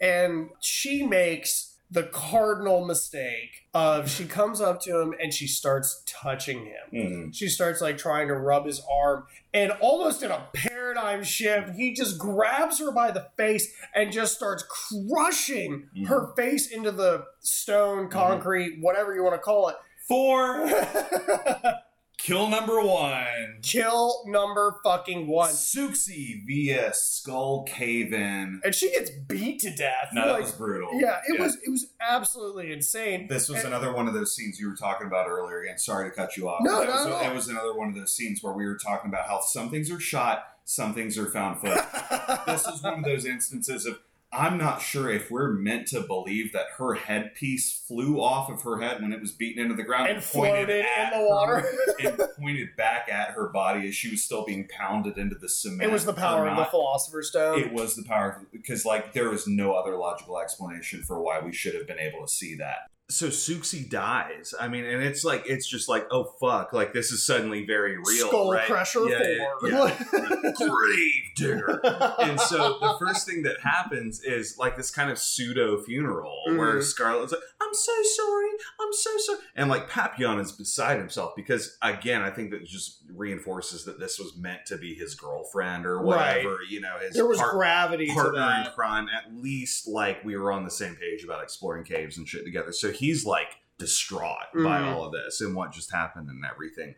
and 0.00 0.50
she 0.60 1.02
makes 1.02 1.69
the 1.92 2.04
cardinal 2.04 2.84
mistake 2.86 3.66
of 3.74 4.08
she 4.08 4.24
comes 4.24 4.60
up 4.60 4.80
to 4.82 5.00
him 5.00 5.12
and 5.20 5.34
she 5.34 5.46
starts 5.48 6.02
touching 6.06 6.66
him. 6.66 6.74
Mhm. 6.92 7.34
She 7.34 7.48
starts 7.48 7.80
like 7.80 7.98
trying 7.98 8.28
to 8.28 8.34
rub 8.34 8.64
his 8.66 8.80
arm, 8.90 9.26
and 9.52 9.72
almost 9.80 10.22
in 10.22 10.30
a 10.30 10.48
paradigm 10.54 11.24
shift, 11.24 11.70
he 11.70 11.92
just 11.92 12.16
grabs 12.18 12.78
her 12.78 12.92
by 12.92 13.10
the 13.10 13.26
face 13.36 13.72
and 13.94 14.12
just 14.12 14.36
starts 14.36 14.62
crushing 14.64 15.88
Mhm. 15.96 16.06
her 16.08 16.32
face 16.36 16.70
into 16.70 16.92
the 16.92 17.24
stone, 17.40 18.08
concrete, 18.08 18.78
whatever 18.80 19.14
you 19.14 19.22
want 19.24 19.34
to 19.34 19.40
call 19.40 19.68
it. 19.68 19.76
Four. 20.08 20.68
Kill 22.30 22.48
number 22.48 22.80
one. 22.80 23.58
Kill 23.60 24.22
number 24.24 24.76
fucking 24.84 25.26
one. 25.26 25.50
Souxie 25.50 26.46
via 26.46 26.94
Skull 26.94 27.64
Cave 27.64 28.12
In. 28.12 28.60
And 28.62 28.72
she 28.72 28.92
gets 28.92 29.10
beat 29.10 29.58
to 29.62 29.74
death. 29.74 30.10
No, 30.12 30.28
that 30.28 30.40
was 30.40 30.52
brutal. 30.52 30.90
yeah, 31.00 31.18
it 31.26 31.40
was 31.40 31.56
it 31.66 31.70
was 31.70 31.88
absolutely 32.00 32.72
insane. 32.72 33.26
This 33.26 33.48
was 33.48 33.58
And- 33.58 33.66
another 33.68 33.92
one 33.92 34.06
of 34.06 34.14
those 34.14 34.36
scenes 34.36 34.60
you 34.60 34.68
were 34.68 34.76
talking 34.76 35.08
about 35.08 35.26
earlier. 35.28 35.62
Again, 35.62 35.78
sorry 35.78 36.08
to 36.08 36.14
cut 36.14 36.36
you 36.36 36.48
off. 36.48 36.60
No, 36.62 36.78
that 36.78 36.88
not 36.88 37.10
was, 37.10 37.20
that 37.20 37.34
was 37.34 37.48
another 37.48 37.74
one 37.74 37.88
of 37.88 37.96
those 37.96 38.14
scenes 38.14 38.44
where 38.44 38.52
we 38.52 38.64
were 38.64 38.78
talking 38.78 39.10
about 39.10 39.26
how 39.26 39.40
some 39.40 39.68
things 39.68 39.90
are 39.90 39.98
shot, 39.98 40.44
some 40.64 40.94
things 40.94 41.18
are 41.18 41.26
found 41.26 41.60
footage. 41.60 41.82
this 42.46 42.64
is 42.64 42.80
one 42.80 43.00
of 43.00 43.04
those 43.04 43.24
instances 43.24 43.86
of 43.86 43.98
I'm 44.32 44.58
not 44.58 44.80
sure 44.80 45.10
if 45.10 45.28
we're 45.28 45.52
meant 45.52 45.88
to 45.88 46.02
believe 46.02 46.52
that 46.52 46.66
her 46.78 46.94
headpiece 46.94 47.72
flew 47.88 48.20
off 48.20 48.48
of 48.48 48.62
her 48.62 48.80
head 48.80 49.02
when 49.02 49.12
it 49.12 49.20
was 49.20 49.32
beaten 49.32 49.60
into 49.60 49.74
the 49.74 49.82
ground 49.82 50.08
And 50.08 50.22
floated 50.22 50.68
in 50.84 51.10
the 51.10 51.26
water. 51.28 51.68
and 52.04 52.20
pointed 52.38 52.76
back 52.76 53.08
at 53.10 53.30
her 53.30 53.48
body 53.48 53.88
as 53.88 53.96
she 53.96 54.08
was 54.08 54.22
still 54.22 54.44
being 54.44 54.68
pounded 54.68 55.18
into 55.18 55.34
the 55.34 55.48
cement. 55.48 55.82
it 55.82 55.92
was 55.92 56.04
the 56.04 56.12
power 56.12 56.44
or 56.44 56.48
of 56.48 56.56
the. 56.56 56.64
Philosopher's 56.66 57.30
Stone. 57.30 57.58
It 57.58 57.72
was 57.72 57.96
the 57.96 58.04
power 58.04 58.46
because, 58.52 58.84
like, 58.84 59.12
there 59.12 59.32
is 59.32 59.48
no 59.48 59.72
other 59.72 59.96
logical 59.96 60.38
explanation 60.38 61.02
for 61.02 61.20
why 61.20 61.40
we 61.40 61.52
should 61.52 61.74
have 61.74 61.88
been 61.88 61.98
able 61.98 62.24
to 62.24 62.32
see 62.32 62.54
that. 62.56 62.88
So 63.10 63.28
Souxie 63.28 63.88
dies. 63.88 64.54
I 64.58 64.68
mean, 64.68 64.84
and 64.84 65.02
it's 65.02 65.24
like 65.24 65.42
it's 65.46 65.66
just 65.68 65.88
like, 65.88 66.06
oh 66.10 66.24
fuck, 66.40 66.72
like 66.72 66.92
this 66.92 67.10
is 67.12 67.24
suddenly 67.26 67.66
very 67.66 67.96
real. 67.96 68.28
Skull 68.28 68.52
right? 68.52 68.66
Crusher 68.66 69.08
Yeah, 69.08 69.18
four. 69.60 69.68
yeah, 69.68 70.04
yeah. 70.12 70.52
grave 70.68 71.22
digger. 71.36 71.80
And 72.20 72.40
so 72.40 72.78
the 72.80 72.96
first 73.00 73.26
thing 73.26 73.42
that 73.42 73.60
happens 73.60 74.22
is 74.22 74.56
like 74.58 74.76
this 74.76 74.90
kind 74.90 75.10
of 75.10 75.18
pseudo 75.18 75.80
funeral 75.82 76.40
where 76.48 76.76
Mhm. 76.76 76.82
Scarlett's 76.84 77.32
like, 77.32 77.40
"I'm 77.60 77.74
so 77.74 77.92
sorry, 78.16 78.48
I'm 78.80 78.92
so 78.92 79.10
sorry," 79.18 79.38
and 79.56 79.68
like 79.68 79.88
Papillon 79.90 80.38
is 80.38 80.52
beside 80.52 80.98
himself 80.98 81.32
because 81.36 81.76
again, 81.82 82.22
I 82.22 82.30
think 82.30 82.50
that 82.52 82.64
just 82.64 82.98
reinforces 83.14 83.84
that 83.84 83.98
this 83.98 84.18
was 84.18 84.36
meant 84.36 84.66
to 84.66 84.76
be 84.78 84.94
his 84.94 85.14
girlfriend 85.14 85.84
or 85.84 85.96
Right. 85.98 86.44
whatever. 86.44 86.58
You 86.68 86.80
know, 86.80 86.96
his 87.00 87.14
there 87.14 87.26
was 87.26 87.38
part- 87.38 87.52
gravity 87.52 88.06
to 88.06 88.14
partner 88.14 88.64
in 88.66 88.72
crime. 88.72 89.08
At 89.08 89.34
least 89.34 89.88
like 89.88 90.24
we 90.24 90.36
were 90.36 90.52
on 90.52 90.64
the 90.64 90.70
same 90.70 90.94
page 90.96 91.24
about 91.24 91.42
exploring 91.42 91.84
caves 91.84 92.16
and 92.18 92.28
shit 92.28 92.44
together. 92.44 92.72
So 92.72 92.90
he's 93.00 93.24
like 93.26 93.48
distraught 93.78 94.52
by 94.54 94.80
Mhm. 94.80 94.86
all 94.94 95.04
of 95.04 95.12
this 95.12 95.40
and 95.40 95.54
what 95.54 95.72
just 95.72 95.90
happened 95.90 96.28
and 96.28 96.44
everything. 96.44 96.94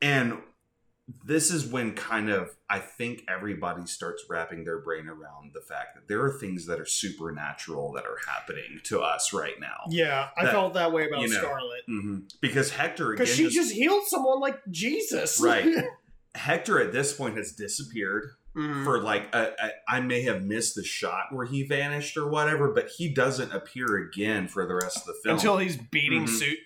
And 0.00 0.42
this 1.26 1.50
is 1.50 1.66
when 1.66 1.94
kind 1.94 2.30
of 2.30 2.56
I 2.70 2.78
think 2.78 3.24
everybody 3.28 3.84
starts 3.86 4.24
wrapping 4.30 4.64
their 4.64 4.78
brain 4.80 5.08
around 5.08 5.52
the 5.52 5.60
fact 5.60 5.94
that 5.94 6.08
there 6.08 6.22
are 6.24 6.32
things 6.38 6.64
that 6.66 6.80
are 6.80 6.86
supernatural 6.86 7.92
that 7.92 8.04
are 8.06 8.18
happening 8.26 8.80
to 8.84 9.00
us 9.00 9.32
right 9.34 9.60
now. 9.60 9.84
Yeah, 9.90 10.30
I 10.36 10.44
That- 10.46 10.52
felt 10.52 10.74
that 10.74 10.90
way 10.92 11.06
about 11.08 11.20
you 11.20 11.28
know, 11.28 11.38
Scarlet. 11.38 11.82
hmm 11.86 12.18
Because 12.40 12.70
Hector 12.70 13.10
Because 13.10 13.28
she 13.34 13.44
just- 13.44 13.56
just 13.56 13.72
healed 13.72 14.06
someone 14.06 14.40
like 14.40 14.58
Jesus. 14.70 15.38
Right. 15.40 15.84
Hector 16.34 16.80
at 16.80 16.92
this 16.92 17.12
point 17.12 17.36
has 17.36 17.52
disappeared 17.52 18.30
Mhm. 18.54 18.84
for 18.84 19.00
like 19.00 19.34
a, 19.34 19.52
a, 19.58 19.70
I 19.88 20.00
may 20.00 20.22
have 20.22 20.42
missed 20.42 20.74
the 20.74 20.84
shot 20.84 21.26
where 21.32 21.46
he 21.46 21.62
vanished 21.62 22.16
or 22.18 22.28
whatever, 22.28 22.70
but 22.72 22.88
he 22.98 23.08
doesn't 23.12 23.50
appear 23.52 23.96
again 23.96 24.46
for 24.48 24.66
the 24.66 24.74
rest 24.74 24.98
of 24.98 25.06
the 25.06 25.14
film. 25.22 25.36
Until 25.36 25.56
he's 25.58 25.76
beating 25.76 26.24
Mhm. 26.26 26.28
Su- 26.28 26.56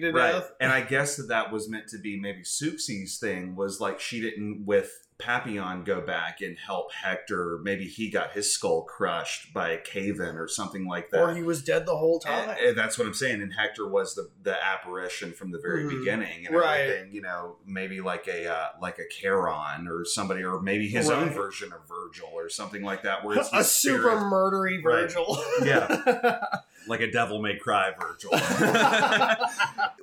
to 0.00 0.12
right, 0.12 0.32
death. 0.32 0.52
and 0.60 0.70
I 0.70 0.82
guess 0.82 1.16
that 1.16 1.28
that 1.28 1.50
was 1.50 1.68
meant 1.68 1.88
to 1.88 1.98
be 1.98 2.18
maybe 2.20 2.42
Souxie's 2.42 3.18
thing 3.18 3.56
was 3.56 3.80
like 3.80 4.00
she 4.00 4.20
didn't 4.20 4.64
with 4.66 5.03
Papillon 5.18 5.84
go 5.84 6.00
back 6.00 6.40
and 6.40 6.58
help 6.58 6.92
Hector. 6.92 7.58
Maybe 7.62 7.84
he 7.84 8.10
got 8.10 8.32
his 8.32 8.52
skull 8.52 8.82
crushed 8.82 9.54
by 9.54 9.70
a 9.70 9.78
cave-in 9.80 10.36
or 10.36 10.48
something 10.48 10.86
like 10.86 11.10
that. 11.10 11.20
Or 11.20 11.34
he 11.34 11.42
was 11.42 11.62
dead 11.62 11.86
the 11.86 11.96
whole 11.96 12.18
time. 12.18 12.48
And- 12.50 12.58
and 12.58 12.76
that's 12.78 12.98
what 12.98 13.06
I'm 13.06 13.14
saying. 13.14 13.40
And 13.40 13.52
Hector 13.54 13.86
was 13.86 14.14
the 14.16 14.30
the 14.42 14.62
apparition 14.62 15.32
from 15.32 15.52
the 15.52 15.58
very 15.60 15.84
Mhm. 15.84 15.98
beginning, 16.00 16.46
and 16.46 16.56
Right. 16.56 16.80
everything. 16.80 17.12
You 17.12 17.22
know, 17.22 17.56
maybe 17.64 18.00
like 18.00 18.26
a 18.26 18.46
uh, 18.52 18.68
like 18.80 18.98
a 18.98 19.08
Charon 19.08 19.86
or 19.88 20.04
somebody, 20.04 20.42
or 20.42 20.60
maybe 20.60 20.88
his 20.88 21.08
own 21.08 21.30
version 21.30 21.72
of 21.72 21.86
Virgil 21.88 22.30
or 22.34 22.48
something 22.48 22.82
like 22.82 23.02
that, 23.04 23.24
where 23.24 23.38
it's 23.38 23.48
a 23.52 23.58
the 23.58 23.62
super 23.64 23.98
spirit, 24.10 24.18
murdery 24.24 24.82
Right. 24.84 25.02
Virgil. 25.02 25.38
Yeah. 25.64 26.44
like 26.88 27.00
a 27.00 27.10
devil 27.10 27.40
may 27.40 27.56
cry 27.56 27.92
Virgil. 27.98 28.32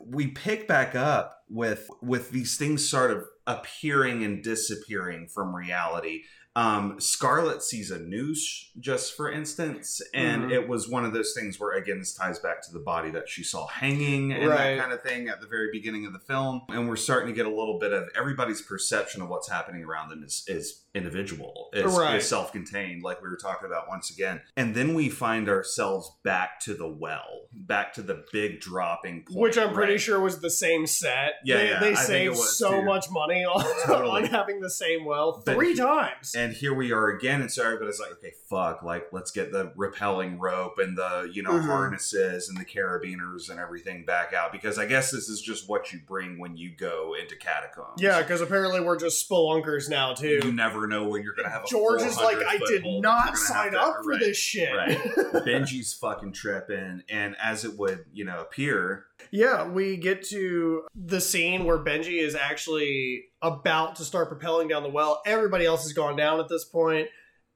we 0.10 0.28
pick 0.28 0.68
back 0.68 0.96
up 0.96 1.44
with 1.50 1.90
with 2.02 2.32
these 2.32 2.58
things 2.58 2.88
sort 2.88 3.12
of 3.12 3.28
appearing 3.52 4.24
and 4.24 4.44
disappearing 4.44 5.28
from 5.28 5.56
reality. 5.56 6.24
Um, 6.54 7.00
Scarlet 7.00 7.64
sees 7.64 7.92
a 7.92 8.00
noose, 8.00 8.72
just 8.78 9.16
for 9.16 9.32
instance, 9.32 10.02
and 10.14 10.44
Mhm. 10.44 10.52
it 10.52 10.68
was 10.68 10.90
one 10.90 11.06
of 11.06 11.14
those 11.14 11.34
things 11.34 11.58
where, 11.62 11.72
again, 11.78 12.00
this 12.00 12.14
ties 12.14 12.40
back 12.40 12.62
to 12.64 12.74
the 12.74 12.80
body 12.80 13.10
that 13.12 13.30
she 13.30 13.42
saw 13.42 13.68
hanging 13.68 14.34
and 14.34 14.50
Right. 14.50 14.76
that 14.76 14.82
kind 14.82 14.92
of 14.92 15.02
thing 15.02 15.30
at 15.30 15.40
the 15.40 15.48
very 15.48 15.70
beginning 15.72 16.06
of 16.06 16.12
the 16.12 16.20
film. 16.20 16.64
And 16.68 16.90
we're 16.90 16.98
starting 16.98 17.30
to 17.30 17.34
get 17.34 17.46
a 17.46 17.50
little 17.50 17.80
bit 17.80 17.94
of 17.94 18.10
everybody's 18.16 18.62
perception 18.62 19.22
of 19.22 19.30
what's 19.30 19.50
happening 19.50 19.86
around 19.86 20.10
them 20.10 20.24
is, 20.26 20.44
is 20.50 20.82
individual, 20.94 21.70
is, 21.74 21.86
Right. 21.98 22.18
is 22.18 22.28
self 22.28 22.52
contained, 22.52 23.04
like 23.04 23.22
we 23.22 23.30
were 23.30 23.38
talking 23.38 23.66
about 23.68 23.88
once 23.88 24.10
again. 24.12 24.42
And 24.58 24.76
then 24.76 24.94
we 24.94 25.10
find 25.10 25.50
ourselves 25.50 26.12
back 26.24 26.60
to 26.62 26.74
the 26.74 26.88
well, 26.88 27.48
back 27.54 27.94
to 27.94 28.02
the 28.02 28.24
big 28.32 28.60
dropping 28.60 29.24
point. 29.24 29.40
Which 29.40 29.58
I'm 29.58 29.74
pretty 29.74 29.94
right? 29.94 30.02
sure 30.02 30.20
was 30.20 30.40
the 30.40 30.50
same 30.50 30.86
set. 30.88 31.34
Yeah, 31.46 31.58
they, 31.58 31.70
yeah, 31.70 31.80
they 31.80 31.92
I 31.94 31.96
think 31.96 32.32
it 32.32 32.36
saved 32.36 32.38
so 32.38 32.72
too. 32.72 32.86
much 32.86 33.06
money 33.10 33.44
on, 33.46 33.64
Totally. 33.86 34.24
on 34.24 34.26
having 34.30 34.60
the 34.62 34.70
same 34.70 35.06
well 35.06 35.42
three 35.42 35.70
he- 35.72 35.76
times. 35.78 36.34
And 36.36 36.54
here 36.54 36.74
we 36.74 36.92
are 36.92 37.08
again, 37.08 37.42
and 37.42 37.52
so 37.52 37.64
everybody's 37.64 38.00
like, 38.00 38.12
okay, 38.14 38.34
fuck, 38.50 38.84
like 38.84 39.08
let's 39.12 39.32
get 39.32 39.52
the 39.52 39.72
rappelling 39.78 40.38
rope 40.40 40.78
and 40.78 40.98
the, 40.98 41.30
you 41.34 41.42
know, 41.44 41.52
Mhm. 41.52 41.66
harnesses 41.66 42.50
and 42.50 42.58
the 42.58 42.66
carabiners 42.66 43.50
and 43.50 43.60
everything 43.60 44.06
back 44.06 44.34
out 44.34 44.52
because 44.52 44.78
I 44.78 44.86
guess 44.86 45.12
this 45.12 45.30
is 45.30 45.42
just 45.42 45.70
what 45.70 45.92
you 45.94 46.00
bring 46.06 46.40
when 46.40 46.58
you 46.58 46.76
go 46.76 47.16
into 47.20 47.36
catacombs. 47.36 48.02
yeah, 48.02 48.22
because 48.22 48.42
apparently 48.42 48.80
we're 48.82 48.98
just 48.98 49.30
spelunkers 49.30 49.90
now 49.90 50.14
too. 50.14 50.40
You 50.44 50.52
never 50.52 50.81
know 50.88 51.08
when 51.08 51.24
you're 51.24 51.36
gonna 51.36 51.50
have 51.50 51.64
a 51.64 51.68
George 51.68 52.02
is 52.02 52.18
like, 52.18 52.38
I 52.38 52.58
did 52.66 52.84
hole 52.84 53.02
that 53.02 53.08
you're 53.08 53.16
not 53.28 53.38
sign 53.38 53.64
have 53.64 53.72
to- 53.74 53.80
up 53.80 53.96
for 54.04 54.12
right. 54.12 54.20
this 54.20 54.38
shit. 54.38 54.76
Right. 54.76 54.98
Benji's 55.46 55.94
fucking 55.94 56.34
tripping, 56.34 57.04
and 57.10 57.36
as 57.42 57.66
it 57.66 57.78
would, 57.78 58.06
you 58.14 58.26
know, 58.26 58.40
appear, 58.42 59.06
Yeah, 59.32 59.68
we 59.68 59.98
get 59.98 60.24
to 60.30 60.84
the 60.96 61.22
scene 61.22 61.66
where 61.66 61.78
Benji 61.78 62.22
is 62.22 62.36
actually 62.36 63.26
about 63.42 63.96
to 63.98 64.04
start 64.04 64.28
propelling 64.28 64.68
down 64.68 64.84
the 64.84 64.90
well. 64.90 65.22
Everybody 65.26 65.66
else 65.66 65.84
has 65.84 65.94
gone 65.94 66.16
down 66.16 66.40
at 66.40 66.50
this 66.50 66.66
point, 66.66 67.08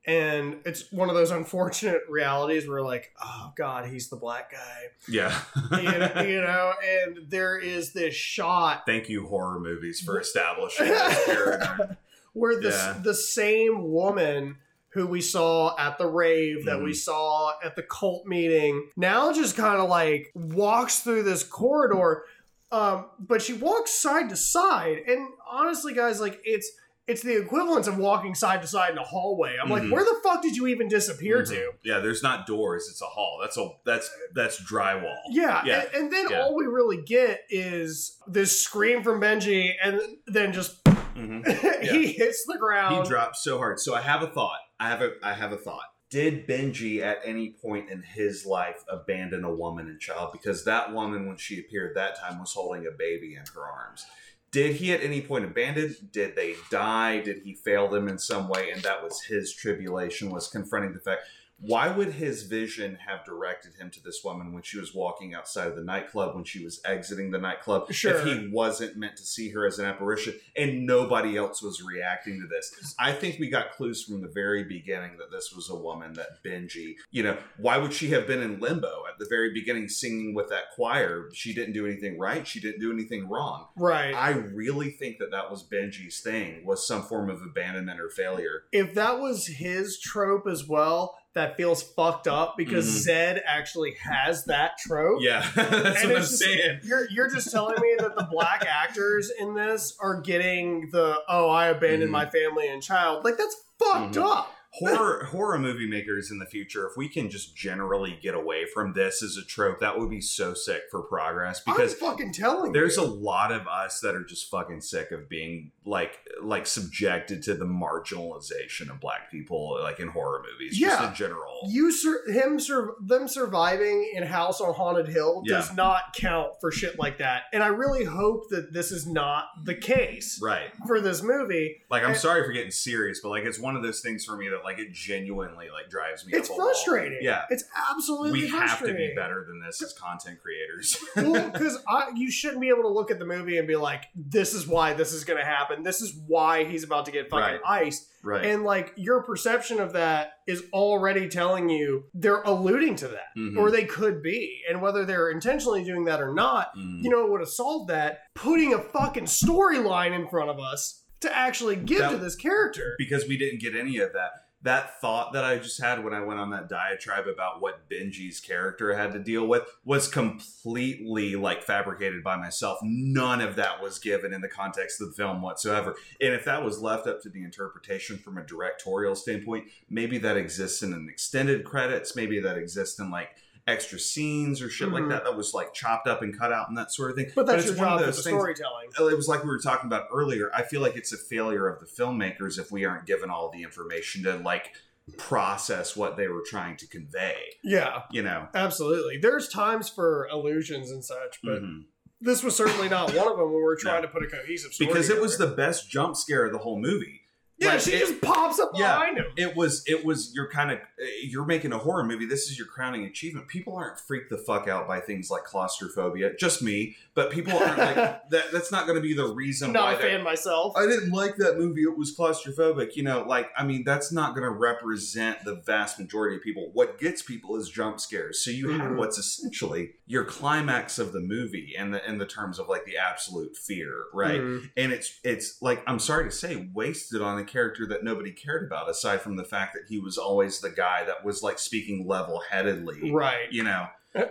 and 0.08 0.58
it's 0.66 0.92
one 0.92 1.10
of 1.10 1.16
those 1.16 1.32
unfortunate 1.32 2.02
realities 2.10 2.68
where, 2.68 2.82
like, 2.82 3.12
oh 3.24 3.54
god, 3.56 3.90
he's 3.90 4.10
the 4.10 4.16
black 4.16 4.52
guy, 4.52 4.84
yeah. 5.08 5.42
you 5.72 5.84
know, 5.84 6.22
you 6.22 6.42
know, 6.42 6.74
and 6.84 7.30
there 7.30 7.58
is 7.58 7.94
this 7.94 8.14
shot 8.14 8.84
Thank 8.86 9.10
you, 9.10 9.26
horror 9.28 9.60
movies, 9.60 10.00
for 10.00 10.20
establishing 10.22 10.88
this 10.88 11.26
paradigm. 11.26 11.98
where 12.36 12.60
the 12.60 12.70
Yeah. 12.70 12.98
the 13.04 13.14
same 13.16 13.92
woman 13.92 14.58
who 14.90 15.08
we 15.08 15.20
saw 15.22 15.76
at 15.78 15.98
the 15.98 16.06
rave 16.08 16.66
that 16.66 16.82
we 16.82 16.92
Mhm. 16.92 16.96
saw 16.96 17.54
at 17.64 17.76
the 17.76 17.84
cult 17.84 18.26
meeting 18.26 18.90
now 18.96 19.32
just 19.34 19.58
kind 19.58 19.80
of 19.82 19.90
like 19.90 20.32
walks 20.36 21.00
through 21.00 21.24
this 21.24 21.44
corridor 21.44 22.24
um 22.72 23.06
but 23.20 23.42
she 23.42 23.54
walks 23.54 23.92
side 23.92 24.30
to 24.30 24.36
side 24.36 25.00
and 25.08 25.28
honestly 25.50 25.94
guys 25.94 26.22
like 26.22 26.40
it's 26.46 26.72
it's 27.08 27.22
the 27.22 27.38
equivalent 27.40 27.88
of 27.88 27.98
walking 28.00 28.34
side 28.34 28.62
to 28.62 28.68
side 28.68 28.92
in 28.92 28.98
a 28.98 29.04
hallway 29.04 29.58
i'm 29.62 29.68
Mhm. 29.68 29.72
like 29.82 29.92
where 29.92 30.04
the 30.04 30.20
fuck 30.24 30.42
did 30.42 30.56
you 30.56 30.66
even 30.68 30.88
disappear 30.88 31.42
Mhm. 31.44 31.50
to 31.50 31.72
Yeah, 31.84 32.00
there's 32.00 32.24
not 32.24 32.48
doors; 32.48 32.88
it's 32.90 33.02
a 33.02 33.06
hall. 33.06 33.38
That's 33.42 33.58
a 33.58 33.70
that's 33.86 34.10
that's 34.34 34.60
drywall. 34.62 35.20
yeah, 35.30 35.62
Yeah. 35.66 35.82
And, 35.82 35.96
and 36.06 36.14
then 36.14 36.26
Yeah. 36.30 36.42
all 36.42 36.56
we 36.56 36.66
really 36.66 37.02
get 37.02 37.42
is 37.50 38.18
this 38.28 38.60
scream 38.60 39.04
from 39.04 39.20
benji 39.22 39.74
and 39.84 40.00
then 40.26 40.52
just 40.54 40.78
Mhm. 41.46 41.82
he 41.82 42.08
hits 42.14 42.46
the 42.46 42.58
ground 42.58 43.04
He 43.06 43.10
drops 43.10 43.44
so 43.44 43.58
hard. 43.58 43.80
So 43.80 43.96
I 43.96 44.02
have 44.02 44.22
a 44.22 44.28
thought. 44.28 44.60
I 44.80 44.90
have 44.90 45.02
a 45.02 45.12
I 45.24 45.34
have 45.34 45.52
a 45.54 45.58
thought. 45.58 45.86
Did 46.10 46.48
Benji 46.48 47.02
at 47.02 47.20
any 47.26 47.52
point 47.62 47.90
in 47.90 48.02
his 48.04 48.46
life 48.46 48.84
abandon 48.90 49.44
a 49.44 49.54
woman 49.54 49.88
and 49.88 50.00
child? 50.00 50.32
Because 50.32 50.64
that 50.66 50.94
woman, 50.94 51.28
when 51.28 51.38
she 51.38 51.60
appeared 51.60 51.96
that 51.96 52.20
time, 52.20 52.40
was 52.40 52.54
holding 52.54 52.86
a 52.86 52.92
baby 52.92 53.34
in 53.36 53.44
her 53.56 53.66
arms. 53.66 54.06
Did 54.52 54.76
he 54.78 54.94
at 54.94 55.02
any 55.02 55.22
point 55.22 55.44
abandon? 55.46 55.96
Did 56.12 56.36
they 56.36 56.56
die? 56.70 57.20
Did 57.22 57.42
he 57.44 57.56
fail 57.56 57.88
them 57.90 58.08
in 58.08 58.18
some 58.20 58.48
way? 58.48 58.70
And 58.72 58.82
that 58.84 59.04
was 59.04 59.24
his 59.24 59.54
tribulation, 59.54 60.30
was 60.32 60.48
confronting 60.48 60.94
the 60.94 61.00
fact. 61.00 61.22
Why 61.58 61.90
would 61.90 62.14
his 62.14 62.44
vision 62.44 62.98
have 63.08 63.26
directed 63.26 63.76
him 63.76 63.90
to 63.92 64.04
this 64.04 64.22
woman 64.24 64.54
when 64.54 64.64
she 64.64 64.78
was 64.78 64.94
walking 64.94 65.34
outside 65.34 65.68
of 65.68 65.76
the 65.76 65.84
nightclub, 65.84 66.36
when 66.36 66.44
she 66.44 66.64
was 66.64 66.82
exiting 66.86 67.32
the 67.32 67.38
nightclub? 67.38 67.92
Sure. 67.92 68.16
If 68.16 68.26
he 68.26 68.50
wasn't 68.52 68.98
meant 68.98 69.18
to 69.18 69.24
see 69.24 69.50
her 69.52 69.66
as 69.66 69.80
an 69.80 69.86
apparition 69.86 70.36
and 70.56 70.86
nobody 70.86 71.38
else 71.38 71.62
was 71.62 71.82
reacting 71.82 72.42
to 72.42 72.48
this. 72.48 72.96
I 73.00 73.14
think 73.14 73.40
we 73.40 73.50
got 73.50 73.72
clues 73.72 74.04
from 74.04 74.22
the 74.22 74.28
very 74.28 74.64
beginning 74.64 75.18
that 75.18 75.32
this 75.32 75.54
was 75.56 75.70
a 75.70 75.76
woman 75.76 76.14
that 76.14 76.44
Benji, 76.44 76.96
you 77.12 77.24
know, 77.24 77.38
why 77.58 77.78
would 77.78 77.94
she 77.94 78.10
have 78.10 78.28
been 78.28 78.42
in 78.42 78.60
limbo 78.60 79.04
at 79.12 79.18
the 79.18 79.28
very 79.30 79.54
beginning 79.54 79.88
singing 79.88 80.34
with 80.34 80.50
that 80.50 80.72
choir? 80.76 81.30
She 81.34 81.54
didn't 81.54 81.74
do 81.74 81.86
anything 81.86 82.20
right. 82.20 82.46
She 82.46 82.60
didn't 82.60 82.82
do 82.82 82.92
anything 82.92 83.30
wrong. 83.30 83.68
right 83.78 84.14
I 84.14 84.32
really 84.32 84.92
think 84.92 85.18
that 85.20 85.32
that 85.32 85.50
was 85.50 85.68
Benji's 85.68 86.20
thing, 86.20 86.66
was 86.66 86.86
some 86.88 87.04
form 87.04 87.30
of 87.30 87.42
abandonment 87.42 88.00
or 88.00 88.10
failure. 88.10 88.64
if 88.72 88.94
that 88.94 89.20
was 89.20 89.48
his 89.48 90.00
trope 90.00 90.48
as 90.48 90.68
well, 90.68 91.16
that 91.36 91.56
feels 91.58 91.84
fucked 91.84 92.28
up 92.28 92.56
because 92.58 92.86
Mhm. 92.88 93.00
Zed 93.04 93.44
actually 93.46 93.96
has 94.02 94.46
that 94.46 94.78
trope. 94.80 95.22
Yeah, 95.22 95.46
that's 95.56 95.68
And 96.02 96.10
what 96.12 96.16
I'm 96.18 96.22
just- 96.24 96.40
saying. 96.40 96.80
You're 96.84 97.08
you're 97.12 97.30
just 97.30 97.52
telling 97.52 97.80
me 97.82 97.96
that 98.00 98.16
the 98.16 98.28
black 98.32 98.66
actors 98.68 99.30
in 99.38 99.54
this 99.54 99.96
are 100.02 100.22
getting 100.22 100.90
the 100.92 101.18
oh 101.30 101.50
I 101.50 101.68
abandoned 101.68 102.10
Mhm. 102.10 102.14
my 102.14 102.30
family 102.30 102.68
and 102.68 102.82
child 102.82 103.24
like 103.26 103.38
that's 103.38 103.56
fucked 103.78 104.16
Mhm. 104.16 104.26
up. 104.26 104.52
Horror 104.80 105.26
horror 105.32 105.58
movie 105.60 105.88
makers 105.88 106.32
in 106.32 106.40
the 106.40 106.46
future 106.46 106.86
if 106.88 106.98
we 106.98 107.08
can 107.08 107.30
just 107.30 107.56
generally 107.56 108.18
get 108.22 108.36
away 108.36 108.66
from 108.74 108.94
this 108.94 109.22
as 109.24 109.38
a 109.38 109.46
trope 109.46 109.80
that 109.80 109.98
would 109.98 110.10
be 110.10 110.22
so 110.22 110.54
sick 110.54 110.84
for 110.92 111.02
progress 111.04 111.62
because 111.62 111.94
I'm 111.94 112.00
fucking 112.00 112.34
telling 112.34 112.72
there's 112.74 112.98
you. 112.98 113.04
a 113.04 113.06
lot 113.06 113.52
of 113.52 113.68
us 113.68 114.00
that 114.02 114.16
are 114.16 114.24
just 114.24 114.50
fucking 114.50 114.82
sick 114.82 115.12
of 115.12 115.30
being 115.30 115.72
like 115.86 116.20
like 116.42 116.68
subjected 116.68 117.42
to 117.44 117.54
the 117.54 117.66
marginalization 117.66 118.90
of 118.90 119.00
black 119.00 119.32
people 119.32 119.78
like 119.82 120.00
in 120.00 120.08
horror 120.10 120.44
movies 120.52 120.78
just 120.78 121.00
Yeah. 121.02 121.10
in 121.10 121.16
general 121.16 121.60
you 121.68 121.92
sur- 121.92 122.30
him 122.30 122.60
sur- 122.60 122.96
them 123.02 123.28
surviving 123.28 124.12
in 124.14 124.24
House 124.24 124.62
on 124.62 124.74
Haunted 124.74 125.08
Hill 125.08 125.44
does 125.46 125.74
not 125.74 126.14
count 126.16 126.54
for 126.60 126.72
shit 126.72 127.00
like 127.00 127.20
that. 127.20 127.44
And 127.54 127.64
I 127.64 127.68
really 127.68 128.04
hope 128.04 128.50
that 128.50 128.74
this 128.74 128.92
is 128.92 129.08
not 129.08 129.46
the 129.64 129.76
case 129.76 130.40
right 130.44 130.70
for 130.88 131.00
this 131.02 131.22
movie. 131.24 131.82
like 131.90 132.04
i'm 132.04 132.10
And- 132.12 132.18
sorry 132.20 132.44
for 132.46 132.52
getting 132.52 132.72
serious 132.72 133.20
but 133.22 133.30
like 133.30 133.44
it's 133.44 133.60
one 133.60 133.76
of 133.76 133.84
those 133.84 134.02
things 134.02 134.26
for 134.26 134.36
me 134.38 134.50
that 134.50 134.64
like 134.66 134.80
it 134.80 134.92
genuinely 134.92 135.68
like 135.72 135.90
drives 135.90 136.26
me 136.26 136.34
It's 136.34 136.50
up 136.50 136.56
a 136.56 136.58
wall. 136.60 136.68
frustrating. 136.68 137.20
yeah 137.22 137.44
It's 137.50 137.64
absolutely 137.92 138.32
we 138.42 138.48
have 138.50 138.80
to 138.80 138.94
be 138.94 139.14
better 139.16 139.46
than 139.48 139.62
this 139.66 139.82
as 139.82 139.94
content 139.94 140.40
creators 140.42 140.98
well, 141.16 141.50
because 141.54 141.78
you 142.16 142.30
shouldn't 142.32 142.60
be 142.62 142.70
able 142.70 142.82
to 142.84 142.90
look 142.90 143.12
at 143.12 143.20
the 143.20 143.26
movie 143.26 143.58
and 143.58 143.68
be 143.68 143.76
like, 143.76 144.06
"This 144.16 144.54
is 144.54 144.68
why 144.68 144.94
this 144.94 145.14
is 145.14 145.24
going 145.24 145.40
to 145.40 145.46
happen. 145.46 145.84
This 145.84 146.02
is 146.02 146.14
why 146.28 146.64
he's 146.66 146.84
about 146.84 147.06
to 147.06 147.12
get 147.12 147.30
fucking 147.30 147.60
iced." 147.66 148.08
right 148.24 148.44
And 148.46 148.64
like 148.64 148.92
your 148.96 149.22
perception 149.24 149.80
of 149.80 149.94
that 149.94 150.34
is 150.48 150.64
already 150.74 151.28
telling 151.30 151.70
you 151.70 152.06
they're 152.16 152.42
alluding 152.42 152.96
to 152.98 153.08
that, 153.10 153.28
Mhm. 153.38 153.56
or 153.58 153.70
they 153.70 153.86
could 153.86 154.24
be, 154.24 154.62
and 154.68 154.82
whether 154.82 155.06
they're 155.06 155.30
intentionally 155.30 155.84
doing 155.84 156.06
that 156.06 156.20
or 156.20 156.34
not, 156.34 156.76
Mhm. 156.76 157.04
you 157.04 157.10
know, 157.12 157.28
would 157.28 157.42
have 157.42 157.50
solved 157.50 157.90
that 157.92 158.22
putting 158.34 158.74
a 158.74 158.80
fucking 158.80 159.26
storyline 159.26 160.12
in 160.14 160.28
front 160.28 160.50
of 160.50 160.60
us 160.60 161.04
to 161.22 161.36
actually 161.36 161.76
give 161.76 162.00
That- 162.00 162.12
to 162.12 162.18
this 162.18 162.36
character. 162.36 162.96
because 162.98 163.28
we 163.28 163.38
didn't 163.38 163.62
get 163.62 163.76
any 163.76 163.98
of 164.00 164.12
that. 164.14 164.32
That 164.66 165.00
thought 165.00 165.34
that 165.34 165.44
I 165.44 165.60
just 165.60 165.80
had 165.80 166.04
when 166.04 166.16
I 166.16 166.22
went 166.22 166.40
on 166.40 166.50
that 166.50 166.68
diatribe 166.68 167.28
about 167.28 167.62
what 167.62 167.88
Benji's 167.88 168.40
character 168.40 168.96
had 168.96 169.12
to 169.14 169.20
deal 169.20 169.46
with 169.46 169.62
was 169.86 170.08
completely 170.08 171.36
like 171.36 171.62
fabricated 171.62 172.24
by 172.24 172.36
myself. 172.36 172.80
None 172.82 173.42
of 173.42 173.56
that 173.58 173.80
was 173.80 174.00
given 174.00 174.34
in 174.34 174.42
the 174.42 174.48
context 174.48 175.00
of 175.00 175.10
the 175.10 175.14
film 175.14 175.44
whatsoever. 175.44 175.94
And 176.20 176.34
if 176.34 176.46
that 176.46 176.66
was 176.66 176.82
left 176.82 177.06
up 177.06 177.22
to 177.22 177.30
the 177.30 177.44
interpretation 177.44 178.18
from 178.18 178.40
a 178.40 178.44
directorial 178.44 179.14
standpoint, 179.14 179.66
maybe 179.88 180.18
that 180.18 180.36
exists 180.36 180.82
in 180.82 180.94
an 180.94 181.08
extended 181.12 181.64
credits, 181.64 182.16
maybe 182.16 182.40
that 182.40 182.58
exists 182.58 183.00
in 183.00 183.12
like 183.12 183.36
extra 183.68 183.98
scenes 183.98 184.62
or 184.62 184.70
shit 184.70 184.90
Mhm. 184.90 184.94
like 184.94 185.10
that 185.10 185.24
that 185.24 185.36
was 185.36 185.54
like 185.54 185.74
chopped 185.74 186.08
up 186.08 186.22
and 186.22 186.38
cut 186.38 186.52
out 186.54 186.70
and 186.70 186.78
that 186.78 186.92
sort 186.92 187.10
of 187.10 187.18
thing. 187.18 187.32
But 187.36 187.48
that's 187.48 187.66
it's 187.66 187.76
your 187.76 187.78
one 187.84 187.88
of 187.88 187.92
job 187.94 188.00
for 188.02 188.06
those 188.06 188.18
the 188.18 188.24
things- 188.30 188.36
storytelling. 188.40 188.90
it 189.12 189.18
was 189.18 189.28
like 189.28 189.44
we 189.44 189.50
were 189.50 189.58
talking 189.60 189.88
about 189.88 190.08
earlier. 190.14 190.52
I 190.54 190.62
feel 190.64 190.82
like 190.82 190.96
it's 190.96 191.12
a 191.12 191.18
failure 191.18 191.68
of 191.68 191.80
the 191.80 191.88
filmmakers 191.88 192.60
if 192.60 192.72
we 192.72 192.86
aren't 192.86 193.06
given 193.08 193.30
all 193.32 193.50
the 193.50 193.64
information 193.64 194.24
to 194.24 194.36
like 194.38 194.72
process 195.18 195.96
what 195.96 196.18
they 196.18 196.28
were 196.28 196.44
trying 196.46 196.78
to 196.78 196.88
convey. 196.88 197.38
Yeah, 197.64 198.04
You 198.12 198.22
know, 198.24 198.48
absolutely. 198.54 199.18
There's 199.18 199.48
times 199.50 199.90
for 199.90 200.28
illusions 200.32 200.92
and 200.92 201.04
such, 201.04 201.40
but 201.44 201.62
Mhm. 201.62 201.86
this 202.22 202.44
was 202.44 202.56
certainly 202.56 202.90
not 202.90 203.14
one 203.14 203.28
of 203.28 203.38
them 203.38 203.46
when 203.46 203.56
we 203.56 203.62
were 203.62 203.76
trying 203.80 204.02
to 204.02 204.08
put 204.08 204.24
a 204.24 204.28
cohesive 204.28 204.74
story 204.74 204.88
because 204.88 205.10
it 205.10 205.22
was 205.22 205.38
the 205.38 205.48
best 205.48 205.90
jump 205.90 206.16
scare 206.16 206.46
of 206.46 206.52
the 206.52 206.58
whole 206.60 206.80
movie. 206.80 207.22
Yeah. 207.58 207.70
like, 207.70 207.80
she 207.80 207.92
it- 207.94 208.00
just 208.00 208.22
pops 208.22 208.60
up 208.60 208.72
Yeah. 208.76 208.94
behind 208.98 209.18
him. 209.18 209.26
It 209.38 209.56
was 209.56 209.84
it 209.88 210.04
was 210.06 210.32
you're 210.34 210.50
kind 210.50 210.72
of 210.72 210.80
you're 211.24 211.46
making 211.46 211.72
a 211.74 211.78
horror 211.78 212.04
movie. 212.04 212.26
This 212.26 212.50
is 212.50 212.58
your 212.58 212.68
crowning 212.68 213.06
achievement. 213.06 213.48
People 213.48 213.76
aren't 213.76 214.00
freaked 214.00 214.30
the 214.30 214.38
fuck 214.38 214.68
out 214.68 214.88
by 214.88 215.00
things 215.00 215.30
like 215.30 215.44
claustrophobia. 215.46 216.36
Just 216.38 216.62
me, 216.62 216.96
but 217.14 217.32
people 217.32 217.54
aren't 217.58 217.78
like 217.78 217.96
that. 218.30 218.52
That's 218.52 218.72
not 218.72 218.86
going 218.88 218.96
to 218.98 219.02
be 219.02 219.14
the 219.14 219.28
reason 219.34 219.72
Not 219.74 219.84
why 219.84 219.94
a 219.94 219.98
fan 219.98 220.24
myself. 220.24 220.76
I 220.76 220.86
didn't 220.86 221.12
like 221.12 221.36
that 221.38 221.58
movie. 221.58 221.84
It 221.84 221.98
was 221.98 222.16
claustrophobic. 222.16 222.96
You 222.96 223.04
know, 223.04 223.24
like, 223.28 223.50
I 223.58 223.64
mean, 223.66 223.84
that's 223.84 224.12
not 224.12 224.32
going 224.36 224.44
to 224.44 224.50
represent 224.52 225.44
the 225.44 225.56
vast 225.56 226.00
majority 226.00 226.36
of 226.38 226.42
people. 226.44 226.70
What 226.74 227.00
gets 227.00 227.22
people 227.22 227.56
is 227.58 227.70
jump 227.70 228.00
scares. 228.00 228.44
So 228.44 228.52
you 228.52 228.70
have 228.70 228.92
Mhm. 228.92 228.98
what's 228.98 229.18
essentially 229.18 229.92
your 230.08 230.24
climax 230.26 231.00
of 231.00 231.14
the 231.14 231.20
movie 231.20 231.74
and 231.78 231.94
the 231.94 232.08
in 232.08 232.18
the 232.18 232.26
terms 232.26 232.60
of 232.60 232.68
like 232.68 232.86
the 232.86 232.98
absolute 232.98 233.56
fear, 233.56 234.04
right? 234.14 234.40
Mhm. 234.42 234.70
And 234.78 234.92
it's 234.92 235.20
it's 235.24 235.62
like 235.62 235.82
I'm 235.88 236.00
sorry 236.00 236.26
to 236.26 236.32
say, 236.32 236.68
wasted 236.74 237.22
on 237.22 237.40
a 237.48 237.52
character 237.52 237.86
that 237.88 238.04
nobody 238.04 238.32
cared 238.32 238.64
about, 238.66 238.90
aside 238.90 239.22
from 239.22 239.36
the 239.36 239.44
fact 239.44 239.74
that 239.74 239.84
he 239.88 240.00
was 240.00 240.18
always 240.18 240.60
the 240.60 240.70
guy 240.70 241.04
that 241.06 241.24
was 241.24 241.42
like 241.44 241.60
speaking 241.60 242.08
level 242.08 242.42
headedly. 242.50 243.12
Right. 243.12 243.52
You 243.52 243.64
know. 243.64 243.88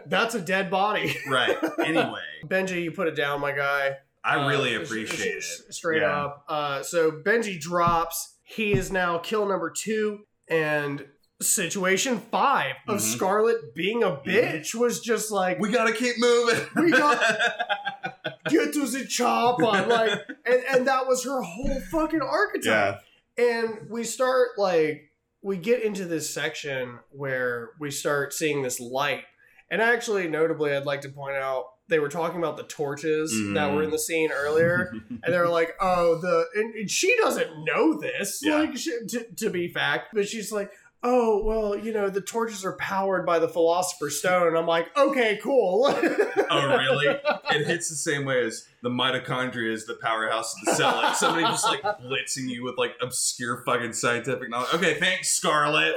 That's 0.06 0.34
a 0.34 0.40
dead 0.40 0.70
body. 0.70 1.14
Right. 1.28 1.56
Anyway. 1.84 2.20
Benji, 2.46 2.82
you 2.82 2.90
put 2.90 3.06
it 3.08 3.14
down, 3.16 3.40
my 3.40 3.52
guy. 3.52 3.96
I 4.24 4.46
really 4.48 4.74
Uh, 4.74 4.80
appreciate 4.80 5.42
sh- 5.42 5.46
sh- 5.46 5.60
it. 5.68 5.74
Straight 5.74 6.00
Yeah. 6.00 6.24
up. 6.24 6.44
Uh, 6.48 6.82
so 6.82 7.10
Benji 7.12 7.60
drops. 7.60 8.36
He 8.42 8.72
is 8.72 8.90
now 8.90 9.18
kill 9.18 9.46
number 9.46 9.70
two. 9.70 10.20
And 10.48 11.04
situation 11.47 12.20
five 12.30 12.74
of 12.88 12.99
Mhm. 12.99 13.14
Scarlet 13.16 13.74
being 13.74 14.03
a 14.03 14.11
bitch 14.16 14.74
was 14.74 15.01
just 15.01 15.30
like, 15.30 15.59
We 15.61 15.70
gotta 15.70 15.92
keep 15.92 16.18
moving. 16.18 16.66
We 16.76 16.90
get 18.49 18.72
to 18.74 18.86
the 18.86 19.07
chopper. 19.09 19.62
Like, 19.64 20.11
and, 20.47 20.62
and 20.70 20.86
that 20.86 21.07
was 21.07 21.24
her 21.24 21.40
whole 21.42 21.80
fucking 21.90 22.20
archetype. 22.22 23.01
And 23.36 23.88
we 23.90 24.05
start 24.05 24.51
like 24.59 25.11
we 25.42 25.57
get 25.57 25.82
into 25.82 26.05
this 26.05 26.32
section 26.32 26.99
where 27.11 27.70
we 27.80 27.90
start 27.90 28.32
seeing 28.32 28.62
this 28.62 28.80
light. 28.80 29.24
And 29.70 29.82
actually, 29.82 30.28
notably, 30.28 30.74
I'd 30.74 30.84
like 30.86 31.01
to 31.03 31.09
point 31.09 31.36
out 31.36 31.64
they 31.88 31.99
were 31.99 32.09
talking 32.09 32.38
about 32.38 32.57
the 32.57 32.62
torches 32.62 33.30
that 33.55 33.74
were 33.74 33.82
in 33.82 33.90
the 33.90 33.99
scene 33.99 34.30
earlier, 34.32 34.90
and 35.11 35.34
they're 35.34 35.49
like, 35.49 35.74
"Oh, 35.82 36.18
the," 36.18 36.47
and, 36.55 36.74
and 36.74 36.90
she 36.90 37.14
doesn't 37.18 37.51
know 37.66 37.99
this, 38.01 38.40
Yeah. 38.42 38.55
like 38.61 38.76
she, 38.76 38.92
to, 39.09 39.24
to 39.36 39.51
be 39.51 39.68
fact, 39.68 40.09
but 40.14 40.26
she's 40.26 40.51
like, 40.51 40.70
"Oh, 41.05 41.42
well, 41.44 41.76
you 41.78 41.92
know, 41.92 42.09
the 42.09 42.20
torches 42.22 42.64
are 42.64 42.76
powered 42.76 43.24
by 43.26 43.38
the 43.38 43.48
Philosopher's 43.48 44.18
Stone." 44.18 44.48
And 44.48 44.57
I'm 44.59 44.66
like, 44.66 44.96
"Okay, 44.96 45.38
cool." 45.42 45.84
oh, 45.88 46.76
really? 46.78 47.07
It 47.50 47.66
hits 47.66 47.88
the 47.90 47.94
same 47.96 48.24
way 48.24 48.44
as 48.44 48.66
the 48.82 48.88
mitochondria 48.90 49.70
is 49.72 49.86
the 49.86 49.94
powerhouse 49.94 50.55
of 50.59 50.64
the 50.66 50.74
cell. 50.74 50.96
Like 50.96 51.14
somebody 51.16 51.44
just 51.46 51.64
like 51.66 51.82
blitzing 51.82 52.48
you 52.48 52.64
with 52.64 52.76
like 52.78 52.94
obscure 53.00 53.62
fucking 53.64 53.92
scientific 53.92 54.48
knowledge. 54.50 54.74
Okay, 54.74 54.94
thanks, 54.98 55.30
Scarlet. 55.30 55.94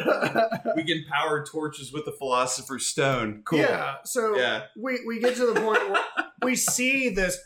We 0.75 0.83
can 0.83 1.03
power 1.09 1.45
torches 1.45 1.91
with 1.91 2.05
the 2.05 2.11
Philosopher's 2.11 2.85
Stone. 2.85 3.43
Cool. 3.45 3.59
Yeah. 3.59 3.95
So 4.05 4.35
Yeah. 4.37 4.63
we 4.77 4.99
we 5.07 5.19
get 5.19 5.35
to 5.37 5.45
the 5.53 5.59
point 5.59 5.89
where 5.89 6.03
we 6.43 6.55
see 6.55 7.09
this 7.09 7.37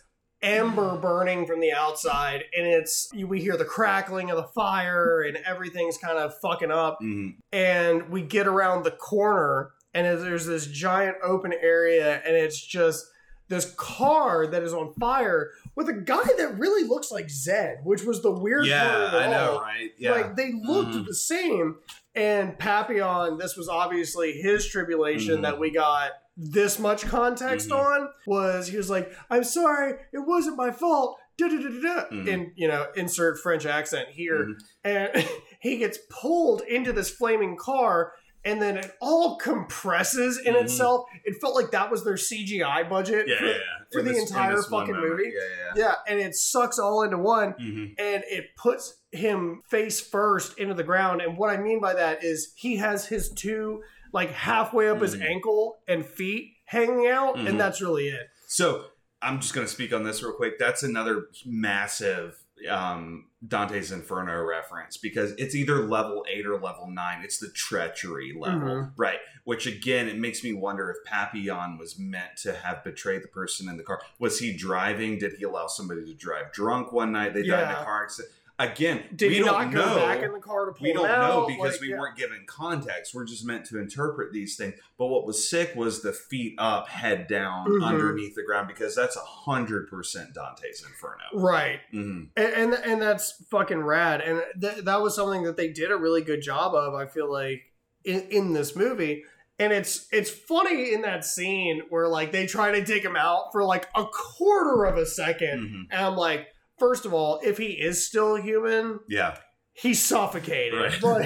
ember 0.41 0.97
burning 0.97 1.45
from 1.45 1.59
the 1.59 1.71
outside, 1.73 2.43
and 2.57 2.65
it's 2.67 3.11
we 3.25 3.41
hear 3.41 3.57
the 3.57 3.65
crackling 3.65 4.29
of 4.31 4.37
the 4.37 4.43
fire, 4.43 5.21
and 5.21 5.37
everything's 5.45 5.97
kind 5.97 6.17
of 6.17 6.37
fucking 6.39 6.71
up. 6.71 6.99
Mhm. 7.01 7.35
And 7.51 8.09
we 8.09 8.21
get 8.21 8.47
around 8.47 8.83
the 8.83 8.91
corner, 8.91 9.71
and 9.93 10.05
there's 10.21 10.45
this 10.45 10.65
giant 10.67 11.17
open 11.23 11.53
area, 11.53 12.21
and 12.25 12.35
it's 12.35 12.59
just 12.59 13.07
this 13.49 13.73
car 13.77 14.47
that 14.47 14.63
is 14.63 14.73
on 14.73 14.93
fire 14.93 15.51
with 15.75 15.89
a 15.89 15.93
guy 15.93 16.23
that 16.37 16.57
really 16.57 16.87
looks 16.87 17.11
like 17.11 17.29
Zed, 17.29 17.79
which 17.83 18.03
was 18.03 18.21
the 18.21 18.31
weird 18.31 18.61
part 18.61 18.67
Yeah, 18.69 19.07
of 19.07 19.13
it 19.13 19.17
I 19.17 19.29
know, 19.29 19.51
all. 19.55 19.59
right? 19.59 19.91
Yeah. 19.97 20.11
Like 20.13 20.37
they 20.37 20.53
looked 20.53 20.91
Mhm. 20.93 21.05
the 21.05 21.13
same. 21.13 21.75
And 22.15 22.57
Papillon, 22.57 23.37
this 23.37 23.57
was 23.57 23.67
obviously 23.67 24.33
his 24.33 24.65
tribulation 24.67 25.39
Mhm. 25.39 25.41
that 25.43 25.59
we 25.59 25.69
got 25.69 26.11
this 26.43 26.79
much 26.79 27.05
context 27.05 27.69
Mhm. 27.69 27.77
on. 27.77 28.09
Was 28.25 28.67
he 28.67 28.77
was 28.77 28.89
like, 28.89 29.11
"I'm 29.29 29.43
sorry, 29.43 29.93
it 30.11 30.19
wasn't 30.25 30.57
my 30.57 30.71
fault." 30.71 31.17
Mhm. 31.39 32.31
And 32.33 32.51
you 32.55 32.67
know, 32.67 32.87
insert 32.95 33.39
French 33.39 33.65
accent 33.65 34.09
here, 34.09 34.45
Mhm. 34.45 34.55
and 34.83 35.11
he 35.61 35.77
gets 35.77 35.97
pulled 36.09 36.61
into 36.61 36.91
this 36.93 37.09
flaming 37.09 37.57
car. 37.57 38.13
And 38.43 38.59
then 38.59 38.75
it 38.77 38.91
all 38.99 39.37
compresses 39.37 40.39
in 40.43 40.55
Mhm. 40.55 40.63
itself. 40.63 41.05
It 41.25 41.39
felt 41.39 41.53
like 41.53 41.69
that 41.71 41.91
was 41.91 42.03
their 42.03 42.17
CGI 42.17 42.81
budget. 42.81 43.27
yeah, 43.27 43.37
for- 43.37 43.45
yeah, 43.45 43.51
yeah. 43.51 43.57
for 43.91 44.01
the 44.01 44.09
this- 44.13 44.31
entire 44.31 44.59
fucking 44.63 44.95
movie. 44.95 45.31
Yeah, 45.31 45.41
yeah. 45.75 45.83
Yeah, 45.83 45.95
and 46.07 46.19
it 46.19 46.33
sucks 46.33 46.79
all 46.79 47.03
into 47.03 47.19
one 47.19 47.53
Mhm. 47.53 47.93
and 47.99 48.23
it 48.27 48.55
puts 48.57 48.97
him 49.11 49.61
face 49.69 50.01
first 50.01 50.57
into 50.57 50.73
the 50.73 50.81
ground. 50.83 51.21
And 51.21 51.37
what 51.37 51.51
I 51.51 51.57
mean 51.57 51.79
by 51.79 51.93
that 51.93 52.23
is 52.23 52.51
he 52.55 52.77
has 52.77 53.05
his 53.05 53.29
two 53.29 53.83
like 54.13 54.31
halfway 54.31 54.89
up 54.89 55.01
his 55.01 55.15
Mhm. 55.15 55.21
ankle 55.25 55.79
and 55.87 56.05
feet 56.05 56.53
hanging 56.65 57.07
out, 57.07 57.37
and 57.37 57.59
that's 57.59 57.81
really 57.81 58.07
it. 58.07 58.29
So 58.47 58.85
I'm 59.21 59.39
just 59.39 59.53
going 59.53 59.65
to 59.67 59.71
speak 59.71 59.93
on 59.93 60.03
this 60.03 60.23
real 60.23 60.33
quick. 60.33 60.57
That's 60.59 60.83
another 60.83 61.27
massive 61.45 62.37
um, 62.69 63.25
Dante's 63.47 63.91
Inferno 63.91 64.39
reference 64.43 64.95
because 64.95 65.31
it's 65.39 65.55
either 65.55 65.77
level 65.83 66.23
eight 66.29 66.45
or 66.45 66.59
level 66.59 66.87
nine. 66.87 67.23
It's 67.23 67.39
the 67.39 67.49
treachery 67.49 68.35
level, 68.37 68.59
Mhm. 68.59 68.93
right? 68.97 69.17
Which 69.45 69.65
again, 69.65 70.07
it 70.07 70.19
makes 70.19 70.43
me 70.43 70.53
wonder 70.53 70.91
if 70.91 70.97
Papillon 71.09 71.79
was 71.79 71.97
meant 71.97 72.37
to 72.43 72.53
have 72.53 72.83
betrayed 72.83 73.23
the 73.23 73.27
person 73.29 73.67
in 73.67 73.77
the 73.77 73.83
car. 73.83 73.99
Was 74.19 74.37
he 74.37 74.55
driving? 74.55 75.17
Did 75.17 75.33
he 75.39 75.43
allow 75.43 75.65
somebody 75.65 76.05
to 76.05 76.13
drive 76.13 76.51
drunk 76.53 76.91
one 76.91 77.11
night? 77.13 77.33
They 77.33 77.41
died 77.41 77.63
in 77.63 77.81
a 77.81 77.83
car 77.83 78.03
accident. 78.03 78.31
Again, 78.65 79.03
Did 79.15 79.29
we 79.29 79.35
he 79.35 79.39
don't 79.41 79.47
not 79.47 79.71
go 79.73 79.85
know. 79.85 79.95
back 79.95 80.21
in 80.23 80.31
the 80.33 80.39
car 80.39 80.65
to 80.65 80.71
pull 80.71 80.81
we 80.83 80.93
don't 80.93 81.03
know 81.07 81.13
out? 81.43 81.47
because 81.47 81.73
Like, 81.73 81.81
we 81.81 81.89
yeah. 81.89 81.99
weren't 81.99 82.17
given 82.17 82.43
context. 82.47 83.13
We're 83.13 83.25
just 83.25 83.45
meant 83.45 83.65
to 83.67 83.79
interpret 83.79 84.31
these 84.33 84.55
things. 84.55 84.75
But 84.97 85.07
what 85.07 85.25
was 85.25 85.49
sick 85.49 85.75
was 85.75 86.01
the 86.01 86.13
feet 86.13 86.55
up, 86.57 86.87
head 86.89 87.27
down, 87.27 87.67
Mhm. 87.67 87.83
underneath 87.83 88.35
the 88.35 88.43
ground, 88.43 88.67
because 88.67 88.95
that's 88.95 89.15
a 89.15 89.19
hundred 89.21 89.87
percent 89.89 90.33
Dante's 90.33 90.83
Inferno. 90.85 91.23
Right. 91.33 91.79
Mhm. 91.93 92.29
and 92.35 92.53
and, 92.53 92.73
and 92.73 93.01
that's 93.01 93.43
fucking 93.49 93.81
rad 93.81 94.21
and 94.21 94.43
th- 94.61 94.83
that 94.85 95.01
was 95.01 95.15
something 95.15 95.43
that 95.43 95.57
they 95.57 95.67
did 95.69 95.91
a 95.91 95.97
really 95.97 96.21
good 96.21 96.41
job 96.41 96.73
of 96.75 96.93
i 96.93 97.05
feel 97.05 97.31
like 97.31 97.61
in, 98.03 98.21
in 98.29 98.53
this 98.53 98.75
movie 98.75 99.23
and 99.59 99.73
it's 99.73 100.07
it's 100.11 100.29
funny 100.29 100.93
in 100.93 101.01
that 101.01 101.25
scene 101.25 101.81
where 101.89 102.07
like 102.07 102.31
they 102.31 102.45
try 102.45 102.71
to 102.71 102.85
take 102.85 103.03
him 103.03 103.15
out 103.15 103.51
for 103.51 103.63
like 103.63 103.87
a 103.95 104.05
quarter 104.05 104.85
of 104.85 104.97
a 104.97 105.05
2nd 105.05 105.39
Mhm. 105.59 105.87
and 105.91 106.05
i'm 106.05 106.15
like 106.15 106.47
first 106.81 107.05
of 107.05 107.13
all 107.13 107.39
if 107.43 107.57
he 107.59 107.67
is 107.67 108.03
still 108.05 108.35
human 108.35 108.99
Yeah, 109.07 109.37
he's 109.73 110.01
suffocating 110.01 110.79
Right. 110.79 110.99
but 110.99 111.21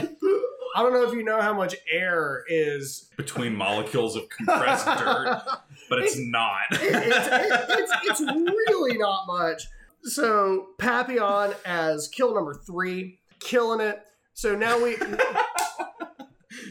i 0.76 0.82
don't 0.84 0.92
know 0.94 1.04
if 1.08 1.14
you 1.14 1.24
know 1.24 1.40
how 1.42 1.54
much 1.54 1.74
air 1.90 2.44
is 2.50 3.10
between 3.16 3.56
molecules 3.56 4.18
of 4.18 4.28
compressed 4.30 4.86
dirt, 4.86 5.42
but 5.90 6.00
it's 6.00 6.18
not. 6.20 6.60
it- 6.72 6.80
it's, 6.82 7.92
it's, 8.04 8.22
it's 8.22 8.22
really 8.22 8.98
not 8.98 9.26
much. 9.28 9.64
So 10.04 10.68
Papillon 10.78 11.54
as 11.66 12.10
kill 12.10 12.36
number 12.36 12.54
three, 12.54 13.20
killing 13.40 13.80
it. 13.80 14.02
So 14.34 14.54
now 14.56 14.76
we 14.84 14.98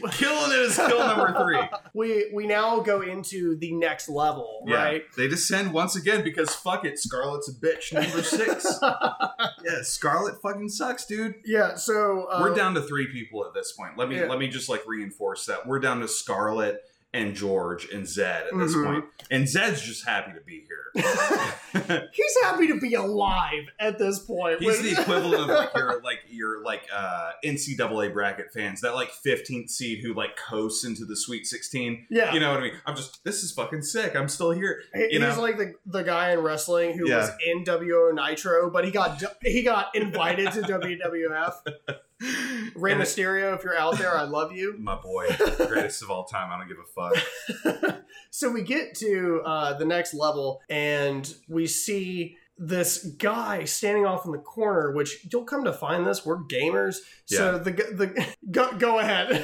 Killing 0.11 0.51
it 0.51 0.59
is 0.59 0.75
kill 0.75 0.99
number 0.99 1.33
three. 1.43 1.59
we 1.93 2.29
we 2.33 2.47
now 2.47 2.79
go 2.79 3.01
into 3.01 3.55
the 3.57 3.71
next 3.73 4.09
level, 4.09 4.63
Yeah. 4.67 4.75
right? 4.83 5.03
They 5.17 5.27
descend 5.27 5.73
once 5.73 5.95
again 5.95 6.23
because 6.23 6.53
fuck 6.55 6.85
it, 6.85 6.97
Scarlet's 6.99 7.49
a 7.49 7.53
bitch. 7.53 7.93
Number 7.93 8.23
six. 8.23 8.65
yeah, 8.81 9.81
Scarlet 9.81 10.41
fucking 10.41 10.69
sucks, 10.69 11.05
dude. 11.05 11.35
Yeah. 11.45 11.75
So 11.75 12.25
uh, 12.29 12.39
We're 12.41 12.53
down 12.55 12.73
to 12.75 12.81
three 12.81 13.07
people 13.07 13.45
at 13.45 13.53
this 13.53 13.71
point. 13.73 13.97
Let 13.97 14.09
me 14.09 14.17
Yeah. 14.19 14.27
let 14.27 14.39
me 14.39 14.47
just 14.47 14.69
like 14.69 14.83
reinforce 14.87 15.45
that. 15.47 15.65
We're 15.67 15.79
down 15.79 15.99
to 16.01 16.07
Scarlet 16.07 16.81
and 17.15 17.33
George 17.35 17.89
and 17.91 18.07
Zed 18.07 18.47
at 18.51 18.57
this 18.57 18.75
Mhm. 18.75 18.85
point. 18.85 19.05
And 19.31 19.47
Zed's 19.49 19.81
just 19.81 20.05
happy 20.07 20.33
to 20.33 20.41
be 20.41 20.65
here. 20.67 20.81
He's 22.13 22.35
happy 22.43 22.67
to 22.67 22.79
be 22.79 22.93
alive 22.93 23.63
at 23.79 23.97
this 23.97 24.19
point. 24.19 24.61
He's 24.61 24.81
the 24.81 24.91
equivalent 25.01 25.41
of 25.43 25.47
like 25.49 25.69
your 25.75 26.01
like 26.01 26.19
your 26.29 26.63
like 26.63 26.83
uh 26.93 27.31
NCAA 27.43 28.13
bracket 28.13 28.51
fans, 28.53 28.81
that 28.81 28.95
like 28.95 29.11
15th 29.25 29.69
seed 29.69 29.99
who 30.03 30.13
like 30.13 30.37
coasts 30.37 30.85
into 30.85 31.05
the 31.05 31.15
Sweet 31.15 31.45
16. 31.47 32.07
yeah. 32.09 32.33
You 32.33 32.39
know 32.39 32.51
what 32.51 32.59
I 32.59 32.63
mean? 32.63 32.73
I'm 32.85 32.95
just 32.95 33.23
this 33.23 33.43
is 33.43 33.51
fucking 33.51 33.81
sick. 33.81 34.15
I'm 34.15 34.29
still 34.29 34.51
here. 34.51 34.81
He- 34.93 35.01
you 35.01 35.09
He's 35.11 35.35
know? 35.35 35.41
like 35.41 35.57
the, 35.57 35.73
the 35.85 36.03
guy 36.03 36.31
in 36.31 36.39
wrestling 36.39 36.97
who 36.97 37.09
Yeah. 37.09 37.17
was 37.17 37.31
in 37.45 37.63
WO 37.63 38.11
Nitro, 38.11 38.69
but 38.69 38.85
he 38.85 38.91
got 38.91 39.21
he 39.41 39.63
got 39.63 39.95
invited 39.95 40.51
to 40.53 40.61
WWF. 40.61 41.55
Rey 42.75 42.93
And 42.93 43.01
it- 43.01 43.05
Mysterio, 43.05 43.55
if 43.55 43.63
you're 43.63 43.77
out 43.77 43.97
there, 43.97 44.17
I 44.17 44.23
love 44.23 44.51
you. 44.51 44.75
my 44.79 44.95
boy, 44.95 45.27
greatest 45.67 46.01
of 46.01 46.09
all 46.09 46.25
time. 46.25 46.51
I 46.51 46.57
don't 46.57 46.67
give 46.67 46.77
a 46.77 47.73
fuck. 47.83 48.03
so 48.29 48.49
we 48.51 48.61
get 48.61 48.95
to 48.95 49.41
uh, 49.45 49.73
the 49.77 49.85
next 49.85 50.13
level 50.13 50.61
and 50.69 51.33
we 51.47 51.67
see 51.67 52.37
this 52.57 53.03
guy 53.17 53.65
standing 53.65 54.05
off 54.05 54.25
in 54.25 54.31
the 54.31 54.37
corner 54.37 54.93
which 54.93 55.27
you'll 55.29 55.43
come 55.43 55.65
to 55.65 55.73
find 55.73 56.07
this 56.07 56.25
we're 56.25 56.41
gamers 56.43 56.99
so 57.25 57.59
the 57.59 57.71
the 57.71 58.25
go, 58.49 58.71
go 58.77 58.99
ahead 58.99 59.35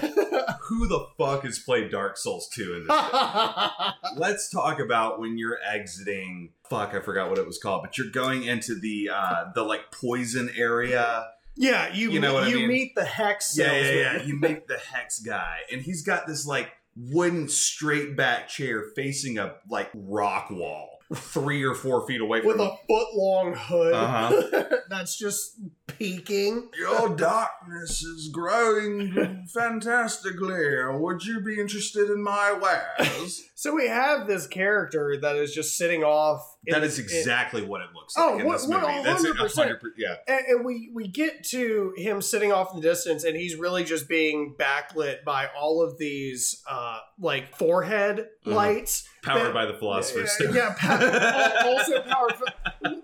Who 0.62 0.88
the 0.88 1.08
fuck 1.18 1.44
has 1.44 1.60
played 1.60 1.92
Dark 1.92 2.16
Souls 2.16 2.48
2 2.54 2.74
in 2.76 2.88
this? 2.88 3.94
Let's 4.16 4.50
talk 4.50 4.80
about 4.80 5.20
when 5.20 5.38
you're 5.38 5.58
exiting. 5.70 6.52
Fuck, 6.70 6.94
I 6.94 7.02
forgot 7.02 7.30
what 7.30 7.38
it 7.38 7.46
was 7.46 7.58
called, 7.60 7.82
but 7.84 7.98
you're 7.98 8.10
going 8.12 8.46
into 8.46 8.76
the 8.80 9.10
uh 9.14 9.52
the 9.54 9.64
like 9.64 9.92
poison 9.92 10.50
area. 10.56 11.26
Yeah 11.58 11.94
you 11.94 12.12
You 12.12 12.20
know 12.20 12.34
what 12.34 12.44
I 12.44 12.48
you 12.50 12.56
mean? 12.58 12.68
meet 12.68 12.96
the 12.96 13.06
hex 13.06 13.58
Yeah, 13.58 13.74
yeah, 13.74 13.92
yeah. 13.92 14.24
You 14.24 14.40
meet 14.40 14.68
the 14.68 14.78
hex 14.78 15.20
guy, 15.20 15.58
and 15.72 15.82
he's 15.82 16.02
got 16.04 16.28
this 16.28 16.46
like 16.48 16.70
wooden 16.96 17.48
straight 17.48 18.16
back 18.18 18.48
chair 18.50 18.84
facing 18.96 19.38
a 19.38 19.56
like 19.70 19.90
rock 19.94 20.50
wall, 20.52 21.00
three 21.16 21.64
or 21.64 21.74
four 21.74 22.06
feet 22.06 22.20
away 22.22 22.40
from 22.42 22.48
with 22.50 22.60
a 22.60 22.76
foot 22.88 23.08
long 23.16 23.54
hood 23.56 23.94
Uh-huh. 23.94 24.64
that's 24.90 25.18
just 25.18 25.58
peeking 25.88 26.70
Your 26.78 27.16
darkness 27.16 28.02
is 28.02 28.30
growing 28.34 29.46
fantastically. 29.54 30.84
Would 31.00 31.24
you 31.26 31.40
be 31.42 31.60
interested 31.60 32.10
in 32.10 32.22
my 32.24 32.52
wares? 32.54 33.42
so 33.56 33.74
we 33.76 33.88
have 33.88 34.28
this 34.28 34.48
character 34.48 35.18
that 35.22 35.36
is 35.36 35.54
just 35.54 35.78
sitting 35.78 36.04
off 36.04 36.51
that 36.68 36.84
is 36.84 37.00
exactly 37.00 37.64
what 37.64 37.82
it 37.82 37.88
looks 37.96 38.14
Oh, 38.18 38.34
like 38.36 38.46
in 38.46 38.52
this 38.52 38.68
movie. 38.68 38.86
That's 39.04 39.26
100%. 39.26 39.36
100%. 39.80 39.80
Yeah. 39.98 40.16
and, 40.28 40.46
and 40.48 40.66
we 40.66 40.92
we 40.94 41.08
get 41.08 41.44
to 41.46 41.94
him 41.98 42.22
sitting 42.22 42.52
off 42.52 42.74
in 42.74 42.82
the 42.82 42.88
distance 42.88 43.24
and 43.24 43.36
he's 43.36 43.56
really 43.56 43.84
just 43.84 44.08
being 44.08 44.56
backlit 44.60 45.24
by 45.24 45.48
all 45.60 45.82
of 45.82 45.98
these 45.98 46.62
uh 46.70 47.00
like 47.20 47.56
forehead 47.56 48.28
Mhm. 48.46 48.54
lights 48.54 49.08
Powered 49.24 49.48
That- 49.48 49.54
by 49.54 49.66
the 49.66 49.74
Philosopher's 49.74 50.36
yeah, 50.40 50.74
Stone. 50.76 50.86
yeah 50.90 51.62
al- 51.64 51.78
also 51.78 52.02
powered 52.04 52.34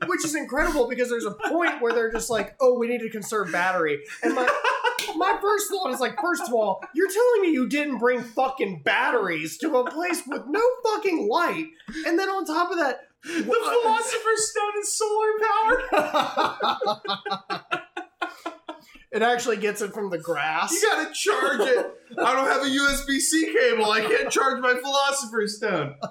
which 0.07 0.23
is 0.25 0.35
incredible 0.35 0.87
because 0.87 1.09
there's 1.09 1.25
a 1.25 1.31
point 1.31 1.81
where 1.81 1.93
they're 1.93 2.11
just 2.11 2.29
like 2.29 2.55
oh 2.59 2.77
we 2.77 2.87
need 2.87 2.99
to 3.01 3.09
conserve 3.09 3.51
battery 3.51 3.99
and 4.23 4.33
my 4.35 4.47
my 5.15 5.37
first 5.41 5.69
thought 5.69 5.91
is 5.91 5.99
like 5.99 6.19
first 6.21 6.43
of 6.47 6.53
all 6.53 6.83
you're 6.93 7.09
telling 7.09 7.41
me 7.41 7.49
you 7.51 7.67
didn't 7.67 7.97
bring 7.99 8.21
fucking 8.21 8.81
batteries 8.83 9.57
to 9.57 9.77
a 9.77 9.89
place 9.91 10.23
with 10.27 10.43
no 10.47 10.61
fucking 10.83 11.27
light 11.27 11.67
and 12.05 12.17
then 12.19 12.29
on 12.29 12.45
top 12.45 12.71
of 12.71 12.77
that 12.77 13.06
the 13.27 13.43
Philosopher's 13.43 14.51
Stone 14.51 14.73
is 14.79 14.93
solar 14.93 15.31
powered. 15.43 15.83
it 19.11 19.21
actually 19.21 19.57
gets 19.57 19.81
it 19.81 19.93
from 19.93 20.09
the 20.09 20.17
grass 20.17 20.71
You 20.71 20.81
gotta 20.89 21.13
charge 21.13 21.61
it. 21.61 21.93
I 22.17 22.33
don't 22.33 22.47
have 22.47 22.61
a 22.61 22.69
USB 22.69 23.19
C 23.19 23.53
cable. 23.53 23.91
I 23.91 24.01
can't 24.01 24.31
charge 24.31 24.59
my 24.61 24.75
Philosopher's 24.75 25.57
Stone. 25.57 25.95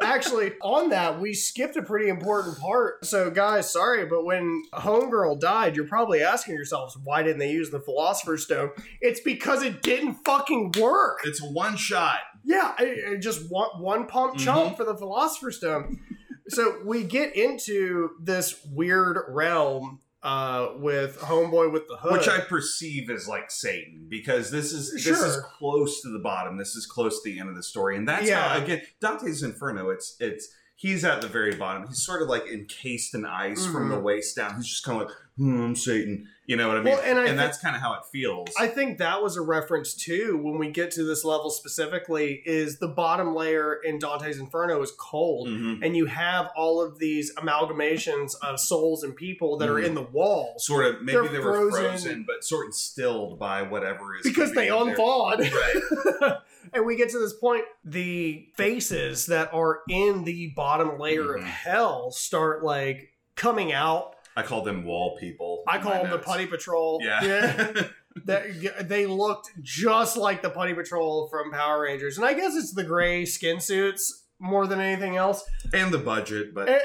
Actually, 0.00 0.52
on 0.62 0.90
that, 0.90 1.20
we 1.20 1.34
skipped 1.34 1.76
a 1.76 1.82
pretty 1.82 2.08
important 2.08 2.58
part. 2.58 3.04
So, 3.04 3.30
guys, 3.30 3.70
sorry, 3.70 4.06
but 4.06 4.24
when 4.24 4.62
Homegirl 4.72 5.38
died, 5.40 5.76
you're 5.76 5.86
probably 5.86 6.22
asking 6.22 6.54
yourselves, 6.54 6.96
why 7.04 7.22
didn't 7.22 7.38
they 7.38 7.50
use 7.50 7.70
the 7.70 7.80
Philosopher's 7.80 8.44
Stone? 8.44 8.70
It's 9.00 9.20
because 9.20 9.62
it 9.62 9.82
didn't 9.82 10.14
fucking 10.24 10.72
work. 10.80 11.20
It's 11.24 11.42
one 11.42 11.76
shot. 11.76 12.20
Yeah, 12.48 12.72
it, 12.80 13.12
it 13.12 13.18
just 13.18 13.50
one, 13.50 13.68
one 13.78 14.06
pump 14.06 14.38
chump 14.38 14.78
for 14.78 14.84
the 14.84 14.96
Philosopher's 14.96 15.58
Stone. 15.58 16.00
So, 16.50 16.78
we 16.82 17.04
get 17.04 17.36
into 17.36 18.12
this 18.22 18.64
weird 18.72 19.18
realm 19.28 20.00
uh, 20.22 20.68
with 20.78 21.18
Homeboy 21.18 21.70
with 21.70 21.86
the 21.88 21.96
hood. 21.98 22.12
Which 22.12 22.26
I 22.26 22.40
perceive 22.40 23.10
as 23.10 23.28
like 23.28 23.50
Satan, 23.50 24.06
because 24.08 24.50
this 24.50 24.72
is 24.72 24.92
this 25.04 25.20
is 25.20 25.36
close 25.58 26.00
to 26.00 26.08
the 26.10 26.20
bottom. 26.20 26.56
This 26.56 26.74
is 26.74 26.86
close 26.86 27.22
to 27.22 27.30
the 27.30 27.38
end 27.38 27.50
of 27.50 27.54
the 27.54 27.62
story, 27.62 27.98
and 27.98 28.08
that's 28.08 28.26
Yeah. 28.26 28.48
how 28.48 28.64
again 28.64 28.80
Dante's 28.98 29.42
Inferno. 29.42 29.90
It's 29.90 30.16
it's 30.20 30.48
he's 30.80 31.04
at 31.04 31.20
the 31.20 31.26
very 31.26 31.56
bottom. 31.56 31.88
He's 31.88 31.98
sort 31.98 32.22
of 32.22 32.28
like 32.28 32.46
encased 32.46 33.12
in 33.12 33.26
ice 33.26 33.66
from 33.66 33.88
Mhm. 33.88 33.94
the 33.96 34.00
waist 34.00 34.36
down. 34.36 34.54
He's 34.54 34.68
just 34.68 34.84
kind 34.84 35.02
of 35.02 35.08
like, 35.08 35.16
hmm, 35.36 35.60
I'm 35.60 35.74
Satan. 35.76 36.28
You 36.46 36.56
know 36.56 36.68
what 36.68 36.76
I 36.78 36.80
mean? 36.80 36.94
Well, 36.94 37.02
and 37.04 37.18
I 37.18 37.26
thi- 37.28 37.34
that's 37.36 37.58
kind 37.58 37.74
of 37.76 37.82
how 37.82 37.94
it 37.94 38.00
feels. 38.10 38.48
I 38.58 38.68
think 38.68 38.96
that 38.98 39.20
was 39.22 39.36
a 39.36 39.40
reference 39.42 39.92
too 39.92 40.38
when 40.40 40.56
we 40.56 40.70
get 40.70 40.90
to 40.92 41.02
this 41.04 41.24
level 41.24 41.50
specifically 41.50 42.42
is 42.46 42.78
the 42.78 42.86
bottom 42.88 43.34
layer 43.34 43.74
in 43.84 43.98
Dante's 43.98 44.38
Inferno 44.38 44.80
is 44.80 44.92
cold 44.98 45.48
Mhm. 45.48 45.80
and 45.84 45.96
you 45.96 46.06
have 46.06 46.50
all 46.56 46.80
of 46.80 46.98
these 47.00 47.34
amalgamations 47.34 48.34
of 48.40 48.58
souls 48.60 49.02
and 49.02 49.14
people 49.16 49.58
that 49.58 49.68
are 49.68 49.74
Mhm. 49.80 49.84
in 49.86 49.94
the 49.94 50.02
wall. 50.02 50.54
Sort 50.58 50.86
of 50.86 51.02
maybe 51.02 51.12
They're 51.18 51.28
they 51.28 51.38
were 51.40 51.70
frozen. 51.70 51.70
frozen, 51.90 52.24
but 52.26 52.44
sort 52.44 52.68
of 52.68 52.74
stilled 52.74 53.38
by 53.38 53.62
whatever 53.62 54.16
is 54.16 54.22
because 54.22 54.52
they 54.52 54.68
unthawed. 54.68 55.40
Right. 55.40 56.36
and 56.72 56.84
we 56.86 56.96
get 56.96 57.08
to 57.10 57.18
this 57.18 57.34
point 57.34 57.64
the 57.84 58.46
faces 58.56 59.26
that 59.26 59.52
are 59.52 59.80
in 59.88 60.24
the 60.24 60.52
bottom 60.56 60.98
layer 60.98 61.34
of 61.36 61.42
Mhm. 61.42 61.46
hell 61.46 62.10
start 62.10 62.62
like 62.64 63.12
coming 63.36 63.72
out. 63.72 64.14
I 64.36 64.42
call 64.42 64.62
them 64.62 64.84
wall 64.84 65.16
people. 65.18 65.64
I 65.66 65.78
call 65.78 66.02
them 66.02 66.10
the. 66.10 66.18
Putty 66.18 66.46
Patrol. 66.46 67.00
Yeah. 67.02 67.72
that 68.24 68.88
they 68.88 69.06
looked 69.06 69.50
just 69.62 70.16
like 70.16 70.42
the 70.42 70.50
Putty 70.50 70.74
Patrol 70.74 71.28
from 71.28 71.50
Power 71.52 71.82
Rangers, 71.82 72.18
and 72.18 72.26
I 72.26 72.34
guess 72.34 72.54
it's 72.56 72.72
the 72.72 72.84
gray 72.84 73.24
skin 73.24 73.60
suits 73.60 74.24
more 74.40 74.66
than 74.66 74.80
anything 74.80 75.16
else. 75.16 75.42
and 75.72 75.92
the 75.92 75.98
budget, 75.98 76.54
but 76.54 76.68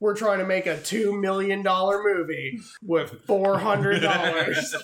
We're 0.00 0.14
trying 0.14 0.40
to 0.40 0.44
make 0.46 0.66
a 0.66 0.76
two 0.78 1.18
million 1.18 1.62
dollar 1.62 2.02
movie 2.02 2.60
with 2.82 3.22
four 3.26 3.58
hundred 3.58 4.00
dollars. 4.00 4.74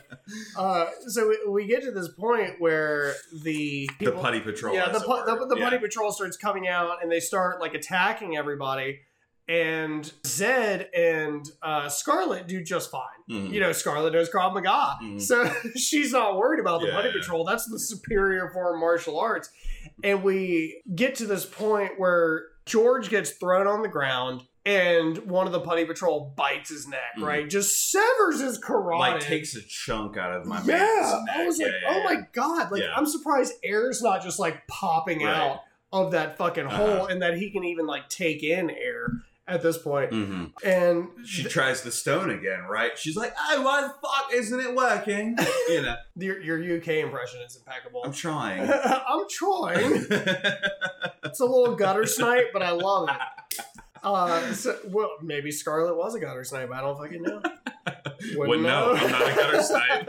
uh, 0.58 0.86
so 1.06 1.28
we, 1.28 1.38
we 1.50 1.66
get 1.66 1.82
to 1.82 1.90
this 1.90 2.08
point 2.08 2.54
where 2.60 3.14
the 3.42 3.88
the 4.00 4.12
putty 4.12 4.40
patrol. 4.40 4.74
yeah, 4.74 4.88
the, 4.88 5.00
pu- 5.00 5.24
the, 5.26 5.46
the 5.48 5.56
Yeah. 5.58 5.64
Putty 5.68 5.78
Patrol 5.78 6.12
starts 6.12 6.36
coming 6.38 6.66
out, 6.66 7.02
and 7.02 7.12
they 7.12 7.20
start 7.20 7.60
like 7.60 7.74
attacking 7.74 8.36
everybody. 8.36 9.00
And 9.46 10.10
Zed 10.26 10.88
and 10.96 11.44
uh, 11.62 11.90
Scarlet 11.90 12.46
do 12.48 12.64
just 12.64 12.90
fine. 12.90 13.02
Mhm. 13.30 13.50
You 13.52 13.60
know, 13.60 13.72
Scarlet 13.72 14.14
knows 14.14 14.30
Krav 14.30 14.54
Maga, 14.54 14.96
Mhm. 15.04 15.20
so 15.20 15.52
she's 15.76 16.12
not 16.12 16.38
worried 16.38 16.60
about 16.60 16.80
the 16.80 16.86
Yeah, 16.86 16.94
Putty. 17.02 17.12
Patrol. 17.12 17.44
That's 17.44 17.66
the 17.68 17.78
superior 17.78 18.48
form 18.54 18.76
of 18.76 18.80
martial 18.80 19.20
arts. 19.20 19.50
And 20.02 20.22
we 20.22 20.82
get 20.94 21.14
to 21.16 21.26
this 21.26 21.44
point 21.46 21.92
where 21.98 22.44
George 22.66 23.10
gets 23.10 23.30
thrown 23.30 23.66
on 23.66 23.82
the 23.82 23.88
ground, 23.88 24.42
and 24.66 25.18
one 25.18 25.46
of 25.46 25.52
the 25.52 25.60
putty 25.60 25.84
patrol 25.84 26.32
bites 26.36 26.70
his 26.70 26.88
neck, 26.88 27.16
Mhm. 27.18 27.22
right? 27.26 27.48
Just 27.50 27.90
severs 27.90 28.40
his 28.40 28.58
carotid. 28.58 28.98
Like 28.98 29.20
takes 29.20 29.54
a 29.54 29.62
chunk 29.62 30.16
out 30.16 30.32
of 30.32 30.46
my 30.46 30.62
yeah. 30.64 31.22
I 31.34 31.44
was 31.44 31.58
like, 31.58 31.68
yeah, 31.68 31.88
oh 31.88 31.98
yeah. 31.98 32.04
my 32.04 32.16
god! 32.32 32.72
Like. 32.72 32.82
I'm 32.94 33.06
surprised 33.06 33.52
air's 33.62 34.02
not 34.02 34.22
just 34.22 34.38
like 34.38 34.66
popping 34.66 35.22
Right. 35.22 35.34
out 35.36 35.60
of 35.92 36.12
that 36.12 36.38
fucking 36.38 36.66
Uh-huh. 36.66 36.76
hole, 36.96 37.06
and 37.06 37.20
that 37.22 37.36
he 37.36 37.50
can 37.50 37.62
even 37.64 37.86
like 37.86 38.08
take 38.08 38.42
in 38.42 38.70
air 38.70 39.08
at 39.46 39.62
this 39.62 39.76
point. 39.78 40.10
Mhm. 40.10 40.52
And 40.64 41.08
She 41.26 41.42
th- 41.42 41.52
tries 41.52 41.82
the 41.82 41.90
stone 41.92 42.30
again, 42.30 42.62
right? 42.68 42.96
She's 42.98 43.16
like, 43.16 43.34
"Oh, 43.50 43.62
why 43.62 43.82
the 43.82 43.88
fuck 44.02 44.32
isn't 44.32 44.58
it 44.60 44.74
working?" 44.74 45.36
You 45.68 45.82
know, 45.82 45.96
your, 46.16 46.40
your 46.40 46.76
UK 46.78 46.88
impression 47.00 47.40
is 47.46 47.56
impeccable. 47.56 48.02
I'm 48.04 48.12
trying. 48.12 48.68
I'm 48.84 49.24
trying. 49.28 50.06
It's 51.24 51.40
a 51.40 51.46
little 51.46 51.74
gutter 51.74 52.06
snipe, 52.06 52.52
but 52.52 52.62
I 52.62 52.70
love 52.70 53.08
it. 53.08 53.64
Uh, 54.04 54.52
so, 54.52 54.78
well, 54.88 55.10
maybe 55.22 55.50
Scarlet 55.50 55.96
was 55.96 56.14
a 56.14 56.20
gutter 56.20 56.44
snipe. 56.44 56.70
I 56.70 56.80
don't 56.82 56.96
fucking 56.96 57.22
know. 57.22 57.42
Wouldn't 58.36 58.62
know. 58.62 58.92
I'm 58.94 59.10
not 59.10 59.22
a 59.22 59.34
gutter 59.34 59.62
snipe. 59.62 60.08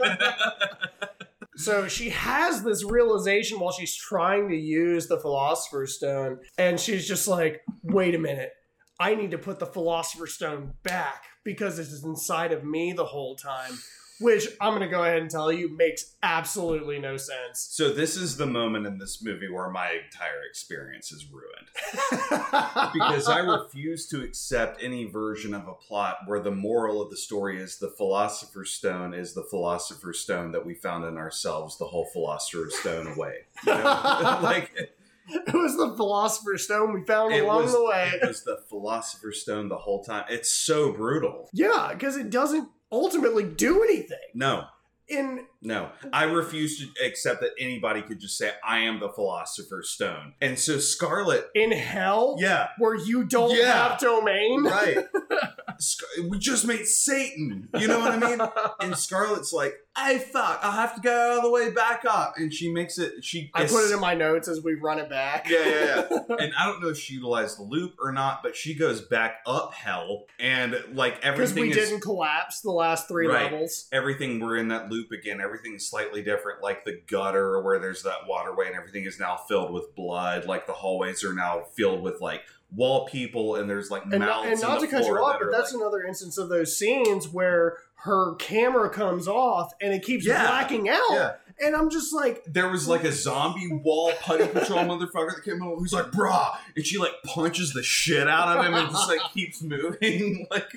So 1.56 1.88
she 1.88 2.10
has 2.10 2.62
this 2.62 2.84
realization 2.84 3.58
while 3.58 3.72
she's 3.72 3.94
trying 3.94 4.50
to 4.50 4.54
use 4.56 5.06
the 5.08 5.18
Philosopher's 5.18 5.94
Stone, 5.96 6.40
and 6.58 6.78
she's 6.78 7.08
just 7.08 7.26
like, 7.26 7.62
wait 7.82 8.14
a 8.14 8.18
minute. 8.18 8.52
I 8.98 9.14
need 9.14 9.30
to 9.32 9.38
put 9.38 9.58
the 9.58 9.66
Philosopher's 9.66 10.34
Stone 10.34 10.72
back 10.82 11.24
because 11.44 11.78
it 11.78 11.88
is 11.88 12.04
inside 12.04 12.52
of 12.52 12.64
me 12.64 12.92
the 12.92 13.04
whole 13.04 13.36
time. 13.36 13.78
Which 14.18 14.48
I'm 14.62 14.70
going 14.70 14.80
to 14.80 14.88
go 14.88 15.02
ahead 15.02 15.20
and 15.20 15.30
tell 15.30 15.52
you 15.52 15.76
makes 15.76 16.14
absolutely 16.22 16.98
no 16.98 17.18
sense. 17.18 17.68
so 17.70 17.92
this 17.92 18.16
is 18.16 18.38
the 18.38 18.46
moment 18.46 18.86
in 18.86 18.96
this 18.96 19.22
movie 19.22 19.50
where 19.50 19.68
my 19.68 19.90
entire 19.90 20.42
experience 20.48 21.12
is 21.12 21.26
ruined. 21.30 21.68
because 22.94 23.28
I 23.28 23.40
refuse 23.40 24.06
to 24.08 24.22
accept 24.22 24.82
any 24.82 25.04
version 25.04 25.52
of 25.52 25.68
a 25.68 25.74
plot 25.74 26.20
where 26.24 26.40
the 26.40 26.50
moral 26.50 27.02
of 27.02 27.10
the 27.10 27.16
story 27.18 27.60
is 27.60 27.76
the 27.76 27.90
philosopher's 27.90 28.70
stone 28.70 29.12
is 29.12 29.34
the 29.34 29.44
philosopher's 29.50 30.20
stone 30.20 30.52
that 30.52 30.64
we 30.64 30.72
found 30.72 31.04
in 31.04 31.18
ourselves, 31.18 31.76
the 31.76 31.84
whole 31.84 32.06
philosopher's 32.06 32.74
stone 32.78 33.08
away. 33.08 33.40
You 33.66 33.74
know? 33.74 33.82
like 34.42 34.95
it 35.46 35.54
was 35.54 35.76
the 35.76 35.94
Philosopher's 35.96 36.64
Stone 36.64 36.92
we 36.92 37.04
found 37.04 37.34
it 37.34 37.42
along 37.44 37.62
was, 37.64 37.72
the 37.72 37.84
way. 37.84 38.10
it 38.22 38.26
was 38.26 38.44
the 38.44 38.58
philosopher's 38.68 39.42
stone 39.42 39.68
the 39.68 39.76
whole 39.78 40.02
time. 40.04 40.24
It's 40.28 40.50
so 40.50 40.92
brutal. 40.92 41.48
Yeah, 41.52 41.90
because 41.92 42.16
it 42.16 42.30
doesn't 42.30 42.68
ultimately 42.92 43.44
do 43.44 43.82
anything. 43.82 44.18
No, 44.34 44.64
In 45.08 45.46
no. 45.62 45.90
I 46.12 46.24
refuse 46.24 46.78
to 46.78 47.04
accept 47.04 47.40
that 47.40 47.50
anybody 47.58 48.02
could 48.02 48.20
just 48.20 48.38
say, 48.38 48.52
I 48.64 48.78
am 48.80 49.00
the 49.00 49.08
philosopher's 49.08 49.90
stone. 49.90 50.34
And 50.40 50.58
so 50.58 50.78
Scarlet, 50.78 51.46
in 51.54 51.72
hell, 51.72 52.36
yeah, 52.38 52.68
where 52.78 52.94
you 52.94 53.24
don't 53.24 53.56
Yeah. 53.56 53.88
have 53.90 54.00
domain, 54.00 54.62
right. 54.64 54.98
Scar- 55.78 56.28
we 56.28 56.38
just 56.38 56.66
made 56.66 56.86
Satan. 56.86 57.68
You 57.78 57.88
know 57.88 57.98
what 58.00 58.12
I 58.12 58.18
mean? 58.30 58.40
and 58.80 58.96
Scarlet's 58.96 59.52
like, 59.52 59.74
"Hey, 59.96 60.18
fuck! 60.18 60.60
I'll 60.62 60.72
have 60.72 60.94
to 60.96 61.00
go 61.00 61.36
all 61.36 61.42
the 61.42 61.50
way 61.50 61.70
back 61.70 62.04
up." 62.08 62.34
And 62.36 62.52
she 62.52 62.70
makes 62.70 62.98
it. 62.98 63.24
She 63.24 63.50
I 63.54 63.66
put 63.66 63.88
it 63.88 63.92
in 63.94 64.00
my 64.00 64.14
notes 64.14 64.46
as 64.48 64.62
we 64.62 64.74
run 64.74 64.98
it 64.98 65.08
back. 65.08 65.48
Yeah, 65.48 65.58
yeah, 65.68 66.06
yeah. 66.10 66.18
and 66.38 66.52
I 66.58 66.66
don't 66.66 66.82
know 66.82 66.88
if 66.88 66.98
she 66.98 67.14
utilized 67.14 67.58
the 67.58 67.62
loop 67.62 67.94
or 68.00 68.12
not, 68.12 68.42
but 68.42 68.54
she 68.56 68.74
goes 68.74 69.00
back 69.00 69.40
up 69.46 69.72
hell, 69.74 70.26
and 70.38 70.76
like 70.92 71.18
everything. 71.24 71.64
Because 71.64 71.76
we 71.76 71.82
is 71.82 71.88
didn't 71.90 72.02
collapse 72.02 72.60
the 72.60 72.70
last 72.70 73.08
three 73.08 73.26
Right. 73.26 73.50
levels. 73.50 73.86
everything. 73.92 74.40
We're 74.40 74.56
in 74.56 74.68
that 74.68 74.90
loop 74.90 75.10
again. 75.12 75.40
Everything's 75.40 75.86
slightly 75.86 76.22
different. 76.22 76.62
Like 76.62 76.84
the 76.84 77.00
gutter 77.06 77.60
where 77.60 77.78
there's 77.78 78.02
that 78.02 78.26
waterway, 78.28 78.66
and 78.66 78.76
everything 78.76 79.04
is 79.04 79.18
now 79.18 79.36
filled 79.48 79.72
with 79.72 79.94
blood. 79.94 80.44
Like 80.46 80.66
the 80.66 80.72
hallways 80.72 81.24
are 81.24 81.32
now 81.34 81.64
filled 81.76 82.02
with 82.02 82.20
like 82.20 82.42
wall 82.74 83.06
people, 83.06 83.54
and 83.56 83.70
there's 83.70 83.90
like 83.92 84.02
And, 84.02 84.18
not, 84.18 84.44
and 84.44 84.60
not 84.60 84.80
to 84.80 84.88
cut 84.88 85.04
you 85.04 85.16
off, 85.18 85.38
but 85.40 85.52
that's 85.52 85.72
like- 85.72 85.80
another 85.80 86.02
instance 86.02 86.36
of 86.36 86.48
those 86.48 86.76
scenes 86.76 87.28
where 87.28 87.78
her 88.00 88.34
camera 88.36 88.88
comes 88.90 89.26
off 89.26 89.72
and 89.80 89.92
it 89.92 90.02
keeps 90.04 90.24
Yeah. 90.26 90.42
blacking 90.46 90.88
out. 90.88 91.00
Yeah. 91.10 91.32
And 91.58 91.74
I'm 91.74 91.88
just 91.88 92.12
like, 92.14 92.44
there 92.44 92.68
was 92.68 92.86
like 92.86 93.02
a 93.04 93.12
zombie 93.12 93.70
wall 93.82 94.12
putty 94.20 94.46
patrol 94.46 94.80
motherfucker 94.84 95.34
that 95.34 95.42
came 95.44 95.62
out 95.62 95.78
who's 95.78 95.92
like, 95.92 96.06
brah, 96.06 96.54
and 96.76 96.84
she 96.86 96.98
like 96.98 97.12
punches 97.24 97.72
the 97.72 97.82
shit 97.82 98.28
out 98.28 98.58
of 98.58 98.64
him 98.64 98.74
and 98.74 98.90
just 98.90 99.08
like 99.08 99.20
keeps 99.32 99.62
moving. 99.62 100.46
like, 100.50 100.68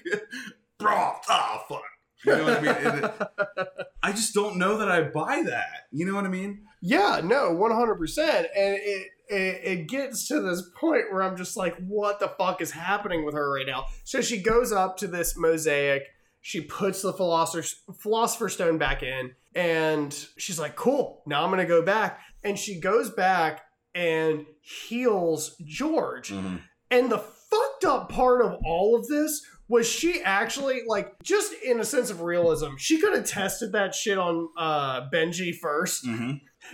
brah, 0.80 1.16
ah, 1.30 1.64
fuck. 1.68 1.82
You 2.26 2.36
know 2.36 2.44
what 2.46 2.58
I 2.58 2.62
mean? 2.62 3.04
It- 3.04 3.88
I 4.02 4.12
just 4.14 4.34
don't 4.34 4.56
know 4.58 4.78
that 4.78 4.90
I 4.90 5.02
buy 5.02 5.44
that. 5.46 5.88
You 5.92 6.06
know 6.06 6.16
what 6.16 6.24
I 6.26 6.30
mean? 6.30 6.62
yeah, 6.82 7.20
no, 7.22 7.52
100%. 7.54 8.20
And 8.30 8.48
it, 8.56 9.08
it, 9.28 9.62
it 9.64 9.88
gets 9.90 10.30
to 10.30 10.40
this 10.40 10.64
point 10.80 11.12
where 11.12 11.22
I'm 11.22 11.36
just 11.36 11.58
like, 11.58 11.76
what 11.76 12.22
the 12.22 12.30
fuck 12.30 12.62
is 12.62 12.72
happening 12.72 13.26
with 13.26 13.36
her 13.36 13.54
right 13.54 13.68
now? 13.68 13.88
So 14.06 14.22
she 14.22 14.42
goes 14.42 14.72
up 14.72 14.96
to 14.98 15.08
this 15.08 15.36
mosaic. 15.36 16.04
She 16.42 16.62
puts 16.62 17.02
the 17.02 17.14
philosopher's, 17.14 17.82
philosopher's 18.00 18.54
stone 18.54 18.78
back 18.78 19.04
in, 19.04 19.32
and 19.56 20.14
she's 20.38 20.60
like, 20.60 20.76
cool, 20.76 21.22
now 21.28 21.44
I'm 21.44 21.50
going 21.50 21.60
to 21.60 21.66
go 21.66 21.82
back. 21.82 22.20
And 22.44 22.58
she 22.58 22.80
goes 22.80 23.10
back 23.10 23.62
and 23.94 24.46
heals 24.62 25.56
George. 25.66 26.32
And 26.32 27.12
the 27.12 27.18
fucked 27.20 27.86
up 27.86 28.10
part 28.10 28.42
of 28.44 28.58
all 28.66 28.96
of 28.96 29.08
this 29.08 29.46
was 29.68 29.88
she 29.88 30.22
actually 30.24 30.82
like 30.88 31.14
just 31.24 31.54
in 31.64 31.80
a 31.80 31.84
sense 31.86 32.10
of 32.10 32.22
realism, 32.22 32.76
she 32.78 33.00
could 33.00 33.16
have 33.16 33.26
tested 33.28 33.72
that 33.74 33.94
shit 33.94 34.18
on 34.18 34.48
uh 34.58 35.08
Benji 35.12 35.54
first, 35.56 36.06
Mm-hmm. 36.06 36.32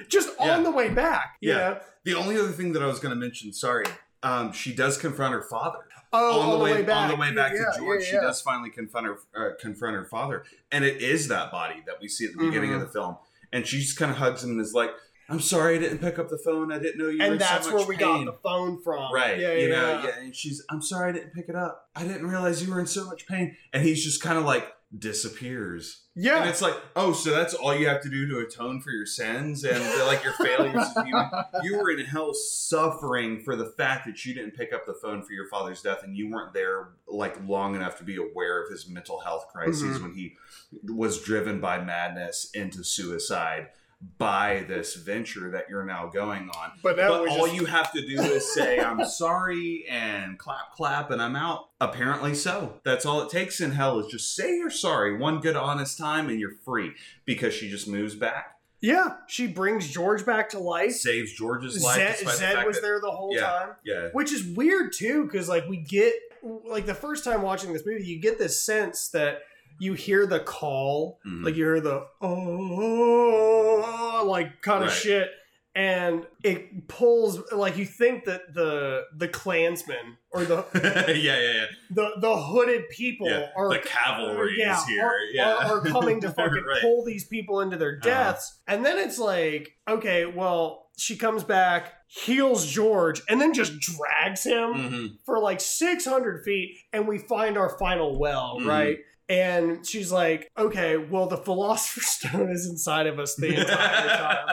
just 0.08 0.30
Yeah. 0.40 0.56
on 0.56 0.64
the 0.64 0.72
way 0.72 0.90
back. 0.90 1.36
Yeah. 1.42 1.54
know? 1.56 1.80
The 2.06 2.14
only 2.16 2.38
other 2.38 2.52
thing 2.52 2.72
that 2.74 2.84
I 2.84 2.86
was 2.88 3.00
going 3.00 3.14
to 3.14 3.20
mention, 3.20 3.52
sorry, 3.52 3.86
um, 4.24 4.52
she 4.54 4.74
does 4.74 4.98
confront 4.98 5.34
her 5.34 5.42
father. 5.44 5.80
Oh, 6.14 6.42
on, 6.42 6.58
the 6.60 6.64
way, 6.64 6.72
on 6.92 7.10
the 7.10 7.16
way 7.16 7.34
back 7.34 7.54
Yeah, 7.54 7.72
to 7.74 7.80
George, 7.80 8.04
yeah, 8.04 8.10
she 8.10 8.16
does 8.18 8.42
finally 8.42 8.70
confront 8.70 9.08
her 9.08 9.18
uh, 9.36 9.50
confront 9.60 9.96
her 9.96 10.06
father, 10.06 10.44
and 10.72 10.86
it 10.86 11.02
is 11.02 11.28
that 11.28 11.52
body 11.52 11.84
that 11.88 11.96
we 12.02 12.08
see 12.08 12.26
at 12.26 12.32
the 12.34 12.38
beginning 12.38 12.72
Mhm. 12.72 12.76
of 12.76 12.82
the 12.82 12.88
film. 12.88 13.18
And 13.52 13.66
she 13.68 13.80
just 13.80 13.98
kind 13.98 14.12
of 14.12 14.18
hugs 14.18 14.44
him 14.44 14.52
and 14.52 14.62
is 14.62 14.74
like, 14.74 14.92
"I'm 15.30 15.40
sorry, 15.40 15.76
I 15.76 15.80
didn't 15.80 16.00
pick 16.00 16.20
up 16.20 16.30
the 16.30 16.38
phone. 16.38 16.72
I 16.72 16.80
didn't 16.80 16.98
know 17.00 17.08
you 17.10 17.20
were 17.20 17.26
in 17.34 17.40
so 17.40 17.40
much 17.40 17.40
pain. 17.40 17.42
And 17.42 17.42
that's 17.42 17.68
so 17.68 17.76
where 17.76 17.86
we 17.86 17.96
pain." 17.98 18.26
got 18.26 18.34
the 18.34 18.40
phone 18.50 18.82
from. 18.82 19.14
Right, 19.14 19.40
Yeah, 19.40 19.54
you 19.54 19.68
yeah, 19.70 19.76
know, 19.76 19.88
yeah. 19.92 20.04
yeah. 20.08 20.20
And 20.24 20.36
she's, 20.36 20.64
I'm 20.70 20.82
sorry 20.82 21.10
I 21.10 21.12
didn't 21.14 21.34
pick 21.34 21.48
it 21.50 21.56
up. 21.56 21.90
I 21.96 22.04
didn't 22.04 22.28
realize 22.28 22.64
you 22.66 22.74
were 22.74 22.80
in 22.80 22.88
so 22.88 23.06
much 23.06 23.26
pain. 23.28 23.56
And 23.74 23.84
he's 23.84 24.04
just 24.04 24.22
kind 24.22 24.38
of 24.38 24.44
like 24.46 24.72
disappears. 24.98 26.02
Yeah. 26.16 26.40
And 26.42 26.50
it's 26.50 26.62
like, 26.62 26.76
oh, 26.96 27.12
so 27.14 27.32
that's 27.32 27.54
all 27.54 27.76
you 27.76 27.88
have 27.88 28.02
to 28.04 28.10
do 28.10 28.28
to 28.30 28.40
atone 28.40 28.80
for 28.82 28.92
your 28.92 29.06
sins 29.06 29.64
and 29.64 29.84
like 30.08 30.24
your 30.24 30.34
failures 30.34 30.76
as 30.76 30.94
human. 31.06 31.30
You 31.64 31.78
were 31.78 31.90
in 31.92 32.06
hell 32.06 32.34
suffering 32.34 33.42
for 33.42 33.56
the 33.56 33.66
fact 33.66 34.06
that 34.06 34.24
you 34.26 34.34
didn't 34.34 34.52
pick 34.56 34.72
up 34.74 34.86
the 34.86 34.94
phone 34.94 35.24
for 35.24 35.34
your 35.34 35.48
father's 35.48 35.82
death 35.82 36.04
and 36.04 36.16
you 36.16 36.30
weren't 36.30 36.54
there 36.54 36.90
like 37.08 37.36
long 37.48 37.76
enough 37.76 37.98
to 37.98 38.04
be 38.04 38.16
aware 38.18 38.64
of 38.64 38.70
his 38.70 38.88
mental 38.90 39.20
health 39.20 39.48
crises 39.54 39.98
Mhm. 39.98 40.02
when 40.04 40.14
he 40.14 40.36
was 40.84 41.22
driven 41.22 41.60
by 41.60 41.80
madness 41.84 42.50
into 42.54 42.84
suicide 42.84 43.70
by 44.18 44.64
this 44.68 44.96
venture 44.96 45.50
that 45.52 45.70
you're 45.70 45.86
now 45.86 46.08
going 46.08 46.50
on. 46.50 46.72
but 46.84 46.96
But 46.96 47.28
all 47.28 47.46
just, 47.48 47.56
you 47.56 47.66
have 47.66 47.92
to 47.94 48.06
do 48.06 48.22
is 48.22 48.54
say, 48.54 48.80
I'm 48.80 49.04
sorry, 49.06 49.86
and 49.90 50.38
clap, 50.38 50.74
clap, 50.76 51.12
and 51.12 51.22
I'm 51.22 51.36
out. 51.36 51.70
Apparently 51.82 52.36
so. 52.36 52.80
That's 52.84 53.06
all 53.06 53.22
it 53.22 53.30
takes 53.30 53.60
in 53.62 53.72
hell 53.72 54.00
is 54.00 54.08
just 54.08 54.36
say 54.36 54.58
you're 54.58 54.70
sorry 54.70 55.18
one 55.18 55.40
good, 55.40 55.56
honest 55.56 55.98
time, 55.98 56.30
and 56.30 56.40
you're 56.40 56.56
free 56.64 56.92
because 57.26 57.54
she 57.54 57.70
just 57.70 57.88
moves 57.88 58.16
back, 58.16 58.58
Yeah, 58.82 59.16
she 59.28 59.48
brings 59.48 59.90
George 59.90 60.26
back 60.26 60.50
to 60.50 60.60
life. 60.60 60.92
saves 60.94 61.34
George's 61.34 61.84
life. 61.84 62.20
Zed, 62.20 62.30
Zed 62.36 62.66
was 62.68 62.76
that- 62.76 62.82
there 62.84 63.00
the 63.02 63.12
whole 63.12 63.34
Yeah. 63.34 63.42
time. 63.42 63.70
Yeah. 63.84 64.10
which 64.12 64.32
is 64.32 64.44
weird 64.46 64.94
too 64.94 65.24
because 65.24 65.50
like 65.50 65.66
we 65.68 65.78
get 65.78 66.14
like 66.44 66.86
the 66.86 66.94
first 66.94 67.24
time 67.24 67.42
watching 67.42 67.74
this 67.74 67.84
movie 67.88 68.04
you 68.04 68.20
get 68.20 68.38
this 68.38 68.62
sense 68.62 69.08
that 69.10 69.42
you 69.80 69.94
hear 69.94 70.26
the 70.26 70.40
call 70.40 71.20
Mhm. 71.26 71.44
like 71.46 71.56
you 71.56 71.64
hear 71.66 71.82
the 71.82 72.06
oh 72.22 74.26
like 74.28 74.62
kind 74.62 74.84
of 74.84 74.90
Right. 74.90 74.98
shit 74.98 75.30
and 75.78 76.26
it 76.44 76.88
pulls 76.88 77.52
like 77.52 77.76
you 77.78 77.86
think 77.86 78.24
that 78.26 78.54
the 78.54 79.04
the 79.18 79.28
clansmen 79.28 80.18
or 80.32 80.46
the 80.46 80.64
yeah, 80.74 81.38
yeah, 81.38 81.54
yeah. 81.54 81.66
the, 81.92 82.12
the 82.22 82.36
hooded 82.38 82.88
people 82.90 83.28
yeah. 83.30 83.50
are 83.58 83.70
the 83.70 83.80
cavalry 83.80 84.56
yeah, 84.58 84.78
is 84.82 84.88
here. 84.88 85.04
are, 85.06 85.20
yeah. 85.34 85.54
are, 85.56 85.80
are 85.80 85.86
coming 85.86 86.22
to 86.22 86.32
fucking 86.32 86.64
Right. 86.64 86.82
pull 86.82 87.04
these 87.04 87.28
people 87.28 87.60
into 87.62 87.76
their 87.78 88.00
Uh-huh. 88.02 88.10
deaths. 88.10 88.60
And 88.68 88.86
then 88.86 88.98
it's 88.98 89.20
like, 89.20 89.72
okay, 89.88 90.26
well, 90.26 90.88
she 90.98 91.18
comes 91.18 91.44
back, 91.44 91.92
heals 92.08 92.66
George, 92.66 93.22
and 93.30 93.42
then 93.42 93.54
just 93.54 93.78
drags 93.80 94.46
him 94.46 94.74
Mhm. 94.74 95.10
for 95.26 95.40
like 95.40 95.60
600 95.60 96.44
feet, 96.46 96.78
and 96.94 97.06
we 97.06 97.18
find 97.18 97.58
our 97.58 97.78
final 97.78 98.18
well, 98.18 98.60
Mhm. 98.62 98.66
right? 98.68 98.98
And 99.28 99.86
she's 99.86 100.12
like, 100.12 100.52
okay, 100.58 100.98
well, 100.98 101.28
the 101.28 101.38
Philosopher's 101.38 102.08
Stone 102.10 102.52
is 102.52 102.68
inside 102.68 103.08
of 103.08 103.20
us 103.20 103.36
the 103.36 103.60
entire 103.60 104.08
time. 104.08 104.48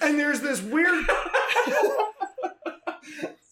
and 0.02 0.18
there's 0.18 0.40
this 0.40 0.60
weird. 0.62 1.04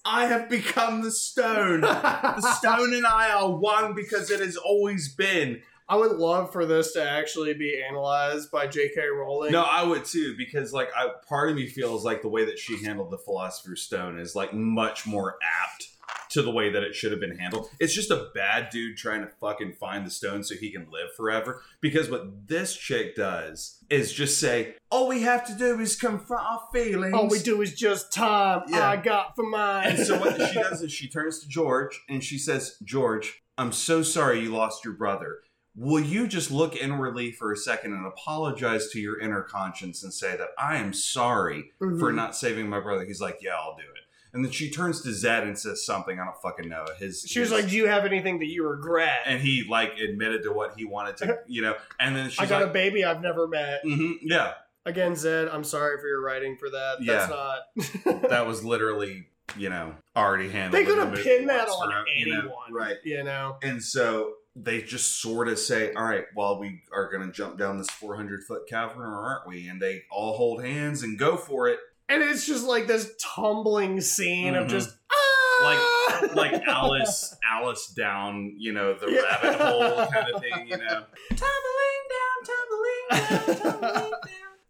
I 0.04 0.26
have 0.26 0.48
become 0.48 1.02
the 1.02 1.10
stone. 1.10 1.82
the 1.82 2.54
stone 2.56 2.94
and 2.94 3.06
I 3.06 3.30
are 3.30 3.50
one 3.50 3.94
because 3.94 4.30
it 4.30 4.40
has 4.40 4.56
always 4.56 5.14
been. 5.14 5.60
I 5.86 5.96
would 5.96 6.12
love 6.12 6.52
for 6.52 6.66
this 6.66 6.92
to 6.92 7.02
actually 7.02 7.54
be 7.54 7.82
analyzed 7.86 8.50
by 8.50 8.66
J.K. 8.66 9.06
Rowling. 9.06 9.52
No, 9.52 9.62
I 9.62 9.82
would 9.82 10.04
too 10.04 10.34
because 10.36 10.72
like 10.72 10.90
I, 10.96 11.08
part 11.28 11.50
of 11.50 11.56
me 11.56 11.66
feels 11.66 12.04
like 12.04 12.22
the 12.22 12.28
way 12.28 12.44
that 12.46 12.58
she 12.58 12.82
handled 12.82 13.10
the 13.10 13.18
Philosopher's 13.18 13.82
Stone 13.82 14.18
is 14.18 14.34
like 14.34 14.52
much 14.52 15.06
more 15.06 15.36
apt 15.42 15.88
to 16.30 16.42
the 16.42 16.50
way 16.50 16.70
that 16.70 16.82
it 16.82 16.94
should 16.94 17.10
have 17.12 17.20
been 17.20 17.36
handled. 17.38 17.70
It's 17.80 17.94
just 17.94 18.10
a 18.10 18.28
bad 18.34 18.70
dude 18.70 18.96
trying 18.96 19.20
to 19.22 19.28
fucking 19.40 19.74
find 19.74 20.06
the 20.06 20.10
stone 20.10 20.42
so 20.44 20.54
he 20.54 20.70
can 20.70 20.86
live 20.90 21.14
forever. 21.16 21.62
Because 21.80 22.10
what 22.10 22.46
this 22.48 22.74
chick 22.76 23.16
does 23.16 23.78
is 23.90 24.12
just 24.12 24.38
say, 24.40 24.74
all 24.90 25.08
we 25.08 25.22
have 25.22 25.46
to 25.46 25.54
do 25.54 25.78
is 25.80 25.96
confront 25.96 26.46
our 26.46 26.60
feelings. 26.72 27.14
All 27.14 27.28
we 27.28 27.38
do 27.38 27.62
is 27.62 27.74
just 27.74 28.12
time 28.12 28.62
Yeah. 28.68 28.88
I 28.88 28.96
got 28.96 29.34
for 29.36 29.44
mine. 29.48 29.86
And 29.88 29.98
so 30.06 30.18
what 30.18 30.34
she 30.48 30.54
does 30.60 30.82
is 30.82 30.92
she 30.92 31.08
turns 31.08 31.40
to 31.40 31.48
George 31.48 32.00
and 32.08 32.22
she 32.22 32.38
says, 32.38 32.76
George, 32.84 33.42
I'm 33.56 33.72
so 33.72 34.02
sorry 34.02 34.40
you 34.40 34.50
lost 34.50 34.84
your 34.84 34.94
brother. 34.94 35.38
Will 35.80 36.00
you 36.02 36.26
just 36.26 36.50
look 36.50 36.74
inwardly 36.74 37.30
for 37.30 37.52
a 37.52 37.56
second 37.56 37.92
and 37.92 38.04
apologize 38.06 38.88
to 38.90 39.00
your 39.00 39.20
inner 39.20 39.42
conscience 39.42 40.02
and 40.02 40.12
say 40.12 40.36
that 40.36 40.48
I 40.58 40.76
am 40.76 40.92
sorry 40.92 41.70
for 41.78 41.90
Mhm. 42.12 42.14
not 42.16 42.34
saving 42.36 42.68
my 42.68 42.80
brother? 42.80 43.04
He's 43.04 43.20
like, 43.20 43.38
Yeah, 43.40 43.54
I'll 43.54 43.76
do 43.76 43.82
it. 43.82 43.97
And 44.32 44.44
then 44.44 44.52
she 44.52 44.70
turns 44.70 45.00
to 45.02 45.12
Zed 45.12 45.44
and 45.44 45.58
says 45.58 45.84
something 45.86 46.20
I 46.20 46.24
don't 46.24 46.40
fucking 46.42 46.68
know. 46.68 46.84
His 46.98 47.22
She 47.26 47.40
was 47.40 47.50
his- 47.50 47.60
like, 47.62 47.70
"Do 47.70 47.76
you 47.76 47.86
have 47.86 48.04
anything 48.04 48.38
that 48.40 48.46
you 48.46 48.66
regret?" 48.68 49.20
and 49.26 49.40
he 49.40 49.64
like 49.68 49.98
admitted 49.98 50.42
to 50.44 50.52
what 50.52 50.74
he 50.76 50.84
wanted 50.84 51.16
to, 51.18 51.38
you 51.46 51.62
know. 51.62 51.74
And 51.98 52.14
then 52.14 52.28
she's 52.30 52.40
I 52.40 52.46
got 52.46 52.60
like, 52.62 52.70
a 52.70 52.72
baby 52.72 53.04
I've 53.04 53.20
never 53.22 53.48
met. 53.48 53.82
"Mhm, 53.84 54.16
yeah, 54.22 54.54
Again, 54.86 55.16
Zed, 55.16 55.48
I'm 55.48 55.64
sorry 55.64 55.98
for 56.00 56.06
your 56.06 56.22
writing 56.22 56.56
for 56.56 56.70
that. 56.70 56.96
That's 57.04 57.30
not. 57.30 58.22
that 58.30 58.46
was 58.46 58.64
literally, 58.64 59.26
you 59.56 59.68
know, 59.68 59.94
already 60.16 60.48
handled. 60.48 60.72
they 60.80 60.86
could 60.86 60.98
have 60.98 61.12
pinned 61.14 61.48
that 61.50 61.68
on 61.68 61.88
right? 61.90 62.04
You 62.16 62.26
know, 62.32 62.38
anyone, 62.40 62.72
right? 62.72 62.96
You 63.04 63.22
know. 63.24 63.56
And 63.62 63.82
so 63.82 64.34
they 64.56 64.80
just 64.82 65.20
sort 65.20 65.48
of 65.48 65.58
say, 65.58 65.92
"All 65.92 66.04
right, 66.04 66.24
well, 66.34 66.58
we 66.58 66.82
are 66.92 67.10
going 67.10 67.26
to 67.26 67.32
jump 67.32 67.58
down 67.58 67.76
this 67.78 67.90
400 67.90 68.44
foot 68.44 68.66
cavern, 68.68 69.02
or 69.02 69.14
aren't 69.24 69.46
we?" 69.46 69.68
And 69.68 69.80
they 69.80 70.02
all 70.10 70.36
hold 70.36 70.62
hands 70.64 71.02
and 71.02 71.18
go 71.18 71.36
for 71.36 71.68
it, 71.68 71.78
And 72.08 72.22
it's 72.22 72.46
just 72.46 72.64
like 72.66 72.86
this 72.86 73.10
tumbling 73.20 74.00
scene 74.00 74.54
of 74.54 74.66
Mhm. 74.66 74.70
just 74.70 74.96
ah! 75.12 76.28
like 76.34 76.62
Alice, 76.66 77.34
Alice 77.44 77.88
down, 77.88 78.54
you 78.56 78.72
know, 78.72 78.94
the 78.94 79.10
Yeah. 79.10 79.20
rabbit 79.22 79.60
hole 79.60 80.06
kind 80.06 80.34
of 80.34 80.40
thing, 80.40 80.68
you 80.68 80.76
know. 80.78 81.04
Tumbling 81.30 82.02
down, 82.14 82.44
tumbling 82.44 83.08
down, 83.10 83.56
tumbling 83.62 83.82
down. 83.92 84.10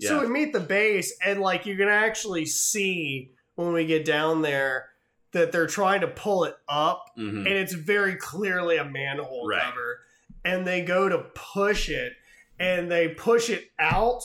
Yeah. 0.00 0.10
So 0.10 0.20
we 0.20 0.28
meet 0.28 0.52
the 0.52 0.60
base, 0.60 1.12
and 1.24 1.40
like 1.40 1.66
you 1.66 1.76
can 1.76 1.88
actually 1.88 2.46
see 2.46 3.32
when 3.56 3.72
we 3.72 3.84
get 3.84 4.04
down 4.04 4.42
there 4.42 4.90
that 5.32 5.50
they're 5.50 5.66
trying 5.66 6.02
to 6.02 6.06
pull 6.06 6.44
it 6.44 6.54
up, 6.68 7.04
Mhm. 7.18 7.38
and 7.38 7.48
it's 7.48 7.72
very 7.72 8.14
clearly 8.14 8.76
a 8.76 8.84
manhole 8.84 9.48
Right. 9.48 9.60
cover. 9.62 9.98
And 10.44 10.64
they 10.64 10.82
go 10.82 11.08
to 11.08 11.18
push 11.34 11.88
it, 11.88 12.12
and 12.60 12.88
they 12.90 13.08
push 13.08 13.50
it 13.50 13.70
out. 13.80 14.22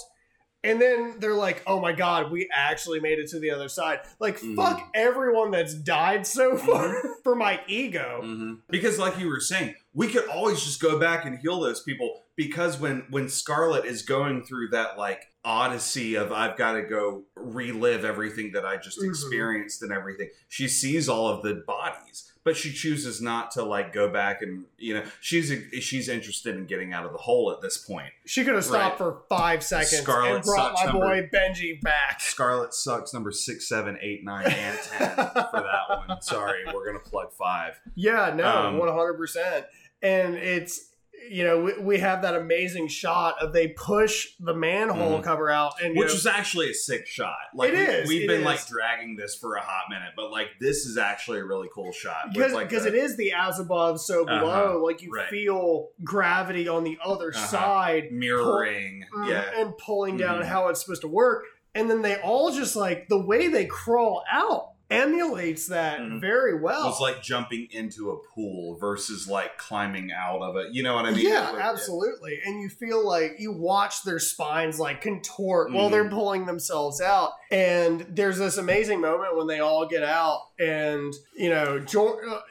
And 0.65 0.81
then 0.81 1.15
they're 1.19 1.33
like, 1.35 1.61
"Oh 1.67 1.79
my 1.81 1.91
god, 1.91 2.31
we 2.31 2.49
actually 2.53 2.99
made 3.01 3.19
it 3.19 3.27
to 3.31 3.39
the 3.39 3.51
other 3.51 3.67
side!" 3.67 3.99
Like, 4.19 4.39
Mhm. 4.39 4.55
fuck 4.55 4.89
everyone 4.93 5.51
that's 5.51 5.73
died 5.73 6.25
so 6.25 6.57
far 6.57 6.95
for 7.23 7.35
my 7.35 7.59
ego. 7.67 8.21
Mhm. 8.23 8.59
Because, 8.69 8.97
like 8.97 9.19
you 9.19 9.27
were 9.27 9.39
saying, 9.41 9.75
we 9.93 10.07
could 10.07 10.25
always 10.27 10.63
just 10.63 10.81
go 10.81 10.97
back 10.97 11.25
and 11.25 11.37
heal 11.39 11.59
those 11.59 11.81
people. 11.81 12.23
Because 12.35 12.79
when 12.79 13.05
when 13.09 13.29
Scarlett 13.29 13.85
is 13.85 14.01
going 14.01 14.43
through 14.43 14.69
that 14.69 14.97
like 14.97 15.29
odyssey 15.45 16.15
of 16.15 16.31
I've 16.31 16.57
got 16.57 16.71
to 16.73 16.81
go 16.81 17.23
relive 17.35 18.05
everything 18.05 18.53
that 18.53 18.65
I 18.65 18.77
just 18.77 18.99
Mhm. 18.99 19.09
experienced 19.09 19.83
and 19.83 19.91
everything, 19.91 20.29
she 20.47 20.67
sees 20.67 21.07
all 21.09 21.27
of 21.27 21.43
the 21.43 21.55
bodies, 21.67 22.31
but 22.43 22.57
she 22.57 22.71
chooses 22.73 23.21
not 23.21 23.51
to 23.51 23.63
like 23.63 23.93
go 23.93 24.09
back 24.09 24.41
and 24.41 24.65
you 24.77 24.93
know 24.93 25.03
she's 25.21 25.51
she's 25.81 26.09
interested 26.09 26.55
in 26.55 26.65
getting 26.65 26.93
out 26.93 27.05
of 27.05 27.11
the 27.11 27.17
hole 27.17 27.51
at 27.51 27.61
this 27.61 27.77
point. 27.77 28.11
She 28.25 28.43
could 28.43 28.55
have 28.55 28.63
stopped 28.65 28.91
Right. 28.91 28.97
for 28.97 29.21
five 29.29 29.63
seconds 29.63 30.01
Scarlett 30.01 30.35
and 30.35 30.43
brought 30.43 30.73
my 30.73 30.85
number- 30.85 30.99
boy 30.99 31.29
Benji 31.33 31.79
back. 31.81 32.19
Scarlett 32.21 32.73
sucks 32.73 33.13
number 33.13 33.31
six, 33.31 33.67
seven, 33.67 33.97
eight, 34.01 34.23
nine, 34.23 34.45
and 34.45 34.77
ten 34.79 35.09
for 35.15 35.15
that 35.53 36.07
one. 36.07 36.21
Sorry, 36.21 36.63
we're 36.73 36.85
gonna 36.85 36.99
plug 36.99 37.31
five. 37.33 37.79
Yeah, 37.95 38.33
no, 38.35 38.45
Um, 38.67 38.77
one 38.77 38.89
hundred 38.89 39.13
percent. 39.15 39.65
And 40.01 40.35
it's 40.35 40.89
you 41.29 41.43
know 41.43 41.61
we, 41.61 41.73
we 41.79 41.97
have 41.99 42.21
that 42.23 42.35
amazing 42.35 42.87
shot 42.87 43.35
of 43.41 43.53
they 43.53 43.69
push 43.69 44.27
the 44.39 44.53
manhole 44.53 45.19
Mhm. 45.19 45.23
cover 45.23 45.49
out, 45.49 45.73
and 45.81 45.95
which 45.97 46.07
know, 46.09 46.13
was 46.13 46.25
actually 46.27 46.69
a 46.71 46.73
sick 46.73 47.07
shot. 47.07 47.35
Like 47.55 47.71
It 47.73 47.75
we, 47.75 47.81
is, 47.85 48.07
we've 48.09 48.21
it 48.23 48.27
been 48.27 48.39
is. 48.41 48.45
like 48.45 48.67
dragging 48.67 49.15
this 49.15 49.35
for 49.35 49.55
a 49.55 49.61
hot 49.61 49.85
minute, 49.89 50.13
but 50.15 50.31
like 50.31 50.47
this 50.59 50.85
is 50.85 50.97
actually 50.97 51.39
a 51.39 51.45
really 51.45 51.69
cool 51.73 51.91
shot. 51.91 52.33
because 52.33 52.53
like 52.53 52.69
because 52.69 52.85
it 52.85 52.95
is 52.95 53.15
the 53.17 53.33
as 53.33 53.59
above 53.59 53.99
so 54.01 54.25
below. 54.25 54.43
Uh-huh, 54.75 54.79
like 54.83 55.01
you 55.01 55.11
right. 55.11 55.29
feel 55.29 55.89
gravity 56.03 56.67
on 56.67 56.83
the 56.83 56.97
other 57.03 57.29
Uh-huh. 57.35 57.47
side, 57.47 58.11
mirroring. 58.11 59.05
mm, 59.15 59.29
Yeah, 59.29 59.43
and 59.61 59.77
pulling 59.77 60.17
down 60.17 60.41
Mhm. 60.41 60.45
how 60.45 60.67
it's 60.67 60.81
supposed 60.81 61.01
to 61.01 61.07
work. 61.07 61.45
And 61.75 61.89
then 61.89 62.01
they 62.03 62.17
all 62.17 62.51
just 62.51 62.75
like 62.75 63.07
the 63.09 63.17
way 63.17 63.47
they 63.47 63.65
crawl 63.65 64.23
out 64.31 64.72
emulates 64.93 65.67
that 65.67 65.99
Mhm. 65.99 66.21
very 66.21 66.59
well. 66.59 66.89
It's 66.89 66.99
like 66.99 67.21
jumping 67.21 67.67
into 67.71 68.11
a 68.11 68.17
pool 68.33 68.77
versus 68.77 69.27
like 69.27 69.57
climbing 69.57 70.11
out 70.11 70.41
of 70.41 70.55
it. 70.57 70.73
You 70.73 70.83
know 70.83 70.95
what 70.95 71.05
I 71.05 71.11
mean? 71.11 71.27
yeah, 71.27 71.51
was- 71.51 71.61
absolutely. 71.61 72.39
And 72.45 72.61
you 72.61 72.69
feel 72.69 73.05
like 73.05 73.35
you 73.39 73.51
watch 73.51 74.03
their 74.03 74.19
spines 74.19 74.79
like 74.79 75.01
contort 75.01 75.71
while 75.71 75.87
Mhm. 75.87 75.91
they're 75.91 76.09
pulling 76.09 76.45
themselves 76.45 77.01
out. 77.01 77.31
And 77.51 78.05
there's 78.09 78.37
this 78.37 78.57
amazing 78.57 79.01
moment 79.01 79.35
when 79.37 79.47
they 79.47 79.59
all 79.59 79.87
get 79.87 80.03
out, 80.03 80.41
and 80.59 81.13
you 81.35 81.49
know, 81.49 81.79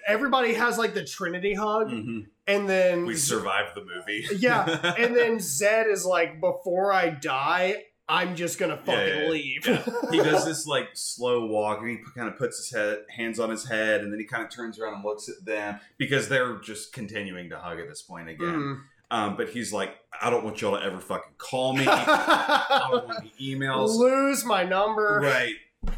everybody 0.06 0.54
has 0.54 0.78
like 0.78 0.94
the 0.94 1.04
Trinity 1.04 1.54
hug, 1.54 1.88
Mhm. 1.90 2.26
and 2.46 2.68
then 2.68 3.06
We 3.06 3.16
survived 3.16 3.74
the 3.74 3.84
movie. 3.84 4.26
yeah, 4.38 4.64
and 4.98 5.16
then 5.16 5.40
Zed 5.40 5.86
is 5.88 6.04
like, 6.04 6.40
"Before 6.40 6.92
I 6.92 7.10
die, 7.10 7.84
I'm 8.14 8.36
just 8.36 8.58
gonna 8.58 8.76
fucking 8.76 8.92
yeah, 8.92 9.22
yeah. 9.22 9.28
leave." 9.28 9.64
He 10.10 10.18
does 10.18 10.44
this 10.50 10.66
like 10.66 10.88
slow 10.94 11.46
walk 11.46 11.80
and 11.80 11.88
he 11.90 11.98
kind 12.14 12.28
of 12.28 12.36
puts 12.38 12.58
his 12.58 12.70
head 12.70 12.98
hands 13.16 13.38
on 13.40 13.50
his 13.50 13.66
head 13.68 14.02
and 14.02 14.12
then 14.12 14.20
he 14.20 14.26
kind 14.26 14.44
of 14.44 14.50
turns 14.50 14.78
around 14.78 14.94
and 14.94 15.04
looks 15.04 15.28
at 15.28 15.44
them 15.44 15.78
because 15.98 16.28
they're 16.28 16.58
just 16.58 16.92
continuing 16.92 17.48
to 17.50 17.58
hug 17.58 17.78
at 17.80 17.88
this 17.88 18.02
point 18.02 18.28
again 18.28 18.48
Mm. 18.54 18.80
um, 19.10 19.36
but 19.36 19.48
he's 19.50 19.72
like 19.72 19.96
i 20.20 20.28
don't 20.30 20.44
want 20.44 20.60
y'all 20.60 20.76
to 20.78 20.84
ever 20.84 20.98
fucking 20.98 21.32
call 21.38 21.72
me 21.74 21.84
i 21.88 22.88
don't 22.90 23.06
want 23.06 23.18
any 23.20 23.32
emails 23.56 23.96
Lose 23.96 24.44
my 24.44 24.64
number. 24.64 25.20
right 25.22 25.54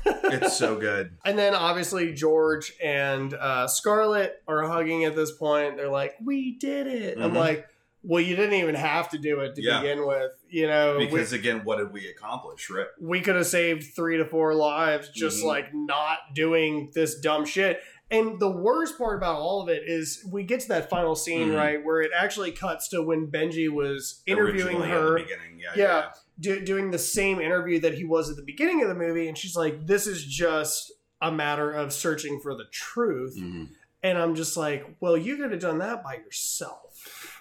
it's 0.07 0.57
so 0.57 0.77
good 0.79 1.13
And 1.25 1.39
then 1.39 1.55
obviously 1.55 2.13
George 2.15 2.73
and 2.83 3.35
uh, 3.35 3.67
Scarlett 3.69 4.43
are 4.49 4.63
hugging 4.67 5.05
at 5.05 5.15
this 5.15 5.31
point. 5.33 5.77
They're 5.77 5.91
like, 5.91 6.15
"We 6.25 6.57
did 6.59 6.87
it." 6.87 7.19
I'm 7.19 7.33
Mhm. 7.33 7.37
like, 7.37 7.69
"Well, 8.05 8.21
you 8.23 8.37
didn't 8.37 8.55
even 8.55 8.75
have 8.75 9.09
to 9.11 9.19
do 9.19 9.41
it 9.41 9.55
to 9.57 9.63
Yeah. 9.63 9.81
begin 9.81 10.07
with. 10.07 10.33
You 10.49 10.67
know, 10.69 10.99
because 10.99 11.33
again 11.33 11.61
what 11.65 11.79
did 11.79 11.93
we 11.93 12.09
accomplish 12.09 12.69
right 12.71 12.87
we, 13.01 13.19
we 13.19 13.21
could 13.21 13.35
have 13.37 13.47
saved 13.47 13.95
three 13.97 14.17
to 14.19 14.25
four 14.25 14.55
lives 14.55 15.09
just 15.15 15.43
Mhm. 15.43 15.47
like 15.47 15.75
not 15.75 16.19
doing 16.35 16.91
this 16.95 17.19
dumb 17.21 17.45
shit." 17.45 17.81
And 18.11 18.39
the 18.39 18.51
worst 18.51 18.99
part 18.99 19.17
about 19.17 19.37
all 19.41 19.63
of 19.63 19.69
it 19.71 19.83
is 19.87 20.25
we 20.31 20.45
get 20.45 20.61
to 20.61 20.69
that 20.69 20.91
final 20.91 21.15
scene 21.17 21.49
Mhm. 21.49 21.57
right 21.57 21.85
where 21.85 22.03
it 22.03 22.11
actually 22.15 22.53
cuts 22.53 22.89
to 22.91 23.03
when 23.03 23.29
Benji 23.29 23.69
was 23.71 24.23
interviewing 24.27 24.77
Originally 24.77 24.89
her 24.91 25.11
the 25.19 25.25
beginning 25.25 25.59
yeah 25.59 25.73
Yeah. 25.75 26.11
do, 26.39 26.61
doing 26.61 26.91
the 26.91 26.99
same 26.99 27.41
interview 27.41 27.81
that 27.81 27.95
he 27.95 28.05
was 28.05 28.29
at 28.31 28.37
the 28.37 28.43
beginning 28.43 28.83
of 28.83 28.89
the 28.89 28.95
movie 28.95 29.27
and 29.27 29.37
she's 29.39 29.57
like 29.57 29.87
this 29.87 30.07
is 30.07 30.23
just 30.25 30.93
a 31.23 31.33
matter 31.33 31.73
of 31.73 31.93
searching 31.95 32.39
for 32.41 32.55
the 32.55 32.65
truth 32.71 33.37
Mhm. 33.41 33.69
and 34.03 34.19
i'm 34.19 34.35
just 34.35 34.55
like 34.57 34.85
well 35.01 35.17
you 35.17 35.37
could 35.39 35.51
have 35.51 35.61
done 35.61 35.79
that 35.79 36.05
by 36.05 36.17
yourself 36.17 36.84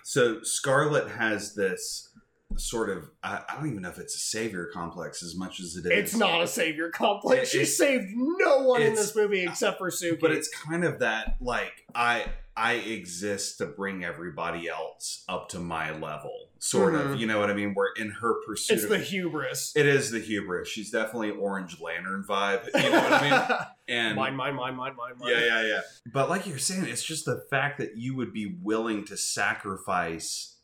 so 0.04 0.41
scarlett 0.43 1.10
has 1.10 1.56
this 1.56 2.10
sort 2.58 2.89
of 2.89 3.10
I, 3.24 3.41
I 3.49 3.56
don't 3.56 3.68
even 3.70 3.82
know 3.82 3.89
if 3.89 3.97
it's 3.97 4.16
a 4.16 4.20
savior 4.20 4.70
complex 4.74 5.24
as 5.24 5.36
much 5.36 5.60
as 5.60 5.76
it 5.76 5.86
is. 5.91 5.91
it's 6.12 6.16
not 6.16 6.41
a 6.41 6.47
savior 6.47 6.89
complex. 6.91 7.54
It- 7.54 7.58
she 7.60 7.66
saved 7.66 8.06
no 8.16 8.60
one 8.64 8.82
in 8.84 8.93
this 8.93 9.16
movie 9.16 9.43
except 9.45 9.80
for 9.80 9.89
Souxie. 9.89 10.20
But 10.20 10.32
it's 10.32 10.49
kind 10.49 10.84
of 10.84 10.99
that 10.99 11.38
like 11.41 11.72
i 11.95 12.26
i 12.56 12.74
exist 12.74 13.58
to 13.58 13.66
bring 13.66 14.04
everybody 14.04 14.70
else 14.70 15.24
up 15.28 15.49
to 15.49 15.60
my 15.60 15.91
level 15.97 16.49
sort 16.66 16.95
of 16.95 17.01
Mhm. 17.07 17.20
you 17.20 17.26
know 17.28 17.39
what 17.39 17.49
i 17.49 17.53
mean? 17.53 17.74
Where 17.74 17.91
in 17.97 18.09
her 18.22 18.36
pursuit 18.45 18.76
it's 18.76 18.84
of, 18.86 18.89
the 18.91 18.97
hubris. 18.99 19.74
It 19.76 19.86
is 19.86 20.11
the 20.11 20.20
hubris. 20.20 20.70
She's 20.70 20.89
definitely 20.91 21.32
orange 21.32 21.82
lantern 21.82 22.24
vibe 22.28 22.66
you 22.74 22.89
know 22.89 23.01
what 23.01 23.14
i 23.14 23.30
mean? 23.30 23.57
And 23.89 24.16
mine 24.16 24.36
mine 24.38 24.55
mine 24.55 24.76
mine 24.76 24.95
mine 24.95 25.14
mine. 25.20 25.30
Yeah 25.30 25.45
yeah 25.45 25.61
yeah. 25.68 25.82
But 26.14 26.30
like 26.30 26.47
you're 26.47 26.57
saying 26.57 26.86
it's 26.86 27.03
just 27.03 27.26
the 27.26 27.43
fact 27.49 27.80
that 27.80 27.97
you 27.97 28.16
would 28.16 28.32
be 28.32 28.55
willing 28.61 29.03
to 29.05 29.18
sacrifice 29.18 30.55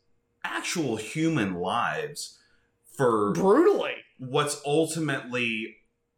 actual 0.46 0.96
human 0.96 1.56
lives 1.56 2.40
for 2.96 3.34
brutally. 3.34 3.96
what's 4.20 4.62
ultimately 4.66 5.76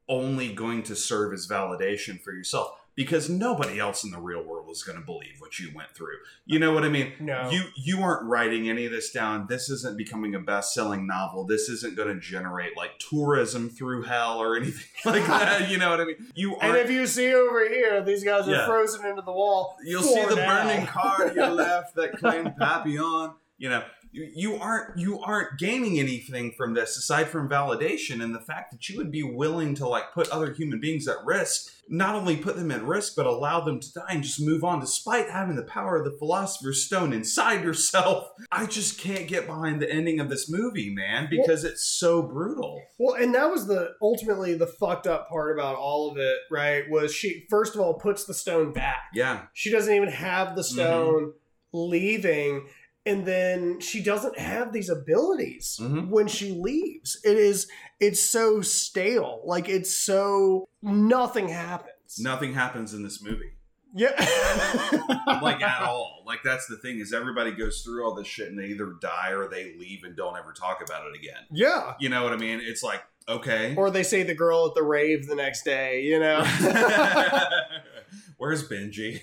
only 0.08 0.54
going 0.54 0.84
to 0.84 0.96
serve 0.96 1.34
as 1.34 1.48
validation 1.48 2.22
for 2.22 2.32
yourself 2.34 2.70
because 2.96 3.30
nobody 3.30 3.80
else 3.80 4.04
in 4.04 4.12
the 4.12 4.20
real 4.20 4.44
world 4.44 4.70
is 4.70 4.84
going 4.84 5.00
to 5.00 5.06
believe 5.06 5.36
what 5.40 5.58
you 5.60 5.72
went 5.74 5.90
through. 5.92 6.18
You 6.46 6.60
know 6.60 6.74
what 6.74 6.84
I 6.84 6.90
mean? 6.90 7.14
no 7.20 7.50
You 7.50 7.64
you 7.76 8.02
aren't 8.02 8.24
writing 8.30 8.70
any 8.70 8.86
of 8.86 8.92
this 8.92 9.12
down. 9.12 9.48
This 9.48 9.70
isn't 9.70 9.98
becoming 9.98 10.36
a 10.36 10.40
best-selling 10.40 11.08
novel. 11.08 11.46
This 11.46 11.70
isn't 11.70 11.96
going 11.96 12.10
to 12.14 12.20
generate 12.20 12.76
like 12.76 12.92
tourism 13.00 13.70
through 13.70 14.04
hell 14.04 14.40
or 14.40 14.56
anything 14.58 14.84
like 15.06 15.26
that. 15.28 15.70
You 15.70 15.78
know 15.78 15.90
what 15.92 16.02
I 16.02 16.06
mean? 16.06 16.28
You 16.36 16.56
and 16.58 16.76
if 16.78 16.90
you 16.92 17.08
see 17.08 17.34
over 17.34 17.68
here 17.68 18.04
these 18.04 18.24
guys 18.24 18.48
are 18.48 18.52
Yeah. 18.52 18.66
frozen 18.66 19.06
into 19.06 19.22
the 19.22 19.32
wall 19.32 19.78
You'll 19.84 20.02
see 20.04 20.26
the 20.26 20.36
now. 20.36 20.66
burning 20.68 20.86
car 20.88 21.30
to 21.30 21.34
your 21.36 21.50
left 21.52 21.96
that 21.96 22.18
claimed 22.18 22.56
Papillon. 22.58 23.32
You 23.58 23.70
know, 23.70 23.84
you, 24.12 24.32
you 24.34 24.56
aren't 24.56 24.98
you 24.98 25.20
aren't 25.20 25.58
gaining 25.58 26.00
anything 26.00 26.52
from 26.52 26.74
this 26.74 26.98
aside 26.98 27.28
from 27.30 27.50
validation 27.50 28.24
and 28.24 28.36
the 28.36 28.40
fact 28.40 28.72
that 28.72 28.90
you 28.90 28.98
would 28.98 29.12
be 29.12 29.24
willing 29.24 29.74
to 29.76 29.88
like 29.88 30.14
put 30.14 30.30
other 30.30 30.54
human 30.54 30.80
beings 30.80 31.08
at 31.08 31.18
risk 31.26 31.74
not 31.90 32.16
only 32.16 32.38
put 32.38 32.56
them 32.56 32.72
at 32.72 32.84
risk 32.84 33.14
but 33.16 33.26
allow 33.26 33.62
them 33.62 33.80
to 33.80 33.94
die 33.94 34.06
and 34.10 34.24
just 34.24 34.42
move 34.42 34.64
on 34.64 34.80
despite 34.80 35.30
having 35.30 35.56
the 35.56 35.64
power 35.64 35.98
of 35.98 36.06
the 36.06 36.18
philosopher's 36.18 36.84
stone 36.84 37.14
inside 37.14 37.64
yourself 37.64 38.30
i 38.52 38.66
just 38.66 39.00
can't 39.00 39.28
get 39.28 39.48
behind 39.48 39.82
the 39.82 39.92
ending 39.92 40.20
of 40.20 40.30
this 40.30 40.50
movie 40.50 40.94
man 40.94 41.28
because 41.30 41.64
it's 41.64 41.86
so 41.86 42.22
brutal 42.22 42.82
Well, 42.98 43.16
and 43.16 43.34
that 43.36 43.50
was 43.50 43.68
the 43.68 43.96
ultimately 44.02 44.56
the 44.56 44.68
fucked 44.68 45.08
up 45.08 45.30
part 45.30 45.58
about 45.58 45.76
all 45.76 46.12
of 46.12 46.18
it, 46.18 46.38
right? 46.50 46.90
Was 46.90 47.14
she 47.14 47.46
first 47.50 47.76
of 47.76 47.82
all 47.82 47.96
puts 47.96 48.26
the 48.26 48.34
stone 48.34 48.74
back. 48.74 49.04
yeah 49.14 49.44
She 49.54 49.72
doesn't 49.72 49.94
even 49.94 50.10
have 50.10 50.56
the 50.56 50.62
mm-hmm. 50.62 50.74
stone 50.74 51.34
leaving, 51.74 52.68
and 53.06 53.26
then 53.26 53.80
she 53.80 54.02
doesn't 54.04 54.38
have 54.38 54.72
these 54.74 54.90
abilities 54.90 55.78
Mhm. 55.82 56.10
when 56.10 56.28
she 56.28 56.52
leaves. 56.52 57.20
It 57.24 57.38
is 57.38 57.68
it's 58.00 58.20
so 58.22 58.62
stale. 58.62 59.42
Like 59.46 59.68
it's 59.70 59.96
so 59.98 60.68
nothing 60.82 61.48
happens. 61.50 62.20
nothing 62.20 62.54
happens 62.54 62.94
in 62.94 63.04
this 63.04 63.22
movie 63.24 63.52
Yeah. 63.96 64.12
like 65.42 65.62
at 65.62 65.82
all 65.84 66.24
like 66.26 66.40
that's 66.44 66.66
the 66.68 66.78
thing 66.78 67.00
is 67.00 67.14
everybody 67.14 67.52
goes 67.52 67.82
through 67.82 68.04
all 68.06 68.16
this 68.16 68.28
shit 68.28 68.48
and 68.50 68.58
they 68.60 68.66
either 68.68 68.94
die 69.02 69.32
or 69.32 69.48
they 69.50 69.76
leave 69.78 70.04
and 70.04 70.16
don't 70.16 70.38
ever 70.38 70.52
talk 70.54 70.82
about 70.84 71.04
it 71.08 71.16
again 71.18 71.44
yeah. 71.52 71.94
you 72.00 72.10
know 72.10 72.24
what 72.24 72.34
i 72.34 72.38
mean 72.38 72.60
it's 72.64 72.84
like 72.84 73.02
okay 73.30 73.76
Or 73.78 73.90
they 73.92 74.04
say 74.04 74.24
the 74.24 74.34
girl 74.36 74.66
at 74.68 74.76
the 74.76 74.84
rave 74.84 75.28
the 75.28 75.36
next 75.36 75.64
day, 75.64 76.02
you 76.04 76.20
know. 76.20 76.42
Where's 78.38 78.68
Benji? 78.68 79.22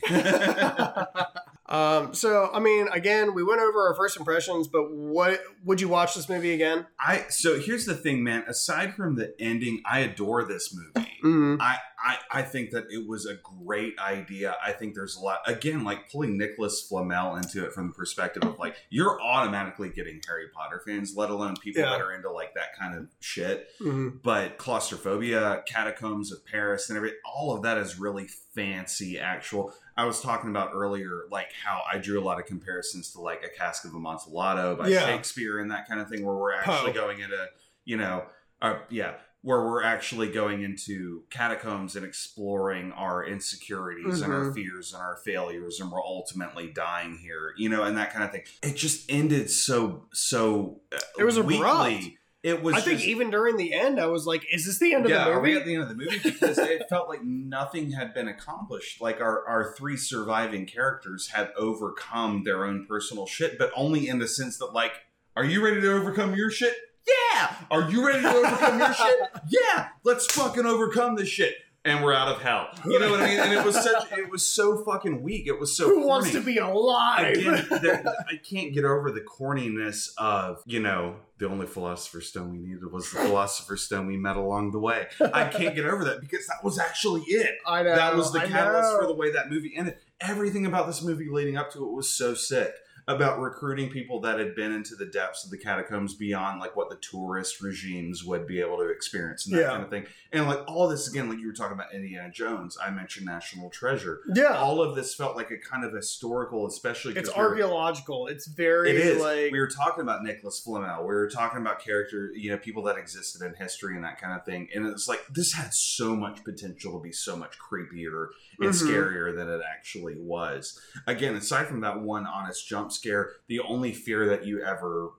Um, 1.69 2.15
so 2.15 2.51
I 2.53 2.61
mean, 2.61 2.89
again, 2.89 3.35
we 3.35 3.45
went 3.45 3.61
over 3.61 3.89
our 3.89 3.95
first 3.95 4.17
impressions, 4.17 4.69
but 4.69 4.91
what 4.91 5.41
would 5.65 5.81
you 5.81 5.89
watch 5.89 6.15
this 6.15 6.29
movie 6.29 6.55
again? 6.55 6.87
I 6.99 7.27
so 7.29 7.59
here's 7.59 7.85
the 7.85 7.95
thing, 7.95 8.23
man. 8.23 8.45
Aside 8.49 8.95
from 8.95 9.17
the 9.17 9.35
ending, 9.39 9.83
I 9.85 10.01
adore 10.01 10.45
this 10.45 10.75
movie. 10.75 11.09
Mm. 11.23 11.61
I, 11.61 11.79
I 12.09 12.17
I 12.31 12.43
think 12.43 12.71
that 12.71 12.87
it 12.91 13.07
was 13.07 13.27
a 13.27 13.35
great 13.65 13.99
idea. 13.99 14.57
I 14.65 14.73
think 14.73 14.95
there's 14.95 15.17
a 15.17 15.21
lot 15.21 15.41
again, 15.47 15.85
like 15.85 16.11
pulling 16.11 16.39
Nicholas 16.39 16.87
Flamel 16.89 17.37
into 17.37 17.65
it 17.67 17.73
from 17.73 17.89
the 17.89 17.93
perspective 17.93 18.43
of 18.45 18.59
like 18.59 18.77
you're 18.89 19.21
automatically 19.21 19.91
getting 19.91 20.21
Harry 20.27 20.47
Potter 20.55 20.81
fans, 20.87 21.15
let 21.17 21.29
alone 21.31 21.57
people 21.57 21.83
Yeah. 21.83 21.91
that 21.91 22.01
are 22.01 22.13
into 22.15 22.31
like 22.31 22.55
that 22.55 22.77
kind 22.79 22.97
of 22.97 23.09
shit. 23.21 23.69
Mhm. 23.81 24.23
But 24.23 24.57
claustrophobia, 24.57 25.63
catacombs 25.67 26.33
of 26.33 26.45
Paris, 26.47 26.89
and 26.89 26.97
everything, 26.97 27.19
all 27.27 27.55
of 27.55 27.63
that 27.63 27.77
is 27.79 27.99
really 27.99 28.27
fancy. 28.55 29.19
Actual, 29.19 29.75
I 29.97 30.05
was 30.07 30.21
talking 30.21 30.49
about 30.51 30.71
earlier, 30.73 31.25
like 31.31 31.53
how 31.53 31.83
I 31.93 31.99
drew 31.99 32.19
a 32.21 32.25
lot 32.25 32.39
of 32.41 32.47
comparisons 32.47 33.13
to 33.13 33.21
like 33.21 33.45
a 33.45 33.49
Cask 33.49 33.85
of 33.85 33.95
Amontillado 33.95 34.77
by 34.77 34.89
Yeah. 34.89 35.05
Shakespeare 35.07 35.59
and 35.61 35.71
that 35.71 35.87
kind 35.89 36.01
of 36.01 36.09
thing, 36.09 36.25
where 36.25 36.37
we're 36.37 36.55
actually 36.55 36.93
going 36.93 37.21
into, 37.21 37.47
you 37.85 37.97
know, 37.97 38.25
uh, 38.63 38.79
yeah, 38.89 39.15
where 39.43 39.61
we're 39.65 39.83
actually 39.85 40.31
going 40.33 40.63
into 40.63 41.23
catacombs 41.31 41.95
and 41.95 42.05
exploring 42.05 42.93
our 42.93 43.25
insecurities 43.25 44.21
and 44.21 44.33
our 44.33 44.47
Mhm. 44.47 44.55
fears 44.55 44.93
and 44.93 45.01
our 45.01 45.17
failures, 45.25 45.79
and 45.81 45.91
we're 45.93 46.03
ultimately 46.03 46.67
dying 46.69 47.17
here, 47.19 47.55
you 47.57 47.69
know, 47.69 47.85
and 47.85 47.97
that 47.97 48.13
kind 48.13 48.25
of 48.25 48.33
thing. 48.33 48.43
It 48.63 48.77
just 48.77 49.11
ended 49.11 49.51
so 49.51 50.07
so. 50.13 50.81
Uh, 50.93 50.99
It 51.19 51.25
was 51.25 51.37
abrupt. 51.37 51.89
weakly. 51.89 52.19
It 52.45 52.63
was. 52.63 52.75
I 52.77 52.81
think 52.81 52.99
just- 52.99 53.09
even 53.09 53.31
during 53.31 53.57
the 53.57 53.75
end, 53.75 53.99
I 54.01 54.07
was 54.07 54.25
like, 54.27 54.45
"Is 54.53 54.65
this 54.67 54.79
the 54.79 54.95
end 54.95 55.05
of 55.07 55.11
yeah, 55.11 55.25
the 55.29 55.35
movie?" 55.35 55.55
at 55.55 55.65
the 55.65 55.75
end 55.75 55.83
of 55.83 55.89
the 55.89 55.95
movie? 55.97 56.19
Because 56.23 56.57
it 56.59 56.89
felt 56.89 57.09
like 57.09 57.23
nothing 57.25 57.91
had 57.93 58.15
been 58.15 58.29
accomplished. 58.29 59.01
Like 59.01 59.21
our, 59.21 59.45
our 59.47 59.73
three 59.75 59.97
surviving 59.97 60.65
characters 60.67 61.29
had 61.29 61.53
overcome 61.57 62.45
their 62.45 62.65
own 62.65 62.87
personal 62.87 63.27
shit, 63.27 63.59
but 63.59 63.71
only 63.75 64.07
in 64.09 64.19
the 64.21 64.29
sense 64.29 64.57
that, 64.59 64.73
like, 64.73 64.93
are 65.37 65.45
you 65.45 65.65
ready 65.65 65.81
to 65.81 65.93
overcome 65.93 66.35
your 66.37 66.51
shit? 66.51 66.77
Yeah. 67.09 67.55
Are 67.71 67.91
you 67.91 68.07
ready 68.07 68.23
to 68.23 68.29
overcome 68.35 68.79
your 68.79 68.93
shit? 68.95 69.19
Yeah. 69.49 69.89
Let's 70.05 70.27
fucking 70.27 70.67
overcome 70.67 71.17
this 71.17 71.29
shit. 71.29 71.55
And 71.85 72.05
we're 72.05 72.13
out 72.13 72.29
of 72.29 72.43
hell. 72.43 72.69
You 72.85 72.99
know 72.99 73.11
what 73.11 73.21
I 73.21 73.27
mean? 73.29 73.41
And 73.41 73.53
it 73.53 73.65
was 73.65 73.75
such, 73.83 74.13
it 74.13 74.29
was 74.31 74.45
so 74.45 74.85
fucking 74.85 75.23
weak. 75.23 75.47
It 75.47 75.59
was 75.59 75.75
so. 75.75 75.89
Who 75.89 76.07
wants 76.07 76.33
to 76.33 76.41
be 76.43 76.59
alive? 76.59 77.37
again, 77.39 77.67
there, 77.83 78.03
I 78.29 78.37
can't 78.37 78.75
get 78.75 78.85
over 78.85 79.11
the 79.11 79.23
corniness 79.23 80.11
of, 80.19 80.61
you 80.67 80.81
know, 80.81 81.17
the 81.39 81.49
only 81.49 81.67
philosopher's 81.67 82.29
stone 82.29 82.51
we 82.51 82.59
needed 82.59 82.93
was 82.93 83.11
the 83.11 83.21
philosopher's 83.21 83.83
stone 83.83 84.07
we 84.07 84.17
met 84.19 84.37
along 84.37 84.73
the 84.73 84.81
way. 84.81 85.07
I 85.33 85.45
can't 85.45 85.75
get 85.75 85.87
over 85.87 86.05
that 86.05 86.21
because 86.21 86.47
that 86.49 86.63
was 86.63 86.79
actually 86.79 87.23
it. 87.23 87.55
I 87.67 87.85
know. 87.85 87.95
that 87.95 88.17
was 88.17 88.33
the 88.33 88.41
I 88.41 88.47
catalyst 88.49 88.93
know. 88.93 89.01
for 89.01 89.07
the 89.07 89.15
way 89.15 89.31
that 89.33 89.49
movie 89.49 89.73
ended. 89.75 89.97
Everything 90.21 90.67
about 90.67 90.89
this 90.89 91.01
movie 91.01 91.29
leading 91.31 91.57
up 91.57 91.73
to 91.73 91.89
it 91.89 91.93
was 91.93 92.11
so 92.11 92.35
sick. 92.35 92.73
About 93.09 93.41
recruiting 93.41 93.89
people 93.89 94.21
that 94.21 94.39
had 94.39 94.55
been 94.55 94.71
into 94.71 94.95
the 94.95 95.07
depths 95.07 95.43
of 95.45 95.51
the 95.51 95.57
catacombs 95.57 96.15
beyond 96.15 96.61
like 96.61 96.77
what 96.77 96.91
the 96.91 96.97
tourist 96.97 97.63
regimes 97.63 98.23
would 98.23 98.47
be 98.47 98.61
able 98.61 98.77
to 98.77 98.89
experience 98.91 99.47
and 99.47 99.57
that 99.57 99.63
Yeah. 99.63 99.69
kind 99.71 99.83
of 99.83 99.89
thing. 99.89 100.07
And 100.31 100.47
like 100.47 100.61
all 100.69 100.89
this 100.89 101.09
again, 101.09 101.29
like 101.31 101.39
you 101.39 101.47
were 101.47 101.55
talking 101.55 101.73
about 101.73 101.95
Indiana 101.95 102.31
Jones, 102.31 102.77
I 102.85 102.91
mentioned 102.91 103.25
National 103.25 103.71
Treasure. 103.71 104.21
Yeah, 104.35 104.59
All 104.59 104.83
of 104.83 104.95
this 104.95 105.15
felt 105.15 105.37
like 105.37 105.51
a 105.51 105.57
kind 105.57 105.87
of 105.87 105.93
historical, 105.95 106.67
especially 106.67 107.17
it's 107.17 107.31
archaeological. 107.31 108.27
It's 108.27 108.47
very 108.47 108.91
it 108.91 108.97
is. 108.97 109.23
like 109.23 109.53
we 109.53 109.59
were 109.59 109.71
talking 109.71 110.03
about 110.03 110.23
Nicholas 110.23 110.61
Flamel. 110.61 111.01
We 111.01 111.07
were 111.15 111.31
talking 111.31 111.63
about 111.63 111.81
character, 111.83 112.31
you 112.35 112.51
know, 112.51 112.59
people 112.59 112.83
that 112.83 112.99
existed 112.99 113.41
in 113.41 113.55
history 113.55 113.95
and 113.95 114.05
that 114.05 114.21
kind 114.21 114.39
of 114.39 114.45
thing. 114.45 114.69
And 114.75 114.85
it's 114.87 115.09
like 115.09 115.23
this 115.33 115.55
had 115.55 115.73
so 115.73 116.15
much 116.15 116.45
potential 116.45 116.93
to 116.93 117.03
be 117.03 117.13
so 117.13 117.37
much 117.39 117.55
creepier 117.59 118.27
and 118.61 118.69
Mhm. 118.71 118.87
scarier 118.87 119.35
than 119.35 119.49
it 119.49 119.63
actually 119.67 120.17
was. 120.19 120.79
Again, 121.07 121.35
aside 121.37 121.69
from 121.69 121.81
that 121.81 122.01
one 122.03 122.27
honest 122.27 122.69
jump 122.69 122.93
scare, 122.99 123.33
the 123.47 123.61
only 123.61 123.93
fear 123.93 124.29
that 124.29 124.45
you 124.45 124.63
ever 124.63 125.11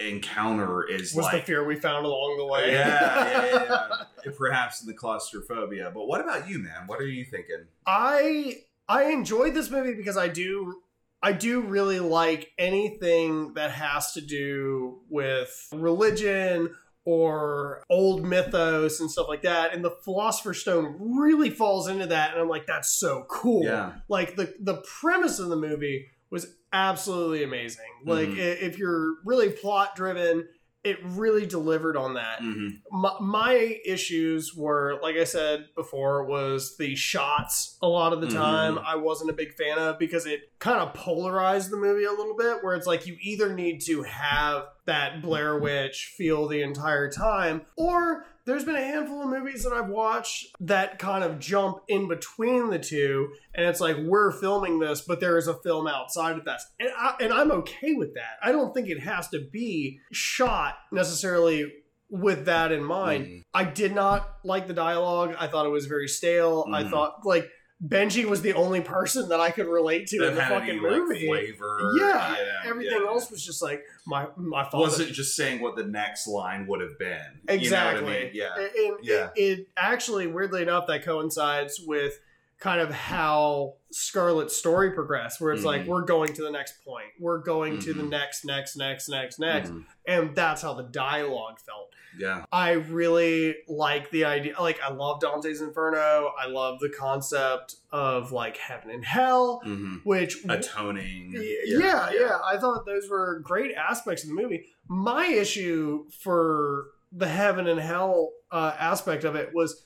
encounter 0.00 0.84
is 0.84 1.14
was 1.14 1.30
the 1.30 1.40
fear 1.40 1.64
we 1.64 1.76
found 1.76 2.04
along 2.04 2.36
the 2.38 2.46
way. 2.46 2.72
yeah, 2.72 3.44
yeah, 3.44 3.88
yeah. 4.24 4.32
Perhaps 4.38 4.80
the 4.80 4.94
claustrophobia. 4.94 5.90
But 5.94 6.06
what 6.06 6.20
about 6.20 6.48
you, 6.48 6.58
man? 6.58 6.86
What 6.86 7.00
are 7.00 7.06
you 7.06 7.24
thinking? 7.24 7.66
I 7.86 8.62
I 8.88 9.04
enjoyed 9.04 9.54
this 9.54 9.70
movie 9.70 9.94
because 9.94 10.16
I 10.16 10.28
do 10.28 10.82
I 11.22 11.32
do 11.32 11.60
really 11.60 12.00
like 12.00 12.52
anything 12.58 13.54
that 13.54 13.70
has 13.72 14.12
to 14.14 14.20
do 14.20 15.00
with 15.08 15.68
religion 15.72 16.74
or 17.04 17.84
old 17.88 18.24
mythos 18.24 19.00
and 19.00 19.10
stuff 19.10 19.26
like 19.28 19.42
that 19.42 19.74
and 19.74 19.82
the 19.82 19.90
philosopher's 19.90 20.60
stone 20.60 20.96
really 20.98 21.48
falls 21.48 21.88
into 21.88 22.06
that 22.06 22.32
and 22.32 22.40
I'm 22.40 22.48
like 22.48 22.66
that's 22.66 22.90
so 22.90 23.24
cool. 23.28 23.64
Yeah. 23.64 23.92
Like 24.08 24.36
the 24.36 24.54
the 24.60 24.82
premise 25.00 25.38
of 25.38 25.48
the 25.48 25.56
movie 25.56 26.08
was 26.30 26.46
absolutely 26.72 27.42
amazing. 27.42 27.84
Like 28.06 28.28
Mhm. 28.30 28.38
i- 28.38 28.64
if 28.64 28.78
you're 28.78 29.14
really 29.24 29.50
plot 29.50 29.94
driven, 29.96 30.48
it 30.82 30.98
really 31.04 31.44
delivered 31.44 31.94
on 31.94 32.14
that 32.14 32.38
hmm 32.38 32.68
my, 32.90 33.12
my 33.20 33.78
issues 33.84 34.54
were 34.56 34.98
like 35.02 35.14
i 35.14 35.24
said 35.24 35.66
before 35.76 36.24
was 36.24 36.78
the 36.78 36.94
shots 36.94 37.76
a 37.82 37.86
lot 37.86 38.14
of 38.14 38.22
the 38.22 38.28
time 38.28 38.78
i 38.86 38.96
wasn't 38.96 39.28
a 39.28 39.32
big 39.34 39.52
fan 39.52 39.76
of 39.78 39.98
because 39.98 40.24
it 40.24 40.40
kind 40.58 40.80
of 40.80 40.94
polarized 40.94 41.70
the 41.70 41.76
movie 41.76 42.04
a 42.04 42.10
little 42.10 42.34
bit 42.34 42.64
where 42.64 42.74
it's 42.74 42.86
like 42.86 43.06
you 43.06 43.14
either 43.20 43.52
need 43.54 43.80
to 43.82 44.02
have 44.04 44.68
that 44.86 45.20
blair 45.20 45.58
witch 45.58 46.14
feel 46.16 46.48
the 46.48 46.62
entire 46.62 47.10
time 47.12 47.60
or 47.76 48.24
there's 48.46 48.64
been 48.64 48.74
a 48.76 48.80
handful 48.84 49.22
of 49.22 49.28
movies 49.28 49.62
that 49.64 49.72
i've 49.72 49.88
watched 49.88 50.46
that 50.60 50.98
kind 50.98 51.22
of 51.24 51.38
jump 51.38 51.78
in 51.88 52.08
between 52.08 52.70
the 52.70 52.78
two 52.78 53.28
and 53.54 53.66
it's 53.66 53.80
like 53.80 53.96
we're 54.04 54.32
filming 54.32 54.78
this 54.80 55.00
but 55.02 55.20
there 55.20 55.36
is 55.38 55.46
a 55.46 55.54
film 55.54 55.86
outside 55.86 56.36
of 56.38 56.44
that 56.44 56.60
and, 56.78 56.90
I, 56.96 57.14
and 57.20 57.32
i'm 57.32 57.50
okay 57.52 57.94
with 57.94 58.14
that. 58.14 58.38
I 58.42 58.52
don't 58.52 58.72
think 58.74 58.88
it 58.88 59.00
has 59.00 59.28
to 59.28 59.40
be 59.52 60.00
shot 60.12 60.76
necessarily 60.92 61.72
with 62.12 62.46
that 62.46 62.72
in 62.72 62.82
mind. 62.82 63.26
Mhm. 63.26 63.42
i 63.54 63.62
did 63.64 63.94
not 63.94 64.28
like 64.42 64.66
the 64.66 64.74
dialogue. 64.74 65.36
I 65.38 65.46
thought 65.46 65.64
it 65.66 65.70
was 65.70 65.86
very 65.86 66.08
stale. 66.08 66.66
I 66.72 66.82
Mhm. 66.82 66.90
thought 66.90 67.24
like 67.24 67.48
benji 67.86 68.24
was 68.26 68.42
the 68.42 68.52
only 68.52 68.80
person 68.80 69.28
that 69.30 69.40
i 69.40 69.50
could 69.50 69.66
relate 69.66 70.06
to 70.06 70.26
in 70.28 70.34
the 70.34 70.40
fucking 70.42 70.68
any, 70.68 70.80
like, 70.80 70.90
movie 70.92 71.26
flavor. 71.26 71.92
yeah, 71.98 72.36
everything 72.64 73.00
yeah. 73.02 73.08
else 73.08 73.30
was 73.30 73.44
just 73.44 73.62
like 73.62 73.84
my 74.06 74.26
my 74.36 74.64
father 74.64 74.78
wasn't 74.78 75.10
just 75.10 75.34
saying 75.34 75.60
what 75.62 75.76
the 75.76 75.84
next 75.84 76.26
line 76.26 76.66
would 76.66 76.80
have 76.80 76.98
been. 76.98 77.40
Exactly. 77.48 78.00
You 78.00 78.10
know 78.10 78.18
I 78.18 78.22
mean? 78.24 78.30
Yeah. 78.34 78.54
And- 78.56 78.74
and 78.74 78.96
Yeah. 79.02 79.28
It, 79.36 79.60
it 79.60 79.68
actually, 79.76 80.26
weirdly 80.26 80.62
enough, 80.62 80.86
that 80.88 81.04
coincides 81.04 81.80
with 81.80 82.20
kind 82.60 82.80
of 82.80 82.90
how 82.92 83.74
Scarlett's 83.90 84.54
story 84.56 84.92
progressed, 84.92 85.40
where 85.40 85.52
it's 85.52 85.64
like 85.64 85.82
Mhm. 85.82 85.86
we're 85.86 86.02
going 86.04 86.32
to 86.34 86.42
the 86.42 86.50
next 86.50 86.84
point, 86.84 87.08
we're 87.18 87.38
going 87.38 87.78
to 87.80 87.92
the 87.94 88.02
Mhm. 88.02 88.10
next, 88.10 88.44
next, 88.44 88.76
next, 88.76 89.08
next, 89.08 89.38
next, 89.40 89.70
Mhm. 89.70 89.86
and 90.06 90.36
that's 90.36 90.60
how 90.62 90.74
the 90.74 90.82
dialogue 90.84 91.58
felt. 91.58 91.88
Yeah. 92.18 92.44
I 92.52 92.72
really 92.72 93.56
like 93.66 94.10
the 94.10 94.26
idea. 94.26 94.54
Like, 94.60 94.78
I 94.82 94.92
love 94.92 95.20
Dante's 95.20 95.60
Inferno. 95.62 96.32
I 96.38 96.46
love 96.48 96.80
the 96.80 96.90
concept 96.90 97.76
of 97.92 98.30
like 98.30 98.56
heaven 98.58 98.90
and 98.90 99.04
hell, 99.04 99.60
hmm 99.64 99.96
which 100.04 100.44
Atoning. 100.48 101.32
Y- 101.34 101.56
yeah, 101.64 102.10
yeah, 102.12 102.38
I 102.44 102.58
thought 102.58 102.84
those 102.84 103.08
were 103.08 103.40
great 103.40 103.74
aspects 103.74 104.22
of 104.22 104.28
the 104.28 104.34
movie. 104.34 104.66
My 104.86 105.26
issue 105.26 106.04
for 106.22 106.88
the 107.12 107.28
heaven 107.28 107.66
and 107.66 107.80
hell 107.80 108.32
uh, 108.52 108.74
aspect 108.78 109.24
of 109.24 109.34
it 109.36 109.54
was 109.54 109.82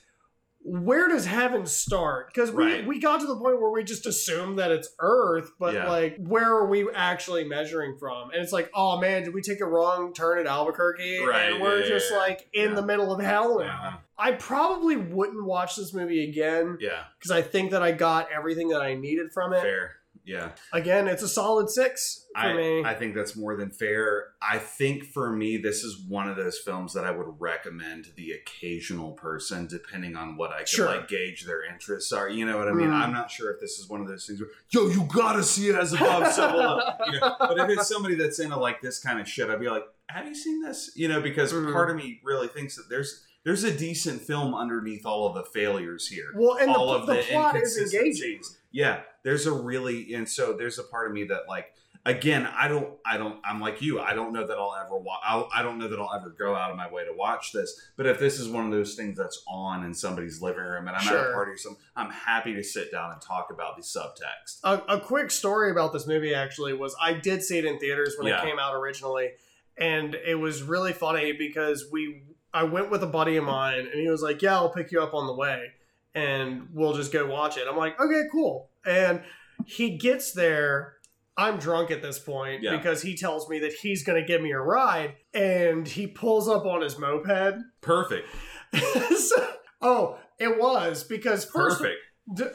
where 0.67 1.09
does 1.09 1.27
heaven 1.27 1.67
start? 1.67 2.29
Because 2.33 2.51
we, 2.51 2.65
Right. 2.65 2.87
we 2.87 2.99
got 2.99 3.21
to 3.21 3.27
the 3.27 3.37
point 3.37 3.61
where 3.61 3.71
we 3.71 3.85
just 3.85 4.07
assume 4.07 4.57
that 4.57 4.71
it's 4.71 4.89
Earth, 4.99 5.51
but 5.61 5.75
Yeah. 5.75 5.89
like, 5.91 6.17
where 6.19 6.51
are 6.51 6.67
we 6.67 6.89
actually 6.95 7.45
measuring 7.45 7.99
from? 7.99 8.31
And 8.31 8.43
it's 8.43 8.53
like, 8.53 8.71
oh 8.75 8.99
man, 8.99 9.25
did 9.25 9.35
we 9.35 9.43
take 9.43 9.61
a 9.61 9.67
wrong 9.67 10.15
turn 10.15 10.39
at 10.39 10.47
Albuquerque? 10.47 11.23
Right, 11.23 11.53
And 11.53 11.61
we're 11.63 11.81
yeah, 11.83 11.89
just 11.89 12.11
yeah, 12.11 12.17
like 12.17 12.49
in 12.55 12.75
the 12.75 12.83
middle 12.83 13.13
of 13.13 13.21
hell 13.23 13.59
now. 13.59 14.01
I 14.17 14.33
probably 14.33 14.97
wouldn't 14.97 15.45
watch 15.45 15.77
this 15.77 15.93
movie 15.93 16.27
again 16.29 16.79
Yeah, 16.81 17.05
because 17.19 17.31
I 17.31 17.43
think 17.43 17.73
that 17.73 17.83
I 17.83 17.93
got 17.93 18.29
everything 18.33 18.69
that 18.69 18.81
I 18.81 18.95
needed 18.95 19.33
from 19.35 19.53
it. 19.53 19.61
fair. 19.61 19.97
Yeah. 20.27 20.51
Again, 20.73 21.07
it's 21.07 21.23
a 21.23 21.29
solid 21.29 21.69
six 21.69 22.27
for 22.35 22.39
I, 22.41 22.55
me. 22.55 22.83
I 22.85 22.95
think 22.95 23.15
that's 23.15 23.37
more 23.37 23.57
than 23.57 23.71
fair. 23.71 24.29
I 24.41 24.59
think 24.59 25.05
for 25.05 25.31
me, 25.31 25.59
this 25.59 25.85
is 25.85 25.99
one 26.09 26.29
of 26.29 26.37
those 26.37 26.59
films 26.59 26.95
that 26.95 27.05
I 27.05 27.11
would 27.11 27.27
recommend 27.39 28.05
to 28.05 28.15
the 28.17 28.33
occasional 28.33 29.13
person, 29.13 29.67
depending 29.67 30.17
on 30.17 30.37
what 30.37 30.51
I 30.53 30.59
can 30.59 30.67
Sure. 30.67 30.87
like 30.87 31.09
gauge 31.09 31.45
their 31.45 31.63
interests 31.71 32.11
are. 32.13 32.29
You 32.29 32.47
know 32.47 32.57
what 32.57 32.69
I 32.69 32.73
mean? 32.73 32.89
Mm. 32.89 32.95
I'm 32.95 33.13
not 33.13 33.31
sure 33.31 33.53
if 33.53 33.61
this 33.61 33.79
is 33.79 33.89
one 33.89 34.01
of 34.01 34.09
those 34.09 34.27
things 34.27 34.41
where, 34.41 34.51
yo, 34.71 34.89
you 34.89 35.05
gotta 35.13 35.43
see 35.43 35.69
it 35.69 35.75
as 35.75 35.93
below. 35.95 36.81
You 37.13 37.21
know, 37.21 37.37
but 37.39 37.59
if 37.59 37.69
it's 37.79 37.89
somebody 37.89 38.15
that's 38.15 38.39
into 38.41 38.57
like 38.59 38.81
this 38.81 38.99
kind 38.99 39.21
of 39.21 39.29
shit, 39.29 39.51
I'd 39.51 39.61
be 39.61 39.69
like, 39.69 39.85
have 40.09 40.27
you 40.27 40.35
seen 40.35 40.63
this? 40.63 40.91
You 40.97 41.09
know, 41.09 41.21
because 41.21 41.53
Mm. 41.53 41.71
part 41.73 41.91
of 41.91 41.97
me 41.97 42.21
really 42.25 42.49
thinks 42.49 42.77
that 42.77 42.89
there's 42.89 43.23
there's 43.45 43.63
a 43.63 43.77
decent 43.77 44.23
film 44.23 44.55
underneath 44.55 45.05
all 45.05 45.29
of 45.29 45.35
the 45.35 45.45
failures 45.45 46.09
here 46.09 46.33
well, 46.35 46.57
and 46.57 46.71
all 46.71 46.93
the, 46.93 46.99
of 47.01 47.07
the, 47.07 47.15
the, 47.17 47.23
plot 47.25 47.57
is 47.57 47.77
engaging. 47.79 48.41
Yeah, 48.75 49.01
there's 49.23 49.47
a 49.47 49.53
really 49.53 50.13
and 50.15 50.29
so 50.29 50.53
there's 50.53 50.79
a 50.81 50.83
part 50.83 51.07
of 51.07 51.13
me 51.15 51.23
that 51.25 51.43
like 51.49 51.67
again 52.05 52.47
I 52.59 52.67
don't 52.67 52.89
I 53.07 53.17
don't 53.17 53.41
I'm 53.45 53.61
like 53.61 53.81
you 53.81 54.01
I 54.01 54.15
don't 54.15 54.33
know 54.33 54.45
that 54.47 54.59
I'll 54.59 54.75
ever 54.85 54.99
watch 54.99 55.21
I'll, 55.25 55.49
I 55.55 55.63
don't 55.63 55.79
know 55.79 55.87
that 55.89 55.99
I'll 55.99 56.13
ever 56.13 56.31
go 56.37 56.57
out 56.57 56.73
of 56.73 56.77
my 56.77 56.91
way 56.93 57.05
to 57.05 57.13
watch 57.17 57.53
this. 57.53 57.81
But 57.97 58.07
if 58.07 58.19
this 58.19 58.41
is 58.41 58.49
one 58.49 58.67
of 58.67 58.73
those 58.73 58.97
things 58.97 59.17
that's 59.17 59.43
on 59.49 59.85
in 59.85 59.95
somebody's 59.95 60.43
living 60.43 60.65
room 60.65 60.89
and 60.89 60.97
I'm 60.97 61.07
at 61.09 61.15
a 61.15 61.33
party 61.33 61.53
or 61.53 61.57
something, 61.57 61.81
I'm 61.95 62.11
happy 62.11 62.53
to 62.55 62.65
sit 62.65 62.91
down 62.91 63.13
and 63.13 63.21
talk 63.23 63.49
about 63.51 63.77
the 63.77 63.83
subtext. 63.83 64.59
A, 64.65 64.97
a 64.97 65.01
quick 65.01 65.31
story 65.31 65.71
about 65.71 65.93
this 65.93 66.07
movie 66.09 66.35
actually 66.35 66.73
was 66.75 66.97
I 67.01 67.13
did 67.15 67.45
see 67.45 67.59
it 67.59 67.65
in 67.65 67.79
theaters 67.79 68.17
when 68.19 68.27
Yeah. 68.27 68.43
it 68.43 68.45
came 68.45 68.59
out 68.59 68.75
originally, 68.75 69.31
and 69.79 70.17
it 70.17 70.35
was 70.35 70.63
really 70.65 70.93
funny 70.93 71.33
because 71.33 71.87
we 71.93 72.25
I 72.53 72.65
went 72.65 72.91
with 72.91 73.03
a 73.03 73.09
buddy 73.09 73.37
of 73.37 73.45
mine 73.45 73.81
and 73.91 74.01
he 74.01 74.09
was 74.09 74.21
like, 74.23 74.43
"Yeah, 74.43 74.55
I'll 74.55 74.69
pick 74.71 74.93
you 74.93 75.01
up 75.01 75.15
on 75.15 75.27
the 75.27 75.35
way, 75.35 75.73
and 76.15 76.69
we'll 76.73 76.95
just 76.95 77.13
go 77.13 77.27
watch 77.27 77.57
it." 77.57 77.67
I'm 77.69 77.77
like, 77.77 77.99
"Okay, 78.01 78.23
cool." 78.33 78.71
And 78.87 79.23
he 79.67 79.97
gets 79.97 80.33
there. 80.33 80.95
I'm 81.37 81.59
drunk 81.59 81.91
at 81.91 82.01
this 82.01 82.19
point 82.21 82.63
Yeah. 82.63 82.77
because 82.77 83.03
he 83.03 83.17
tells 83.17 83.49
me 83.49 83.59
that 83.61 83.73
he's 83.73 84.05
going 84.05 84.21
to 84.23 84.27
give 84.27 84.41
me 84.41 84.53
a 84.53 84.61
ride, 84.61 85.15
and 85.33 85.87
he 85.89 86.07
pulls 86.07 86.49
up 86.49 86.65
on 86.65 86.81
his 86.81 86.97
moped. 86.99 87.57
Perfect, 87.81 88.29
so, 89.19 89.49
oh, 89.83 90.19
it 90.39 90.59
was 90.61 91.03
because 91.03 91.45
first 91.45 91.79
perfect. 91.79 91.99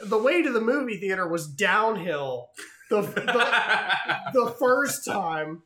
the 0.08 0.16
way 0.18 0.40
to 0.42 0.50
the 0.50 0.60
movie 0.62 0.96
theater 0.98 1.28
was 1.28 1.46
downhill 1.46 2.48
the, 2.90 3.02
the, 3.02 4.16
the 4.34 4.50
first 4.58 5.04
time. 5.04 5.62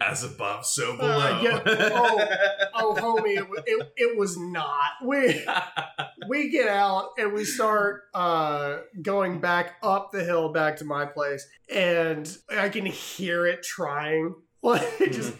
As 0.00 0.24
above, 0.24 0.66
so 0.66 0.96
below. 0.96 1.18
Uh, 1.18 1.40
yeah. 1.42 1.62
Oh. 1.66 2.28
Oh, 2.76 2.94
homie, 2.94 3.36
it, 3.36 3.46
it, 3.66 3.92
it 3.96 4.18
was 4.18 4.36
not. 4.36 4.72
We 5.04 5.44
we 6.28 6.48
get 6.48 6.68
out 6.68 7.10
and 7.18 7.32
we 7.32 7.44
start 7.44 8.02
uh, 8.14 8.78
going 9.00 9.40
back 9.40 9.74
up 9.82 10.10
the 10.10 10.24
hill 10.24 10.48
back 10.52 10.78
to 10.78 10.84
my 10.84 11.04
place, 11.04 11.46
and 11.72 12.36
I 12.50 12.68
can 12.70 12.86
hear 12.86 13.46
it 13.46 13.62
trying. 13.62 14.34
Like 14.64 14.98
it 14.98 15.12
just. 15.12 15.34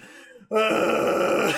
uh. 0.51 1.51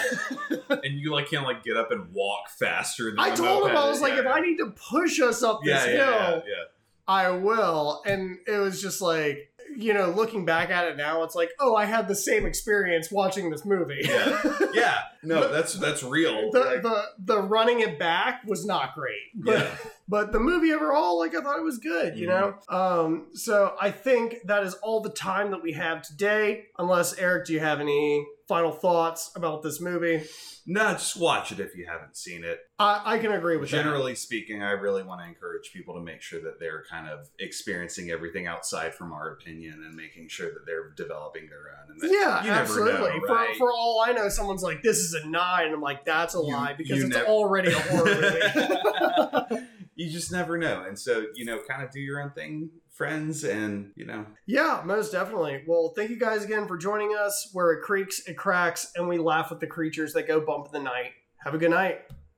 and 0.70 1.00
you 1.00 1.12
like 1.12 1.28
can't 1.28 1.42
like 1.42 1.64
get 1.64 1.76
up 1.76 1.90
and 1.90 2.12
walk 2.12 2.48
faster. 2.60 3.10
Than 3.10 3.18
I 3.18 3.34
told 3.34 3.68
him 3.68 3.76
I 3.76 3.88
was 3.88 4.00
like, 4.00 4.12
Yeah, 4.12 4.20
if 4.20 4.26
I 4.28 4.38
need 4.38 4.58
to 4.58 4.72
push 4.88 5.20
us 5.20 5.42
up 5.42 5.62
this 5.64 5.84
yeah, 5.84 5.90
hill, 5.90 5.98
yeah, 5.98 6.30
yeah, 6.30 6.40
yeah. 6.46 6.64
I 7.08 7.30
will. 7.30 8.02
And 8.06 8.38
it 8.46 8.58
was 8.58 8.80
just 8.80 9.00
like, 9.00 9.50
you 9.76 9.92
know, 9.94 10.10
looking 10.10 10.44
back 10.44 10.70
at 10.70 10.86
it 10.88 10.96
now, 10.96 11.22
it's 11.22 11.34
like, 11.34 11.50
oh, 11.60 11.76
I 11.76 11.84
had 11.84 12.08
the 12.08 12.14
same 12.14 12.46
experience 12.46 13.10
watching 13.10 13.50
this 13.50 13.64
movie. 13.64 14.00
Yeah. 14.02 14.42
Yeah, 14.76 14.98
no, 15.22 15.50
that's 15.50 15.72
that's 15.74 16.02
real. 16.02 16.50
the, 16.50 16.60
Like, 16.60 16.82
the 16.82 17.02
the 17.18 17.40
running 17.40 17.80
it 17.80 17.98
back 17.98 18.42
was 18.44 18.66
not 18.66 18.94
great. 18.94 19.16
But 19.34 19.58
yeah, 19.58 19.76
but 20.08 20.32
the 20.32 20.40
movie 20.40 20.72
overall, 20.72 21.18
like 21.18 21.34
I 21.34 21.40
thought 21.40 21.58
it 21.58 21.64
was 21.64 21.78
good, 21.78 22.16
you 22.16 22.26
know? 22.26 22.54
Um, 22.68 23.26
so 23.34 23.74
I 23.80 23.90
think 23.90 24.36
that 24.44 24.62
is 24.62 24.74
all 24.74 25.00
the 25.00 25.10
time 25.10 25.50
that 25.50 25.62
we 25.62 25.72
have 25.72 26.02
today. 26.02 26.66
Unless 26.78 27.18
Eric, 27.18 27.46
do 27.46 27.52
you 27.52 27.60
have 27.60 27.80
any 27.80 28.24
final 28.48 28.70
thoughts 28.72 29.32
about 29.34 29.62
this 29.62 29.80
movie? 29.80 30.22
no, 30.68 30.92
just 30.94 31.16
watch 31.16 31.52
it 31.52 31.60
if 31.60 31.76
you 31.76 31.86
haven't 31.86 32.16
seen 32.16 32.42
it. 32.42 32.58
I, 32.78 33.00
I 33.14 33.18
can 33.18 33.30
agree 33.30 33.56
with 33.56 33.68
Generally 33.68 34.16
speaking, 34.16 34.62
I 34.64 34.72
really 34.72 35.04
want 35.04 35.20
to 35.20 35.26
encourage 35.26 35.72
people 35.72 35.94
to 35.94 36.00
make 36.00 36.22
sure 36.22 36.40
that 36.42 36.58
they're 36.58 36.82
kind 36.90 37.08
of 37.08 37.28
experiencing 37.38 38.10
everything 38.10 38.48
outside 38.48 38.92
from 38.92 39.12
our 39.12 39.30
opinion 39.30 39.84
and 39.86 39.94
making 39.94 40.28
sure 40.28 40.48
that 40.52 40.66
they're 40.66 40.90
developing 40.96 41.48
their 41.48 41.70
own. 41.80 41.92
And 41.92 42.00
that. 42.00 42.10
Yeah, 42.10 42.42
you 42.42 42.50
never 42.50 42.60
absolutely. 42.62 43.18
know, 43.20 43.34
right? 43.34 43.50
For 43.52 43.58
for 43.58 43.72
all 43.72 44.04
I 44.04 44.12
know, 44.12 44.28
someone's 44.28 44.62
like, 44.64 44.82
"This 44.82 44.98
is 44.98 45.14
a 45.14 45.26
nine. 45.28 45.72
I'm 45.72 45.80
like, 45.80 46.04
"That's 46.04 46.34
a 46.34 46.38
You- 46.38 46.52
lie," 46.52 46.74
because 46.76 47.00
it's 47.00 47.14
never- 47.14 47.26
already 47.26 47.70
a 47.72 47.78
horror 47.78 48.14
movie. 48.14 49.62
you 49.96 50.10
just 50.10 50.30
never 50.30 50.56
know, 50.56 50.84
and 50.86 50.98
so 50.98 51.26
you 51.34 51.44
know, 51.44 51.60
kind 51.68 51.82
of 51.82 51.90
do 51.90 52.00
your 52.00 52.22
own 52.22 52.30
thing, 52.30 52.70
friends, 52.92 53.44
and 53.44 53.92
you 53.96 54.06
know, 54.06 54.26
Yeah, 54.46 54.82
most 54.84 55.10
definitely. 55.10 55.64
Well, 55.66 55.92
thank 55.96 56.10
you 56.10 56.18
guys 56.18 56.44
again 56.44 56.68
for 56.68 56.76
joining 56.76 57.16
us. 57.16 57.50
Where 57.52 57.72
it 57.72 57.82
creaks, 57.82 58.20
it 58.28 58.36
cracks, 58.36 58.92
and 58.94 59.08
we 59.08 59.18
laugh 59.18 59.50
with 59.50 59.60
the 59.60 59.66
creatures 59.66 60.12
that 60.12 60.28
go 60.28 60.40
bump 60.40 60.66
in 60.66 60.72
the 60.72 60.80
night. 60.80 61.12
Have 61.44 61.54
a 61.54 61.58
good 61.58 61.70
night. 61.70 62.02